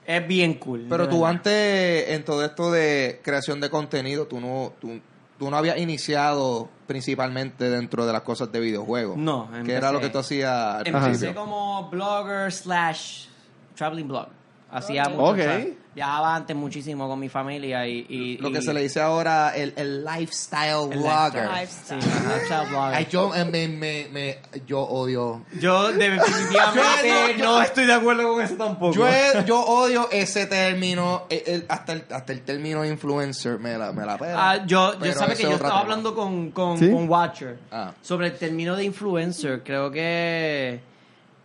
es 0.05 0.25
bien 0.27 0.53
cool. 0.53 0.85
Pero 0.89 1.09
tú 1.09 1.17
verdad. 1.21 1.31
antes, 1.31 2.09
en 2.09 2.23
todo 2.23 2.45
esto 2.45 2.71
de 2.71 3.19
creación 3.23 3.59
de 3.59 3.69
contenido, 3.69 4.25
tú 4.25 4.39
no, 4.39 4.71
tú, 4.79 5.01
tú 5.37 5.49
no 5.51 5.57
habías 5.57 5.77
iniciado 5.77 6.69
principalmente 6.87 7.69
dentro 7.69 8.05
de 8.05 8.13
las 8.13 8.21
cosas 8.21 8.51
de 8.53 8.59
videojuegos. 8.61 9.17
No, 9.17 9.49
Que 9.51 9.57
empecé- 9.57 9.77
era 9.77 9.91
lo 9.91 9.99
que 9.99 10.09
tú 10.09 10.19
hacías 10.19 10.49
al 10.75 10.87
Empecé 10.87 11.05
principio. 11.07 11.35
como 11.35 11.89
blogger 11.89 12.51
slash 12.53 13.25
traveling 13.75 14.07
blog. 14.07 14.27
Hacía 14.71 15.03
Ok. 15.07 15.09
mucho, 15.13 15.31
Ok. 15.31 15.67
Viajaba 15.93 16.35
antes 16.35 16.55
muchísimo 16.55 17.07
con 17.09 17.19
mi 17.19 17.27
familia 17.27 17.85
y... 17.85 18.05
y- 18.07 18.37
Lo 18.37 18.47
y- 18.49 18.53
que 18.53 18.61
se 18.61 18.73
le 18.73 18.81
dice 18.81 19.01
ahora 19.01 19.53
el, 19.55 19.73
el 19.75 20.05
lifestyle 20.05 20.89
el 20.91 20.99
blogger. 20.99 21.49
lifestyle. 21.49 21.99
Lifestyle. 21.99 22.01
Sí, 22.01 22.07
lifestyle 22.27 22.69
blogger. 22.69 22.95
Ay, 22.95 23.07
yo, 23.11 23.35
eh, 23.35 23.43
me, 23.45 23.67
me, 23.67 24.07
me- 24.11 24.39
yo 24.65 24.79
odio. 24.79 25.43
Yo 25.59 25.91
definitivamente 25.91 27.37
no 27.39 27.61
estoy 27.61 27.85
de 27.85 27.93
acuerdo 27.93 28.23
con 28.33 28.41
eso 28.41 28.55
tampoco. 28.55 28.93
Yo, 28.95 29.05
yo 29.45 29.59
odio 29.59 30.07
ese 30.11 30.45
término, 30.45 31.23
el- 31.29 31.43
el- 31.45 31.65
hasta, 31.67 31.93
el, 31.93 32.05
hasta 32.11 32.31
el 32.33 32.41
término 32.41 32.85
influencer 32.85 33.59
me 33.59 33.77
la, 33.77 33.91
me 33.91 34.05
la 34.05 34.17
pela. 34.17 34.51
Ah, 34.51 34.65
yo, 34.65 34.97
yo 34.99 35.05
ese 35.05 35.25
que 35.35 35.43
yo 35.43 35.49
estaba 35.51 35.69
tema. 35.71 35.79
hablando 35.81 36.15
con, 36.15 36.51
con, 36.51 36.77
¿Sí? 36.77 36.89
con 36.89 37.09
Watcher 37.09 37.59
Ah. 37.71 37.91
sobre 38.01 38.27
el 38.27 38.37
término 38.37 38.75
de 38.75 38.85
influencer. 38.85 39.61
Creo 39.63 39.91
que 39.91 40.79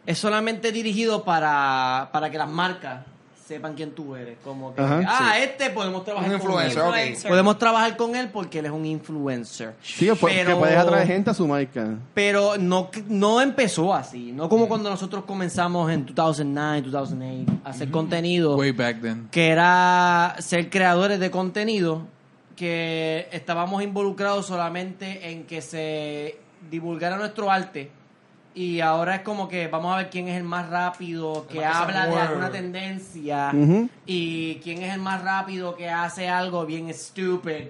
es 0.06 0.18
solamente 0.18 0.70
dirigido 0.70 1.24
para, 1.24 2.10
para 2.12 2.30
que 2.30 2.38
las 2.38 2.48
marcas 2.48 3.04
sepan 3.46 3.74
quién 3.74 3.92
tú 3.92 4.16
eres. 4.16 4.36
Como 4.42 4.74
que, 4.74 4.80
Ajá. 4.82 5.00
ah, 5.06 5.38
este 5.38 5.70
podemos 5.70 6.04
trabajar 6.04 6.30
Un 6.32 6.38
con 6.38 6.48
influencer, 6.50 6.78
él. 6.78 6.82
ok. 6.88 6.94
Influencer. 6.96 7.30
Podemos 7.30 7.58
trabajar 7.58 7.96
con 7.96 8.16
él 8.16 8.28
porque 8.32 8.58
él 8.58 8.66
es 8.66 8.72
un 8.72 8.84
influencer. 8.84 9.74
Sí, 9.82 10.10
Pero- 10.20 10.50
que 10.50 10.56
puedes 10.56 10.76
atraer 10.76 11.06
gente 11.06 11.30
a 11.30 11.34
su 11.34 11.46
marca. 11.46 11.94
Pero 12.12 12.58
no, 12.58 12.90
no 13.08 13.40
empezó 13.40 13.94
así. 13.94 14.32
No 14.32 14.48
como 14.48 14.66
cuando 14.68 14.90
nosotros 14.90 15.24
comenzamos 15.24 15.90
en 15.92 16.06
2009, 16.12 16.90
2008 16.90 17.52
a 17.64 17.70
hacer 17.70 17.90
contenido. 17.90 18.56
Way 18.56 18.72
back 18.72 19.00
then. 19.00 19.28
que 19.30 19.48
era 19.48 20.34
ser 20.40 20.68
creadores 20.68 21.20
de 21.20 21.30
contenido, 21.30 22.02
que 22.56 23.28
estábamos 23.32 23.82
involucrados 23.82 24.46
solamente 24.46 25.30
en 25.30 25.44
que 25.44 25.60
se 25.62 26.38
divulgara 26.70 27.16
nuestro 27.16 27.50
arte. 27.50 27.90
Y 28.58 28.80
ahora 28.80 29.16
es 29.16 29.20
como 29.20 29.48
que 29.48 29.68
vamos 29.68 29.92
a 29.92 29.98
ver 29.98 30.08
quién 30.08 30.28
es 30.28 30.36
el 30.38 30.42
más 30.42 30.70
rápido, 30.70 31.46
que 31.46 31.60
Más 31.60 31.76
que 31.76 31.82
habla 31.82 32.06
de 32.06 32.16
alguna 32.16 32.50
tendencia, 32.50 33.52
y 34.06 34.54
quién 34.64 34.82
es 34.82 34.94
el 34.94 35.00
más 35.00 35.22
rápido 35.22 35.76
que 35.76 35.90
hace 35.90 36.28
algo 36.30 36.64
bien 36.64 36.92
stupid, 36.94 37.68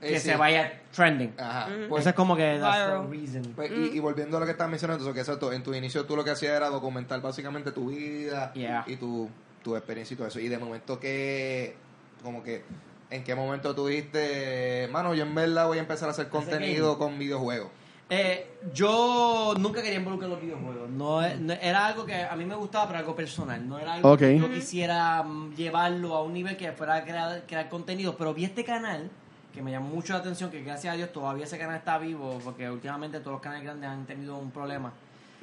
que 0.00 0.14
Eh, 0.16 0.20
sí. 0.20 0.28
se 0.30 0.36
vaya 0.36 0.80
trending. 0.94 1.34
Ajá. 1.36 1.66
Pues 1.66 1.88
Pues, 1.88 2.00
eso 2.02 2.10
es 2.10 2.14
como 2.14 2.36
que 2.36 2.58
that's 2.60 3.02
the 3.02 3.08
reason. 3.10 3.42
pues, 3.56 3.72
y, 3.72 3.96
y 3.96 3.98
volviendo 3.98 4.36
a 4.36 4.40
lo 4.40 4.46
que 4.46 4.52
estabas 4.52 4.70
mencionando, 4.70 5.04
eso 5.04 5.12
que 5.12 5.18
exacto, 5.20 5.52
en 5.52 5.64
tu 5.64 5.74
inicio 5.74 6.06
tú 6.06 6.14
lo 6.16 6.22
que 6.24 6.30
hacías 6.30 6.54
era 6.56 6.68
documentar 6.70 7.20
básicamente 7.20 7.72
tu 7.72 7.90
vida 7.90 8.52
Yeah. 8.54 8.84
y 8.86 8.94
tu, 8.96 9.28
tu 9.64 9.74
experiencia 9.76 10.14
y 10.14 10.16
todo 10.16 10.28
eso. 10.28 10.38
Y 10.38 10.48
de 10.48 10.58
momento 10.58 11.00
que, 11.00 11.74
como 12.22 12.42
que, 12.44 12.62
¿en 13.10 13.24
qué 13.24 13.34
momento 13.34 13.74
tú 13.74 13.88
dijiste, 13.88 14.88
mano, 14.92 15.12
yo 15.12 15.24
en 15.24 15.34
verdad 15.34 15.66
voy 15.66 15.78
a 15.78 15.80
empezar 15.80 16.08
a 16.08 16.12
hacer 16.12 16.28
contenido 16.28 16.98
con 16.98 17.18
videojuegos? 17.18 17.70
Eh, 18.12 18.56
yo 18.74 19.54
nunca 19.58 19.80
quería 19.82 19.98
involucrar 20.00 20.28
los 20.30 20.40
videojuegos. 20.40 20.90
No, 20.90 21.20
no- 21.38 21.52
era 21.52 21.86
algo 21.86 22.04
que 22.04 22.22
a 22.24 22.34
mí 22.34 22.44
me 22.44 22.56
gustaba, 22.56 22.86
pero 22.88 22.98
algo 22.98 23.14
personal. 23.14 23.66
No 23.68 23.78
era 23.78 23.94
algo 23.94 24.16
que 24.16 24.38
yo 24.38 24.50
quisiera 24.52 25.22
mm, 25.22 25.54
llevarlo 25.54 26.16
a 26.16 26.22
un 26.24 26.32
nivel 26.32 26.56
que 26.56 26.72
fuera 26.72 26.96
a 26.96 27.04
crear, 27.04 27.42
crear 27.46 27.68
contenido. 27.68 28.16
Pero 28.16 28.34
vi 28.34 28.44
este 28.44 28.64
canal 28.64 29.08
que 29.54 29.62
me 29.62 29.70
llamó 29.70 29.88
mucho 29.90 30.12
la 30.12 30.18
atención, 30.20 30.50
que 30.50 30.62
gracias 30.62 30.92
a 30.94 30.96
Dios 30.96 31.12
todavía 31.12 31.44
ese 31.44 31.56
canal 31.58 31.76
está 31.76 31.98
vivo, 31.98 32.40
porque 32.44 32.68
últimamente 32.68 33.20
todos 33.20 33.32
los 33.34 33.40
canales 33.40 33.64
grandes 33.64 33.88
han 33.90 34.04
tenido 34.06 34.36
un 34.38 34.50
problema. 34.50 34.92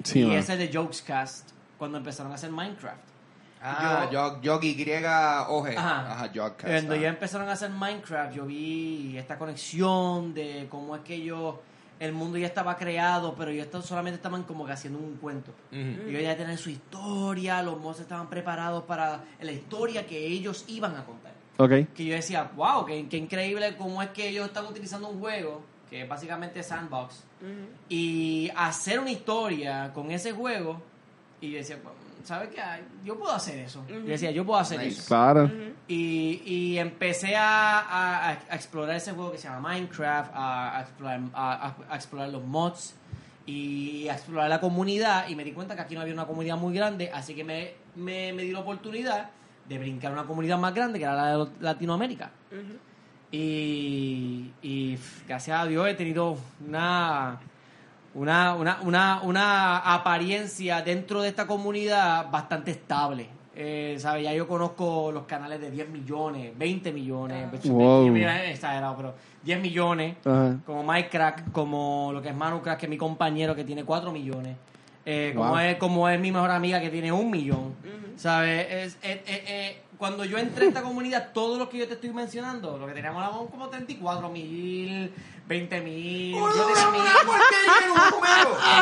Sí, 0.03 0.21
y 0.21 0.25
man. 0.27 0.35
ese 0.37 0.57
de 0.57 0.69
Jokescast, 0.71 1.49
cuando 1.77 1.97
empezaron 1.97 2.31
a 2.31 2.35
hacer 2.35 2.51
Minecraft. 2.51 2.97
Ah, 3.61 4.07
Yo- 4.11 4.11
Y, 4.11 5.75
Ajá. 5.75 6.11
Ajá, 6.13 6.29
Jogcast. 6.33 6.67
Cuando 6.71 6.93
ah. 6.93 6.97
ya 6.97 7.07
empezaron 7.09 7.49
a 7.49 7.53
hacer 7.53 7.69
Minecraft, 7.71 8.33
yo 8.35 8.45
vi 8.45 9.17
esta 9.17 9.37
conexión 9.37 10.33
de 10.33 10.67
cómo 10.69 10.95
es 10.95 11.01
que 11.01 11.15
ellos, 11.15 11.55
el 11.99 12.13
mundo 12.13 12.37
ya 12.37 12.47
estaba 12.47 12.75
creado, 12.77 13.35
pero 13.35 13.51
ellos 13.51 13.67
solamente 13.85 14.17
estaban 14.17 14.43
como 14.43 14.65
que 14.65 14.71
haciendo 14.71 14.99
un 14.99 15.15
cuento. 15.17 15.51
Ujú. 15.71 16.09
Ellos 16.09 16.21
ya 16.21 16.37
tenían 16.37 16.57
su 16.57 16.69
historia, 16.69 17.61
los 17.63 17.73
monstruos 17.75 18.01
estaban 18.01 18.29
preparados 18.29 18.83
para 18.83 19.23
la 19.39 19.51
historia 19.51 20.05
que 20.05 20.25
ellos 20.27 20.65
iban 20.67 20.95
a 20.95 21.05
contar. 21.05 21.33
Ok. 21.57 21.93
Que 21.95 22.05
yo 22.05 22.13
decía, 22.13 22.51
wow, 22.55 22.85
qué, 22.85 23.07
qué 23.09 23.17
increíble 23.17 23.75
cómo 23.77 24.01
es 24.01 24.09
que 24.09 24.29
ellos 24.29 24.45
están 24.45 24.65
utilizando 24.67 25.09
un 25.09 25.19
juego, 25.19 25.61
que 25.89 26.03
es 26.03 26.09
básicamente 26.09 26.61
Sandbox, 26.61 27.23
y 27.89 28.51
hacer 28.55 28.99
una 28.99 29.11
historia 29.11 29.91
con 29.93 30.11
ese 30.11 30.31
juego. 30.33 30.81
Y 31.39 31.51
yo 31.51 31.57
decía, 31.57 31.77
"Bueno, 31.83 31.96
¿sabes 32.27 32.49
qué? 32.49 32.61
Yo 33.05 33.17
puedo 33.17 33.31
hacer 33.31 33.57
eso. 33.59 33.83
Yo 33.87 33.99
decía, 34.01 34.31
yo 34.31 34.45
puedo 34.45 34.59
hacer 34.59 34.79
Nice. 34.79 34.99
eso. 34.99 35.07
Claro. 35.07 35.49
Y, 35.87 36.41
y 36.45 36.77
empecé 36.77 37.35
a, 37.35 37.79
a- 37.79 38.29
a 38.31 38.55
explorar 38.55 38.95
ese 38.97 39.13
juego 39.13 39.31
que 39.31 39.37
se 39.37 39.47
llama 39.47 39.69
Minecraft, 39.69 40.31
a, 40.33 40.77
a 40.77 40.81
explorar, 40.81 41.21
a- 41.33 41.67
a- 41.67 41.93
a 41.93 41.95
explorar 41.95 42.29
los 42.29 42.43
mods 42.43 42.95
y 43.45 44.07
a 44.09 44.13
explorar 44.13 44.49
la 44.49 44.59
comunidad. 44.59 45.29
Y 45.29 45.35
me 45.35 45.43
di 45.43 45.53
cuenta 45.53 45.75
que 45.75 45.81
aquí 45.81 45.95
no 45.95 46.01
había 46.01 46.13
una 46.13 46.25
comunidad 46.25 46.57
muy 46.57 46.73
grande, 46.73 47.09
así 47.13 47.33
que 47.33 47.43
me, 47.43 47.71
me, 47.95 48.33
me 48.33 48.43
di 48.43 48.51
la 48.51 48.59
oportunidad 48.59 49.29
de 49.69 49.79
brincar 49.79 50.11
a 50.11 50.13
una 50.13 50.23
comunidad 50.25 50.57
más 50.57 50.73
grande, 50.73 50.99
que 50.99 51.05
era 51.05 51.15
la 51.15 51.37
de 51.45 51.47
Latinoamérica. 51.61 52.31
Y, 53.31 54.51
y 54.61 54.97
gracias 55.27 55.59
a 55.59 55.65
Dios 55.65 55.87
he 55.87 55.93
tenido 55.95 56.37
una, 56.65 57.37
una, 58.17 58.55
una, 58.55 58.79
una, 58.81 59.21
una 59.21 59.77
apariencia 59.77 60.81
dentro 60.81 61.21
de 61.21 61.29
esta 61.29 61.45
comunidad 61.45 62.29
bastante 62.31 62.71
estable. 62.71 63.27
Eh, 63.59 63.95
¿sabe? 63.99 64.21
Ya 64.23 64.33
yo 64.33 64.47
conozco 64.47 65.11
los 65.11 65.23
canales 65.25 65.59
de 65.59 65.71
10 65.71 65.89
millones, 65.89 66.51
20 66.57 66.91
millones, 66.93 67.47
Wow. 67.65 68.05
yo 68.05 68.11
mira, 68.13 68.43
he 68.45 68.51
exagerado, 68.51 68.95
pero 68.97 69.13
10 69.43 69.59
millones, 69.59 70.15
como 70.65 70.83
Minecraft, 70.83 71.51
como 71.51 72.11
lo 72.13 72.21
que 72.21 72.29
es 72.29 72.35
Manucraft, 72.35 72.79
que 72.79 72.85
es 72.85 72.89
mi 72.91 72.97
compañero 72.97 73.55
que 73.55 73.63
tiene 73.63 73.83
4 73.83 74.11
millones, 74.11 74.55
eh, 75.05 75.31
como, 75.35 75.49
Wow. 75.49 75.57
es, 75.59 75.77
como 75.77 76.07
es 76.09 76.19
mi 76.19 76.31
mejor 76.31 76.51
amiga 76.51 76.79
que 76.79 76.89
tiene 76.91 77.11
un 77.11 77.31
millón, 77.31 77.73
¿sabes? 78.15 78.67
Es, 78.69 78.97
es- 79.01 79.19
es- 79.25 79.49
es- 79.49 79.75
cuando 79.97 80.23
yo 80.23 80.37
entré 80.37 80.65
a 80.65 80.67
esta 80.67 80.83
comunidad, 80.83 81.29
todos 81.33 81.57
los 81.57 81.69
que 81.69 81.79
yo 81.79 81.87
te 81.87 81.95
estoy 81.95 82.11
mencionando, 82.11 82.77
lo 82.77 82.85
que 82.85 82.93
teníamos 82.93 83.23
era 83.23 83.31
como 83.49 83.69
34 83.69 84.29
mil, 84.29 85.11
20 85.47 85.81
mil, 85.81 86.33
yo 86.35 86.49
tenía 86.51 86.91
mil. 86.91 87.01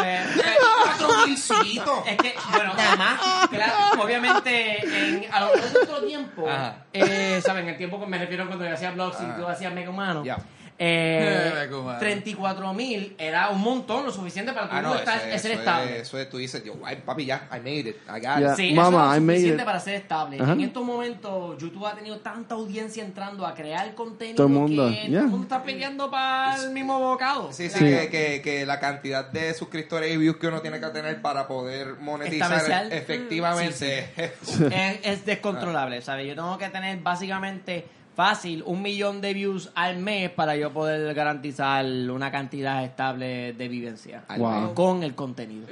Eh, 0.03 0.25
eh, 0.43 0.55
Cuatro 0.83 1.27
milcitos. 1.27 1.99
es 2.07 2.17
que, 2.17 2.35
bueno, 2.51 2.73
además, 2.77 3.19
claro, 3.49 3.73
obviamente, 4.03 4.79
en, 4.83 5.31
a 5.31 5.41
lo 5.41 5.45
largo 5.47 5.63
de 5.65 5.71
nuestro 5.73 6.03
tiempo, 6.05 6.47
eh, 6.93 7.41
¿saben? 7.45 7.67
El 7.69 7.77
tiempo 7.77 7.99
que 7.99 8.07
me 8.07 8.17
refiero 8.17 8.47
cuando 8.47 8.65
yo 8.65 8.73
hacía 8.73 8.91
blogs 8.91 9.17
y 9.21 9.39
tú 9.39 9.47
hacías 9.47 9.73
Mega 9.73 9.89
Humano, 9.89 10.23
Ya. 10.23 10.37
Eh, 10.77 11.51
Mega 11.55 11.77
Humano. 11.79 11.99
34 11.99 12.73
mil 12.73 13.15
era 13.17 13.49
un 13.49 13.61
montón, 13.61 14.05
lo 14.05 14.11
suficiente 14.11 14.51
para 14.51 14.67
Ah, 14.69 14.81
tú 14.81 14.87
no, 14.89 14.95
estar, 14.95 15.19
ser 15.21 15.31
eso 15.33 15.47
estable. 15.49 15.95
es, 15.95 16.01
eso 16.01 16.19
es, 16.19 16.29
tú 16.29 16.37
dices, 16.37 16.63
yo, 16.65 16.73
ay, 16.83 16.97
papi, 17.05 17.25
ya, 17.25 17.47
I 17.51 17.59
made 17.59 17.79
it, 17.89 17.95
I 18.07 18.19
got 18.19 18.39
Ya. 18.39 18.51
it. 18.51 18.55
Sí, 18.57 18.73
Mama, 18.73 19.05
eso 19.05 19.13
I 19.13 19.17
es 19.17 19.21
made 19.23 19.35
suficiente 19.37 19.61
it. 19.63 19.65
para 19.65 19.79
ser 19.79 19.93
estable. 19.95 20.37
En 20.37 20.59
estos 20.61 20.83
momentos, 20.83 21.57
YouTube 21.61 21.85
ha 21.85 21.95
tenido 21.95 22.17
tanta 22.19 22.55
audiencia 22.55 23.03
entrando 23.03 23.45
a 23.45 23.53
crear 23.53 23.93
contenido 23.95 24.35
Todo 24.37 24.47
el 24.47 24.53
mundo, 24.53 24.89
que 24.89 24.95
yeah. 24.95 25.07
todo 25.09 25.19
el 25.19 25.27
mundo 25.27 25.43
está 25.43 25.63
peleando 25.63 26.11
para 26.11 26.55
el 26.61 26.71
mismo 26.71 26.99
bocado. 26.99 27.53
Sí, 27.53 27.69
sí, 27.69 27.79
Sí. 27.79 27.85
Que, 27.85 28.09
que, 28.09 28.41
que 28.41 28.65
la 28.65 28.79
cantidad 28.79 29.29
de 29.29 29.53
suscriptores 29.53 30.13
y 30.13 30.17
views 30.17 30.37
que 30.37 30.47
uno 30.47 30.61
tiene 30.61 30.79
que 30.79 30.87
tener 30.87 31.21
para 31.21 31.47
poder 31.47 31.95
monetizar 31.99 32.51
Establecer. 32.53 32.93
efectivamente. 32.93 34.09
es, 34.17 34.99
es 35.03 35.25
descontrolable, 35.25 36.01
¿sabes? 36.01 36.27
Yo 36.27 36.35
tengo 36.35 36.57
que 36.57 36.69
tener 36.69 36.97
básicamente 36.99 37.85
fácil 38.15 38.63
un 38.65 38.81
millón 38.81 39.19
de 39.21 39.33
views 39.33 39.69
al 39.75 39.97
mes 39.97 40.29
para 40.31 40.55
yo 40.55 40.71
poder 40.71 41.13
garantizar 41.13 41.85
una 41.85 42.31
cantidad 42.31 42.83
estable 42.83 43.53
de 43.53 43.67
vivencia 43.67 44.23
Wow. 44.37 44.73
con 44.73 45.03
el 45.03 45.13
contenido. 45.15 45.67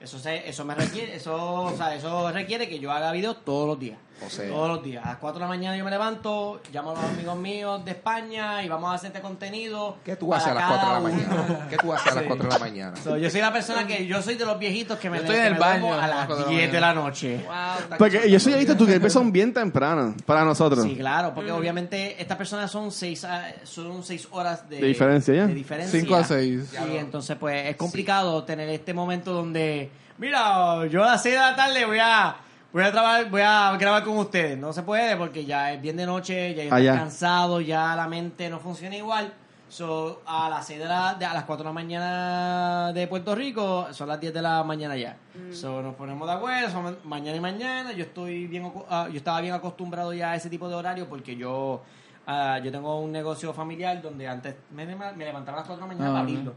Eso 0.00 0.18
se, 0.18 0.48
eso 0.48 0.64
me 0.64 0.74
requiere, 0.74 1.16
eso, 1.16 1.34
o 1.62 1.76
sea, 1.76 1.94
eso 1.94 2.30
requiere 2.30 2.68
que 2.68 2.78
yo 2.78 2.92
haga 2.92 3.12
videos 3.12 3.44
todos 3.44 3.66
los 3.66 3.78
días. 3.78 3.98
O 4.24 4.30
sea, 4.30 4.48
Todos 4.48 4.68
los 4.68 4.82
días. 4.82 5.04
A 5.04 5.08
las 5.10 5.16
4 5.18 5.38
de 5.38 5.44
la 5.44 5.48
mañana 5.48 5.76
yo 5.76 5.84
me 5.84 5.90
levanto, 5.90 6.62
llamo 6.72 6.92
a 6.92 6.94
los 6.94 7.04
amigos 7.04 7.36
míos 7.36 7.84
de 7.84 7.90
España 7.90 8.62
y 8.64 8.68
vamos 8.68 8.90
a 8.90 8.94
hacer 8.94 9.08
este 9.08 9.20
contenido. 9.20 9.98
¿qué 10.02 10.16
tú 10.16 10.32
haces 10.32 10.48
a 10.48 10.54
las 10.54 10.68
4 10.68 10.88
de 10.88 10.94
la 10.94 11.00
mañana? 11.00 11.66
¿Qué 11.68 11.76
tú 11.76 11.92
haces 11.92 12.12
a 12.12 12.14
las 12.14 12.22
Sí. 12.22 12.28
4 12.28 12.48
de 12.48 12.52
la 12.54 12.58
mañana? 12.58 12.96
So, 12.96 13.18
yo 13.18 13.28
soy 13.28 13.40
la 13.42 13.52
persona 13.52 13.86
que, 13.86 14.06
yo 14.06 14.22
soy 14.22 14.36
de 14.36 14.46
los 14.46 14.58
viejitos 14.58 14.98
que 14.98 15.10
me, 15.10 15.18
Yo 15.18 15.24
estoy 15.24 15.36
en 15.36 15.44
el 15.44 15.54
baño 15.56 15.92
a 15.92 15.96
las 15.98 16.08
las 16.08 16.26
cuatro 16.26 16.46
de 16.46 16.52
la 16.52 16.58
10 16.58 16.72
de 16.72 16.80
la 16.80 16.94
noche. 16.94 17.44
Wow. 17.44 17.98
Porque 17.98 18.30
yo 18.30 18.40
soy 18.40 18.54
visto 18.54 18.74
tus 18.74 18.86
gameplays 18.86 19.12
son 19.12 19.30
bien 19.30 19.52
tempranos 19.52 20.14
para 20.22 20.44
nosotros. 20.46 20.82
Sí, 20.82 20.96
claro, 20.96 21.34
porque 21.34 21.52
obviamente 21.52 22.16
estas 22.18 22.38
personas 22.38 22.70
son 22.70 22.90
seis, 22.92 23.22
ah, 23.24 23.44
son 23.64 24.02
seis 24.02 24.28
horas 24.30 24.66
de, 24.66 24.80
De 24.80 24.86
diferencia, 24.86 25.34
ya. 25.34 25.46
de 25.46 25.52
diferencia. 25.54 26.00
Cinco 26.00 26.14
a 26.16 26.24
seis. 26.24 26.70
Sí, 26.70 26.96
entonces 26.96 27.36
pues 27.38 27.66
es 27.66 27.76
complicado 27.76 28.44
tener 28.44 28.70
este 28.70 28.94
momento 28.94 29.34
donde, 29.34 29.90
mira, 30.18 30.86
yo 30.86 31.02
a 31.04 31.12
las 31.12 31.22
6 31.22 31.34
de 31.34 31.40
la 31.40 31.56
tarde 31.56 31.84
voy 31.84 31.98
a 32.00 32.36
voy 32.72 32.82
a 32.84 32.92
trabajar, 32.92 33.30
voy 33.30 33.40
a 33.42 33.76
grabar 33.78 34.04
con 34.04 34.18
ustedes. 34.18 34.58
No 34.58 34.72
se 34.72 34.82
puede 34.82 35.16
porque 35.16 35.44
ya 35.44 35.72
es 35.72 35.80
bien 35.80 35.96
de 35.96 36.06
noche, 36.06 36.54
ya 36.54 36.62
Ah, 36.64 36.78
estoy 36.80 36.86
cansado, 36.98 37.60
ya 37.60 37.96
la 37.96 38.06
mente 38.06 38.48
no 38.50 38.58
funciona 38.60 38.96
igual. 38.96 39.32
So, 39.68 40.22
a 40.26 40.48
las 40.48 40.64
6 40.66 40.78
de 40.78 40.84
la, 40.84 41.14
de- 41.14 41.24
a 41.26 41.34
las 41.34 41.42
4 41.44 41.64
de 41.64 41.68
la 41.70 41.72
mañana 41.72 42.92
de 42.92 43.06
Puerto 43.08 43.34
Rico, 43.34 43.88
son 43.92 44.06
las 44.08 44.20
10 44.20 44.32
de 44.32 44.40
la 44.42 44.62
mañana 44.62 44.96
ya. 44.96 45.16
So, 45.52 45.82
nos 45.82 45.94
ponemos 45.96 46.28
de 46.28 46.34
acuerdo, 46.34 46.70
son 46.70 46.98
mañana 47.04 47.36
y 47.36 47.40
mañana. 47.40 47.92
Yo 47.92 48.04
estoy 48.04 48.46
bien, 48.46 48.70
ah, 48.88 49.08
yo 49.10 49.16
estaba 49.16 49.40
bien 49.40 49.54
acostumbrado 49.54 50.12
ya 50.12 50.30
a 50.32 50.36
ese 50.36 50.48
tipo 50.50 50.68
de 50.68 50.76
horario 50.76 51.08
porque 51.08 51.34
yo, 51.36 51.82
ah, 52.26 52.58
yo 52.62 52.70
tengo 52.72 53.00
un 53.00 53.12
negocio 53.12 53.52
familiar 53.54 54.00
donde 54.02 54.26
antes 54.28 54.54
me, 54.74 54.84
me 54.86 55.24
levantaba 55.24 55.58
a 55.58 55.60
las 55.60 55.66
4 55.68 55.74
de 55.76 55.80
la 55.80 55.86
mañana 55.86 56.06
Ah, 56.06 56.12
para 56.12 56.20
abrirlo. 56.20 56.54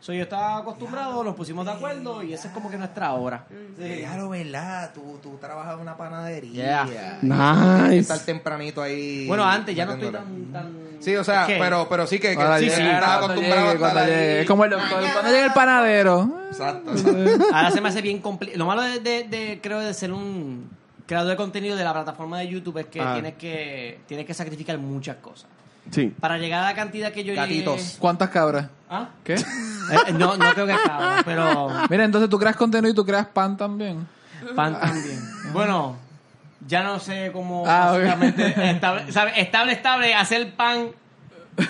So, 0.00 0.12
yo 0.12 0.22
estaba 0.22 0.58
acostumbrado, 0.58 1.24
nos 1.24 1.34
pusimos 1.34 1.64
de 1.66 1.72
acuerdo 1.72 2.22
y 2.22 2.32
esa 2.32 2.48
es 2.48 2.54
como 2.54 2.70
que 2.70 2.76
nuestra 2.76 3.12
hora. 3.14 3.46
Sí. 3.76 3.98
Claro, 4.00 4.28
¿verdad? 4.28 4.92
Tú, 4.94 5.18
tú 5.22 5.36
trabajas 5.38 5.74
en 5.74 5.80
una 5.80 5.96
panadería. 5.96 6.86
Yeah. 6.86 7.18
Nice. 7.22 7.98
Estar 7.98 8.20
tempranito 8.20 8.80
ahí. 8.82 9.26
Bueno, 9.26 9.44
antes 9.44 9.74
ya 9.74 9.84
no 9.86 9.94
estoy 9.94 10.10
tan... 10.12 10.52
tan 10.52 10.86
Sí, 11.00 11.14
o 11.14 11.22
sea, 11.24 11.46
pero, 11.46 11.86
pero 11.90 12.06
sí 12.06 12.18
que, 12.18 12.36
que 12.36 12.58
sí, 12.58 12.70
sí, 12.70 12.80
estás 12.80 13.18
cuando 13.18 13.26
acostumbrado 13.34 13.72
llegue, 13.72 13.84
a 13.84 13.88
estar 13.88 13.98
ahí. 14.04 14.12
Es 14.40 14.46
como 14.46 14.64
el 14.64 14.70
doctor. 14.70 15.02
Cuando 15.12 15.30
llegue 15.30 15.44
el 15.44 15.52
panadero. 15.52 16.30
Exacto, 16.48 16.90
exacto. 16.92 17.44
Ahora 17.52 17.70
se 17.70 17.80
me 17.82 17.88
hace 17.90 18.00
bien 18.02 18.20
complicado. 18.20 18.58
Lo 18.58 18.66
malo 18.66 18.82
de, 18.82 19.00
de- 19.00 19.24
de- 19.24 19.60
creo, 19.62 19.80
de 19.80 19.92
ser 19.92 20.10
un 20.12 20.70
creador 21.06 21.30
de 21.30 21.36
contenido 21.36 21.76
de 21.76 21.84
la 21.84 21.92
plataforma 21.92 22.38
de 22.38 22.48
YouTube 22.48 22.78
es 22.78 22.86
que 22.86 23.00
Ah. 23.00 23.12
tienes 23.14 23.34
que 23.34 24.00
tienes 24.06 24.26
que 24.26 24.34
sacrificar 24.34 24.76
muchas 24.78 25.16
cosas. 25.16 25.48
Sí. 25.90 26.12
Para 26.20 26.36
llegar 26.36 26.64
a 26.64 26.68
la 26.70 26.74
cantidad 26.74 27.12
que 27.12 27.22
yo 27.22 27.32
Gatitos. 27.34 27.80
llegué... 27.80 27.98
¿Cuántas 28.00 28.30
cabras? 28.30 28.66
¿Ah? 28.90 29.08
¿Qué? 29.22 29.34
Eh, 29.34 30.12
no, 30.14 30.36
no 30.36 30.52
creo 30.52 30.66
que 30.66 30.72
acaba, 30.72 31.22
pero 31.24 31.68
Mira, 31.88 32.04
entonces 32.04 32.28
tú 32.28 32.38
creas 32.38 32.56
contenido 32.56 32.90
y 32.90 32.94
tú 32.94 33.04
creas 33.06 33.26
pan 33.26 33.56
también. 33.56 34.06
pan 34.56 34.78
también. 34.80 35.20
Bueno, 35.52 35.96
ya 36.66 36.82
no 36.82 36.98
sé 36.98 37.30
cómo 37.32 37.62
Ah, 37.66 37.92
básicamente 37.92 38.70
estable, 38.70 39.12
sabe, 39.12 39.40
estable, 39.40 39.72
estable, 39.74 40.12
hacer 40.14 40.54
pan. 40.56 40.88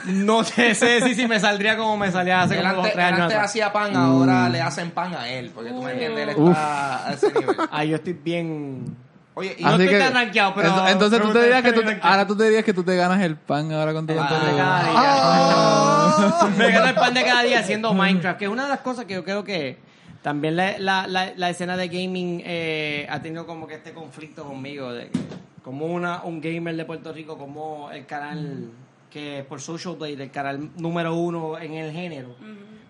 No 0.07 0.43
sé, 0.45 0.75
sé 0.75 1.03
si, 1.03 1.15
si 1.15 1.29
me 1.29 1.39
saldría 1.39 1.77
como 1.77 1.97
me 1.99 2.11
salía 2.11 2.41
hace 2.43 2.57
como 2.57 2.69
dos 2.71 2.77
o 2.77 2.81
antes, 2.81 2.93
tres 2.95 3.05
años. 3.07 3.21
antes 3.21 3.37
hacía 3.39 3.71
pan, 3.73 3.95
ahora 3.95 4.49
le 4.49 4.63
hacen 4.63 4.91
pan 4.93 5.15
a 5.15 5.29
él. 5.29 5.51
Porque 5.55 5.71
tú 5.71 5.83
me 5.83 5.93
entiendes, 5.93 6.29
él 6.29 6.35
Uf. 6.39 6.49
está 6.51 7.07
a 7.09 7.13
ese 7.13 7.33
nivel. 7.35 7.57
Ay, 7.71 7.89
yo 7.91 7.97
estoy 7.97 8.15
bien... 8.15 8.97
Oye, 9.39 9.55
y 9.59 9.63
No 9.63 9.69
Así 9.69 9.83
estoy 9.83 9.99
que- 9.99 10.03
tan 10.03 10.15
rankeado, 10.15 10.55
pero- 10.55 10.69
ento- 10.71 10.89
Entonces 10.93 11.19
pero 11.19 11.31
tú 11.31 11.39
te 11.39 11.45
dirías 11.45 11.63
que 11.63 11.69
tú, 11.73 11.81
estoy 11.81 11.93
rankeado. 11.93 12.11
ahora 12.15 12.27
tú 12.27 12.37
te 12.39 12.45
dirías 12.45 12.65
que 12.65 12.73
tú 12.73 12.83
te 12.85 12.97
ganas 12.97 13.21
el 13.23 13.37
pan 13.37 13.71
ahora 13.71 13.93
con 13.93 14.07
tu 14.07 14.13
El 14.15 14.19
pan 14.19 14.29
de 14.29 14.57
cada 14.57 14.83
día. 14.83 16.49
Me 16.57 16.71
gano 16.73 16.87
el 16.87 16.95
pan 16.95 17.13
de 17.15 17.23
cada 17.25 17.43
día 17.43 17.59
haciendo 17.61 17.93
Minecraft, 17.93 18.39
que 18.39 18.47
es 18.47 18.51
una 18.51 18.63
de 18.63 18.71
las 18.71 18.81
cosas 18.81 19.05
que 19.05 19.13
yo 19.13 19.25
creo 19.25 19.45
que 19.45 19.77
también 20.23 20.57
la, 20.57 20.79
la, 20.79 21.07
la, 21.07 21.33
la 21.37 21.51
escena 21.51 21.77
de 21.77 21.89
gaming 21.89 22.43
eh, 22.47 23.07
ha 23.11 23.21
tenido 23.21 23.47
como 23.47 23.67
que 23.67 23.75
este 23.75 23.93
conflicto 23.93 24.43
conmigo, 24.45 24.91
de 24.93 25.09
que 25.11 25.19
como 25.63 25.85
una, 25.85 26.23
un 26.23 26.41
gamer 26.41 26.75
de 26.75 26.85
Puerto 26.87 27.13
Rico, 27.13 27.37
como 27.37 27.91
el 27.91 28.07
canal 28.07 28.71
que 29.11 29.45
por 29.49 29.61
Social 29.61 29.97
Blade, 29.97 30.23
el 30.23 30.31
canal 30.31 30.71
número 30.79 31.15
uno 31.15 31.59
en 31.59 31.75
el 31.75 31.93
género. 31.93 32.35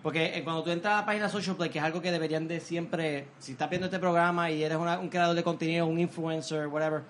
Porque 0.07 0.37
eh, 0.37 0.41
cuando 0.45 0.63
tú 0.63 0.69
entras 0.71 0.93
a 0.93 0.97
la 1.01 1.05
página 1.05 1.27
Social 1.27 1.57
Blade, 1.57 1.69
que 1.69 1.79
es 1.79 1.83
algo 1.83 2.01
que 2.01 2.11
deberían 2.13 2.47
de 2.47 2.61
siempre, 2.61 3.27
si 3.39 3.51
estás 3.51 3.69
viendo 3.69 3.87
este 3.87 3.99
programa 3.99 4.49
y 4.49 4.63
eres 4.63 4.77
una- 4.77 4.99
un 4.99 5.09
creador 5.09 5.35
de 5.35 5.43
contenido, 5.43 5.85
un 5.85 5.99
influencer, 5.99 6.67
whatever, 6.67 7.01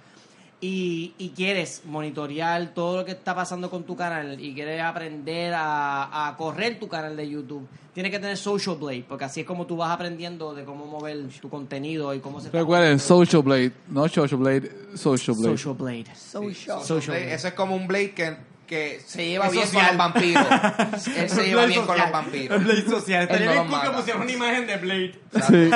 y, 0.59 1.13
y 1.19 1.29
quieres 1.29 1.83
monitorear 1.85 2.73
todo 2.73 2.97
lo 2.97 3.05
que 3.05 3.11
está 3.11 3.35
pasando 3.35 3.69
con 3.69 3.83
tu 3.83 3.95
canal 3.95 4.41
y 4.41 4.55
quieres 4.55 4.81
aprender 4.81 5.53
a, 5.53 6.27
a 6.27 6.35
correr 6.37 6.79
tu 6.79 6.87
canal 6.87 7.15
de 7.15 7.29
YouTube, 7.29 7.67
tienes 7.93 8.11
que 8.11 8.17
tener 8.17 8.35
Social 8.35 8.75
Blade, 8.77 9.05
porque 9.07 9.25
así 9.25 9.41
es 9.41 9.45
como 9.45 9.67
tú 9.67 9.77
vas 9.77 9.91
aprendiendo 9.91 10.55
de 10.55 10.63
cómo 10.65 10.87
mover 10.87 11.27
tu 11.39 11.49
contenido 11.51 12.11
y 12.15 12.19
cómo 12.19 12.39
se 12.39 12.47
está 12.47 12.57
Recuerden. 12.57 12.97
Social 12.97 13.43
Blade. 13.43 13.73
No 13.89 14.07
Social 14.07 14.39
Blade, 14.39 14.71
Social 14.95 15.35
Blade. 15.37 15.57
Social 15.57 15.75
Blade. 15.75 16.05
Social. 16.15 16.81
Social 16.81 17.01
Blade, 17.05 17.19
Blade. 17.25 17.33
Eso 17.35 17.47
es 17.49 17.53
como 17.53 17.75
un 17.75 17.85
Blade 17.85 18.11
que, 18.15 18.37
que 18.67 19.01
se 19.05 19.25
lleva 19.27 19.45
Es 19.47 19.51
bien 19.53 19.65
social. 19.65 19.87
con 19.87 19.97
los 19.97 20.13
vampiros. 20.13 20.47
Él 21.17 21.29
se 21.29 21.43
lleva 21.45 21.61
Blade 21.63 21.67
bien 21.67 21.79
con 21.85 21.87
social. 21.97 21.99
los 21.99 22.11
vampiros. 22.11 22.63
Blade 22.63 22.85
social. 22.85 23.21
Él 23.21 23.27
Estaría 23.29 23.45
no 23.47 23.51
bien 23.53 23.63
cool 23.67 23.79
que 23.81 23.85
mata. 23.87 23.97
pusieran 23.97 24.21
una 24.21 24.31
imagen 24.31 24.67
de 24.67 24.77
Blade. 24.77 25.11
Sí. 25.33 25.69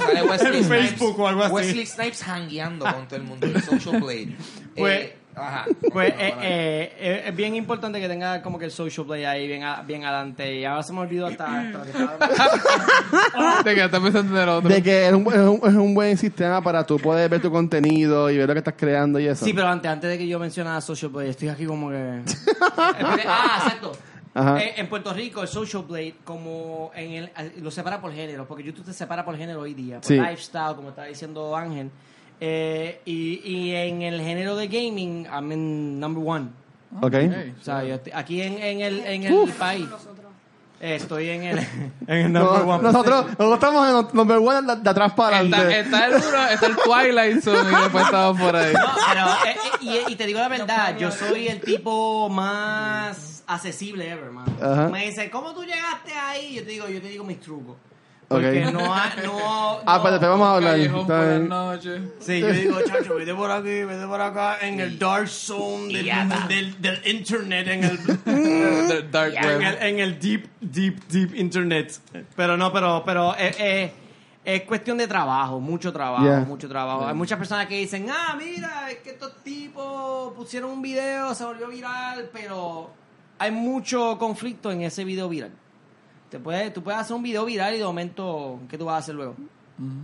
Sale 0.00 0.22
Wesley 0.28 0.56
En 0.58 0.64
Snipes. 0.64 0.90
Facebook 0.90 1.20
o 1.20 1.28
algo 1.28 1.44
así. 1.44 1.54
Wesley 1.54 1.86
Snipes 1.86 2.22
hangueando 2.26 2.84
con 2.92 3.06
todo 3.06 3.16
el 3.16 3.22
mundo. 3.24 3.46
El 3.46 3.62
Social 3.62 4.00
Blade. 4.00 4.36
Pues- 4.76 5.00
Eh, 5.02 5.17
ajá. 5.40 5.64
Pues 5.80 5.92
Bueno, 5.92 6.14
eh, 6.18 6.28
bueno. 6.28 6.42
eh, 6.42 6.92
eh, 6.98 7.22
es 7.26 7.36
bien 7.36 7.54
importante 7.56 8.00
que 8.00 8.08
tenga 8.08 8.42
como 8.42 8.58
que 8.58 8.64
el 8.66 8.70
social 8.70 9.06
play 9.06 9.24
ahí 9.24 9.46
bien, 9.46 9.62
a- 9.64 9.82
bien 9.82 10.04
adelante. 10.04 10.54
Y 10.56 10.64
ahora 10.64 10.82
se 10.82 10.92
me 10.92 11.00
olvidó 11.00 11.26
hasta, 11.26 11.44
hasta 11.60 11.78
lo 11.78 11.84
que 11.84 11.90
estaba- 11.90 13.62
Te 13.64 13.74
quedaste 13.74 14.00
pensando 14.00 14.36
en 14.36 14.42
el 14.42 14.48
otro. 14.48 14.68
De 14.68 14.82
que 14.82 15.06
es 15.08 15.12
un, 15.12 15.26
es, 15.26 15.38
un, 15.38 15.60
es 15.68 15.74
un 15.74 15.94
buen 15.94 16.16
sistema 16.16 16.60
para 16.62 16.84
tú 16.84 16.98
poder 16.98 17.28
ver 17.30 17.40
tu 17.40 17.50
contenido 17.50 18.30
y 18.30 18.36
ver 18.38 18.48
lo 18.48 18.54
que 18.54 18.58
estás 18.58 18.74
creando 18.76 19.18
y 19.20 19.26
eso. 19.26 19.44
Sí, 19.44 19.52
pero 19.52 19.68
antes, 19.68 19.90
antes 19.90 20.10
de 20.10 20.18
que 20.18 20.26
yo 20.28 20.38
mencionara 20.38 20.80
social 20.80 21.10
play, 21.10 21.30
estoy 21.30 21.48
aquí 21.48 21.66
como 21.66 21.90
que... 21.90 22.22
ah, 22.76 23.60
exacto. 23.64 23.92
Ajá. 24.34 24.60
Eh, 24.62 24.74
en 24.76 24.88
Puerto 24.88 25.12
Rico, 25.12 25.42
el 25.42 25.48
social 25.48 25.82
blade, 25.88 26.14
como 26.22 26.92
en 26.94 27.12
el, 27.12 27.30
lo 27.60 27.70
separa 27.72 28.00
por 28.00 28.12
género, 28.12 28.46
porque 28.46 28.62
YouTube 28.62 28.84
te 28.84 28.92
separa 28.92 29.24
por 29.24 29.36
género 29.36 29.60
hoy 29.60 29.74
día, 29.74 29.96
por 29.96 30.04
Sí. 30.04 30.14
lifestyle, 30.14 30.76
como 30.76 30.90
estaba 30.90 31.08
diciendo 31.08 31.56
Ángel. 31.56 31.90
Eh, 32.40 33.00
y, 33.04 33.40
y 33.44 33.74
en 33.74 34.02
el 34.02 34.20
género 34.20 34.56
de 34.56 34.68
gaming, 34.68 35.26
I'm 35.26 35.50
in 35.52 35.98
number 36.00 36.22
one. 36.24 36.48
Ok. 37.02 37.12
Hey. 37.14 37.54
O 37.60 37.64
sea, 37.64 37.84
yo 37.84 37.94
estoy- 37.96 38.12
aquí 38.14 38.40
en, 38.42 38.58
en 38.62 38.80
el, 38.80 39.00
en 39.04 39.22
el 39.24 39.48
país, 39.50 39.86
eh, 40.80 40.94
estoy 40.94 41.28
en 41.30 41.42
el, 41.42 41.58
en 42.06 42.16
el 42.26 42.32
number 42.32 42.64
No, 42.64 42.74
one. 42.74 42.82
nosotros, 42.84 43.26
nosotros 43.26 43.54
estamos 43.54 43.88
en 43.90 43.96
el 43.96 44.06
number 44.14 44.36
one 44.38 44.72
de, 44.74 44.80
de 44.82 44.90
atrás 44.90 45.12
para 45.14 45.42
Está, 45.42 45.56
adelante. 45.58 45.80
está 45.80 46.06
el 46.06 46.12
duro, 46.22 46.44
está 46.46 46.66
el 46.66 46.76
Twilight 46.76 47.42
Zone 47.42 47.70
y 47.72 47.82
después 47.82 48.04
estamos 48.04 48.40
por 48.40 48.54
ahí. 48.56 48.72
No, 48.72 48.80
pero, 49.08 49.26
eh, 49.26 49.56
eh, 49.82 50.04
y, 50.08 50.12
y 50.12 50.16
te 50.16 50.26
digo 50.26 50.38
la 50.38 50.48
verdad, 50.48 50.96
yo 50.96 51.10
soy 51.10 51.48
el 51.48 51.60
tipo 51.60 52.28
más 52.28 53.42
accesible 53.48 54.08
ever, 54.08 54.30
man. 54.30 54.44
Ajá. 54.62 54.88
Me 54.88 55.06
dice, 55.06 55.28
¿cómo 55.30 55.52
tú 55.54 55.62
llegaste 55.64 56.12
ahí? 56.14 56.54
Yo 56.54 56.62
te 56.62 56.70
digo, 56.70 56.88
yo 56.88 57.00
te 57.02 57.08
digo 57.08 57.24
mis 57.24 57.40
trucos. 57.40 57.76
Porque 58.28 58.66
Ok. 58.66 58.72
no, 58.74 58.92
ha- 58.94 59.14
no, 59.24 59.78
Ah, 59.86 59.96
no- 59.96 60.02
pero 60.02 60.12
después 60.18 60.30
vamos 60.30 60.46
a 60.48 60.54
hablar. 60.56 60.76
Sí, 62.20 62.40
yo 62.40 62.50
digo, 62.52 62.78
chacho, 62.82 63.14
vete 63.14 63.34
por 63.34 63.50
aquí, 63.50 63.84
vete 63.84 64.06
por 64.06 64.20
acá, 64.20 64.58
en 64.60 64.80
el 64.80 64.98
dark 64.98 65.28
zone 65.28 65.92
del, 65.94 66.48
del, 66.48 66.82
del 66.82 67.00
internet, 67.06 67.68
en 67.68 67.84
el, 67.84 67.98
The 67.98 69.02
Dark 69.10 69.34
en 69.36 69.44
Web. 69.44 69.60
el, 69.62 69.88
en 69.88 69.98
el 70.00 70.18
deep, 70.20 70.46
deep, 70.60 71.06
deep 71.08 71.34
internet. 71.34 71.98
Pero 72.36 72.56
no, 72.58 72.70
pero, 72.72 73.02
pero 73.06 73.34
eh, 73.38 73.54
eh, 73.58 73.92
es 74.44 74.62
cuestión 74.64 74.98
de 74.98 75.06
trabajo, 75.08 75.58
mucho 75.58 75.90
trabajo, 75.92 76.24
Yeah. 76.24 76.40
mucho 76.40 76.68
trabajo. 76.68 77.06
Hay 77.06 77.14
muchas 77.14 77.38
personas 77.38 77.66
que 77.66 77.76
dicen, 77.78 78.08
ah, 78.10 78.36
mira, 78.38 78.90
es 78.90 78.98
que 78.98 79.10
estos 79.10 79.42
tipos 79.42 80.34
pusieron 80.34 80.70
un 80.70 80.82
video, 80.82 81.34
se 81.34 81.44
volvió 81.44 81.68
viral, 81.68 82.28
pero 82.32 82.90
hay 83.38 83.50
mucho 83.52 84.18
conflicto 84.18 84.70
en 84.70 84.82
ese 84.82 85.04
video 85.04 85.28
viral. 85.30 85.52
Te 86.30 86.38
puedes, 86.38 86.72
tú 86.72 86.82
puedes 86.82 87.00
hacer 87.00 87.16
un 87.16 87.22
video 87.22 87.44
viral 87.44 87.74
y 87.74 87.78
de 87.78 87.84
momento, 87.84 88.58
¿qué 88.68 88.76
tú 88.76 88.84
vas 88.84 88.94
a 88.96 88.98
hacer 88.98 89.14
luego? 89.14 89.34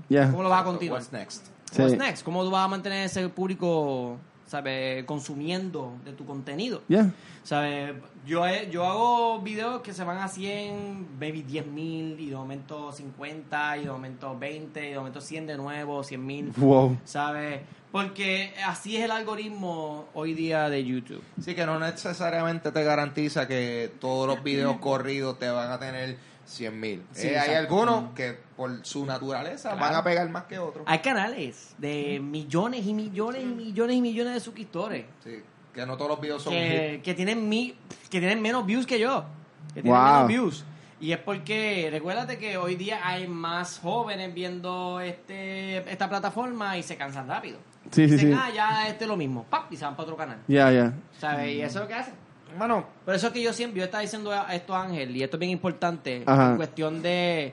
Ya. 0.09 0.31
¿Cómo 0.31 0.43
lo 0.43 0.49
vas 0.49 0.63
a 0.63 0.65
continuar? 0.65 1.01
What's 1.01 1.13
next? 1.13 1.47
Sí. 1.71 1.83
What's 1.83 1.99
next? 1.99 2.25
¿Cómo 2.25 2.43
tú 2.45 2.51
vas 2.51 2.65
a 2.65 2.69
mantener 2.69 3.05
ese 3.07 3.29
público, 3.29 4.17
¿sabes? 4.47 5.05
Consumiendo 5.05 5.93
de 6.05 6.13
tu 6.13 6.25
contenido. 6.25 6.81
Ya. 6.89 7.11
¿Sabes? 7.43 7.95
Yo, 8.25 8.47
he- 8.47 8.71
yo 8.71 8.87
hago 8.87 9.41
videos 9.41 9.83
que 9.83 9.93
se 9.93 10.03
van 10.05 10.19
a 10.19 10.29
100, 10.29 11.19
maybe 11.19 11.43
10 11.43 11.67
mil, 11.67 12.19
y 12.19 12.31
de 12.31 12.37
momento 12.37 12.91
50, 12.93 13.77
y 13.79 13.85
de 13.85 13.91
momento 13.91 14.39
20, 14.39 14.87
y 14.89 14.93
de 14.93 14.97
momento 14.99 15.21
100 15.21 15.47
de 15.47 15.57
nuevo, 15.57 16.03
100 16.03 16.25
mil. 16.25 16.53
Wow. 16.57 16.97
¿Sabes? 17.05 17.61
Porque 17.95 18.53
así 18.67 18.97
es 18.97 19.05
el 19.05 19.13
algoritmo 19.13 20.09
hoy 20.15 20.35
día 20.35 20.69
de 20.69 20.85
YouTube. 20.85 21.23
Sí, 21.41 21.55
que 21.55 21.65
no 21.65 21.79
necesariamente 21.79 22.73
te 22.73 22.83
garantiza 22.83 23.47
que 23.47 23.89
todos 24.01 24.27
los 24.27 24.43
videos 24.43 24.79
corridos 24.81 25.39
te 25.39 25.49
van 25.49 25.71
a 25.71 25.79
tener 25.79 26.17
100 26.45 26.81
mil. 26.81 27.05
Sí, 27.13 27.29
hay 27.29 27.35
exacto. 27.35 27.57
algunos 27.61 28.13
que 28.17 28.37
por 28.57 28.85
su 28.85 29.07
naturaleza 29.07 29.71
Claro. 29.71 29.81
van 29.87 29.95
a 29.95 30.03
pegar 30.03 30.29
más 30.29 30.43
que 30.47 30.59
otros. 30.59 30.85
Hay 30.89 30.99
canales 30.99 31.77
de 31.79 32.19
millones 32.21 32.85
y 32.85 32.93
millones 32.95 33.43
y 33.45 33.47
millones 33.47 33.95
y 33.97 34.01
millones 34.01 34.35
de 34.35 34.41
suscriptores. 34.41 35.05
Sí, 35.23 35.41
que 35.73 35.87
no 35.87 35.97
todos 35.97 36.11
los 36.11 36.21
videos 36.21 36.43
son 36.43 36.53
que, 36.53 37.01
que 37.05 37.15
tienen 37.15 37.49
mi, 37.49 37.77
que 38.11 38.19
tienen 38.19 38.43
menos 38.43 38.67
views 38.67 38.87
que 38.87 38.99
yo. 38.99 39.25
Que 39.73 39.83
tienen 39.83 39.93
Wow. 40.01 40.13
menos 40.15 40.27
views. 40.27 40.65
Y 41.01 41.13
es 41.13 41.19
porque, 41.19 41.91
recuérdate 41.93 42.39
que 42.39 42.57
hoy 42.57 42.75
día 42.75 43.07
hay 43.07 43.29
más 43.29 43.79
jóvenes 43.79 44.35
viendo 44.35 44.99
este 44.99 45.77
esta 45.89 46.09
plataforma 46.09 46.77
y 46.77 46.83
se 46.83 46.97
cansan 46.97 47.29
rápido. 47.29 47.59
Sí, 47.91 48.07
sí, 48.09 48.13
Dicen, 48.15 48.33
sí. 48.33 48.39
ah, 48.39 48.51
ya 48.55 48.89
este 48.89 49.05
es 49.05 49.09
lo 49.09 49.17
mismo. 49.17 49.45
¡Pap! 49.49 49.73
Y 49.73 49.77
se 49.77 49.85
van 49.85 49.95
para 49.95 50.05
otro 50.05 50.17
canal. 50.17 50.39
Ya, 50.49 50.71
ya. 50.73 50.93
¿Sabes? 51.19 51.55
Y 51.55 51.61
eso 51.61 51.79
es 51.79 51.83
lo 51.83 51.89
que 51.89 51.95
hacen. 51.95 52.15
Mano, 52.59 52.87
Por 53.05 53.15
eso 53.15 53.27
es 53.29 53.33
que 53.33 53.43
yo 53.43 53.53
siempre, 53.53 53.81
yo 53.81 53.85
estaba 53.85 54.03
diciendo 54.03 54.31
a 54.31 54.55
esto 54.55 54.75
a 54.77 54.83
Ángel, 54.85 55.17
y 55.17 55.23
esto 55.25 55.37
es 55.37 55.41
bien 55.41 55.51
importante, 55.53 56.23
Ajá. 56.25 56.51
en 56.51 56.57
cuestión 56.57 57.03
de 57.03 57.53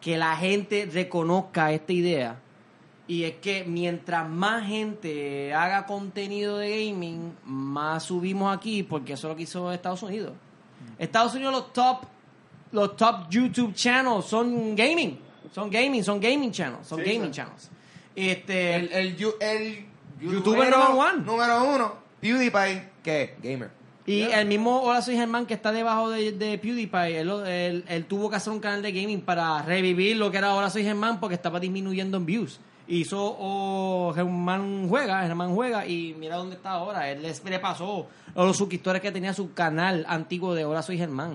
que 0.00 0.16
la 0.16 0.34
gente 0.36 0.88
reconozca 0.92 1.70
esta 1.72 1.92
idea. 1.92 2.36
Y 3.06 3.24
es 3.24 3.34
que 3.36 3.64
mientras 3.64 4.28
más 4.28 4.66
gente 4.66 5.52
haga 5.54 5.84
contenido 5.86 6.58
de 6.58 6.86
gaming, 6.88 7.34
más 7.44 8.04
subimos 8.04 8.54
aquí, 8.56 8.82
porque 8.82 9.14
eso 9.14 9.26
es 9.28 9.32
lo 9.32 9.36
que 9.36 9.42
hizo 9.44 9.72
Estados 9.72 10.02
Unidos. 10.02 10.32
Estados 10.98 11.34
Unidos 11.34 11.52
los 11.52 11.72
top, 11.72 12.04
los 12.72 12.96
top 12.96 13.28
YouTube 13.30 13.74
channels 13.74 14.24
son 14.26 14.74
gaming. 14.76 15.18
Son 15.52 15.70
gaming, 15.70 16.04
son 16.04 16.20
gaming 16.20 16.50
channels, 16.52 16.86
son 16.86 16.98
Sí, 17.00 17.04
gaming 17.04 17.26
sí. 17.26 17.30
channels. 17.32 17.70
Este, 18.16 18.74
el, 18.76 18.92
el, 18.92 19.16
yu- 19.16 19.34
el 19.40 19.86
YouTuber 20.20 20.70
number 20.70 20.90
one. 20.98 21.24
Número 21.24 21.64
uno. 21.64 21.94
PewDiePie, 22.20 22.82
¿qué? 23.02 23.36
Gamer. 23.42 23.70
Y 24.06 24.22
el 24.22 24.46
mismo 24.46 24.80
Hola 24.82 25.02
Soy 25.02 25.16
Germán 25.16 25.44
que 25.44 25.52
está 25.54 25.70
debajo 25.70 26.08
de, 26.10 26.32
de 26.32 26.56
PewDiePie, 26.58 27.18
él, 27.20 27.30
él- 27.46 27.84
él 27.86 28.04
tuvo 28.06 28.30
que 28.30 28.36
hacer 28.36 28.52
un 28.52 28.58
canal 28.60 28.80
de 28.82 28.90
gaming 28.92 29.20
para 29.20 29.60
revivir 29.62 30.16
lo 30.16 30.30
que 30.30 30.38
era 30.38 30.54
Hola 30.54 30.70
Soy 30.70 30.82
Germán 30.82 31.20
porque 31.20 31.34
estaba 31.34 31.60
disminuyendo 31.60 32.16
en 32.16 32.24
views. 32.26 32.58
Hizo 32.90 33.36
oh, 33.38 34.12
Germán 34.14 34.88
Juega, 34.88 35.22
Germán 35.22 35.54
Juega 35.54 35.86
y 35.86 36.16
mira 36.18 36.36
dónde 36.36 36.56
está 36.56 36.70
ahora. 36.70 37.10
Él 37.10 37.20
les- 37.22 37.44
le 37.44 37.58
pasó 37.58 38.06
a 38.34 38.44
los 38.44 38.56
suscriptores 38.56 39.02
que 39.02 39.12
tenía 39.12 39.34
su 39.34 39.52
canal 39.52 40.06
antiguo 40.08 40.54
de 40.54 40.64
Hola 40.64 40.80
Soy 40.82 40.96
Germán. 40.96 41.34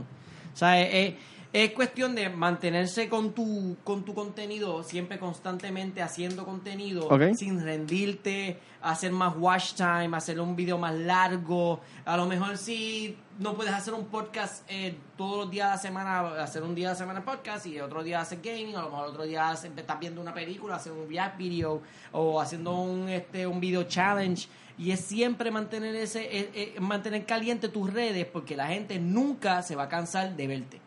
O 0.53 0.57
sea, 0.57 0.81
es, 0.81 0.89
es- 0.93 1.13
es 1.53 1.71
cuestión 1.71 2.15
de 2.15 2.29
mantenerse 2.29 3.07
con 3.07 3.33
tu, 3.33 3.77
con 3.83 4.03
tu 4.03 4.15
contenido, 4.15 4.81
siempre 4.83 5.19
constantemente 5.19 6.01
haciendo 6.01 6.45
contenido, 6.45 7.07
sin 7.35 7.63
rendirte, 7.63 8.59
hacer 8.81 9.11
más 9.11 9.35
watch 9.37 9.73
time, 9.75 10.17
hacer 10.17 10.39
un 10.39 10.55
video 10.55 10.79
más 10.79 10.95
largo. 10.95 11.79
A 12.05 12.17
lo 12.17 12.25
mejor 12.25 12.57
si 12.57 13.15
no 13.37 13.53
puedes 13.53 13.71
hacer 13.71 13.93
un 13.93 14.05
podcast 14.07 14.63
eh, 14.67 14.97
todos 15.15 15.37
los 15.45 15.51
días 15.51 15.67
de 15.69 15.75
la 15.75 15.77
semana, 15.81 16.19
hacer 16.41 16.63
un 16.63 16.73
día 16.73 16.87
de 16.87 16.93
la 16.95 16.97
semana 16.97 17.23
podcast 17.23 17.67
y 17.67 17.79
otro 17.79 18.01
día 18.03 18.19
hacer 18.21 18.39
gaming, 18.41 18.75
a 18.75 18.81
lo 18.81 18.89
mejor 18.89 19.07
otro 19.09 19.23
día 19.23 19.49
hacer- 19.51 19.71
estás 19.77 19.99
viendo 19.99 20.21
una 20.21 20.33
película, 20.33 20.75
hacer 20.77 20.91
un 20.91 21.07
react 21.07 21.37
video 21.37 21.83
o 22.13 22.41
haciendo 22.41 22.75
un, 22.75 23.07
este, 23.09 23.45
un 23.45 23.59
video 23.59 23.83
challenge. 23.83 24.47
Y 24.75 24.89
es 24.89 25.01
siempre 25.01 25.51
mantener 25.51 25.95
ese, 25.95 26.23
eh, 26.35 26.49
eh, 26.55 26.79
mantener 26.79 27.27
caliente 27.27 27.69
tus 27.69 27.93
redes 27.93 28.25
porque 28.25 28.55
la 28.55 28.65
gente 28.69 28.97
nunca 28.97 29.61
se 29.61 29.75
va 29.75 29.83
a 29.83 29.87
cansar 29.89 30.35
de 30.35 30.47
verte. 30.47 30.81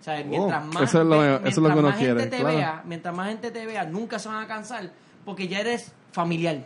O 0.00 0.04
sea, 0.06 0.22
mientras 0.24 0.64
más, 0.66 0.76
Oh, 0.76 0.84
eso 0.84 1.00
es 1.02 1.06
lo- 1.06 1.18
ve- 1.18 1.34
eso 1.36 1.46
es 1.48 1.56
lo 1.56 1.62
mientras 1.62 1.74
que 1.74 1.78
uno 1.80 1.88
más 1.88 1.98
gente 1.98 2.14
quiere, 2.14 2.30
te 2.30 2.38
claro. 2.40 2.56
vea, 2.56 2.82
mientras 2.84 3.14
más 3.16 3.28
gente 3.28 3.50
te 3.50 3.66
vea, 3.66 3.84
nunca 3.84 4.18
se 4.18 4.28
van 4.28 4.42
a 4.44 4.46
cansar 4.46 4.90
porque 5.24 5.48
ya 5.48 5.60
eres 5.60 5.92
familiar. 6.12 6.64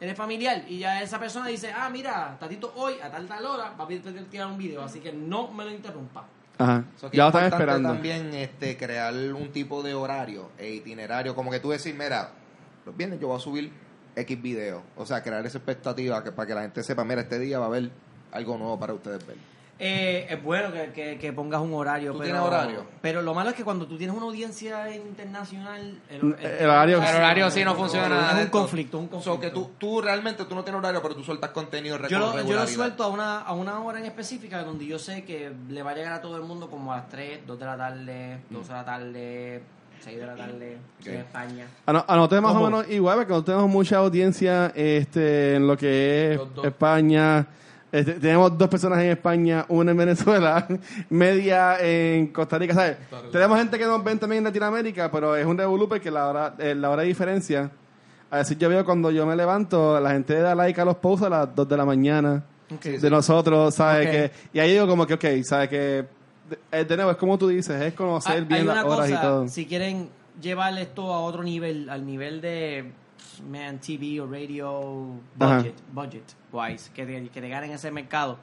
Eres 0.00 0.16
familiar 0.16 0.64
y 0.68 0.78
ya 0.78 1.02
esa 1.02 1.18
persona 1.18 1.46
dice, 1.48 1.72
ah, 1.72 1.88
mira, 1.90 2.36
Tatito 2.38 2.72
hoy 2.76 2.94
a 3.02 3.10
tal 3.10 3.26
tal 3.26 3.44
hora 3.46 3.72
va 3.78 3.84
a 3.84 3.88
pedir 3.88 4.02
tirar 4.28 4.46
un 4.48 4.58
video, 4.58 4.82
así 4.82 5.00
que 5.00 5.12
no 5.12 5.50
me 5.50 5.64
lo 5.64 5.70
interrumpa. 5.72 6.24
Ajá. 6.58 6.84
So 6.96 7.10
Ya 7.10 7.24
lo 7.24 7.28
es 7.30 7.34
están 7.36 7.52
esperando. 7.52 7.88
también 7.90 8.34
este, 8.34 8.76
crear 8.76 9.14
un 9.14 9.50
tipo 9.50 9.82
de 9.82 9.94
horario 9.94 10.50
e 10.58 10.70
itinerario, 10.70 11.34
como 11.34 11.50
que 11.50 11.58
tú 11.60 11.70
decir, 11.70 11.94
mira, 11.94 12.30
los 12.84 12.96
viernes 12.96 13.18
yo 13.20 13.28
voy 13.28 13.36
a 13.38 13.40
subir 13.40 13.72
X 14.14 14.42
video. 14.42 14.82
O 14.96 15.06
sea, 15.06 15.22
crear 15.22 15.44
esa 15.46 15.58
expectativa 15.58 16.22
que, 16.22 16.32
para 16.32 16.46
que 16.46 16.54
la 16.54 16.62
gente 16.62 16.82
sepa, 16.82 17.04
mira, 17.04 17.20
este 17.22 17.38
día 17.38 17.58
va 17.58 17.66
a 17.66 17.68
haber 17.68 17.90
algo 18.32 18.56
nuevo 18.58 18.78
para 18.78 18.92
ustedes 18.94 19.24
ver. 19.26 19.36
Eh, 19.80 20.26
es 20.28 20.42
bueno 20.42 20.72
que, 20.72 20.90
que- 20.92 21.18
que 21.18 21.32
pongas 21.32 21.60
un 21.60 21.72
horario. 21.72 22.10
¿Tú 22.12 22.18
pero, 22.18 22.24
tienes 22.32 22.42
horario? 22.42 22.84
Pero 23.00 23.22
lo 23.22 23.32
malo 23.32 23.50
es 23.50 23.54
que 23.56 23.62
cuando 23.62 23.86
tú 23.86 23.96
tienes 23.96 24.16
una 24.16 24.26
audiencia 24.26 24.92
internacional, 24.92 26.00
el, 26.10 26.16
El 26.60 26.68
horario- 26.68 27.00
El 27.02 27.16
horario 27.16 27.50
sí 27.50 27.64
no 27.64 27.74
funciona 27.76 28.08
nada 28.08 28.38
Es 28.40 28.44
un 28.46 28.50
conflicto, 28.50 28.98
un 28.98 29.06
conflicto. 29.06 29.34
So 29.34 29.40
que 29.40 29.50
tú, 29.50 29.70
tú 29.78 30.00
realmente 30.00 30.44
tú 30.46 30.54
no 30.56 30.64
tienes 30.64 30.80
horario, 30.80 31.00
pero 31.00 31.14
tú 31.14 31.22
sueltas 31.22 31.50
contenido 31.50 31.96
Yo 32.08 32.18
lo, 32.18 32.42
yo 32.42 32.56
lo 32.56 32.66
suelto 32.66 33.04
a 33.04 33.08
una, 33.08 33.38
a 33.40 33.52
una 33.52 33.80
hora 33.80 34.00
en 34.00 34.06
específica 34.06 34.64
donde 34.64 34.84
yo 34.84 34.98
sé 34.98 35.24
que 35.24 35.52
le 35.68 35.82
va 35.84 35.92
a 35.92 35.94
llegar 35.94 36.12
a 36.14 36.20
todo 36.20 36.36
el 36.36 36.42
mundo 36.42 36.68
como 36.68 36.92
a 36.92 36.96
las 36.96 37.08
3, 37.08 37.40
2 37.46 37.58
de 37.58 37.64
la 37.64 37.76
tarde, 37.76 38.38
2 38.50 38.66
de 38.66 38.74
la 38.74 38.84
tarde, 38.84 39.62
6 40.00 40.18
de 40.18 40.26
la 40.26 40.34
tarde, 40.34 40.78
en 41.04 41.14
España. 41.14 41.66
Ano- 41.86 42.04
Anoté 42.08 42.40
más 42.40 42.50
o 42.50 42.54
¿Cómo? 42.54 42.64
menos 42.66 42.90
igual, 42.90 43.18
porque 43.18 43.32
no 43.32 43.44
tenemos 43.44 43.68
mucha 43.68 43.98
audiencia 43.98 44.72
este, 44.74 45.54
en 45.54 45.66
lo 45.68 45.76
que 45.76 46.32
es 46.34 46.40
dos. 46.54 46.64
España. 46.64 47.46
Este, 47.90 48.14
tenemos 48.14 48.56
dos 48.58 48.68
personas 48.68 48.98
en 48.98 49.10
España, 49.10 49.64
una 49.68 49.92
en 49.92 49.96
Venezuela, 49.96 50.66
media 51.10 51.78
en 51.80 52.28
Costa 52.28 52.58
Rica. 52.58 52.74
¿sabes? 52.74 52.96
Tenemos 53.32 53.58
gente 53.58 53.78
que 53.78 53.86
nos 53.86 54.02
ven 54.04 54.18
también 54.18 54.38
en 54.38 54.44
Latinoamérica, 54.44 55.10
pero 55.10 55.34
es 55.34 55.46
un 55.46 55.56
revolú 55.56 55.88
porque 55.88 56.10
la 56.10 56.28
hora, 56.28 56.54
eh, 56.58 56.74
la 56.74 56.90
hora 56.90 57.02
de 57.02 57.08
diferencia. 57.08 57.70
A 58.30 58.38
veces 58.38 58.58
yo 58.58 58.68
veo 58.68 58.84
cuando 58.84 59.10
yo 59.10 59.24
me 59.24 59.34
levanto, 59.34 59.98
la 60.00 60.10
gente 60.10 60.38
da 60.38 60.54
like 60.54 60.78
a 60.78 60.84
los 60.84 60.96
posts 60.96 61.26
a 61.26 61.30
las 61.30 61.54
2 61.54 61.66
de 61.66 61.76
la 61.78 61.84
mañana 61.86 62.44
de 62.82 63.10
nosotros, 63.10 63.74
¿sabes? 63.74 64.06
Ok. 64.06 64.12
Que, 64.12 64.30
y 64.52 64.60
ahí 64.60 64.72
digo 64.72 64.86
como 64.86 65.06
que, 65.06 65.14
ok, 65.14 65.24
¿sabes? 65.44 65.70
Que 65.70 66.04
de, 66.70 66.84
de 66.84 66.96
nuevo, 66.96 67.10
es 67.10 67.16
como 67.16 67.38
tú 67.38 67.48
dices, 67.48 67.80
es 67.80 67.94
conocer 67.94 68.34
Hay, 68.34 68.44
bien 68.44 68.60
hay 68.60 68.66
las 68.66 68.84
horas 68.84 69.08
cosa, 69.08 69.10
y 69.10 69.20
todo. 69.22 69.48
si 69.48 69.66
quieren 69.66 70.10
llevar 70.40 70.76
esto 70.78 71.12
a 71.12 71.20
otro 71.20 71.42
nivel, 71.42 71.88
al 71.88 72.04
nivel 72.04 72.40
de 72.42 72.92
man 73.42 73.78
TV 73.80 74.20
o 74.20 74.26
radio 74.26 75.14
Ajá. 75.38 75.56
budget, 75.58 75.74
budget 75.92 76.24
wise, 76.52 76.90
que 76.92 77.06
te, 77.06 77.28
que 77.28 77.40
te 77.40 77.48
ganen 77.48 77.70
ese 77.70 77.90
mercado, 77.90 78.38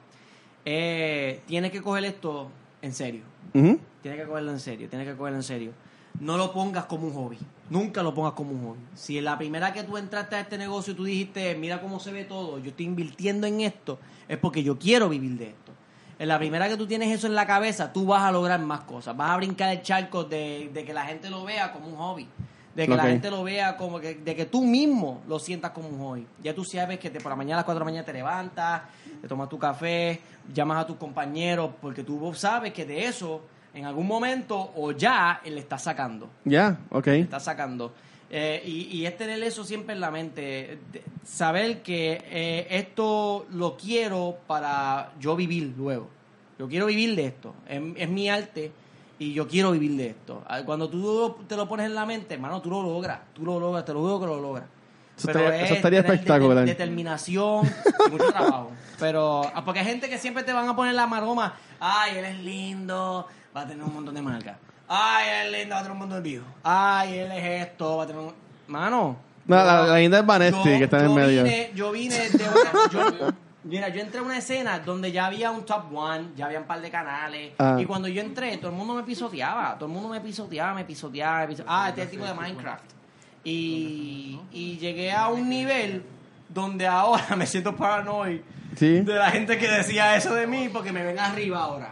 eh, 0.64 1.42
tienes 1.46 1.70
que 1.70 1.82
coger 1.82 2.04
esto 2.04 2.50
en 2.82 2.92
serio. 2.92 3.22
Ujú. 3.54 3.78
Tienes 4.02 4.20
que 4.20 4.26
cogerlo 4.26 4.52
en 4.52 4.60
serio, 4.60 4.88
tienes 4.88 5.08
que 5.08 5.14
cogerlo 5.16 5.38
en 5.38 5.42
serio. 5.42 5.72
No 6.20 6.36
lo 6.38 6.52
pongas 6.52 6.86
como 6.86 7.06
un 7.06 7.12
hobby. 7.14 7.38
Nunca 7.68 8.02
lo 8.02 8.14
pongas 8.14 8.32
como 8.32 8.52
un 8.52 8.60
hobby. 8.68 8.80
Si 8.94 9.20
la 9.20 9.36
primera 9.36 9.72
que 9.72 9.82
tú 9.82 9.96
entraste 9.96 10.36
a 10.36 10.40
este 10.40 10.56
negocio 10.56 10.94
tú 10.94 11.04
dijiste, 11.04 11.54
mira 11.56 11.80
cómo 11.80 12.00
se 12.00 12.12
ve 12.12 12.24
todo, 12.24 12.58
yo 12.58 12.70
estoy 12.70 12.86
invirtiendo 12.86 13.46
en 13.46 13.60
esto, 13.60 13.98
es 14.28 14.38
porque 14.38 14.62
yo 14.62 14.78
quiero 14.78 15.08
vivir 15.08 15.36
de 15.36 15.48
esto. 15.48 15.72
En 16.18 16.28
la 16.28 16.38
primera 16.38 16.68
que 16.68 16.78
tú 16.78 16.86
tienes 16.86 17.12
eso 17.12 17.26
en 17.26 17.34
la 17.34 17.46
cabeza, 17.46 17.92
tú 17.92 18.06
vas 18.06 18.22
a 18.22 18.32
lograr 18.32 18.58
más 18.60 18.80
cosas. 18.80 19.14
Vas 19.14 19.30
a 19.32 19.36
brincar 19.36 19.70
el 19.70 19.82
charco 19.82 20.24
de, 20.24 20.70
de 20.72 20.84
que 20.84 20.94
la 20.94 21.04
gente 21.04 21.28
lo 21.28 21.44
vea 21.44 21.72
como 21.72 21.88
un 21.88 21.96
hobby. 21.96 22.26
De 22.76 22.84
que 22.86 22.92
Ok. 22.92 22.96
la 22.98 23.04
gente 23.04 23.30
lo 23.30 23.42
vea 23.42 23.74
como 23.76 23.98
que, 23.98 24.16
de 24.16 24.36
que 24.36 24.44
tú 24.44 24.62
mismo 24.62 25.22
lo 25.26 25.38
sientas 25.38 25.70
como 25.70 25.88
un 25.88 25.98
hobby. 25.98 26.26
Ya 26.42 26.54
tú 26.54 26.62
sabes 26.62 26.98
que 26.98 27.08
te, 27.08 27.20
por 27.20 27.30
la 27.30 27.36
mañana 27.36 27.54
a 27.54 27.58
las 27.60 27.64
4 27.64 27.78
de 27.78 27.80
la 27.80 27.84
mañana 27.86 28.04
te 28.04 28.12
levantas, 28.12 28.82
te 29.22 29.26
tomas 29.26 29.48
tu 29.48 29.58
café, 29.58 30.20
llamas 30.52 30.84
a 30.84 30.86
tus 30.86 30.96
compañeros, 30.96 31.70
porque 31.80 32.04
tú 32.04 32.32
sabes 32.34 32.74
que 32.74 32.84
de 32.84 33.06
eso, 33.06 33.40
en 33.72 33.86
algún 33.86 34.06
momento 34.06 34.72
o 34.76 34.92
ya, 34.92 35.40
él 35.42 35.54
le 35.54 35.60
está 35.62 35.78
sacando. 35.78 36.28
Ya, 36.44 36.78
ok. 36.90 37.06
Le 37.06 37.20
está 37.20 37.40
sacando. 37.40 37.94
Eh, 38.28 38.62
y, 38.66 38.98
y 38.98 39.06
es 39.06 39.16
tener 39.16 39.42
eso 39.42 39.64
siempre 39.64 39.94
en 39.94 40.00
la 40.02 40.10
mente. 40.10 40.78
saber 41.24 41.80
que 41.82 42.22
eh, 42.30 42.66
esto 42.70 43.46
lo 43.52 43.74
quiero 43.78 44.36
para 44.46 45.12
yo 45.18 45.34
vivir 45.34 45.72
luego. 45.78 46.10
Yo 46.58 46.68
quiero 46.68 46.86
vivir 46.86 47.16
de 47.16 47.24
esto. 47.26 47.54
Es, 47.66 47.80
es 47.96 48.08
mi 48.10 48.28
arte 48.28 48.70
y 49.18 49.32
yo 49.32 49.46
quiero 49.48 49.70
vivir 49.72 49.96
de 49.96 50.08
esto. 50.08 50.42
Ah, 50.46 50.60
Cuando 50.64 50.88
tú 50.88 51.36
te 51.48 51.56
lo 51.56 51.66
pones 51.68 51.86
en 51.86 51.94
la 51.94 52.04
mente, 52.06 52.34
hermano, 52.34 52.60
tú 52.60 52.70
lo 52.70 52.82
logras. 52.82 53.18
Tú 53.34 53.44
lo 53.44 53.58
logras, 53.58 53.84
te 53.84 53.92
lo 53.92 54.00
digo 54.00 54.20
que 54.20 54.26
lo 54.26 54.40
logras. 54.40 54.64
Eso 55.16 55.26
Pero 55.28 55.38
estaría- 55.40 55.58
es 55.60 55.64
eso 55.66 55.74
estaría 55.76 55.98
espectacular. 56.00 56.64
dete- 56.64 56.66
determinación 56.76 57.66
y 58.06 58.10
mucho 58.10 58.26
trabajo. 58.28 58.72
Pero, 58.98 59.42
ah, 59.54 59.64
porque 59.64 59.80
hay 59.80 59.86
gente 59.86 60.08
que 60.10 60.18
siempre 60.18 60.42
te 60.42 60.52
van 60.52 60.68
a 60.68 60.76
poner 60.76 60.94
la 60.94 61.06
maroma. 61.06 61.54
Ay, 61.80 62.18
él 62.18 62.24
es 62.26 62.38
lindo, 62.40 63.26
va 63.56 63.62
a 63.62 63.66
tener 63.66 63.82
un 63.82 63.94
montón 63.94 64.14
de 64.14 64.20
marcas. 64.22 64.56
Ay, 64.88 65.28
él 65.46 65.46
es 65.54 65.60
lindo, 65.60 65.74
va 65.74 65.80
a 65.80 65.82
tener 65.82 65.92
un 65.92 65.98
montón 65.98 66.22
de 66.22 66.28
views. 66.30 66.44
Ay, 66.62 67.18
él 67.18 67.32
es 67.32 67.66
esto, 67.68 67.96
va 67.96 68.04
a 68.04 68.06
tener 68.06 68.22
un... 68.22 68.32
Mano. 68.66 69.16
No, 69.46 69.56
la, 69.56 69.82
la 69.86 69.96
linda 69.98 70.18
es 70.18 70.26
Vanesti, 70.26 70.62
que 70.76 70.84
está 70.84 70.98
en 71.00 71.06
yo 71.08 71.14
medio. 71.14 71.44
Vine, 71.44 71.70
yo 71.74 71.92
vine 71.92 72.28
de 72.30 72.44
una... 72.48 72.90
yo- 72.90 73.28
mira, 73.66 73.88
yo 73.90 74.00
entré 74.00 74.20
a 74.20 74.22
una 74.22 74.38
escena 74.38 74.78
donde 74.78 75.12
ya 75.12 75.26
había 75.26 75.50
un 75.50 75.64
top 75.66 75.84
one, 75.94 76.28
ya 76.36 76.46
había 76.46 76.58
un 76.60 76.66
par 76.66 76.80
de 76.80 76.90
canales. 76.90 77.52
Ah. 77.58 77.76
Y 77.78 77.84
cuando 77.84 78.08
yo 78.08 78.22
entré, 78.22 78.56
todo 78.58 78.70
el 78.70 78.76
mundo 78.76 78.94
me 78.94 79.02
pisoteaba. 79.02 79.74
Todo 79.76 79.86
el 79.88 79.92
mundo 79.94 80.08
me 80.08 80.20
pisoteaba, 80.20 80.72
me 80.74 80.84
pisoteaba, 80.84 81.40
me 81.40 81.48
pisoteaba. 81.48 81.84
Ah, 81.84 81.88
este 81.90 82.00
es 82.02 82.06
el 82.06 82.10
tipo 82.12 82.24
de 82.24 82.34
Minecraft. 82.34 82.84
Y, 83.44 84.40
y 84.52 84.76
llegué 84.78 85.12
a 85.12 85.28
un 85.28 85.48
nivel 85.48 86.02
donde 86.48 86.86
ahora 86.86 87.24
me 87.36 87.46
siento 87.46 87.74
paranoid 87.76 88.40
Sí. 88.76 89.00
de 89.00 89.14
la 89.14 89.30
gente 89.30 89.56
que 89.56 89.68
decía 89.68 90.16
eso 90.16 90.34
de 90.34 90.46
mí 90.46 90.68
porque 90.70 90.92
me 90.92 91.02
ven 91.04 91.18
arriba 91.18 91.60
ahora. 91.62 91.90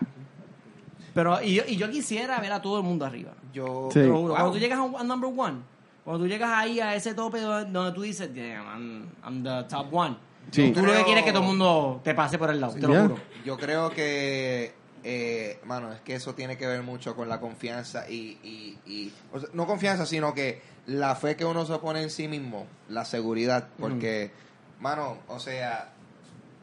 Pero, 1.14 1.40
y, 1.40 1.54
yo- 1.54 1.62
y 1.66 1.76
yo 1.76 1.88
quisiera 1.90 2.38
ver 2.40 2.52
a 2.52 2.60
todo 2.60 2.78
el 2.78 2.82
mundo 2.84 3.06
arriba. 3.06 3.32
Yo, 3.52 3.88
Sí. 3.92 4.00
Te 4.00 4.06
lo 4.06 4.16
juro. 4.18 4.28
Wow. 4.28 4.34
Cuando 4.36 4.52
tú 4.52 4.58
llegas 4.58 4.78
a, 4.78 4.82
un- 4.82 4.96
a 4.96 5.04
number 5.04 5.30
one, 5.34 5.58
cuando 6.04 6.24
tú 6.24 6.28
llegas 6.28 6.50
ahí 6.52 6.80
a 6.80 6.94
ese 6.94 7.14
tope 7.14 7.40
donde, 7.40 7.70
donde 7.70 7.92
tú 7.92 8.02
dices, 8.02 8.28
damn, 8.34 8.66
I'm, 8.66 9.06
I'm 9.24 9.42
the 9.44 9.68
top 9.68 9.86
one. 9.94 10.16
Sí. 10.50 10.70
Tú 10.72 10.80
lo 10.80 10.86
que 10.86 10.92
Creo- 10.92 11.04
quieres 11.04 11.22
es 11.22 11.26
que 11.26 11.32
todo 11.32 11.42
el 11.42 11.48
mundo 11.48 12.00
te 12.04 12.14
pase 12.14 12.38
por 12.38 12.50
el 12.50 12.60
lado, 12.60 12.74
te 12.74 12.80
lo 12.80 13.02
juro. 13.02 13.18
Yo 13.44 13.56
creo 13.56 13.90
que, 13.90 14.72
eh, 15.02 15.58
mano, 15.64 15.92
es 15.92 16.00
que 16.00 16.14
eso 16.14 16.34
tiene 16.34 16.56
que 16.56 16.66
ver 16.66 16.82
mucho 16.82 17.16
con 17.16 17.28
la 17.28 17.40
confianza 17.40 18.08
y, 18.08 18.38
y, 18.42 18.78
y- 18.86 19.12
o 19.32 19.40
sea, 19.40 19.48
no 19.52 19.66
confianza, 19.66 20.06
sino 20.06 20.32
que 20.34 20.62
la 20.86 21.14
fe 21.16 21.34
que 21.36 21.44
uno 21.44 21.64
se 21.66 21.76
pone 21.78 22.02
en 22.02 22.10
sí 22.10 22.28
mismo, 22.28 22.66
la 22.88 23.04
seguridad, 23.04 23.68
porque, 23.80 24.30
mano, 24.80 25.18
o 25.28 25.40
sea, 25.40 25.90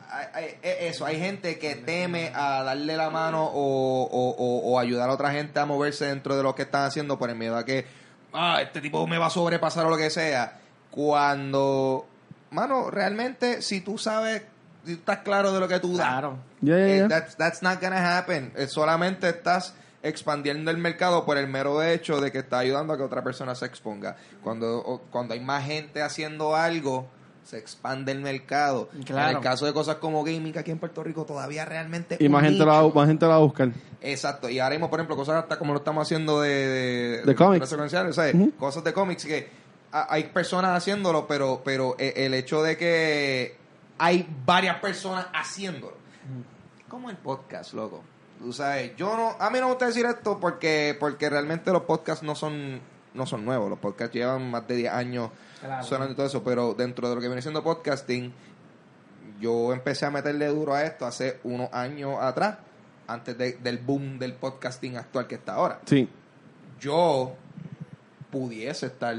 hay- 0.09 0.27
hay- 0.33 0.55
e- 0.61 0.87
eso, 0.89 1.05
hay 1.05 1.19
gente 1.19 1.57
que 1.59 1.75
teme 1.75 2.31
a 2.35 2.63
darle 2.63 2.95
la 2.97 3.09
mano 3.09 3.43
o, 3.45 4.03
o, 4.03 4.29
o- 4.37 4.71
o 4.73 4.79
ayudar 4.79 5.09
a 5.09 5.13
otra 5.13 5.31
gente 5.31 5.59
a 5.59 5.65
moverse 5.65 6.05
dentro 6.05 6.35
de 6.37 6.43
lo 6.43 6.53
que 6.55 6.61
están 6.63 6.83
haciendo 6.85 7.17
por 7.19 7.29
el 7.29 7.35
miedo 7.35 7.57
a 7.57 7.65
que, 7.65 7.85
ah, 8.33 8.59
este 8.61 8.79
tipo 8.81 9.05
me 9.07 9.17
va 9.17 9.27
a 9.27 9.29
sobrepasar 9.31 9.85
o 9.85 9.89
lo 9.89 9.97
que 9.97 10.09
sea, 10.09 10.59
cuando 10.91 12.05
mano, 12.51 12.89
realmente, 12.91 13.61
si 13.61 13.81
tú 13.81 13.97
sabes, 13.97 14.43
si 14.85 14.93
tú 14.95 14.99
estás 14.99 15.19
claro 15.19 15.51
de 15.51 15.59
lo 15.59 15.67
que 15.67 15.79
tú 15.79 15.97
das, 15.97 16.07
Claro. 16.07 16.37
Ya, 16.61 16.77
ya, 16.77 16.87
eh, 16.87 17.05
that's, 17.09 17.35
that's 17.37 17.63
not 17.63 17.81
gonna 17.81 18.17
happen. 18.17 18.51
Eh, 18.55 18.67
solamente 18.67 19.27
estás 19.29 19.73
expandiendo 20.03 20.71
el 20.71 20.77
mercado 20.77 21.25
por 21.25 21.37
el 21.37 21.47
mero 21.47 21.81
hecho 21.83 22.19
de 22.21 22.31
que 22.31 22.39
está 22.39 22.59
ayudando 22.59 22.93
a 22.93 22.97
que 22.97 23.03
otra 23.03 23.23
persona 23.23 23.53
se 23.55 23.65
exponga. 23.65 24.15
Cuando, 24.43 24.77
o- 24.79 24.99
cuando 25.11 25.33
hay 25.33 25.39
más 25.39 25.65
gente 25.65 26.01
haciendo 26.01 26.55
algo, 26.55 27.07
se 27.43 27.57
expande 27.57 28.11
el 28.11 28.19
mercado. 28.21 28.89
Claro. 29.05 29.31
En 29.31 29.37
el 29.37 29.43
caso 29.43 29.65
de 29.65 29.73
cosas 29.73 29.95
como 29.97 30.23
gaming, 30.23 30.53
que 30.53 30.59
aquí 30.59 30.71
en 30.71 30.79
Puerto 30.79 31.03
Rico 31.03 31.25
todavía 31.25 31.65
realmente... 31.65 32.17
Y 32.19 32.29
más 32.29 32.43
gente, 32.43 32.59
lo 32.59 32.67
va, 32.67 32.81
nicho. 32.83 32.95
más 32.95 33.07
gente 33.07 33.25
lo 33.25 33.29
va 33.29 33.35
a 33.35 33.39
buscar. 33.39 33.69
Exacto, 34.01 34.49
y 34.49 34.59
ahora 34.59 34.73
mismo, 34.75 34.89
por 34.89 34.99
ejemplo, 34.99 35.15
cosas 35.15 35.35
hasta 35.43 35.57
como 35.59 35.73
lo 35.73 35.79
estamos 35.79 36.07
haciendo 36.07 36.41
de... 36.41 36.49
De, 36.49 37.21
De 37.23 37.35
cómics. 37.35 37.69
secuenciales, 37.69 38.15
¿sabes? 38.15 38.33
Ujú. 38.35 38.51
Cosas 38.57 38.83
de 38.83 38.93
cómics 38.93 39.25
que 39.25 39.49
hay 39.91 40.23
personas 40.25 40.75
haciéndolo, 40.77 41.27
pero, 41.27 41.61
pero 41.63 41.95
eh, 41.99 42.13
el 42.17 42.33
hecho 42.33 42.63
de 42.63 42.77
que 42.77 43.57
hay 43.97 44.27
varias 44.45 44.79
personas 44.79 45.27
haciéndolo. 45.33 45.95
Como 46.87 47.09
el 47.09 47.17
podcast, 47.17 47.73
loco. 47.73 48.03
Tú 48.39 48.51
sabes, 48.53 48.95
yo 48.95 49.15
no... 49.15 49.35
A 49.39 49.49
mí 49.49 49.59
no 49.59 49.65
me 49.65 49.71
gusta 49.73 49.85
decir 49.87 50.05
esto 50.05 50.39
porque, 50.39 50.95
porque 50.99 51.29
realmente 51.29 51.71
los 51.71 51.83
podcasts 51.83 52.23
no 52.23 52.33
son, 52.35 52.81
no 53.13 53.25
son 53.25 53.45
nuevos. 53.45 53.69
Los 53.69 53.79
podcasts 53.79 54.13
llevan 54.15 54.49
más 54.49 54.67
de 54.67 54.75
10 54.77 54.91
años 54.93 55.29
Claro. 55.59 55.83
sonando 55.83 56.13
y 56.13 56.15
todo 56.15 56.25
eso, 56.25 56.43
pero 56.43 56.73
dentro 56.73 57.07
de 57.07 57.15
lo 57.15 57.21
que 57.21 57.27
viene 57.27 57.41
siendo 57.41 57.63
podcasting, 57.63 58.33
yo 59.39 59.71
empecé 59.73 60.05
a 60.07 60.11
meterle 60.11 60.47
duro 60.47 60.73
a 60.73 60.83
esto 60.83 61.05
hace 61.05 61.39
unos 61.43 61.71
años 61.71 62.15
atrás, 62.19 62.57
antes 63.07 63.37
de- 63.37 63.53
del 63.53 63.77
boom 63.77 64.17
del 64.17 64.33
podcasting 64.33 64.97
actual 64.97 65.27
que 65.27 65.35
está 65.35 65.53
ahora. 65.53 65.79
Sí. 65.85 66.09
Yo 66.79 67.35
pudiese 68.31 68.87
estar 68.87 69.15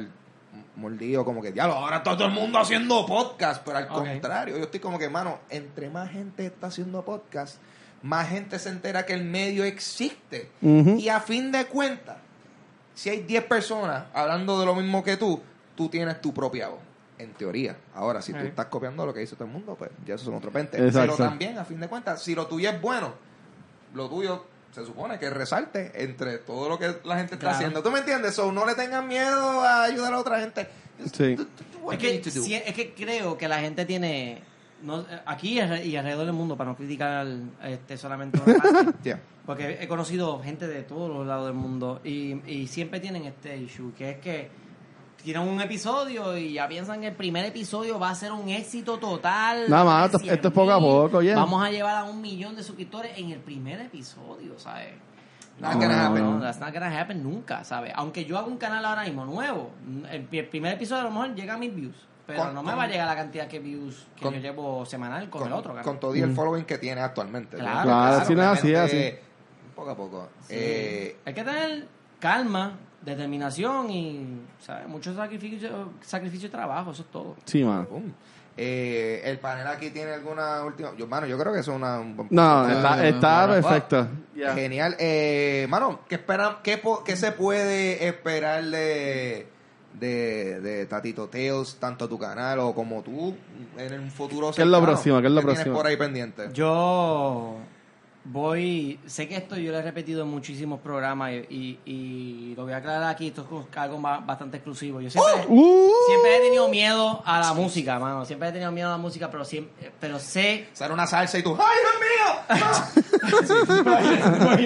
mordido 0.76 1.24
como 1.24 1.42
que, 1.42 1.52
diablo, 1.52 1.74
ahora 1.74 1.98
está 1.98 2.16
todo 2.16 2.26
el 2.28 2.32
mundo 2.32 2.58
haciendo 2.58 3.04
podcast, 3.06 3.62
pero 3.64 3.78
al 3.78 3.88
contrario, 3.88 4.56
yo 4.56 4.64
estoy 4.64 4.80
como 4.80 4.98
que, 4.98 5.08
mano, 5.08 5.38
entre 5.50 5.90
más 5.90 6.10
gente 6.10 6.46
está 6.46 6.68
haciendo 6.68 7.04
podcast, 7.04 7.58
más 8.02 8.28
gente 8.28 8.58
se 8.58 8.70
entera 8.70 9.04
que 9.06 9.12
el 9.12 9.24
medio 9.24 9.64
existe. 9.64 10.50
Y 10.60 11.08
a 11.08 11.20
fin 11.20 11.52
de 11.52 11.66
cuentas, 11.66 12.16
si 12.94 13.10
hay 13.10 13.22
10 13.22 13.44
personas 13.44 14.04
hablando 14.14 14.58
de 14.58 14.66
lo 14.66 14.74
mismo 14.74 15.02
que 15.04 15.16
tú, 15.16 15.40
tú 15.76 15.88
tienes 15.88 16.20
tu 16.20 16.32
propia 16.32 16.68
voz. 16.68 16.80
En 17.18 17.34
teoría. 17.34 17.76
Ahora, 17.94 18.20
si 18.20 18.32
tú 18.32 18.40
Ok. 18.40 18.46
estás 18.46 18.66
copiando 18.66 19.06
lo 19.06 19.14
que 19.14 19.20
dice 19.20 19.36
todo 19.36 19.44
el 19.44 19.52
mundo, 19.52 19.76
pues 19.78 19.92
ya 20.04 20.16
eso 20.16 20.24
son 20.24 20.34
otro 20.34 20.50
pente. 20.50 20.76
Exacto. 20.78 21.14
Pero 21.16 21.28
también, 21.28 21.56
a 21.56 21.64
fin 21.64 21.78
de 21.78 21.86
cuentas, 21.86 22.20
si 22.20 22.34
lo 22.34 22.46
tuyo 22.48 22.68
es 22.68 22.80
bueno, 22.80 23.12
lo 23.94 24.08
tuyo 24.08 24.44
se 24.72 24.84
supone 24.86 25.18
que 25.18 25.30
resalte 25.30 25.92
entre 26.02 26.38
todo 26.38 26.68
lo 26.68 26.78
que 26.78 26.86
la 27.04 27.16
gente 27.18 27.34
está 27.34 27.38
Claro. 27.38 27.56
haciendo. 27.56 27.82
¿Tú 27.82 27.90
me 27.90 27.98
entiendes? 28.00 28.34
So, 28.34 28.50
no 28.50 28.66
le 28.66 28.74
tengan 28.74 29.06
miedo 29.06 29.60
a 29.60 29.84
ayudar 29.84 30.12
a 30.14 30.18
otra 30.18 30.40
gente. 30.40 30.66
Sí. 31.12 31.36
Es 31.92 31.98
que, 31.98 32.30
sí, 32.30 32.54
es 32.54 32.74
que 32.74 32.94
creo 32.94 33.36
que 33.36 33.48
la 33.48 33.58
gente 33.60 33.84
tiene 33.84 34.42
no, 34.82 35.04
aquí 35.26 35.54
y 35.54 35.60
alre- 35.60 35.84
y 35.84 35.96
alrededor 35.96 36.26
del 36.26 36.34
mundo 36.34 36.56
para 36.56 36.70
no 36.70 36.76
criticar 36.76 37.26
este 37.64 37.96
solamente 37.96 38.40
una 38.44 38.54
parte, 38.62 38.92
Yeah. 39.04 39.20
porque 39.46 39.78
he 39.80 39.86
conocido 39.88 40.40
gente 40.42 40.66
de 40.68 40.82
todos 40.82 41.08
los 41.08 41.26
lados 41.26 41.46
del 41.46 41.54
mundo 41.54 42.00
y, 42.04 42.40
y 42.50 42.66
siempre 42.68 42.98
tienen 43.00 43.24
este 43.26 43.56
issue 43.56 43.92
que 43.96 44.10
es 44.10 44.18
que 44.18 44.48
tienen 45.22 45.46
un 45.48 45.60
episodio 45.60 46.36
y 46.36 46.54
ya 46.54 46.66
piensan 46.68 47.00
que 47.00 47.08
el 47.08 47.14
primer 47.14 47.44
episodio 47.44 47.98
va 47.98 48.10
a 48.10 48.14
ser 48.14 48.32
un 48.32 48.48
éxito 48.48 48.98
total 48.98 49.68
Nada 49.68 49.84
más, 49.84 50.14
esto- 50.14 50.30
esto 50.32 50.48
es 50.48 50.54
poco 50.54 50.70
a 50.72 50.78
100,000. 50.78 51.02
poco, 51.02 51.22
ya. 51.22 51.34
vamos 51.36 51.64
a 51.64 51.70
llevar 51.70 51.96
a 51.96 52.04
un 52.04 52.20
millón 52.20 52.56
de 52.56 52.62
suscriptores 52.62 53.12
en 53.18 53.30
el 53.30 53.38
primer 53.40 53.80
episodio 53.80 54.58
¿sabes? 54.58 54.88
Not 55.60 55.74
gonna 55.74 56.06
happen. 56.06 56.24
no, 56.24 56.40
that's 56.40 56.58
not 56.58 56.72
gonna 56.72 56.98
happen 57.00 57.22
nunca, 57.22 57.62
¿sabes? 57.62 57.92
Aunque 57.94 58.24
yo 58.24 58.36
haga 58.38 58.48
un 58.48 58.56
canal 58.56 58.84
ahora 58.84 59.04
mismo 59.04 59.24
nuevo, 59.24 59.70
el, 60.10 60.26
el 60.32 60.48
primer 60.48 60.74
episodio 60.74 61.02
a 61.02 61.04
lo 61.04 61.10
mejor 61.10 61.34
llega 61.34 61.54
a 61.54 61.58
mil 61.58 61.70
views, 61.70 61.94
pero 62.26 62.40
Con- 62.44 62.54
no 62.54 62.62
me 62.62 62.70
con- 62.70 62.78
va 62.80 62.84
a 62.84 62.88
llegar 62.88 63.06
la 63.06 63.14
cantidad 63.14 63.46
que 63.46 63.60
views 63.60 64.06
que 64.16 64.22
con- 64.24 64.34
yo 64.34 64.40
llevo 64.40 64.84
semanal 64.86 65.28
con, 65.30 65.46
el 65.46 65.52
otro 65.52 65.72
canal. 65.72 65.84
con 65.84 66.00
todo 66.00 66.16
y 66.16 66.20
el 66.20 66.34
following 66.34 66.64
que 66.64 66.78
tiene 66.78 67.00
actualmente. 67.02 67.58
Claro. 67.58 67.76
¿no? 67.76 67.82
Claro, 67.84 68.34
no 68.34 68.42
es 68.42 68.58
así, 68.58 68.72
es 68.74 69.14
Poco 69.76 69.90
a 69.90 69.96
poco. 69.96 70.28
Sí. 70.40 70.54
Eh, 70.56 71.16
Hay 71.26 71.34
que 71.34 71.44
tener 71.44 71.86
calma, 72.18 72.72
determinación 73.04 73.90
y 73.90 74.40
¿sabes? 74.60 74.86
mucho 74.88 75.14
sacrificio, 75.14 75.90
sacrificio 76.00 76.48
y 76.48 76.50
trabajo, 76.50 76.92
eso 76.92 77.02
es 77.02 77.08
todo. 77.10 77.36
Sí, 77.44 77.62
mano. 77.64 77.86
boom. 77.90 78.12
Eh, 78.54 79.22
el 79.24 79.38
panel 79.38 79.66
aquí 79.66 79.88
tiene 79.90 80.12
alguna 80.12 80.62
última. 80.62 80.94
Yo, 80.96 81.06
mano, 81.06 81.26
yo 81.26 81.38
creo 81.38 81.54
que 81.54 81.60
eso 81.60 81.70
es 81.72 81.76
una. 81.78 81.98
un 82.00 82.28
No, 82.30 82.68
está, 83.02 83.48
perfecto. 83.48 84.06
Genial. 84.36 84.94
Eh, 84.98 85.66
mano, 85.70 86.00
¿qué, 86.06 86.16
esperan, 86.16 86.56
qué, 86.62 86.76
po- 86.76 87.02
qué 87.02 87.16
se 87.16 87.32
puede 87.32 88.06
esperar 88.06 88.62
de, 88.64 89.46
de, 89.98 90.60
de 90.60 90.84
Tatito 90.84 91.28
Tales, 91.28 91.78
tanto 91.80 92.06
tu 92.06 92.18
canal 92.18 92.58
o 92.58 92.74
como 92.74 93.02
tú, 93.02 93.34
en 93.78 93.98
un 94.00 94.10
futuro 94.10 94.50
¿Qué 94.50 94.60
es 94.60 94.68
lo 94.68 94.76
cercano? 94.76 94.82
próximo? 94.92 95.20
¿Qué 95.22 95.26
es 95.28 95.32
lo 95.32 95.40
tienes 95.40 95.54
próximo? 95.56 95.76
por 95.76 95.86
ahí 95.86 95.96
pendiente? 95.96 96.50
Yo 96.52 97.56
voy, 98.24 99.00
sé 99.06 99.26
que 99.26 99.36
esto 99.36 99.56
yo 99.56 99.72
lo 99.72 99.78
he 99.78 99.82
repetido 99.82 100.22
en 100.22 100.28
muchísimos 100.28 100.78
programas 100.80 101.32
y, 101.32 101.36
y, 101.50 101.78
y 101.84 102.54
lo 102.56 102.62
voy 102.64 102.72
a 102.72 102.76
aclarar 102.76 103.04
aquí, 103.10 103.26
esto 103.28 103.42
es 103.42 103.76
algo 103.76 104.00
ba- 104.00 104.18
bastante 104.24 104.58
exclusivo. 104.58 105.00
Yo 105.00 105.10
siempre, 105.10 105.32
Uh, 105.48 105.90
siempre 106.06 106.36
he 106.36 106.40
tenido 106.40 106.68
miedo 106.68 107.20
a 107.26 107.40
la 107.40 107.52
música, 107.52 107.98
mano, 107.98 108.24
siempre 108.24 108.48
he 108.48 108.52
tenido 108.52 108.70
miedo 108.70 108.88
a 108.88 108.92
la 108.92 108.98
música, 108.98 109.28
pero 109.30 109.44
siempre, 109.44 109.90
pero 109.98 110.18
sé 110.20 110.68
Sale 110.72 110.94
una 110.94 111.06
salsa 111.06 111.38
y 111.38 111.42
tú, 111.42 111.56
¡ay, 111.58 111.76
Dios 111.82 112.58
mío! 112.60 112.72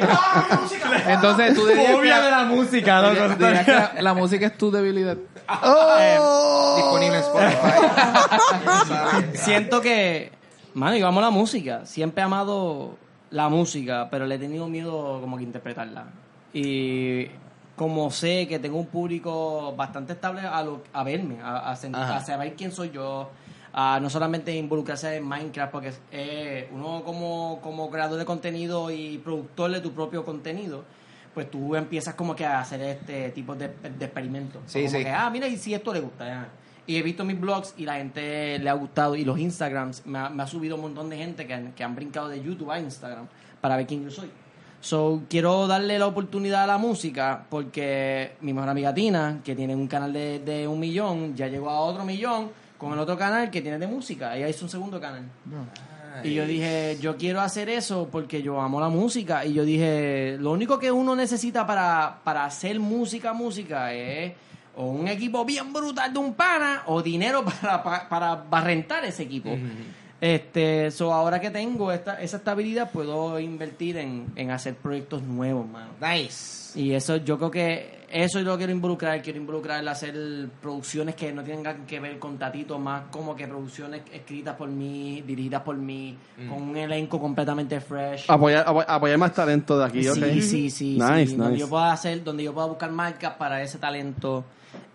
¡Ah, 0.08 0.58
música! 0.62 1.12
Entonces 1.12 1.54
tú 1.54 1.66
dirías 1.66 2.24
de 2.24 2.30
la 2.30 2.44
música, 2.44 3.00
loco. 3.02 3.14
dirías- 3.14 3.38
dirías 3.38 3.64
que 3.64 3.72
la, 3.72 3.92
la 4.02 4.14
música 4.14 4.46
es 4.46 4.58
tu 4.58 4.70
debilidad. 4.70 5.16
Disponible 6.76 7.16
en 7.18 7.22
Spotify. 7.22 7.72
Siento 9.34 9.80
que, 9.80 10.32
mano, 10.74 10.96
yo 10.96 11.06
amo 11.06 11.20
la 11.20 11.30
música. 11.30 11.86
Siempre 11.86 12.22
he 12.22 12.24
amado 12.24 12.96
la 13.30 13.48
música, 13.48 14.08
pero 14.10 14.26
le 14.26 14.36
he 14.36 14.38
tenido 14.38 14.68
miedo 14.68 15.20
como 15.20 15.36
que 15.36 15.42
interpretarla. 15.44 16.06
Y 16.52 17.26
como 17.76 18.10
sé 18.10 18.46
que 18.48 18.58
tengo 18.58 18.78
un 18.78 18.86
público 18.86 19.74
bastante 19.76 20.14
estable 20.14 20.40
a, 20.42 20.62
lo- 20.62 20.82
a 20.92 21.02
verme, 21.04 21.38
a 21.42 21.74
saber 21.76 22.54
quién 22.54 22.72
soy 22.72 22.90
yo, 22.90 23.30
a 23.72 23.98
no 24.00 24.08
solamente 24.08 24.54
involucrarse 24.56 25.16
en 25.16 25.24
Minecraft, 25.28 25.70
porque 25.72 25.92
eh, 26.10 26.68
uno 26.72 27.02
como, 27.04 27.60
como 27.62 27.90
creador 27.90 28.18
de 28.18 28.24
contenido 28.24 28.90
y 28.90 29.18
productor 29.18 29.70
de 29.72 29.80
tu 29.80 29.92
propio 29.92 30.24
contenido, 30.24 30.84
pues 31.34 31.50
tú 31.50 31.76
empiezas 31.76 32.14
como 32.14 32.34
que 32.34 32.46
a 32.46 32.60
hacer 32.60 32.80
este 32.80 33.30
tipo 33.32 33.54
de, 33.54 33.68
de 33.68 34.04
experimentos. 34.06 34.62
Sí, 34.66 34.84
como 34.84 34.96
sí. 34.96 35.04
que, 35.04 35.10
ah, 35.10 35.28
mira, 35.28 35.46
y 35.46 35.58
si 35.58 35.74
esto 35.74 35.92
le 35.92 36.00
gusta, 36.00 36.26
ya. 36.26 36.48
Y 36.86 36.96
he 36.96 37.02
visto 37.02 37.24
mis 37.24 37.40
blogs 37.40 37.74
y 37.76 37.84
la 37.84 37.96
gente 37.96 38.58
le 38.58 38.70
ha 38.70 38.74
gustado. 38.74 39.16
Y 39.16 39.24
los 39.24 39.38
Instagrams, 39.38 40.06
me 40.06 40.18
ha, 40.18 40.28
me 40.28 40.42
ha 40.42 40.46
subido 40.46 40.76
un 40.76 40.82
montón 40.82 41.10
de 41.10 41.16
gente 41.16 41.46
que 41.46 41.54
han, 41.54 41.72
que 41.72 41.82
han 41.82 41.94
brincado 41.94 42.28
de 42.28 42.42
YouTube 42.42 42.70
a 42.70 42.78
Instagram 42.78 43.26
para 43.60 43.76
ver 43.76 43.86
quién 43.86 44.04
yo 44.04 44.10
soy. 44.10 44.30
So, 44.80 45.22
quiero 45.28 45.66
darle 45.66 45.98
la 45.98 46.06
oportunidad 46.06 46.62
a 46.62 46.66
la 46.66 46.78
música 46.78 47.44
porque 47.48 48.36
mi 48.40 48.52
mejor 48.52 48.68
amiga 48.68 48.94
Tina, 48.94 49.40
que 49.42 49.56
tiene 49.56 49.74
un 49.74 49.88
canal 49.88 50.12
de, 50.12 50.38
de 50.38 50.68
un 50.68 50.78
millón, 50.78 51.34
ya 51.34 51.48
llegó 51.48 51.70
a 51.70 51.80
otro 51.80 52.04
millón 52.04 52.50
con 52.78 52.92
el 52.92 52.98
otro 52.98 53.16
canal 53.16 53.50
que 53.50 53.62
tiene 53.62 53.78
de 53.78 53.86
música. 53.86 54.36
Ella 54.36 54.48
hizo 54.48 54.64
un 54.64 54.70
segundo 54.70 55.00
canal. 55.00 55.24
Y 56.22 56.34
yo 56.34 56.46
dije, 56.46 56.98
yo 57.00 57.16
quiero 57.16 57.40
hacer 57.40 57.68
eso 57.68 58.08
porque 58.10 58.42
yo 58.42 58.60
amo 58.60 58.80
la 58.80 58.88
música. 58.88 59.44
Y 59.44 59.52
yo 59.54 59.64
dije, 59.64 60.36
lo 60.38 60.52
único 60.52 60.78
que 60.78 60.90
uno 60.90 61.14
necesita 61.14 61.66
para, 61.66 62.20
para 62.24 62.44
hacer 62.44 62.78
música, 62.80 63.32
música 63.32 63.92
es 63.92 64.32
o 64.76 64.86
un 64.86 65.08
equipo 65.08 65.44
bien 65.44 65.72
brutal 65.72 66.12
de 66.12 66.18
un 66.18 66.34
pana 66.34 66.82
o 66.86 67.02
dinero 67.02 67.44
para, 67.62 67.82
para, 67.82 68.44
para, 68.44 68.64
rentar 68.64 69.04
ese 69.04 69.24
equipo. 69.24 69.50
Este, 70.20 70.90
so 70.90 71.12
ahora 71.12 71.40
que 71.40 71.50
tengo 71.50 71.92
esta, 71.92 72.20
esa 72.22 72.38
estabilidad, 72.38 72.90
puedo 72.90 73.38
invertir 73.38 73.98
en, 73.98 74.26
en 74.36 74.50
hacer 74.50 74.74
proyectos 74.74 75.22
nuevos, 75.22 75.68
mano. 75.68 75.90
Nice. 76.00 76.78
Y 76.78 76.92
eso, 76.92 77.16
yo 77.16 77.36
creo 77.38 77.50
que 77.50 77.96
eso 78.10 78.38
yo 78.38 78.46
lo 78.46 78.56
quiero 78.56 78.72
involucrar. 78.72 79.20
Quiero 79.20 79.38
involucrar 79.38 79.80
el 79.80 79.88
hacer 79.88 80.14
producciones 80.62 81.14
que 81.16 81.32
no 81.32 81.42
tengan 81.42 81.84
que 81.86 82.00
ver 82.00 82.18
con 82.18 82.38
Tatito, 82.38 82.78
más 82.78 83.04
como 83.10 83.36
que 83.36 83.46
producciones 83.46 84.02
escritas 84.12 84.56
por 84.56 84.68
mí, 84.68 85.22
dirigidas 85.26 85.62
por 85.62 85.76
mí, 85.76 86.16
con 86.48 86.62
un 86.62 86.76
elenco 86.76 87.20
completamente 87.20 87.80
fresh. 87.80 88.24
apoyar, 88.28 88.64
apoy- 88.66 88.84
apoyar 88.88 89.18
más 89.18 89.34
talento 89.34 89.78
de 89.78 89.84
aquí, 89.84 90.08
¿ok? 90.08 90.16
Sí, 90.16 90.40
sí, 90.42 90.70
sí. 90.70 90.98
Nice, 90.98 91.26
sí. 91.26 91.36
Donde 91.36 91.52
nice. 91.52 91.60
yo 91.60 91.68
pueda 91.68 91.92
hacer, 91.92 92.24
donde 92.24 92.44
yo 92.44 92.54
pueda 92.54 92.66
buscar 92.68 92.90
marcas 92.90 93.34
para 93.34 93.62
ese 93.62 93.78
talento. 93.78 94.44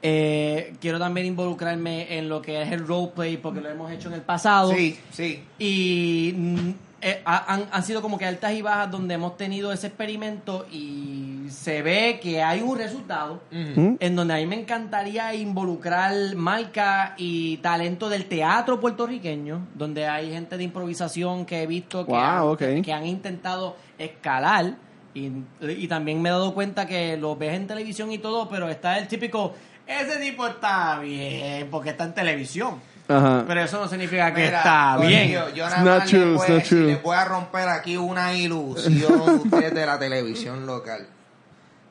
Eh, 0.01 0.73
quiero 0.79 0.97
también 0.99 1.27
involucrarme 1.27 2.17
en 2.17 2.27
lo 2.29 2.41
que 2.41 2.61
es 2.61 2.71
el 2.71 2.85
roleplay, 2.87 3.37
porque 3.37 3.61
lo 3.61 3.69
hemos 3.69 3.91
hecho 3.91 4.07
en 4.09 4.15
el 4.15 4.21
pasado. 4.21 4.71
Sí, 4.73 4.97
sí. 5.11 5.43
Y 5.59 6.33
mm, 6.35 6.69
eh, 7.01 7.21
ha- 7.25 7.53
han, 7.53 7.65
han 7.71 7.83
sido 7.83 8.01
como 8.01 8.17
que 8.17 8.25
altas 8.25 8.53
y 8.53 8.61
bajas 8.61 8.91
donde 8.91 9.15
hemos 9.15 9.35
tenido 9.37 9.71
ese 9.71 9.87
experimento 9.87 10.65
y 10.71 11.47
se 11.49 11.81
ve 11.81 12.19
que 12.21 12.41
hay 12.41 12.61
un 12.61 12.77
resultado 12.77 13.41
en 13.51 14.15
donde 14.15 14.33
a 14.33 14.37
mí 14.37 14.45
me 14.45 14.59
encantaría 14.59 15.33
involucrar 15.35 16.13
marca 16.35 17.13
y 17.17 17.57
talento 17.57 18.07
del 18.09 18.25
teatro 18.25 18.79
puertorriqueño, 18.79 19.67
donde 19.75 20.07
hay 20.07 20.31
gente 20.31 20.57
de 20.57 20.63
improvisación 20.63 21.45
que 21.45 21.63
he 21.63 21.67
visto 21.67 22.05
que, 22.05 22.11
Wow, 22.11 22.19
han, 22.21 22.41
ok. 22.43 22.63
que 22.83 22.93
han 22.93 23.05
intentado 23.05 23.75
escalar. 23.97 24.75
Y, 25.13 25.29
y 25.61 25.87
también 25.89 26.21
me 26.21 26.29
he 26.29 26.31
dado 26.31 26.53
cuenta 26.53 26.85
que 26.85 27.17
lo 27.17 27.35
ves 27.35 27.53
en 27.55 27.67
televisión 27.67 28.13
y 28.13 28.17
todo, 28.17 28.47
pero 28.47 28.69
está 28.69 28.97
el 28.97 29.09
típico, 29.09 29.53
ese 29.91 30.17
tipo 30.19 30.47
está 30.47 30.99
bien 30.99 31.69
porque 31.69 31.91
está 31.91 32.05
en 32.05 32.13
televisión. 32.13 32.81
Ajá. 33.07 33.43
Pero 33.47 33.61
eso 33.61 33.79
no 33.79 33.87
significa 33.87 34.33
que 34.33 34.45
Mira, 34.45 34.57
está 34.59 34.97
bien. 34.97 35.31
Yo 35.53 35.69
nada 35.69 35.99
más 35.99 36.09
true, 36.09 36.25
les 36.25 36.35
voy, 36.37 36.49
not 36.49 36.63
si 36.63 36.69
true. 36.69 36.87
les 36.87 37.01
voy 37.01 37.15
a 37.15 37.25
romper 37.25 37.67
aquí 37.67 37.97
una 37.97 38.33
ilusión 38.33 39.21
ustedes 39.21 39.73
de 39.73 39.85
la 39.85 39.99
televisión 39.99 40.65
local. 40.65 41.07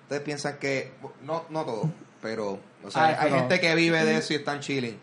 Ustedes 0.03 0.23
piensan 0.23 0.57
que, 0.59 0.93
no, 1.23 1.45
no 1.51 1.65
todo, 1.65 1.91
pero 2.23 2.59
o 2.85 2.91
sea, 2.91 3.21
hay 3.21 3.31
gente 3.31 3.61
que 3.61 3.75
vive 3.75 4.05
de 4.05 4.17
eso 4.17 4.33
y 4.33 4.37
están 4.37 4.61
chilling. 4.61 4.99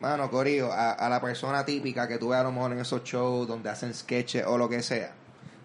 Mano, 0.00 0.30
Corillo, 0.30 0.72
a, 0.72 0.92
a 0.92 1.08
la 1.08 1.20
persona 1.20 1.64
típica 1.64 2.06
que 2.06 2.18
tú 2.18 2.28
ves 2.28 2.38
a 2.38 2.42
lo 2.44 2.52
mejor 2.52 2.72
en 2.72 2.78
esos 2.78 3.02
shows 3.02 3.48
donde 3.48 3.70
hacen 3.70 3.92
sketches 3.94 4.44
o 4.46 4.56
lo 4.58 4.68
que 4.68 4.82
sea. 4.82 5.12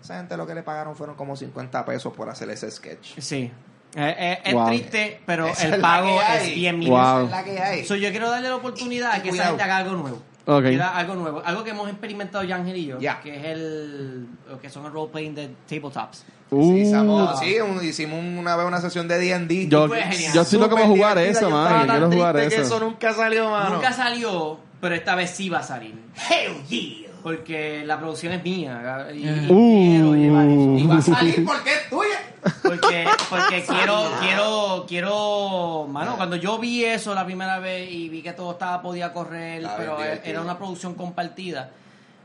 Esa 0.02 0.18
gente 0.18 0.36
lo 0.36 0.48
que 0.48 0.56
le 0.56 0.64
pagaron 0.64 0.96
fueron 0.96 1.16
como 1.16 1.36
50 1.36 1.86
pesos 1.86 2.14
por 2.14 2.30
hacer 2.30 2.50
ese 2.50 2.72
sketch. 2.72 3.20
Sí. 3.20 3.52
Eh, 3.96 4.16
eh, 4.18 4.40
es 4.46 4.54
Wow. 4.54 4.68
triste, 4.68 5.20
pero 5.26 5.48
Esa 5.48 5.68
el 5.68 5.74
es 5.76 5.80
pago 5.80 6.18
que 6.18 6.24
hay. 6.26 6.50
es 6.50 6.56
bien 6.56 6.76
Wow. 6.80 7.20
mínimo. 7.28 7.36
Es 7.38 7.44
que. 7.44 7.86
So, 7.86 7.96
yo 7.96 8.10
quiero 8.12 8.30
darle 8.30 8.48
la 8.50 8.56
oportunidad 8.56 9.12
a 9.14 9.22
que 9.22 9.30
esa 9.30 9.48
gente 9.48 9.64
haga 9.64 9.78
algo 9.78 9.96
nuevo. 9.96 10.22
Algo 10.48 11.16
nuevo. 11.16 11.42
Algo 11.46 11.64
que 11.64 11.70
hemos 11.72 11.88
experimentado 11.90 12.44
ya 12.44 12.56
Ángel 12.56 12.76
y 12.78 12.86
yo, 12.88 12.98
que 13.24 13.36
es 13.38 13.46
el 13.46 14.28
que 14.62 14.70
son 14.70 14.86
el 14.86 14.92
role 14.92 15.12
playing 15.12 15.36
de 15.36 15.50
tabletops. 15.70 16.26
Uh, 16.50 16.74
Sí, 16.74 16.80
hicimos, 16.82 17.40
sí, 17.40 17.56
un- 17.62 17.86
hicimos 17.86 18.20
una 18.20 18.58
vez 18.58 18.66
una 18.68 18.82
sesión 18.82 19.08
de 19.08 19.18
D&D. 19.18 19.68
yo, 19.70 19.88
yo 20.34 20.42
estoy 20.42 20.60
loco 20.60 20.72
como 20.76 20.88
jugar 20.94 21.18
eso, 21.20 21.50
man. 21.50 21.88
Yo 21.88 21.92
quiero 21.94 22.12
jugar 22.12 22.36
que 22.36 22.46
eso. 22.48 22.62
eso 22.62 22.80
nunca 22.82 23.14
salió, 23.14 23.50
mano. 23.50 23.76
Nunca 23.76 23.94
salió, 23.94 24.60
pero 24.82 24.96
esta 24.96 25.16
vez 25.16 25.32
sí 25.32 25.48
va 25.50 25.60
a 25.60 25.64
salir. 25.64 25.96
Hell 26.30 26.62
yeah. 26.68 27.11
Porque 27.24 27.84
la 27.86 27.98
producción 28.00 28.34
es 28.34 28.44
mía. 28.44 29.08
Y, 29.14 29.28
y 29.28 29.48
Uh. 29.50 29.92
quiero 29.92 30.16
llevar 30.16 30.48
eso. 30.48 30.78
Y 30.78 30.88
va 30.88 30.98
a 30.98 31.02
salir 31.02 31.46
porque 31.46 31.70
es 31.72 31.90
tuya. 31.90 32.20
Porque, 32.64 33.06
porque 33.30 33.64
quiero, 33.68 34.12
quiero, 34.20 34.86
quiero, 34.88 35.88
mano, 35.90 36.16
cuando 36.18 36.36
yo 36.38 36.58
vi 36.58 36.84
eso 36.84 37.14
la 37.14 37.24
primera 37.26 37.60
vez 37.60 37.92
y 37.92 38.10
vi 38.10 38.22
que 38.24 38.34
todo 38.34 38.54
estaba, 38.54 38.82
podía 38.82 39.14
correr, 39.14 39.64
pero 39.78 40.00
era 40.02 40.42
una 40.42 40.58
producción 40.58 40.96
compartida, 40.96 41.70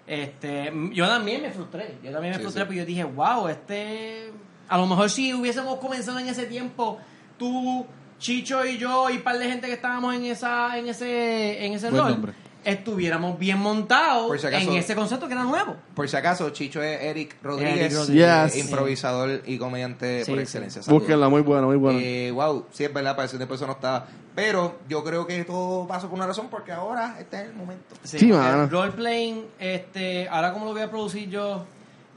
este, 0.06 0.72
yo 0.92 1.06
también 1.06 1.42
me 1.42 1.50
frustré, 1.50 1.96
yo 2.02 2.12
también 2.12 2.30
me 2.32 2.36
Sí, 2.38 2.42
frustré, 2.42 2.62
sí. 2.62 2.66
porque 2.66 2.78
yo 2.78 2.86
dije, 2.86 3.04
wow, 3.04 3.48
este, 3.48 4.30
a 4.68 4.78
lo 4.78 4.86
mejor 4.86 5.10
si 5.10 5.34
hubiésemos 5.34 5.78
comenzado 5.80 6.18
en 6.18 6.28
ese 6.28 6.46
tiempo, 6.46 6.98
tú, 7.38 7.84
Chicho 8.18 8.64
y 8.64 8.78
yo 8.78 9.10
y 9.10 9.16
un 9.18 9.22
par 9.22 9.38
de 9.38 9.46
gente 9.50 9.66
que 9.66 9.74
estábamos 9.74 10.14
en 10.14 10.24
esa, 10.24 10.78
en 10.78 10.88
ese, 10.88 11.66
en 11.66 11.74
ese 11.74 11.90
Buen 11.90 12.02
rol, 12.02 12.12
nombre. 12.12 12.32
Estuviéramos 12.66 13.38
bien 13.38 13.58
montados 13.58 14.26
Por 14.26 14.38
si 14.38 14.46
acaso- 14.48 14.70
en 14.70 14.76
ese 14.76 14.94
concepto 14.94 15.26
que 15.28 15.32
era 15.34 15.44
nuevo. 15.44 15.76
Por 15.94 16.08
si 16.08 16.16
acaso, 16.16 16.50
Chicho 16.50 16.82
es 16.82 17.00
Eric 17.00 17.36
Rodríguez, 17.42 17.76
Eric 17.78 17.92
Rodríguez. 17.96 18.54
Yes. 18.54 18.64
improvisador 18.64 19.42
y 19.46 19.56
comediante 19.56 20.24
Sí, 20.24 20.30
por 20.32 20.38
sí. 20.38 20.42
excelencia. 20.42 20.82
Saludos. 20.82 21.02
Búsquenla, 21.02 21.28
muy 21.28 21.42
bueno, 21.42 21.68
muy 21.68 21.76
bueno. 21.76 21.98
Eh, 22.02 22.30
wow, 22.32 22.66
sí 22.72 22.84
es 22.84 22.92
verdad, 22.92 23.24
ese 23.24 23.36
tiempo 23.36 23.54
eso 23.54 23.66
no 23.66 23.72
estaba. 23.74 24.06
Pero 24.34 24.80
yo 24.88 25.02
creo 25.02 25.26
que 25.26 25.44
todo 25.44 25.86
pasó 25.86 26.08
por 26.08 26.16
una 26.18 26.26
razón, 26.26 26.48
porque 26.50 26.72
ahora 26.72 27.16
este 27.18 27.36
es 27.36 27.42
el 27.48 27.54
momento. 27.54 27.94
Sí, 28.02 28.26
mano. 28.26 28.64
El 28.64 28.70
roleplaying, 28.70 29.44
este, 29.58 30.28
ahora 30.28 30.52
como 30.52 30.66
lo 30.66 30.72
voy 30.72 30.82
a 30.82 30.90
producir 30.90 31.30
yo, 31.30 31.64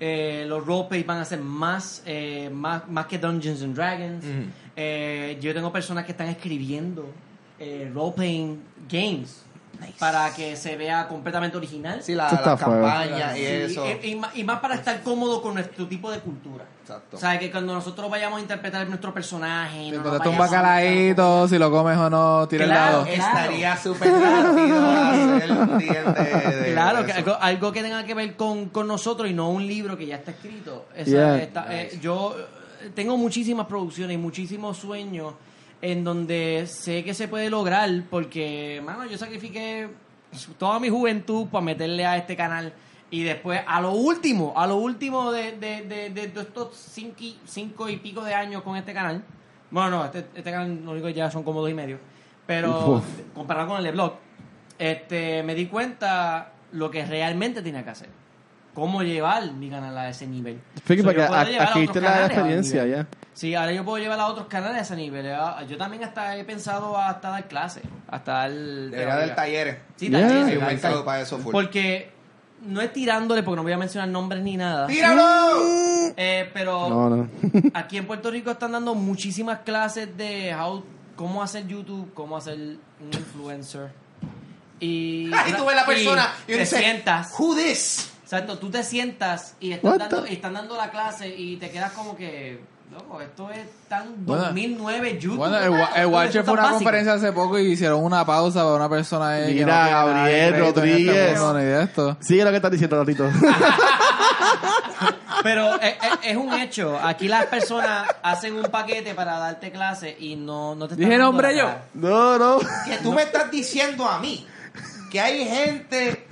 eh, 0.02 0.46
los 0.48 0.66
roleplays 0.66 1.06
van 1.06 1.20
a 1.20 1.26
ser 1.26 1.40
más, 1.40 2.02
eh, 2.06 2.50
más, 2.52 2.90
más 2.90 3.06
que 3.06 3.18
Dungeons 3.20 3.62
and 3.62 3.76
Dragons. 3.76 4.26
Eh, 4.76 5.38
yo 5.42 5.54
tengo 5.54 5.72
personas 5.72 6.06
que 6.06 6.12
están 6.12 6.28
escribiendo 6.28 7.06
eh, 7.60 7.92
roleplaying 7.94 8.62
games 8.90 9.44
para 10.00 10.34
que 10.34 10.56
se 10.56 10.76
vea 10.78 11.08
completamente 11.08 11.58
original. 11.58 12.02
Sí, 12.04 12.14
la, 12.16 12.26
la 12.32 12.58
fuego. 12.58 12.58
campaña 12.86 13.38
y 13.38 13.40
Sí, 13.40 13.46
eso. 13.46 13.86
y, 14.04 14.18
y 14.36 14.44
más- 14.44 14.60
para 14.60 14.76
estar 14.76 15.02
cómodo 15.02 15.42
con 15.42 15.54
nuestro 15.56 15.88
tipo 15.88 16.12
de 16.12 16.20
cultura. 16.20 16.66
Exacto. 16.82 17.18
O 17.18 17.20
sea, 17.20 17.38
que 17.38 17.52
cuando 17.52 17.74
nosotros 17.74 18.10
vayamos 18.10 18.40
a 18.40 18.42
interpretar 18.42 18.88
nuestro 18.88 19.14
personaje... 19.14 19.92
no 19.92 19.98
nos 19.98 20.06
Entonces 20.14 20.32
un 20.32 20.38
bacalaíto, 20.40 21.48
si 21.48 21.58
lo 21.60 21.70
comes 21.70 21.98
o 21.98 22.10
no, 22.10 22.48
tira 22.48 22.64
el 22.66 22.70
Claro, 22.72 22.92
lado. 23.00 23.06
eh, 23.06 23.14
Estaría 23.16 23.78
súper 23.78 24.10
hacer 24.12 25.50
Claro, 26.74 27.06
que 27.06 27.12
algo, 27.12 27.38
algo 27.40 27.72
que 27.72 27.82
tenga 27.84 28.04
que 28.06 28.14
ver 28.14 28.36
con, 28.36 28.70
con 28.70 28.88
nosotros 28.88 29.30
y 29.30 29.34
no 29.34 29.50
un 29.50 29.66
libro 29.68 29.98
que 29.98 30.06
ya 30.08 30.16
está 30.16 30.32
escrito. 30.32 30.86
Esa- 30.96 31.10
Yeah. 31.10 31.38
esta- 31.38 31.66
eh, 31.70 32.00
yo 32.02 32.36
eh, 32.82 32.90
tengo 32.96 33.18
muchísimas 33.18 33.66
producciones 33.68 34.16
y 34.16 34.18
muchísimos 34.18 34.78
sueños 34.78 35.34
en 35.82 36.04
donde 36.04 36.66
sé 36.68 37.04
que 37.04 37.14
se 37.14 37.28
puede 37.28 37.50
lograr 37.50 37.90
porque, 38.10 38.82
mano, 38.84 39.06
yo 39.06 39.18
sacrifiqué 39.18 39.90
toda 40.58 40.80
mi 40.80 40.90
juventud 40.90 41.48
para 41.48 41.64
meterle 41.64 42.06
a 42.06 42.18
este 42.18 42.36
canal 42.36 42.74
y 43.12 43.24
después 43.24 43.62
a 43.66 43.82
lo 43.82 43.92
último, 43.94 44.54
a 44.56 44.68
lo 44.68 44.76
último 44.76 45.32
de, 45.32 45.54
de, 45.58 46.10
de, 46.10 46.24
estos 46.24 46.76
cinco 46.76 47.18
y, 47.20 47.40
cinco 47.46 47.90
y 47.90 47.98
pico 47.98 48.24
de 48.24 48.34
años 48.34 48.62
con 48.62 48.76
este 48.78 48.94
canal, 48.94 49.24
bueno, 49.72 49.90
no, 49.90 50.06
este, 50.06 50.20
este 50.36 50.52
canal 50.52 50.84
lo 50.84 50.92
único 50.92 51.08
que 51.08 51.14
ya 51.14 51.32
son 51.32 51.44
como 51.44 51.62
dos 51.62 51.70
y 51.70 51.74
medio, 51.74 51.98
pero 52.46 52.98
Uf. 52.98 53.06
comparado 53.34 53.70
con 53.70 53.78
el 53.78 53.84
de 53.84 53.92
blog, 53.92 54.14
este, 54.78 55.44
me 55.44 55.56
di 55.56 55.66
cuenta 55.68 56.54
lo 56.72 56.92
que 56.92 57.06
realmente 57.06 57.62
tenía 57.62 57.84
que 57.84 57.90
hacer. 57.90 58.19
Cómo 58.74 59.02
llevar 59.04 59.52
mi 59.54 59.70
canal 59.70 59.98
a 59.98 60.10
ese 60.10 60.26
nivel. 60.28 60.60
Fíjate, 60.86 61.02
So, 61.02 61.28
porque 61.28 61.60
aquí 61.60 61.88
te 61.88 62.02
la 62.02 62.26
experiencia, 62.28 62.86
ya. 62.86 63.08
Sí, 63.34 63.56
ahora 63.56 63.72
yo 63.72 63.84
puedo 63.84 63.98
llevar 63.98 64.20
a 64.20 64.28
otros 64.28 64.48
canales 64.48 64.78
a 64.78 64.82
ese 64.82 64.96
nivel. 64.96 65.26
Yo 65.68 65.78
también 65.78 66.04
hasta 66.04 66.38
he 66.38 66.44
pensado 66.44 66.98
hasta 66.98 67.30
dar 67.30 67.48
clases, 67.48 67.84
hasta 68.10 68.32
dar... 68.34 68.52
Debería 68.52 69.14
haber 69.14 69.36
talleres. 69.36 69.78
Sí, 69.96 70.10
Yeah. 70.10 70.22
talleres, 70.28 70.48
Hay 70.48 70.58
un 70.58 70.66
mercado 70.66 71.06
para 71.06 71.22
eso 71.22 71.38
full. 71.40 71.52
Porque 71.52 72.12
no 72.66 72.82
es 72.82 72.92
tirándole, 72.94 73.44
porque 73.44 73.56
no 73.58 73.64
voy 73.64 73.72
a 73.72 73.78
mencionar 73.78 74.10
nombres 74.10 74.44
ni 74.44 74.56
nada. 74.58 74.88
¡Tíralo! 74.88 75.24
Eh, 76.18 76.50
pero 76.54 76.90
No, 76.90 77.10
no. 77.10 77.30
aquí 77.74 77.98
en 77.98 78.06
Puerto 78.08 78.30
Rico 78.32 78.52
están 78.52 78.72
dando 78.74 78.94
muchísimas 78.96 79.60
clases 79.60 80.16
de 80.18 80.54
how, 80.54 80.84
cómo 81.16 81.42
hacer 81.42 81.66
YouTube, 81.68 82.14
cómo 82.14 82.36
hacer 82.38 82.56
un 82.56 82.80
influencer. 83.14 83.90
Y, 84.80 85.32
Ah, 85.34 85.46
y 85.50 85.54
tú 85.54 85.66
ves 85.66 85.76
la 85.76 85.86
persona 85.86 86.30
y, 86.48 86.52
y 86.52 86.56
te 86.56 86.60
dice, 86.62 86.78
sientas. 86.80 87.34
Who 87.38 87.56
this? 87.56 88.12
Exacto, 88.32 88.60
tú 88.60 88.70
te 88.70 88.84
sientas 88.84 89.56
y 89.60 89.72
están, 89.72 89.98
dando, 89.98 90.28
y 90.28 90.34
están 90.34 90.54
dando 90.54 90.78
la 90.78 90.92
clase 90.92 91.28
y 91.36 91.58
te 91.58 91.72
quedas 91.72 91.94
como 91.94 92.16
que, 92.16 92.60
loco, 92.92 93.20
esto 93.22 93.50
es 93.50 93.66
tan 93.88 94.24
Bueno. 94.24 94.44
2009 94.44 95.18
YouTube. 95.20 95.38
Bueno, 95.38 95.58
el, 95.58 95.74
el 95.96 96.06
Watcher 96.06 96.44
fue 96.44 96.54
una 96.54 96.62
básico. 96.62 96.78
conferencia 96.78 97.14
hace 97.14 97.32
poco 97.32 97.58
y 97.58 97.72
hicieron 97.72 98.04
una 98.04 98.24
pausa 98.28 98.62
para 98.62 98.76
una 98.76 98.88
persona 98.88 99.30
ahí 99.30 99.48
que 99.56 99.62
Mira, 99.66 99.84
no 99.84 99.90
Gabriel 99.90 100.54
este 100.54 100.60
Rodríguez. 100.60 101.40
mundo 101.40 101.58
esto. 101.60 102.18
Sigue 102.20 102.44
lo 102.44 102.52
que 102.52 102.58
estás 102.58 102.70
diciendo, 102.72 103.00
Ratito. 103.00 103.28
Pero 105.44 105.76
es, 105.82 105.94
es- 105.96 106.20
es 106.32 106.38
un 106.38 106.54
hecho. 106.54 107.00
Aquí 107.02 107.28
las 107.28 107.46
personas 107.48 108.08
hacen 108.22 108.56
un 108.56 108.64
paquete 108.64 109.16
para 109.16 109.40
darte 109.40 109.72
clase 109.72 110.16
y 110.20 110.36
no, 110.36 110.76
no 110.76 110.88
te 110.88 110.94
están 110.94 111.10
Dije 111.10 111.18
nombre 111.20 111.58
yo. 111.58 111.70
no, 111.96 112.38
no. 112.38 112.60
Que 112.86 112.98
tú 113.02 113.12
me 113.14 113.24
estás 113.24 113.50
diciendo 113.50 114.08
a 114.08 114.20
mí 114.20 114.46
que 115.10 115.20
hay 115.20 115.46
gente 115.46 116.28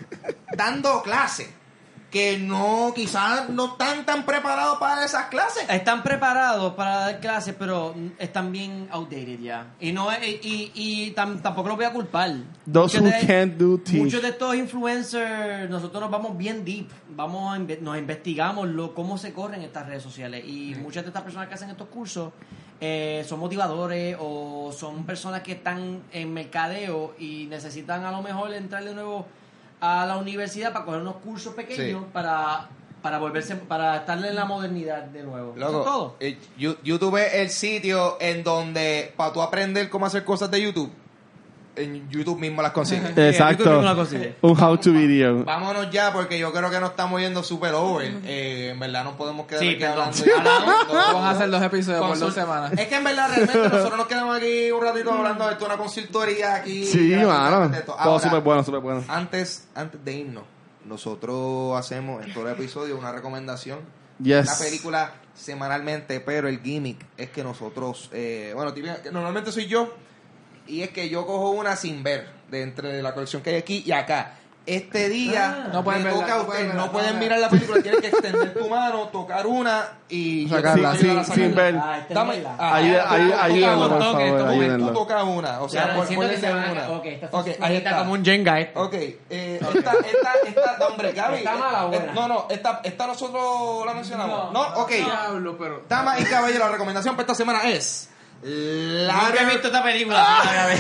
dando 0.56 1.02
clases 1.02 1.48
que 2.12 2.38
no, 2.38 2.94
quizás 2.96 3.50
no 3.50 3.66
están 3.74 4.06
tan 4.06 4.26
preparados 4.26 4.78
para 4.80 5.04
esas 5.04 5.26
clases. 5.26 5.66
Están 5.70 6.04
preparados 6.04 6.74
para 6.74 7.00
dar 7.00 7.20
clases, 7.20 7.54
pero 7.60 7.94
están 8.18 8.52
bien 8.52 8.88
outdated 8.92 9.40
ya. 9.42 9.74
Y 9.82 9.92
no 9.92 10.10
es- 10.12 10.24
y, 10.24 10.72
y 10.74 11.14
tam- 11.14 11.42
tampoco 11.42 11.68
lo 11.70 11.76
voy 11.76 11.84
a 11.86 11.92
culpar. 11.92 12.32
Those 12.72 13.02
Muchos 13.02 13.22
who 13.22 13.28
can't 13.28 13.54
do 13.58 13.78
teach. 13.80 14.02
Muchos 14.02 14.22
de 14.22 14.30
estos 14.30 14.56
influencers, 14.56 15.70
nosotros 15.70 16.02
nos 16.02 16.10
vamos 16.10 16.38
bien 16.38 16.64
deep, 16.64 16.90
vamos 17.10 17.54
a 17.54 17.60
inve- 17.60 17.80
nos 17.82 17.98
investigamos 17.98 18.68
lo, 18.68 18.94
cómo 18.94 19.18
se 19.18 19.34
corren 19.34 19.62
estas 19.62 19.86
redes 19.88 20.04
sociales 20.04 20.44
y 20.48 20.76
muchas 20.76 21.04
de 21.04 21.10
estas 21.10 21.24
personas 21.24 21.48
que 21.50 21.56
hacen 21.56 21.70
estos 21.70 21.88
cursos 21.90 22.32
eh, 22.80 23.26
son 23.28 23.40
motivadores 23.40 24.16
o 24.20 24.72
son 24.72 25.04
personas 25.06 25.42
que 25.42 25.54
están 25.54 26.04
en 26.12 26.34
mercadeo 26.34 27.16
y 27.20 27.48
necesitan 27.50 28.06
a 28.06 28.12
lo 28.12 28.22
mejor 28.22 28.54
entrar 28.54 28.84
de 28.84 28.94
nuevo 28.94 29.26
a 29.82 30.06
la 30.06 30.18
universidad 30.18 30.74
para 30.74 30.86
coger 30.86 31.02
unos 31.02 31.18
cursos 31.18 31.54
pequeños 31.54 32.02
Sí. 32.04 32.08
para 32.14 32.70
para 33.02 33.20
volverse 33.20 33.56
para 33.56 33.98
estar 33.98 34.18
en 34.26 34.36
la 34.36 34.44
modernidad 34.46 35.04
de 35.04 35.24
nuevo. 35.24 35.54
Eso 35.56 35.60
Loco, 35.60 35.80
es 35.80 35.86
todo. 35.86 36.16
eh, 36.20 36.38
YouTube 36.84 37.16
es 37.18 37.34
el 37.36 37.50
sitio 37.52 38.18
en 38.20 38.44
donde 38.44 39.14
para 39.16 39.32
tú 39.32 39.42
aprender 39.42 39.90
cómo 39.90 40.08
hacer 40.08 40.26
cosas 40.26 40.50
de 40.52 40.62
YouTube, 40.62 40.92
en 41.78 42.10
YouTube 42.10 42.40
mismo 42.40 42.62
las 42.62 42.72
consigues. 42.72 43.18
Exacto. 43.18 43.82
La. 43.82 43.94
Un 44.42 44.62
how 44.64 44.78
to 44.78 44.92
video. 44.92 45.44
Vámonos 45.44 45.90
ya 45.92 46.12
porque 46.12 46.38
yo 46.38 46.52
creo 46.52 46.70
que 46.70 46.80
nos 46.80 46.92
estamos 46.92 47.22
yendo 47.22 47.44
super 47.44 47.74
over. 47.74 48.12
Eh, 48.26 48.70
en 48.72 48.80
verdad 48.80 49.04
no 49.04 49.16
podemos 49.16 49.48
quedar 49.48 49.62
Sí, 49.62 49.70
aquí 49.70 49.84
hablando. 49.84 50.18
Hablamos. 50.38 50.88
Vamos 50.92 51.24
a 51.24 51.30
hacer 51.32 51.50
dos 51.50 51.64
episodios 51.64 52.06
por 52.06 52.20
dos 52.20 52.34
semanas. 52.34 52.74
Es 52.74 52.88
que 52.88 52.96
en 52.96 53.04
verdad 53.04 53.30
realmente 53.30 53.70
nosotros 53.76 53.98
nos 53.98 54.08
quedamos 54.08 54.38
aquí 54.38 54.72
un 54.72 54.84
ratito 54.84 55.12
hablando 55.12 55.46
de 55.46 55.54
esto, 55.54 55.66
una 55.66 55.78
consultoría 55.78 56.56
aquí. 56.56 56.86
Sí, 56.86 57.16
mano. 57.16 57.72
Todo 57.86 58.00
Ahora, 58.00 58.24
súper 58.24 58.42
bueno, 58.42 58.64
súper 58.64 58.80
bueno. 58.82 59.04
Antes, 59.08 59.68
antes 59.76 60.04
de 60.04 60.14
irnos, 60.14 60.44
nosotros 60.86 61.78
hacemos 61.78 62.26
en 62.26 62.34
todo 62.34 62.48
el 62.48 62.54
episodio 62.54 62.98
una 62.98 63.12
recomendación. 63.12 63.80
Yes. 64.20 64.48
Una 64.48 64.58
película 64.58 65.14
semanalmente, 65.36 66.20
pero 66.20 66.48
el 66.48 66.60
gimmick 66.62 67.06
es 67.18 67.30
que 67.30 67.44
nosotros, 67.44 68.10
eh, 68.12 68.52
bueno, 68.56 68.74
normalmente 69.12 69.52
soy 69.52 69.68
yo, 69.68 69.94
y 70.68 70.82
es 70.84 70.90
que 70.90 71.10
yo 71.10 71.26
cojo 71.26 71.52
una 71.52 71.76
sin 71.76 72.04
ver, 72.04 72.28
de 72.50 72.62
entre 72.64 73.02
la 73.02 73.14
colección 73.14 73.42
que 73.42 73.52
hay 73.52 73.56
aquí 73.58 73.84
y 73.86 73.92
acá. 73.92 74.34
este 74.66 75.08
día 75.08 75.70
No 75.72 75.82
pueden 75.82 76.04
verla, 76.04 76.20
toca 76.20 76.34
a 76.34 76.36
no 76.36 76.42
usted. 76.42 76.48
pueden 76.52 76.68
verla, 76.68 76.86
No 76.86 76.92
pueden 76.92 77.14
no. 77.14 77.20
mirar 77.22 77.40
la 77.40 77.50
película, 77.50 77.82
tienes 77.82 78.02
que 78.02 78.08
extender 78.08 78.54
tu 78.54 78.68
mano, 78.68 79.08
tocar 79.08 79.48
una 79.48 79.88
y 80.10 80.46
Sacarla, 80.50 80.92
a 80.92 80.96
sin- 80.98 81.24
sin 81.24 81.56
ver. 81.56 81.76
Ah, 81.82 81.98
esta 82.00 82.08
es 82.10 82.16
Dame, 82.16 82.34
verla. 82.36 82.56
ah, 82.60 82.76
Ayuda- 82.76 83.08
tú 83.08 83.08
tocas 83.08 83.78
una, 83.78 83.88
por 83.88 83.98
tú 83.98 84.04
favor, 84.04 84.40
tocas- 84.40 84.52
ayúdenlo. 84.52 84.88
Tú 84.88 84.94
tocas 84.94 85.24
una, 85.24 85.62
o 85.62 85.70
sea, 85.70 85.96
que 85.96 86.06
se 86.38 86.48
en 86.48 86.54
van- 86.56 86.72
una. 86.72 86.90
ok, 86.90 87.06
esta 87.06 87.26
está 87.28 87.38
Ok, 87.38 87.48
ahí 87.62 87.76
está. 87.78 87.98
como 88.00 88.12
un 88.12 88.26
Jenga 88.26 88.60
este. 88.60 88.78
Ok, 88.80 88.94
eh, 88.94 89.18
esta, 89.62 89.92
esta, 89.94 90.34
esta, 90.48 90.78
no, 90.80 90.86
hombre, 90.88 91.12
Gaby. 91.14 91.38
¿Está 91.38 91.56
mala 91.56 91.86
o 91.86 91.94
eh, 91.94 91.98
buena? 92.00 92.14
No, 92.14 92.28
no, 92.28 92.48
esta, 92.50 92.82
esta 92.84 93.08
nosotros 93.08 93.86
la 93.86 93.94
mencionamos. 93.94 94.52
No, 94.52 94.62
ok. 94.82 94.90
Diablo, 94.92 95.58
pero. 95.58 95.84
Damas 95.88 96.20
y 96.20 96.26
caballeros, 96.26 96.66
la 96.68 96.72
recomendación 96.74 97.16
para 97.16 97.24
esta 97.24 97.36
semana 97.36 97.64
es. 97.70 98.10
Nunca 98.44 99.42
he 99.42 99.46
visto 99.46 99.68
esta 99.68 99.84
película. 99.84 100.18
Ah. 100.26 100.68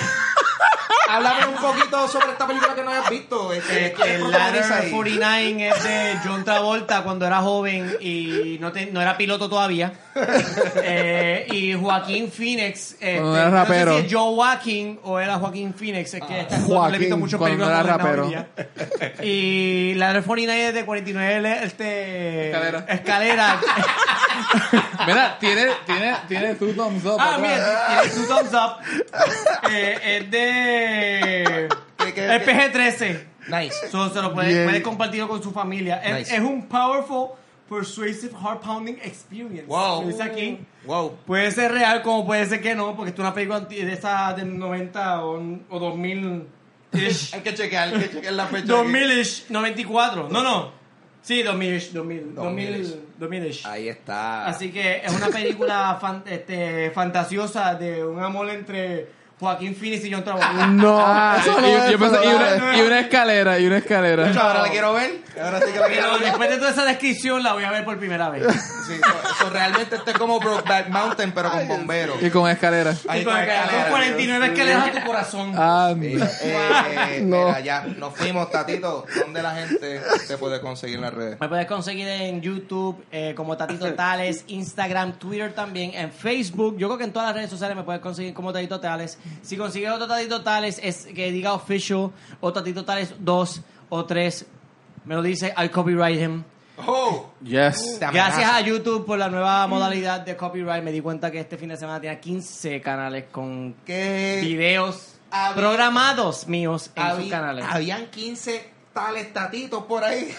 Háblame 1.10 1.46
un 1.48 1.56
poquito 1.56 2.06
sobre 2.10 2.32
esta 2.34 2.46
película 2.46 2.76
que 2.76 2.84
no 2.84 2.92
hayas 2.92 3.10
visto. 3.10 3.54
Este, 3.54 3.94
¿quién 3.94 4.10
El 4.24 4.30
Ladder 4.30 4.64
ahí? 4.74 4.92
49 4.92 5.70
es 5.70 5.84
de 5.84 6.18
John 6.26 6.44
Travolta 6.44 7.02
cuando 7.04 7.26
era 7.26 7.38
joven 7.42 7.96
y 8.02 8.58
no, 8.60 8.74
te- 8.74 8.88
no 8.88 9.02
era 9.02 9.16
piloto 9.18 9.48
todavía. 9.50 9.94
Eh, 10.90 11.46
y 11.52 11.74
Joaquín 11.76 12.32
Phoenix. 12.32 12.94
este, 12.94 13.18
Cuando 13.18 13.36
era 13.38 13.46
no 13.50 13.52
sé 13.52 13.58
rapero. 13.64 14.00
si 14.00 14.06
es 14.08 14.14
Joe 14.14 14.36
Joaquín 14.36 15.00
o 15.04 15.20
era 15.20 15.36
Joaquín 15.38 15.74
Phoenix. 15.76 16.14
Es 16.16 16.24
que 16.24 16.40
esta 16.42 16.56
actor 16.56 16.70
no 16.70 16.74
le 16.74 16.74
he 16.74 16.78
Joaquín, 16.80 17.00
visto 17.00 17.18
muchas 17.18 17.38
cuando 17.40 17.66
películas 17.66 17.86
era 17.86 17.98
rapero. 17.98 19.24
Y 19.24 19.94
Ladder 19.96 20.24
49 20.24 20.68
es 20.70 20.74
de 20.74 20.86
49 20.86 21.42
le- 21.42 21.64
este, 21.66 22.48
Escalera. 22.50 22.86
escalera. 22.90 23.62
Mira, 25.08 25.38
tiene, 25.40 25.68
tiene, 25.86 26.16
tiene 26.28 26.56
tu 26.56 26.74
thumbs 26.74 27.06
up. 27.06 27.18
Ah, 27.20 27.38
tiene 27.48 28.14
su 28.14 28.28
thumbs 28.28 28.53
up. 28.53 28.78
Eh, 29.69 29.99
es 30.03 30.32
de 30.32 31.69
¿Qué, 31.98 32.14
qué, 32.14 32.36
es 32.36 32.41
PG-13. 32.48 33.24
Nice. 33.49 33.90
So, 33.91 34.10
se 34.10 34.22
lo 34.22 34.34
puede, 34.34 34.65
puede 34.65 34.82
compartirlo 34.82 35.28
con 35.28 35.41
su 35.44 35.52
familia. 35.52 35.98
Es, 35.98 36.15
Nice. 36.15 36.36
es 36.36 36.41
un 36.41 36.68
powerful, 36.68 37.32
persuasive, 37.69 38.34
heart 38.41 38.61
pounding 38.61 38.95
experience. 39.03 39.65
Wow. 39.68 40.02
Lo 40.03 40.07
dice 40.07 40.24
aquí. 40.24 40.60
Wow. 40.86 41.18
Puede 41.26 41.52
ser 41.52 41.72
real 41.72 42.02
como 42.02 42.26
puede 42.26 42.45
ser 42.45 42.61
que 42.61 42.76
no, 42.76 42.95
porque 42.95 43.10
esto 43.10 43.22
es 43.22 43.26
una 43.26 43.34
película 43.34 43.60
de 43.61 43.94
esa 43.94 44.34
del 44.34 44.57
90 44.57 45.26
o, 45.26 45.60
o 45.69 45.80
2000 45.80 46.48
ish. 46.94 47.34
Hay 47.34 47.41
que 47.41 47.53
chequear, 47.53 47.90
hay 47.90 48.02
que 48.03 48.10
chequear 48.10 48.34
la 48.34 48.48
fecha. 48.48 48.65
2000 48.68 49.19
ish, 49.19 49.45
94. 49.49 50.30
No, 50.30 50.44
no. 50.44 50.77
Sí, 51.22 51.44
2000 51.44 51.73
ish, 51.76 51.91
2000, 51.91 52.35
2000 52.35 52.69
ish. 52.76 52.88
2000, 52.89 53.06
2000 53.18 53.45
ish. 53.48 53.65
Ahí 53.65 53.89
está. 53.89 54.45
Así 54.48 54.72
que 54.72 55.02
es 55.03 55.14
una 55.14 55.27
película 55.27 55.98
fan- 56.02 56.23
este, 56.26 56.91
fantasiosa 56.91 57.76
de 57.76 58.06
un 58.06 58.22
amor 58.23 58.49
entre 58.49 59.07
Joaquín 59.39 59.76
Phoenix 59.76 60.03
y 60.05 60.11
John 60.11 60.23
Travolta. 60.23 60.68
No, 60.68 60.97
Ah, 60.99 61.38
eso 61.39 61.51
y, 61.59 61.61
no 61.61 61.68
es 61.68 61.91
yo 61.91 61.99
pensé- 61.99 62.19
y 62.23 62.27
una, 62.27 62.77
y 62.77 62.81
una 62.81 62.99
escalera, 62.99 63.59
y 63.59 63.68
una 63.68 63.77
escalera. 63.77 64.27
Ahora 64.41 64.64
la 64.64 64.69
quiero 64.69 64.93
ver. 64.93 65.27
Ahora 65.39 65.59
sí 65.61 65.72
que 65.72 65.80
la 65.80 65.88
quiero 65.88 66.11
ver. 66.14 66.22
después 66.22 66.49
de 66.49 66.57
toda 66.57 66.72
esa 66.72 66.84
descripción 66.85 67.43
la 67.43 67.53
voy 67.53 67.64
a 67.64 67.69
ver 67.69 67.85
por 67.85 67.99
primera 67.99 68.30
vez. 68.30 68.43
Sí, 68.88 68.97
so- 68.97 69.43
so 69.43 69.49
realmente 69.51 69.95
este 69.97 70.11
es 70.11 70.18
como 70.18 70.39
Brokeback 70.39 70.89
Mountain, 70.89 71.31
pero 71.34 71.51
con 71.51 71.68
bomberos. 71.68 72.22
Y 72.23 72.30
con 72.31 72.49
escalera. 72.49 72.95
Ahí 73.07 73.22
Y 73.22 73.23
con, 73.23 73.34
con 73.34 73.43
escalera. 73.43 73.81
con 73.84 73.91
49 73.91 74.45
escaleras 74.47 74.88
a 74.88 74.91
tu 74.99 75.05
corazón. 75.05 75.53
Ah, 75.55 75.93
Eh, 76.01 76.19
eh, 76.41 77.22
No. 77.23 77.45
Mira, 77.45 77.59
ya, 77.59 77.81
nos 77.97 78.15
fuimos, 78.15 78.49
Tatito. 78.49 79.05
¿Dónde 79.22 79.43
la 79.43 79.51
gente 79.55 80.01
te 80.27 80.38
puede 80.38 80.59
conseguir 80.61 80.95
en 80.95 81.01
las 81.03 81.14
redes? 81.14 81.39
Me 81.39 81.47
puedes 81.47 81.68
conseguir 81.68 82.07
en 82.07 82.41
YouTube 82.41 83.03
eh, 83.11 83.34
como 83.35 83.55
Tatito 83.57 83.93
Tales, 83.95 84.43
Instagram, 84.47 85.14
Twitter 85.19 85.53
también, 85.53 85.91
en 85.93 86.11
Facebook. 86.11 86.76
Yo 86.80 86.88
creo 86.88 86.97
que 86.97 87.03
en 87.03 87.14
todas 87.14 87.27
las 87.27 87.35
redes 87.35 87.49
sociales 87.51 87.77
me 87.77 87.84
puedes 87.84 88.01
conseguir 88.01 88.34
como 88.34 88.51
Tatito 88.51 88.80
Tales. 88.80 89.19
Si 89.41 89.58
consigues 89.58 89.91
otro 89.91 90.08
Tatito 90.08 90.41
Tales, 90.41 90.80
es 90.84 91.06
que 91.08 91.32
diga 91.32 91.54
official 91.54 92.12
o 92.41 92.54
Tatito 92.54 92.84
Tales 92.86 93.14
2 93.20 93.62
o 93.90 94.06
3, 94.06 94.45
me 95.06 95.16
lo 95.16 95.22
dice, 95.22 95.54
I'll 95.58 95.72
copyright 95.72 96.20
him. 96.20 96.44
¡Oh! 96.86 97.32
Yes. 97.44 97.98
Te 97.99 98.06
Gracias 98.12 98.52
a 98.52 98.62
YouTube 98.62 99.06
por 99.06 99.18
la 99.18 99.30
nueva 99.30 99.66
modalidad 99.68 100.20
de 100.22 100.36
copyright, 100.38 100.84
me 100.84 100.91
di 100.91 101.02
cuenta 101.02 101.32
que 101.32 101.40
este 101.40 101.58
fin 101.58 101.70
de 101.70 101.78
semana 101.78 101.99
tenía 101.99 102.20
15 102.20 102.82
canales 102.82 103.26
con 103.32 103.74
Que 103.86 104.40
videos 104.44 105.14
había- 105.32 105.56
programados 105.56 106.48
míos 106.48 106.91
en 106.95 107.16
sus 107.16 107.30
canales. 107.32 107.66
habían 107.68 108.08
15 108.12 108.70
tales 108.94 109.32
tatitos 109.34 109.84
por 109.86 110.04
ahí. 110.04 110.34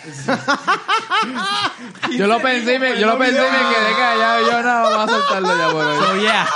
yo 2.17 2.27
lo 2.27 2.41
pensé 2.41 2.75
y 2.75 2.79
me, 2.79 2.99
yo 3.01 3.07
lo 3.07 3.19
pensé 3.19 3.37
y 3.39 3.51
me 3.51 3.75
quedé 3.75 3.93
callado. 3.97 4.51
Yo 4.51 4.63
no, 4.63 4.83
vamos 4.91 5.11
a 5.11 5.19
soltarlo 5.19 5.57
ya 5.59 5.71
por 5.73 5.85
hoy. 5.87 5.99
So, 5.99 6.17
yeah. 6.21 6.49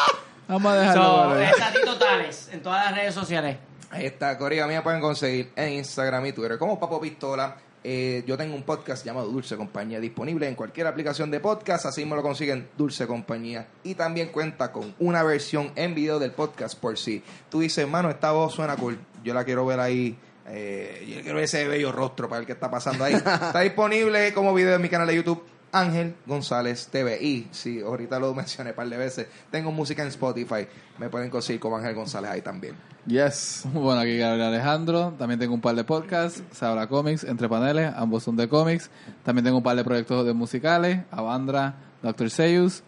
Vamos 0.53 0.71
a 0.71 0.77
dejarlo 0.77 1.03
So, 1.03 1.29
por 1.29 1.41
es 1.41 1.99
Tales 1.99 2.49
en 2.53 2.63
todas 2.63 2.85
las 2.85 2.95
redes 2.95 3.15
sociales. 3.15 3.57
Ahí 3.91 4.05
está, 4.05 4.37
Corea. 4.37 4.65
A 4.65 4.67
mí 4.67 4.75
me 4.75 4.83
pueden 4.83 5.01
conseguir 5.01 5.51
en 5.57 5.73
Instagram 5.75 6.27
y 6.27 6.33
Twitter 6.33 6.59
como 6.59 6.79
Papo 6.79 7.01
Pistola. 7.01 7.57
Eh, 7.83 8.23
yo 8.27 8.37
tengo 8.37 8.55
un 8.55 8.63
podcast 8.63 9.03
llamado 9.03 9.29
Dulce 9.29 9.57
Compañía 9.57 9.99
disponible 9.99 10.47
en 10.47 10.55
cualquier 10.55 10.89
aplicación 10.89 11.31
de 11.31 11.41
podcast. 11.41 11.87
Así 11.87 12.05
me 12.05 12.15
lo 12.17 12.23
consiguen 12.23 12.69
Dulce 12.77 13.07
Compañía. 13.07 13.67
Y 13.83 13.95
también 13.95 14.29
cuenta 14.29 14.73
con 14.73 14.95
una 14.99 15.23
versión 15.23 15.73
en 15.75 15.95
video 15.95 16.19
del 16.19 16.33
podcast 16.33 16.79
por 16.79 16.99
si 16.99 17.23
tú 17.49 17.61
dices, 17.61 17.89
mano, 17.89 18.11
esta 18.11 18.33
voz 18.33 18.53
suena 18.53 18.77
cool. 18.77 18.99
Yo 19.25 19.33
la 19.33 19.45
quiero 19.45 19.65
ver 19.65 19.81
ahí. 19.81 20.19
Eh, 20.49 21.07
yo 21.09 21.23
quiero 21.23 21.37
ver 21.37 21.45
ese 21.45 21.67
bello 21.67 21.93
rostro 21.93 22.29
para 22.29 22.41
ver 22.41 22.47
qué 22.47 22.53
está 22.53 22.71
pasando 22.71 23.05
ahí. 23.05 23.15
está 23.15 23.61
disponible 23.61 24.35
como 24.35 24.53
video 24.53 24.75
en 24.75 24.83
mi 24.83 24.91
canal 24.91 25.07
de 25.07 25.17
YouTube. 25.17 25.43
Ángel 25.73 26.15
González 26.27 26.89
TV. 26.89 27.19
Y 27.23 27.49
sí, 27.51 27.81
ahorita 27.81 28.21
lo 28.21 28.35
mencioné 28.35 28.71
un 28.71 28.77
par 28.77 28.89
de 28.89 28.97
veces. 28.99 29.27
Tengo 29.51 29.73
música 29.73 30.03
en 30.03 30.09
Spotify. 30.09 30.69
Me 30.99 31.09
pueden 31.09 31.31
conseguir 31.31 31.61
como 31.61 31.77
Ángel 31.79 31.95
González 31.95 32.31
ahí 32.31 32.43
también. 32.43 32.77
Yes. 33.07 33.65
Bueno, 33.73 34.03
aquí 34.03 34.19
Gabriel 34.19 34.49
Alejandro. 34.49 35.15
También 35.19 35.41
tengo 35.41 35.55
un 35.55 35.63
par 35.63 35.75
de 35.75 35.85
podcasts. 35.85 36.43
Se 36.53 36.65
habla 36.65 36.87
cómics, 36.87 37.25
entre 37.25 37.49
paneles. 37.49 37.93
Ambos 37.97 38.23
son 38.23 38.37
de 38.37 38.49
cómics. 38.49 38.91
También 39.25 39.45
tengo 39.45 39.57
un 39.57 39.63
par 39.63 39.75
de 39.75 39.83
proyectos 39.83 40.27
de 40.27 40.35
musicales. 40.35 41.01
Avandra, 41.11 41.75
Dr. 42.03 42.31
Seuss. 42.31 42.83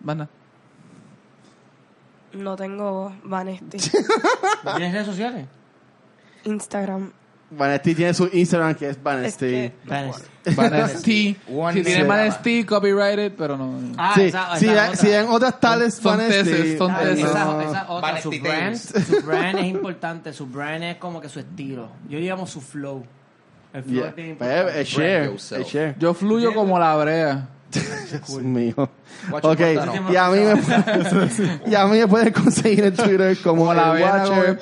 Banda. 0.00 0.28
No 2.32 2.56
tengo 2.56 3.14
Vanesti. 3.24 3.78
¿Tienes 4.76 4.92
redes 4.92 5.06
sociales? 5.06 5.46
Instagram. 6.44 7.12
Vanesti 7.56 7.94
tiene 7.94 8.14
su 8.14 8.28
Instagram 8.32 8.74
que 8.74 8.86
es 8.88 8.96
Es 8.96 9.02
Vanesti. 9.02 9.72
Vanesti. 10.56 11.36
Si 11.74 11.82
tiene. 11.82 12.04
Vanesti, 12.04 12.64
copyrighted, 12.64 13.32
pero 13.36 13.56
no. 13.56 13.78
Ah, 13.96 14.12
sí, 14.14 14.22
esa, 14.22 14.56
si, 14.56 14.66
esa 14.68 14.84
hay- 14.84 14.96
si 14.96 15.10
en 15.12 15.28
otras 15.28 15.60
tales 15.60 15.94
Son 15.94 16.16
Vanesti. 16.16 16.76
son 16.78 16.90
Ah, 16.90 17.02
esa, 17.02 17.86
otra, 17.90 18.20
su 18.20 18.30
brand, 18.30 18.76
su 19.08 19.22
brand 19.22 19.58
es 19.58 19.66
importante, 19.66 20.32
su 20.32 20.46
brand 20.46 20.82
es 20.84 20.96
como 20.96 21.20
que 21.20 21.28
su 21.28 21.40
estilo. 21.40 21.88
Yo 22.08 22.18
digamos 22.18 22.50
su 22.50 22.60
flow. 22.60 23.04
El 23.72 23.82
flow 23.84 23.94
Yeah. 23.94 24.06
es 24.08 24.12
Pues, 24.14 24.28
importante. 24.28 24.80
es 24.80 24.88
share, 24.88 25.24
yourself. 25.26 25.66
es 25.66 25.72
share. 25.72 25.94
Yo 25.98 26.14
fluyo 26.14 26.52
como 26.54 26.78
la 26.78 26.96
brea. 26.96 27.48
Dios 27.72 28.42
mío. 28.42 28.88
Watch 29.30 29.44
Ok, 29.44 29.60
it, 29.60 29.76
Montano. 29.76 30.12
y 30.12 30.16
a, 30.16 30.28
mí 30.30 30.38
me, 30.40 31.70
y 31.70 31.74
a 31.74 31.86
mí 31.86 31.98
me 31.98 32.08
pueden 32.08 32.32
conseguir 32.32 32.84
en 32.84 32.94
Twitter 32.94 33.36
como, 33.42 33.66
Como 33.66 33.74
la 33.74 33.96
el 33.96 34.02
Watcher, 34.02 34.58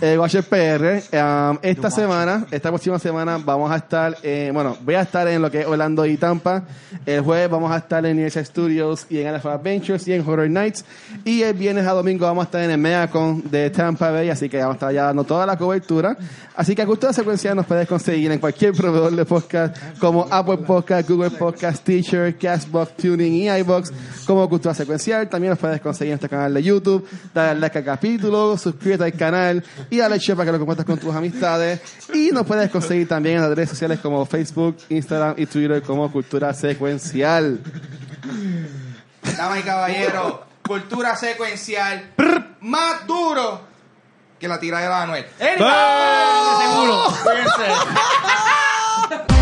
el 0.00 0.18
Watcher 0.18 0.44
PR. 0.44 1.16
Um, 1.16 1.58
esta 1.62 1.90
semana, 1.90 2.46
esta 2.50 2.68
próxima 2.68 2.98
semana, 2.98 3.38
vamos 3.38 3.70
a 3.70 3.76
estar, 3.76 4.16
eh, 4.22 4.50
bueno, 4.52 4.76
voy 4.82 4.96
a 4.96 5.02
estar 5.02 5.26
en 5.28 5.40
lo 5.40 5.50
que 5.50 5.60
es 5.60 5.66
Orlando 5.66 6.04
y 6.04 6.16
Tampa. 6.16 6.64
El 7.06 7.22
jueves 7.22 7.48
vamos 7.48 7.70
a 7.72 7.78
estar 7.78 8.04
en 8.04 8.12
Universal 8.12 8.44
Studios 8.44 9.06
y 9.08 9.20
en 9.20 9.28
Alpha 9.28 9.54
Adventures 9.54 10.06
y 10.08 10.12
en 10.12 10.28
Horror 10.28 10.50
Nights. 10.50 10.84
Y 11.24 11.42
el 11.42 11.54
viernes 11.54 11.86
a 11.86 11.92
domingo 11.92 12.26
vamos 12.26 12.42
a 12.42 12.46
estar 12.46 12.62
en 12.62 12.70
el 12.70 12.78
MegaCon 12.78 13.50
de 13.50 13.70
Tampa 13.70 14.10
Bay, 14.10 14.28
así 14.28 14.48
que 14.48 14.58
vamos 14.58 14.74
a 14.74 14.76
estar 14.76 14.92
ya 14.92 15.04
dando 15.04 15.24
toda 15.24 15.46
la 15.46 15.56
cobertura. 15.56 16.16
Así 16.54 16.74
que 16.74 16.82
a 16.82 16.86
Cultura 16.86 17.12
Secuencial 17.12 17.56
nos 17.56 17.66
puedes 17.66 17.88
conseguir 17.88 18.30
en 18.32 18.38
cualquier 18.38 18.72
proveedor 18.72 19.14
de 19.14 19.24
podcast 19.24 19.76
como 19.98 20.26
Apple 20.30 20.58
Podcast, 20.58 21.08
Google 21.08 21.30
Podcast, 21.30 21.84
Teacher, 21.84 22.35
Castbox, 22.36 22.96
Tuning 22.96 23.32
y 23.32 23.48
iBox 23.48 23.92
como 24.26 24.48
Cultura 24.48 24.74
Secuencial. 24.74 25.28
También 25.28 25.50
nos 25.50 25.58
puedes 25.58 25.80
conseguir 25.80 26.12
en 26.12 26.16
este 26.16 26.28
canal 26.28 26.54
de 26.54 26.62
YouTube. 26.62 27.06
Dale 27.34 27.60
like 27.60 27.78
al 27.78 27.84
capítulo, 27.84 28.56
suscríbete 28.56 29.04
al 29.04 29.12
canal 29.12 29.64
y 29.90 29.98
dale 29.98 30.18
share 30.18 30.36
para 30.36 30.46
que 30.46 30.52
lo 30.52 30.58
compartas 30.58 30.86
con 30.86 30.98
tus 30.98 31.14
amistades. 31.14 31.80
Y 32.12 32.30
nos 32.30 32.46
puedes 32.46 32.70
conseguir 32.70 33.08
también 33.08 33.36
en 33.36 33.42
las 33.42 33.50
redes 33.50 33.70
sociales 33.70 33.98
como 34.00 34.24
Facebook, 34.26 34.76
Instagram 34.88 35.34
y 35.36 35.46
Twitter 35.46 35.82
como 35.82 36.10
Cultura 36.10 36.52
Secuencial. 36.54 37.60
Damas 39.36 39.58
y 39.58 39.62
caballeros, 39.62 40.34
cultura 40.62 41.16
secuencial 41.16 42.12
más 42.60 43.06
duro 43.06 43.60
que 44.38 44.48
la 44.48 44.58
tira 44.58 44.80
de 44.80 44.86
Anuel. 44.86 45.26
Seguro. 45.38 47.04
Cuídense. 47.22 47.66